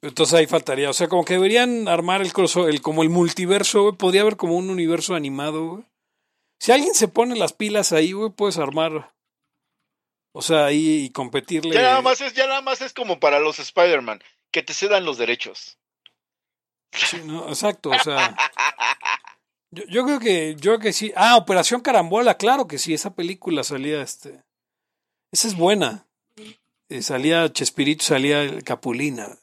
Entonces 0.00 0.32
ahí 0.32 0.46
faltaría. 0.46 0.88
O 0.88 0.94
sea, 0.94 1.08
como 1.08 1.26
que 1.26 1.34
deberían 1.34 1.86
armar 1.86 2.22
el 2.22 2.32
crossover, 2.32 2.70
el, 2.70 2.80
como 2.80 3.02
el 3.02 3.10
multiverso, 3.10 3.82
güey. 3.82 3.94
Podría 3.94 4.22
haber 4.22 4.38
como 4.38 4.56
un 4.56 4.70
universo 4.70 5.14
animado, 5.14 5.66
güey. 5.66 5.84
Si 6.60 6.72
alguien 6.72 6.94
se 6.94 7.08
pone 7.08 7.36
las 7.36 7.54
pilas 7.54 7.92
ahí, 7.92 8.12
güey, 8.12 8.30
puedes 8.30 8.58
armar. 8.58 9.14
O 10.32 10.42
sea, 10.42 10.66
ahí 10.66 11.04
y 11.04 11.10
competirle. 11.10 11.74
Ya 11.74 11.80
nada 11.80 12.02
más 12.02 12.20
es, 12.20 12.34
ya 12.34 12.46
nada 12.46 12.60
más 12.60 12.82
es 12.82 12.92
como 12.92 13.18
para 13.18 13.40
los 13.40 13.58
Spider-Man, 13.58 14.22
que 14.50 14.62
te 14.62 14.74
cedan 14.74 15.06
los 15.06 15.16
derechos. 15.16 15.78
Sí, 16.92 17.22
no, 17.24 17.48
exacto, 17.48 17.90
o 17.90 17.98
sea. 17.98 18.36
Yo, 19.70 19.84
yo 19.88 20.04
creo 20.04 20.18
que, 20.20 20.54
yo 20.56 20.72
creo 20.72 20.78
que 20.80 20.92
sí. 20.92 21.12
Ah, 21.16 21.36
Operación 21.36 21.80
Carambola, 21.80 22.36
claro 22.36 22.68
que 22.68 22.78
sí. 22.78 22.92
Esa 22.92 23.14
película 23.14 23.64
salía, 23.64 24.02
este. 24.02 24.42
Esa 25.32 25.48
es 25.48 25.56
buena. 25.56 26.06
Eh, 26.90 27.02
salía 27.02 27.50
Chespirito, 27.50 28.04
salía 28.04 28.42
el 28.42 28.64
Capulina. 28.64 29.38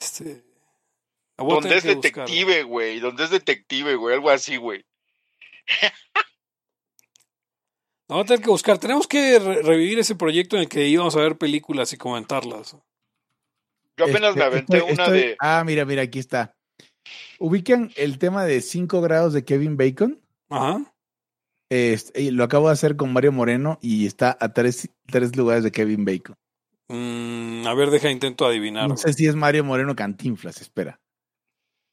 Este. 0.00 0.42
Donde 1.36 1.76
es 1.76 1.84
detective, 1.84 2.64
güey, 2.64 2.98
donde 2.98 3.24
es 3.24 3.30
detective, 3.30 3.94
güey, 3.94 4.14
algo 4.14 4.30
así, 4.30 4.56
güey. 4.56 4.84
No, 8.08 8.16
voy 8.16 8.24
a 8.24 8.26
tener 8.26 8.42
que 8.42 8.50
buscar. 8.50 8.78
Tenemos 8.78 9.06
que 9.06 9.38
re- 9.38 9.62
revivir 9.62 9.98
ese 9.98 10.14
proyecto 10.14 10.56
en 10.56 10.62
el 10.62 10.68
que 10.68 10.86
íbamos 10.88 11.16
a 11.16 11.20
ver 11.20 11.38
películas 11.38 11.90
y 11.94 11.96
comentarlas. 11.96 12.76
Yo 13.96 14.04
apenas 14.04 14.30
este, 14.30 14.38
me 14.40 14.44
aventé 14.44 14.76
estoy- 14.78 14.92
una 14.92 15.04
estoy- 15.04 15.18
de... 15.20 15.36
Ah, 15.40 15.62
mira, 15.64 15.84
mira, 15.86 16.02
aquí 16.02 16.18
está. 16.18 16.54
¿Ubican 17.38 17.90
el 17.96 18.18
tema 18.18 18.44
de 18.44 18.60
5 18.60 19.00
grados 19.00 19.32
de 19.32 19.44
Kevin 19.44 19.76
Bacon? 19.78 20.20
Ajá. 20.50 20.92
Este, 21.70 22.30
lo 22.30 22.44
acabo 22.44 22.66
de 22.68 22.74
hacer 22.74 22.96
con 22.96 23.10
Mario 23.12 23.32
Moreno 23.32 23.78
y 23.80 24.06
está 24.06 24.36
a 24.38 24.52
tres, 24.52 24.90
tres 25.06 25.34
lugares 25.34 25.64
de 25.64 25.72
Kevin 25.72 26.04
Bacon. 26.04 26.36
Mm, 26.88 27.66
a 27.66 27.72
ver, 27.74 27.88
deja, 27.90 28.10
intento 28.10 28.44
adivinar. 28.46 28.86
No 28.86 28.98
sé 28.98 29.14
si 29.14 29.26
es 29.26 29.34
Mario 29.34 29.64
Moreno 29.64 29.96
Cantinflas, 29.96 30.60
espera. 30.60 31.00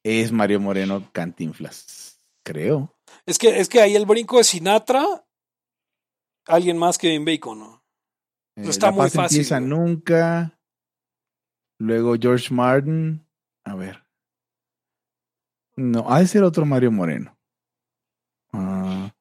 Es 0.03 0.34
Mario 0.34 0.60
Moreno 0.60 1.10
Cantinflas, 1.14 2.19
creo. 2.45 2.93
Es 3.26 3.38
que, 3.38 3.60
es 3.60 3.70
que 3.70 3.82
ahí 3.82 3.96
el 3.96 4.06
brinco 4.06 4.38
de 4.38 4.44
Sinatra, 4.44 5.06
alguien 6.46 6.78
más 6.78 6.98
que 6.98 7.14
en 7.14 7.26
Bacon, 7.26 7.60
¿no? 7.60 7.84
Eh, 8.56 8.64
Está 8.68 8.88
La 8.88 8.92
muy 8.94 9.02
Paz 9.04 9.14
fácil, 9.14 9.38
Empieza 9.38 9.60
güey. 9.60 9.70
nunca. 9.70 10.60
Luego 11.80 12.16
George 12.20 12.54
Martin. 12.54 13.26
A 13.64 13.76
ver. 13.76 14.04
No, 15.76 16.06
ha 16.12 16.20
de 16.20 16.28
ser 16.28 16.44
otro 16.44 16.66
Mario 16.66 16.92
Moreno. 16.92 17.38
Ah. 18.54 19.14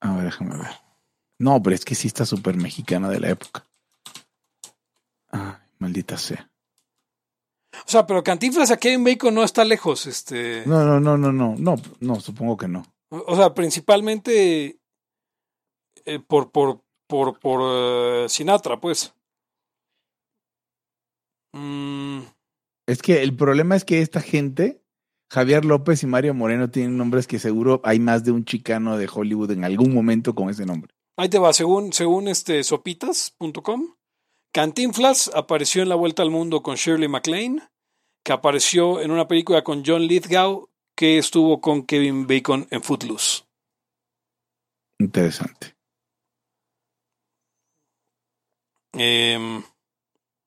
a 0.00 0.16
ver, 0.16 0.24
déjame 0.24 0.56
ver. 0.56 0.70
No, 1.38 1.62
pero 1.62 1.74
es 1.76 1.84
que 1.84 1.94
sí 1.94 2.08
está 2.08 2.26
súper 2.26 2.56
mexicana 2.56 3.08
de 3.08 3.20
la 3.20 3.30
época. 3.30 3.64
Ay, 5.30 5.54
maldita 5.78 6.18
sea. 6.18 6.50
O 7.72 7.88
sea, 7.90 8.06
pero 8.06 8.22
Cantinflas 8.22 8.70
a 8.70 8.76
Kevin 8.76 9.04
Bacon 9.04 9.34
no 9.34 9.44
está 9.44 9.64
lejos, 9.64 10.06
este. 10.06 10.62
No, 10.66 10.84
no, 10.84 11.00
no, 11.00 11.16
no, 11.16 11.32
no, 11.32 11.54
no, 11.58 11.76
no, 12.00 12.20
supongo 12.20 12.56
que 12.56 12.68
no. 12.68 12.84
O 13.10 13.36
sea, 13.36 13.54
principalmente 13.54 14.78
eh, 16.04 16.18
por, 16.20 16.50
por, 16.50 16.82
por, 17.08 17.38
por 17.38 17.60
eh, 17.64 18.26
Sinatra, 18.28 18.80
pues. 18.80 19.14
Mm, 21.54 22.20
Es 22.86 23.02
que 23.02 23.22
el 23.22 23.36
problema 23.36 23.76
es 23.76 23.84
que 23.84 24.00
esta 24.00 24.20
gente, 24.20 24.82
Javier 25.30 25.64
López 25.64 26.02
y 26.02 26.06
Mario 26.06 26.34
Moreno, 26.34 26.70
tienen 26.70 26.96
nombres 26.96 27.26
que 27.26 27.38
seguro 27.38 27.80
hay 27.84 27.98
más 28.00 28.24
de 28.24 28.32
un 28.32 28.44
chicano 28.44 28.96
de 28.96 29.08
Hollywood 29.12 29.50
en 29.50 29.64
algún 29.64 29.92
momento 29.94 30.34
con 30.34 30.48
ese 30.50 30.64
nombre. 30.66 30.94
ahí 31.18 31.28
te 31.28 31.38
va, 31.38 31.52
según, 31.52 31.92
según 31.92 32.28
este 32.28 32.64
sopitas.com, 32.64 33.94
Cantinflas 34.52 35.30
apareció 35.34 35.82
en 35.82 35.88
La 35.88 35.94
Vuelta 35.94 36.22
al 36.22 36.30
Mundo 36.30 36.62
con 36.62 36.76
Shirley 36.76 37.08
MacLaine, 37.08 37.62
que 38.22 38.32
apareció 38.32 39.00
en 39.00 39.10
una 39.10 39.26
película 39.26 39.64
con 39.64 39.82
John 39.84 40.02
Lithgow, 40.02 40.68
que 40.94 41.18
estuvo 41.18 41.60
con 41.60 41.84
Kevin 41.84 42.26
Bacon 42.26 42.66
en 42.70 42.82
Footloose. 42.82 43.44
Interesante. 44.98 45.74
Em, 48.94 49.62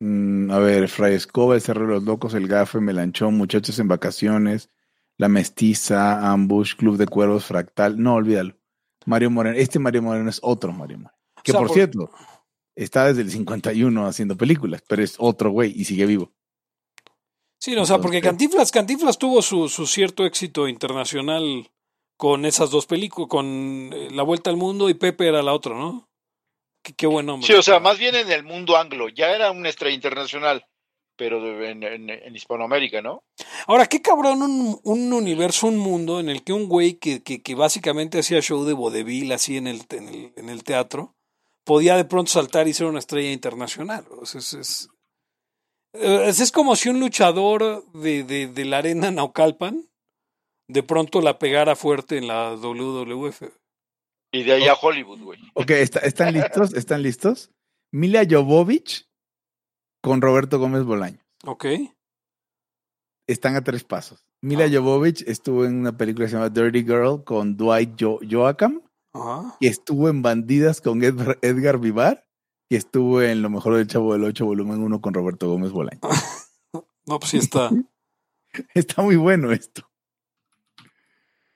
Mm, 0.01 0.51
a 0.51 0.59
ver, 0.59 0.89
Fray 0.89 1.15
Escoba, 1.15 1.55
El 1.55 1.61
Cerro 1.61 1.87
de 1.87 1.93
los 1.93 2.03
Locos, 2.03 2.33
El 2.33 2.49
Gafe, 2.49 2.81
Melanchón, 2.81 3.37
Muchachos 3.37 3.79
en 3.79 3.87
Vacaciones, 3.87 4.69
La 5.17 5.29
Mestiza, 5.29 6.31
Ambush, 6.31 6.75
Club 6.75 6.97
de 6.97 7.07
Cuervos, 7.07 7.45
Fractal. 7.45 7.97
No, 7.97 8.15
olvídalo. 8.15 8.57
Mario 9.05 9.31
Moreno. 9.31 9.55
Este 9.57 9.79
Mario 9.79 10.01
Moreno 10.03 10.29
es 10.29 10.39
otro 10.43 10.73
Mario 10.73 10.97
Moreno. 10.97 11.17
Que 11.41 11.51
O 11.51 11.53
sea, 11.53 11.59
por, 11.61 11.67
por- 11.69 11.75
cierto, 11.75 12.09
está 12.75 13.05
desde 13.07 13.21
el 13.21 13.31
51 13.31 14.05
haciendo 14.07 14.35
películas, 14.37 14.83
pero 14.87 15.03
es 15.03 15.15
otro 15.17 15.49
güey 15.51 15.71
y 15.75 15.85
sigue 15.85 16.05
vivo. 16.05 16.31
Sí, 17.59 17.73
no, 17.75 17.81
o 17.83 17.85
sea, 17.85 17.99
porque 17.99 18.21
Cantinflas, 18.21 18.71
Cantinflas 18.71 19.17
tuvo 19.17 19.41
su, 19.41 19.69
su 19.69 19.87
cierto 19.87 20.25
éxito 20.25 20.67
internacional 20.67 21.71
con 22.17 22.45
esas 22.45 22.69
dos 22.69 22.85
películas, 22.85 23.29
con 23.29 23.91
eh, 23.93 24.09
La 24.11 24.23
Vuelta 24.23 24.49
al 24.49 24.57
Mundo 24.57 24.89
y 24.89 24.93
Pepe 24.93 25.27
era 25.27 25.41
la 25.41 25.53
otra, 25.53 25.73
¿no? 25.75 26.07
Qué, 26.83 26.93
qué 26.93 27.07
buen 27.07 27.25
nombre. 27.25 27.47
Sí, 27.47 27.53
o 27.53 27.63
sea, 27.63 27.79
más 27.79 27.97
bien 27.97 28.13
en 28.15 28.31
el 28.31 28.43
mundo 28.43 28.77
anglo. 28.77 29.09
Ya 29.09 29.31
era 29.35 29.49
una 29.51 29.69
estrella 29.69 29.95
internacional, 29.95 30.67
pero 31.17 31.63
en, 31.63 31.81
en- 31.81 32.09
en 32.09 32.35
Hispanoamérica, 32.35 33.01
¿no? 33.01 33.23
Ahora, 33.65 33.87
qué 33.87 34.01
cabrón 34.01 34.43
un, 34.43 34.79
un 34.83 35.13
universo, 35.13 35.65
un 35.67 35.77
mundo 35.77 36.19
en 36.19 36.29
el 36.29 36.43
que 36.43 36.53
un 36.53 36.67
güey 36.69 36.95
que, 36.99 37.23
que, 37.23 37.41
que 37.41 37.55
básicamente 37.55 38.19
hacía 38.19 38.41
show 38.41 38.63
de 38.65 38.73
vodevil 38.73 39.31
así 39.31 39.57
en 39.57 39.65
el, 39.67 39.81
en 39.89 40.07
el, 40.09 40.33
en 40.35 40.49
el 40.49 40.63
teatro, 40.63 41.14
podía 41.65 41.95
de 41.97 42.05
pronto 42.05 42.31
saltar 42.31 42.67
y 42.67 42.73
ser 42.73 42.87
una 42.87 42.99
estrella 42.99 43.31
internacional. 43.31 44.05
O 44.11 44.25
sea, 44.25 44.39
es, 44.39 44.53
es, 44.53 44.89
eh, 45.93 46.25
es- 46.27 46.39
es 46.39 46.51
como 46.51 46.75
si 46.75 46.89
un 46.89 46.99
luchador 46.99 47.85
de, 47.93 48.23
de, 48.23 48.47
de 48.47 48.65
la 48.65 48.77
arena 48.79 49.11
Naucalpan 49.11 49.87
de 50.69 50.83
pronto 50.83 51.21
la 51.21 51.37
pegara 51.39 51.75
fuerte 51.75 52.17
en 52.17 52.27
la 52.27 52.55
WWF. 52.55 53.43
Y 54.33 54.43
de 54.43 54.51
ahí 54.53 54.67
a 54.67 54.73
Hollywood, 54.73 55.21
güey. 55.21 55.39
Ok, 55.53 55.69
está- 55.71 55.99
¿están 55.99 56.33
listos? 56.33 56.73
¿Están 56.73 57.01
listos? 57.03 57.51
Mila 57.93 58.23
Jovovich 58.29 59.07
con 60.03 60.21
Roberto 60.21 60.59
Gómez 60.59 60.83
Bolaño. 60.83 61.19
¿Ok? 61.45 61.65
Están 63.27 63.55
a 63.55 63.63
tres 63.63 63.83
pasos. 63.83 64.25
Mila 64.41 64.65
Ah. 64.65 64.69
Jovovich 64.71 65.23
estuvo 65.27 65.65
en 65.65 65.75
una 65.79 65.95
película 65.97 66.25
que 66.25 66.29
se 66.31 66.35
llama 66.35 66.49
Dirty 66.49 66.83
Girl 66.83 67.23
con 67.23 67.55
Dwight 67.57 67.99
Jo- 67.99 68.19
Joachim, 68.29 68.81
Ajá. 69.15 69.55
que 69.59 69.67
estuvo 69.67 70.09
en 70.09 70.21
Bandidas 70.21 70.81
con 70.81 71.03
Edgar, 71.03 71.39
Edgar 71.41 71.79
Vivar, 71.79 72.25
y 72.69 72.75
estuvo 72.75 73.21
en 73.21 73.41
Lo 73.41 73.49
mejor 73.49 73.75
del 73.75 73.87
Chavo 73.87 74.13
del 74.13 74.23
Ocho, 74.23 74.45
volumen 74.45 74.81
1 74.83 75.01
con 75.01 75.13
Roberto 75.13 75.47
Gómez 75.49 75.71
Bolaño. 75.71 75.99
No, 77.07 77.19
pues 77.19 77.29
sí 77.31 77.37
está. 77.37 77.69
Está 78.73 79.03
muy 79.03 79.15
bueno 79.15 79.51
esto. 79.51 79.87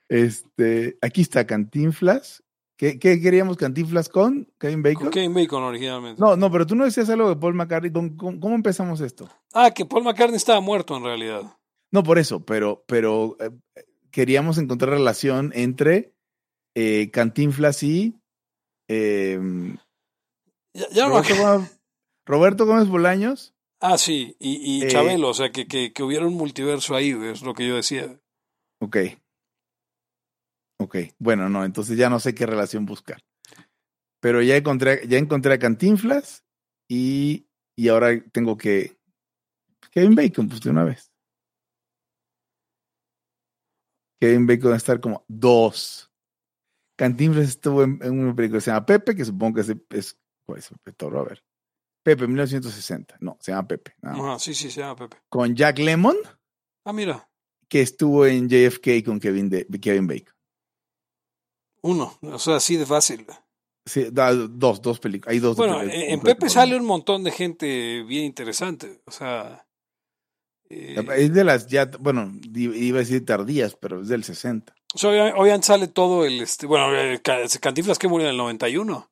Este, 0.08 0.96
aquí 1.02 1.22
está 1.22 1.46
Cantinflas. 1.46 2.42
¿Qué, 2.76 2.98
qué 2.98 3.20
queríamos 3.20 3.56
Cantinflas 3.56 4.08
con 4.08 4.48
Kevin 4.58 4.82
Bacon? 4.82 5.02
Con 5.04 5.10
Kevin 5.10 5.34
Bacon 5.34 5.62
originalmente. 5.62 6.20
No, 6.20 6.36
no, 6.36 6.50
pero 6.50 6.66
tú 6.66 6.74
no 6.74 6.84
decías 6.84 7.10
algo 7.10 7.28
de 7.28 7.36
Paul 7.36 7.54
McCartney. 7.54 7.92
¿Cómo, 7.92 8.16
cómo- 8.16 8.40
cómo 8.40 8.54
empezamos 8.54 9.00
esto? 9.00 9.28
Ah, 9.52 9.70
que 9.72 9.84
Paul 9.84 10.04
McCartney 10.04 10.36
estaba 10.36 10.60
muerto 10.60 10.96
en 10.96 11.04
realidad. 11.04 11.42
No, 11.90 12.02
por 12.02 12.18
eso, 12.18 12.44
pero, 12.44 12.84
pero 12.86 13.36
eh, 13.40 13.50
queríamos 14.10 14.56
encontrar 14.58 14.90
relación 14.92 15.50
entre 15.54 16.14
eh, 16.74 17.10
Cantinflas 17.10 17.82
y 17.82 18.14
eh, 18.88 19.38
Ya, 20.74 21.08
no 21.08 21.08
Roberto, 21.10 21.34
acuerdo. 21.34 21.52
Gómez, 21.54 21.80
Roberto 22.26 22.66
Gómez 22.66 22.88
Bolaños. 22.88 23.54
Ah, 23.80 23.96
sí, 23.98 24.36
y, 24.38 24.78
y 24.78 24.82
Eh, 24.84 24.88
Chabelo, 24.88 25.28
o 25.30 25.34
sea, 25.34 25.50
que, 25.50 25.66
que, 25.66 25.92
que 25.92 26.02
hubiera 26.02 26.26
un 26.26 26.34
multiverso 26.34 26.94
ahí, 26.94 27.10
es 27.10 27.42
lo 27.42 27.54
que 27.54 27.66
yo 27.66 27.76
decía. 27.76 28.20
Ok. 28.80 28.96
Ok. 30.78 30.96
Bueno, 31.18 31.48
no, 31.48 31.64
entonces 31.64 31.96
ya 31.96 32.10
no 32.10 32.20
sé 32.20 32.34
qué 32.34 32.46
relación 32.46 32.86
buscar. 32.86 33.22
Pero 34.20 34.42
ya 34.42 34.56
encontré, 34.56 35.06
ya 35.08 35.18
encontré 35.18 35.54
a 35.54 35.58
Cantinflas 35.58 36.44
y, 36.88 37.46
y 37.76 37.88
ahora 37.88 38.22
tengo 38.32 38.56
que. 38.56 38.98
Kevin 39.92 40.14
Bacon, 40.14 40.48
pues 40.48 40.60
de 40.60 40.70
una 40.70 40.84
vez. 40.84 41.10
Kevin 44.20 44.46
Bacon 44.46 44.70
va 44.70 44.74
a 44.74 44.76
estar 44.78 45.00
como 45.00 45.24
dos. 45.26 46.09
Cantinflas 47.00 47.48
estuvo 47.48 47.82
en, 47.82 47.98
en 48.02 48.18
una 48.20 48.34
película 48.34 48.58
que 48.58 48.64
se 48.64 48.70
llama 48.70 48.84
Pepe, 48.84 49.16
que 49.16 49.24
supongo 49.24 49.54
que 49.54 49.60
es, 49.62 49.74
es 49.88 50.18
¿cuál 50.46 50.58
es 50.58 50.70
Toro? 50.98 51.20
A 51.20 51.24
ver. 51.24 51.42
Pepe, 52.02 52.26
1960. 52.26 53.16
No, 53.20 53.38
se 53.40 53.52
llama 53.52 53.66
Pepe. 53.66 53.94
Ajá, 54.02 54.38
sí, 54.38 54.52
sí, 54.52 54.70
se 54.70 54.80
llama 54.80 54.96
Pepe. 54.96 55.16
Con 55.30 55.56
Jack 55.56 55.78
Lemon, 55.78 56.16
Ah, 56.84 56.92
mira, 56.92 57.26
que 57.68 57.80
estuvo 57.80 58.26
en 58.26 58.48
JFK 58.50 59.02
con 59.04 59.18
Kevin, 59.18 59.48
de, 59.48 59.66
Kevin 59.80 60.06
Bacon. 60.06 60.34
uno, 61.82 62.18
o 62.20 62.38
sea, 62.38 62.56
así 62.56 62.76
de 62.76 62.84
fácil. 62.84 63.26
Sí, 63.86 64.08
da- 64.12 64.34
dos, 64.34 64.82
dos 64.82 65.00
películas. 65.00 65.32
Hay 65.32 65.38
dos. 65.40 65.56
Bueno, 65.56 65.78
películas 65.78 66.04
en, 66.04 66.10
en. 66.12 66.20
Pepe 66.20 66.50
sale 66.50 66.76
un 66.76 66.84
montón 66.84 67.24
de 67.24 67.30
gente 67.30 68.02
bien 68.02 68.24
interesante, 68.24 69.00
o 69.06 69.10
sea... 69.10 69.66
eh, 70.68 71.02
Es 71.16 71.32
de 71.32 71.44
las 71.44 71.66
ya, 71.66 71.90
bueno, 71.98 72.30
iba 72.54 72.96
a 72.96 73.00
decir 73.00 73.24
tardías, 73.24 73.74
pero 73.76 74.02
es 74.02 74.08
del 74.08 74.22
60. 74.22 74.74
O 74.94 74.98
sea, 74.98 75.10
obvia- 75.10 75.34
obviamente 75.36 75.66
sale 75.66 75.88
todo 75.88 76.24
el, 76.24 76.40
este, 76.42 76.66
bueno, 76.66 76.94
eh, 76.96 77.20
Ca- 77.22 77.40
Cantinflas 77.60 77.98
que 77.98 78.08
murió 78.08 78.26
en 78.26 78.32
el 78.32 78.36
91. 78.38 79.08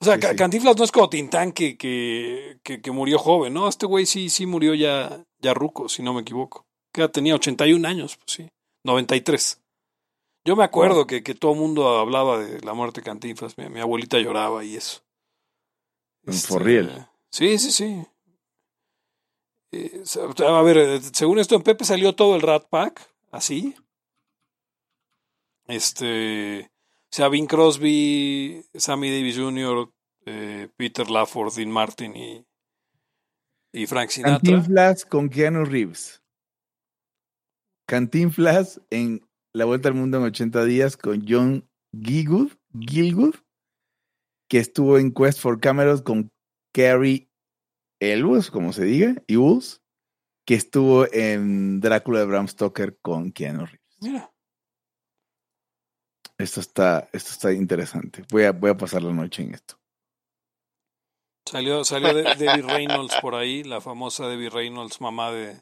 O 0.00 0.04
sea, 0.04 0.14
Sí, 0.14 0.20
Ca- 0.20 0.30
sí. 0.30 0.36
Cantinflas 0.36 0.76
no 0.76 0.84
es 0.84 0.92
como 0.92 1.08
Tintán 1.10 1.52
que, 1.52 1.76
que, 1.76 2.58
que, 2.62 2.80
que 2.80 2.90
murió 2.92 3.18
joven, 3.18 3.52
¿no? 3.54 3.68
Este 3.68 3.86
güey 3.86 4.06
sí, 4.06 4.30
sí 4.30 4.46
murió 4.46 4.74
ya, 4.74 5.24
ya 5.40 5.54
ruco, 5.54 5.88
si 5.88 6.02
no 6.02 6.14
me 6.14 6.20
equivoco. 6.20 6.66
Que 6.92 7.00
ya 7.02 7.08
tenía 7.08 7.34
81 7.34 7.84
años, 7.84 8.16
pues 8.16 8.30
sí, 8.32 8.48
93. 8.84 9.60
Yo 10.44 10.54
me 10.56 10.64
acuerdo 10.64 11.06
que, 11.06 11.22
que 11.22 11.34
todo 11.34 11.52
el 11.52 11.58
mundo 11.58 11.98
hablaba 11.98 12.38
de 12.38 12.60
la 12.60 12.72
muerte 12.74 13.00
de 13.00 13.04
Cantinflas, 13.06 13.58
mi, 13.58 13.68
mi 13.68 13.80
abuelita 13.80 14.18
lloraba 14.18 14.64
y 14.64 14.76
eso. 14.76 15.00
Este, 16.26 16.46
For 16.48 16.62
real. 16.62 17.10
Sí, 17.30 17.58
sí, 17.58 17.72
sí. 17.72 18.02
Eh, 19.72 20.02
a 20.46 20.62
ver, 20.62 20.78
eh, 20.78 21.00
según 21.12 21.38
esto 21.38 21.54
en 21.54 21.62
Pepe 21.62 21.84
salió 21.84 22.14
todo 22.14 22.34
el 22.36 22.42
Rat 22.42 22.68
Pack, 22.70 23.12
así. 23.30 23.74
Este, 25.68 26.62
o 26.62 27.14
sea, 27.14 27.28
Bing 27.28 27.46
Crosby, 27.46 28.64
Sammy 28.74 29.10
Davis 29.10 29.38
Jr., 29.38 29.92
eh, 30.26 30.68
Peter 30.76 31.08
Lafford, 31.10 31.54
Dean 31.54 31.70
Martin 31.70 32.16
y, 32.16 32.44
y 33.72 33.86
Frank 33.86 34.10
Sinatra. 34.10 34.38
Cantinflas 34.38 35.04
con 35.04 35.28
Keanu 35.28 35.64
Reeves. 35.64 36.22
Cantinflas 37.86 38.80
en 38.90 39.26
La 39.54 39.64
Vuelta 39.64 39.88
al 39.88 39.94
Mundo 39.94 40.18
en 40.18 40.24
80 40.24 40.64
días 40.64 40.96
con 40.96 41.24
John 41.26 41.68
Gilgood, 41.92 42.52
Gilgood 42.78 43.36
que 44.48 44.58
estuvo 44.58 44.98
en 44.98 45.12
Quest 45.12 45.40
for 45.40 45.60
Cameron 45.60 45.98
con 46.00 46.32
Carrie 46.72 47.30
Elwes, 48.00 48.50
como 48.50 48.72
se 48.72 48.84
diga, 48.84 49.22
Ewells, 49.26 49.82
que 50.46 50.54
estuvo 50.54 51.06
en 51.12 51.80
Drácula 51.80 52.20
de 52.20 52.26
Bram 52.26 52.48
Stoker 52.48 52.98
con 53.02 53.32
Keanu 53.32 53.66
Reeves. 53.66 53.96
Mira, 54.00 54.32
Esto 56.38 56.60
está, 56.60 57.08
esto 57.12 57.30
está 57.32 57.52
interesante. 57.52 58.24
Voy 58.30 58.44
a, 58.44 58.52
voy 58.52 58.70
a 58.70 58.76
pasar 58.76 59.02
la 59.02 59.12
noche 59.12 59.42
en 59.42 59.54
esto. 59.54 59.76
salió, 61.46 61.84
salió 61.84 62.14
de- 62.14 62.34
Debbie 62.36 62.62
Reynolds 62.62 63.16
por 63.20 63.34
ahí, 63.34 63.64
la 63.64 63.80
famosa 63.80 64.28
Debbie 64.28 64.50
Reynolds, 64.50 65.00
mamá 65.00 65.32
de, 65.32 65.60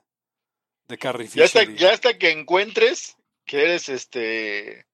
de 0.88 0.98
Carrie 0.98 1.28
Ya 1.28 1.44
hasta, 1.44 1.60
Fisher. 1.60 1.74
y- 1.74 1.78
ya 1.78 1.92
hasta 1.92 2.18
que 2.18 2.30
encuentres 2.30 3.16
que 3.46 3.62
eres 3.62 3.88
este. 3.88 4.86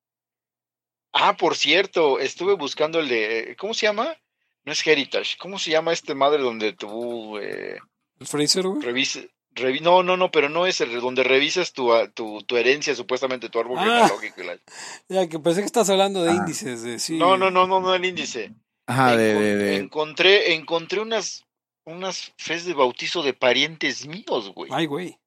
Ah, 1.13 1.37
por 1.37 1.57
cierto, 1.57 2.21
estuve 2.21 2.55
buscando 2.55 3.01
el 3.01 3.09
de. 3.09 3.57
¿Cómo 3.59 3.75
se 3.75 3.87
llama? 3.87 4.17
No 4.65 4.73
es 4.73 4.87
Heritage. 4.87 5.37
¿Cómo 5.39 5.59
se 5.59 5.71
llama 5.71 5.93
este 5.93 6.15
madre 6.15 6.43
donde 6.43 6.73
tú 6.75 7.39
eh, 7.39 7.79
¿El 8.21 8.27
Fraser, 8.27 8.63
güey? 8.67 8.81
revises? 8.83 9.29
Revi- 9.55 9.81
no, 9.81 10.03
no, 10.03 10.17
no, 10.17 10.31
pero 10.31 10.49
no 10.49 10.67
es 10.67 10.81
el 10.81 11.01
donde 11.01 11.23
revisas 11.25 11.73
tu, 11.73 11.93
a- 11.93 12.09
tu, 12.11 12.43
tu 12.43 12.57
herencia, 12.57 12.95
supuestamente 12.95 13.49
tu 13.49 13.59
árbol 13.61 13.79
Ah. 13.79 13.83
genealógico. 13.85 14.43
y 14.43 14.47
la- 14.47 14.59
Ya, 15.09 15.29
que 15.29 15.39
pensé 15.39 15.61
que 15.61 15.67
estás 15.67 15.89
hablando 15.91 16.23
de 16.23 16.31
Ah. 16.31 16.35
índices, 16.37 16.83
de 16.83 16.99
sí. 16.99 17.17
No, 17.19 17.37
no, 17.37 17.51
no, 17.51 17.67
no, 17.67 17.81
no 17.81 17.95
el 17.95 18.05
índice. 18.05 18.53
Ajá, 18.87 19.17
de, 19.17 19.35
Encon- 19.35 19.39
de, 19.41 19.57
de- 19.57 19.77
Encontré, 19.77 20.55
encontré 20.55 21.01
unas, 21.01 21.45
unas 21.85 22.33
fes 22.37 22.65
de 22.65 22.75
bautizo 22.75 23.23
de 23.23 23.33
parientes 23.35 24.07
míos, 24.07 24.53
güey. 24.55 24.71
Ay, 24.73 24.87
güey. 24.87 25.19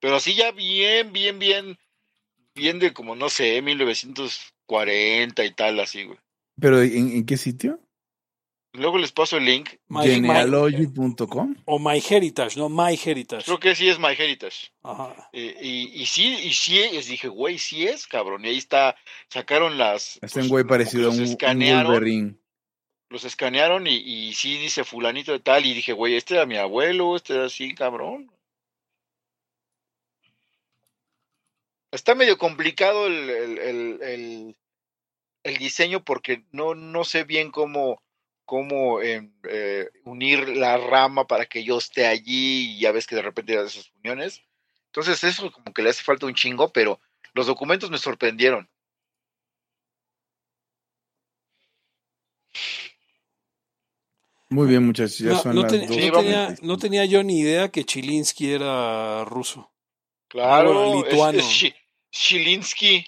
Pero 0.00 0.16
así 0.16 0.34
ya 0.34 0.50
bien, 0.52 1.12
bien, 1.12 1.38
bien, 1.38 1.78
bien 2.54 2.78
de 2.78 2.92
como, 2.94 3.16
no 3.16 3.28
sé, 3.28 3.60
1940 3.62 5.44
y 5.44 5.52
tal, 5.52 5.80
así, 5.80 6.04
güey. 6.04 6.18
¿Pero 6.60 6.80
en, 6.82 7.10
en 7.12 7.26
qué 7.26 7.36
sitio? 7.36 7.80
Luego 8.72 8.98
les 8.98 9.10
paso 9.10 9.36
el 9.36 9.44
link. 9.46 9.70
My- 9.88 10.04
Genealogy.com. 10.04 11.56
O 11.64 11.78
MyHeritage, 11.80 12.56
no 12.56 12.68
MyHeritage. 12.68 13.44
Creo 13.44 13.58
que 13.58 13.74
sí 13.74 13.88
es 13.88 13.98
MyHeritage. 13.98 14.72
Ajá. 14.84 15.28
Eh, 15.32 15.56
y, 15.60 16.00
y 16.02 16.06
sí, 16.06 16.28
y 16.44 16.52
sí, 16.52 16.78
es, 16.78 17.06
dije, 17.08 17.26
güey, 17.28 17.58
sí 17.58 17.84
es, 17.86 18.06
cabrón. 18.06 18.44
Y 18.44 18.48
ahí 18.50 18.58
está, 18.58 18.96
sacaron 19.28 19.76
las... 19.76 20.16
Es 20.22 20.32
pues, 20.32 20.36
un 20.36 20.48
güey 20.48 20.64
parecido 20.64 21.04
a 21.04 21.06
los 21.06 21.16
un, 21.16 21.22
un 21.24 21.28
escanearon, 21.30 21.92
Wolverine. 21.92 22.34
los 23.08 23.24
escanearon 23.24 23.88
y, 23.88 23.96
y 23.96 24.34
sí 24.34 24.56
dice 24.58 24.84
fulanito 24.84 25.32
de 25.32 25.40
tal. 25.40 25.66
Y 25.66 25.74
dije, 25.74 25.92
güey, 25.92 26.14
este 26.14 26.34
era 26.34 26.46
mi 26.46 26.56
abuelo, 26.56 27.16
este 27.16 27.34
era 27.34 27.46
así, 27.46 27.74
cabrón. 27.74 28.30
Está 31.92 32.14
medio 32.14 32.38
complicado 32.38 33.06
el, 33.08 33.30
el, 33.30 33.58
el, 33.58 34.02
el- 34.02 34.56
el 35.42 35.56
diseño 35.56 36.04
porque 36.04 36.44
no, 36.52 36.74
no 36.74 37.02
sé 37.02 37.24
bien 37.24 37.50
cómo, 37.50 38.02
cómo 38.50 39.00
em, 39.00 39.32
eh, 39.48 39.88
unir 40.02 40.48
la 40.48 40.76
rama 40.76 41.28
para 41.28 41.46
que 41.46 41.62
yo 41.62 41.78
esté 41.78 42.08
allí 42.08 42.72
y 42.74 42.80
ya 42.80 42.90
ves 42.90 43.06
que 43.06 43.14
de 43.14 43.22
repente 43.22 43.56
hay 43.56 43.64
esas 43.64 43.92
uniones. 44.02 44.42
Entonces 44.86 45.22
eso 45.22 45.52
como 45.52 45.72
que 45.72 45.82
le 45.82 45.90
hace 45.90 46.02
falta 46.02 46.26
un 46.26 46.34
chingo, 46.34 46.72
pero 46.72 47.00
los 47.32 47.46
documentos 47.46 47.92
me 47.92 47.98
sorprendieron. 47.98 48.68
Muy 54.48 54.66
bien, 54.66 54.84
muchachos. 54.84 55.18
Ya 55.20 55.30
No, 55.30 55.38
son 55.42 55.54
no 55.54 55.62
las 55.62 55.70
ten- 55.70 55.86
dos 55.86 55.94
Sí, 55.96 56.10
no 56.10 56.16
tenía, 56.18 56.54
no 56.62 56.76
tenía 56.76 57.04
yo 57.04 57.22
ni 57.22 57.38
idea 57.38 57.68
que 57.68 57.84
Chilinsky 57.84 58.52
era 58.52 59.24
ruso. 59.26 59.70
Claro, 60.26 60.72
bueno, 60.74 61.04
lituano. 61.04 61.38
es, 61.38 61.72
Shilinsky, 62.10 63.04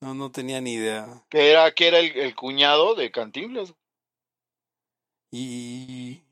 No, 0.00 0.14
no 0.14 0.32
tenía 0.32 0.60
ni 0.60 0.72
idea. 0.72 1.06
que 1.30 1.52
era, 1.52 1.70
que 1.72 1.86
era 1.86 2.00
el, 2.00 2.10
el 2.16 2.34
cuñado 2.34 2.96
de 2.96 3.12
Cantinflas. 3.12 3.72
Y. 5.32 6.22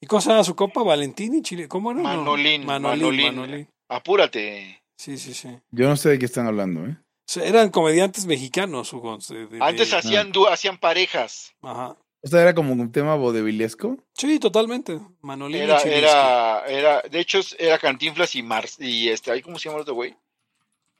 ¿Y 0.00 0.06
cómo 0.06 0.20
se 0.20 0.28
llama 0.30 0.44
su 0.44 0.54
copa? 0.54 0.82
¿Valentini? 0.82 1.40
Chile? 1.42 1.68
¿Cómo 1.68 1.90
era? 1.92 2.00
No. 2.02 2.08
Manolín, 2.08 2.66
Manolín, 2.66 3.00
Manolín. 3.02 3.26
Manolín. 3.36 3.68
Apúrate. 3.88 4.82
Sí, 4.98 5.16
sí, 5.18 5.32
sí. 5.32 5.48
Yo 5.70 5.88
no 5.88 5.96
sé 5.96 6.10
de 6.10 6.18
qué 6.18 6.26
están 6.26 6.46
hablando, 6.46 6.84
¿eh? 6.86 6.96
O 6.98 7.28
sea, 7.32 7.44
eran 7.44 7.70
comediantes 7.70 8.26
mexicanos, 8.26 8.92
Hugo. 8.92 9.18
de- 9.28 9.46
de- 9.46 9.58
Antes 9.60 9.90
de- 9.90 9.96
hacían, 9.96 10.32
dú- 10.32 10.46
hacían 10.46 10.78
parejas. 10.78 11.52
Ajá. 11.62 11.96
O 12.22 12.28
sea, 12.28 12.42
era 12.42 12.54
como 12.54 12.72
un 12.72 12.90
tema 12.90 13.14
vodevilesco. 13.14 13.98
Sí, 14.14 14.38
totalmente. 14.40 14.98
Manolín 15.20 15.60
y 15.60 15.64
Era, 15.64 15.78
Chilinsky. 15.78 16.04
era, 16.04 16.66
era, 16.66 17.02
de 17.02 17.20
hecho, 17.20 17.40
era 17.58 17.78
Cantinflas 17.78 18.34
y 18.34 18.42
Mars, 18.42 18.76
y 18.80 19.08
este, 19.08 19.30
ahí, 19.30 19.42
¿cómo 19.42 19.58
se 19.58 19.68
llama 19.68 19.76
el 19.78 19.82
otro 19.82 19.94
güey? 19.94 20.16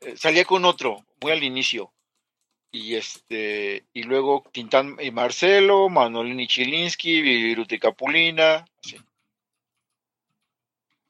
Eh, 0.01 0.15
salía 0.17 0.45
con 0.45 0.65
otro, 0.65 1.05
muy 1.23 1.33
al 1.33 1.43
inicio. 1.43 1.91
Y 2.77 2.95
este, 2.95 3.87
y 3.95 4.03
luego 4.03 4.45
Tintán 4.53 4.99
y 5.01 5.11
Marcelo, 5.11 5.89
Manolín 5.89 6.41
y 6.41 6.47
Chilinsky, 6.47 7.23
Viruti 7.23 7.79
Capulina. 7.79 8.67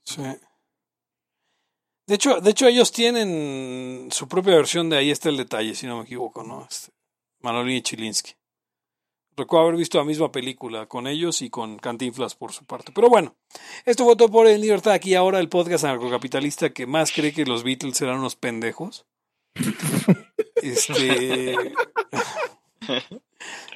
Sí. 0.05 0.23
De 2.07 2.15
hecho, 2.15 2.41
de 2.41 2.51
hecho, 2.51 2.69
ellos 2.69 2.93
tienen 2.93 4.09
su 4.13 4.29
propia 4.29 4.55
versión 4.55 4.89
de 4.89 4.99
ahí 4.99 5.11
está 5.11 5.29
el 5.29 5.37
detalle, 5.37 5.75
si 5.75 5.89
no 5.89 5.99
me 5.99 6.05
equivoco, 6.05 6.45
¿no? 6.45 6.69
Este, 6.71 6.93
Manolín 7.41 7.79
y 7.79 7.83
Chilinsky. 7.83 8.35
Recuerdo 9.37 9.67
haber 9.67 9.79
visto 9.79 9.99
la 9.99 10.05
misma 10.05 10.31
película 10.31 10.87
con 10.87 11.09
ellos 11.09 11.43
y 11.43 11.51
con 11.51 11.79
Cantinflas 11.79 12.37
por 12.37 12.53
su 12.53 12.65
parte. 12.65 12.93
Pero 12.95 13.09
bueno, 13.09 13.35
esto 13.85 14.05
fue 14.05 14.15
todo 14.15 14.31
por 14.31 14.47
En 14.47 14.61
Libertad. 14.61 14.93
Aquí 14.93 15.17
ahora 15.17 15.41
el 15.41 15.49
podcast 15.49 15.83
anarcocapitalista 15.83 16.71
que 16.71 16.87
más 16.87 17.11
cree 17.11 17.33
que 17.33 17.45
los 17.45 17.65
Beatles 17.65 18.01
eran 18.01 18.21
unos 18.21 18.37
pendejos. 18.37 19.05
Este. 20.63 21.55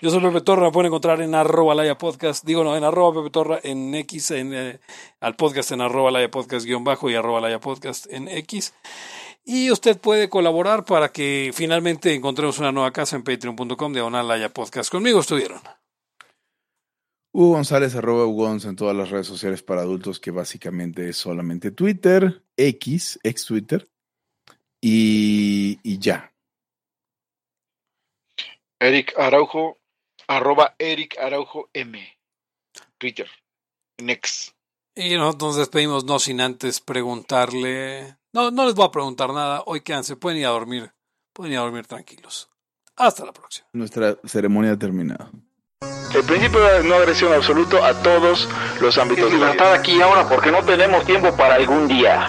Yo 0.02 0.11
soy 0.11 0.20
Pepe 0.20 0.40
Torra, 0.40 0.65
me 0.65 0.73
pueden 0.73 0.86
encontrar 0.86 1.20
en 1.20 1.35
arroba 1.35 1.74
laya 1.74 1.98
podcast, 1.98 2.44
digo 2.44 2.65
no, 2.65 2.74
en 2.77 2.85
arroba 2.85 3.20
Pepe 3.20 3.31
Torra, 3.31 3.61
en 3.62 3.94
X, 3.94 4.31
en, 4.31 4.55
eh, 4.55 4.81
al 5.20 5.36
podcast 5.36 5.73
en 5.73 5.82
arroba 5.82 6.11
laya 6.11 6.31
podcast 6.31 6.65
guion 6.65 6.85
bajo 6.85 7.11
y 7.11 7.15
arroba 7.15 7.40
laya 7.40 7.61
podcast 7.61 8.07
en 8.11 8.28
X. 8.28 8.73
Y 9.44 9.70
usted 9.70 9.98
puede 10.01 10.28
colaborar 10.28 10.85
para 10.85 11.12
que 11.12 11.51
finalmente 11.52 12.15
encontremos 12.15 12.59
una 12.59 12.73
nueva 12.73 12.93
casa 12.93 13.16
en 13.16 13.24
patreon.com 13.24 13.93
diagonal 13.93 14.27
laya 14.27 14.48
podcast. 14.48 14.90
Conmigo 14.90 15.20
estuvieron. 15.20 15.61
Hugo 17.32 17.52
González, 17.52 17.94
arroba 17.94 18.27
Hugo 18.27 18.51
en 18.52 18.77
todas 18.77 18.97
las 18.97 19.11
redes 19.11 19.27
sociales 19.27 19.62
para 19.62 19.82
adultos, 19.82 20.19
que 20.19 20.31
básicamente 20.31 21.09
es 21.09 21.16
solamente 21.16 21.70
Twitter, 21.70 22.43
X, 22.57 23.20
ex 23.23 23.44
Twitter, 23.44 23.89
y, 24.81 25.78
y 25.82 25.98
ya. 25.98 26.32
Eric 28.78 29.15
Araujo, 29.19 29.78
arroba 30.27 30.74
Eric 30.78 31.19
Araujo 31.19 31.69
M. 31.73 32.01
Twitter. 32.98 33.28
Next. 33.98 34.55
Y 34.94 35.15
nosotros 35.16 35.51
nos 35.51 35.57
despedimos 35.57 36.05
no 36.05 36.19
sin 36.19 36.40
antes 36.40 36.81
preguntarle. 36.81 38.16
No, 38.32 38.51
no 38.51 38.65
les 38.65 38.74
voy 38.74 38.86
a 38.86 38.90
preguntar 38.90 39.32
nada. 39.32 39.62
Hoy 39.66 39.82
quédense, 39.82 40.16
pueden 40.16 40.39
ir 40.39 40.47
a 40.47 40.51
dormir. 40.51 40.93
Pueden 41.32 41.52
ir 41.52 41.59
a 41.59 41.62
dormir 41.62 41.86
tranquilos. 41.86 42.48
Hasta 42.97 43.24
la 43.24 43.32
próxima. 43.32 43.69
Nuestra 43.73 44.16
ceremonia 44.24 44.73
ha 44.73 44.78
terminado. 44.78 45.31
El 46.15 46.24
principio 46.24 46.61
de 46.61 46.85
no 46.85 46.97
agresión 46.97 47.32
absoluto 47.32 47.82
a 47.82 47.94
todos 48.02 48.48
los 48.81 48.98
ámbitos 48.98 49.31
vida. 49.31 49.39
libertad 49.39 49.74
aquí 49.74 49.97
y 49.97 50.01
ahora 50.01 50.28
porque 50.28 50.51
no 50.51 50.62
tenemos 50.65 51.05
tiempo 51.07 51.35
para 51.36 51.55
algún 51.55 51.86
día. 51.86 52.28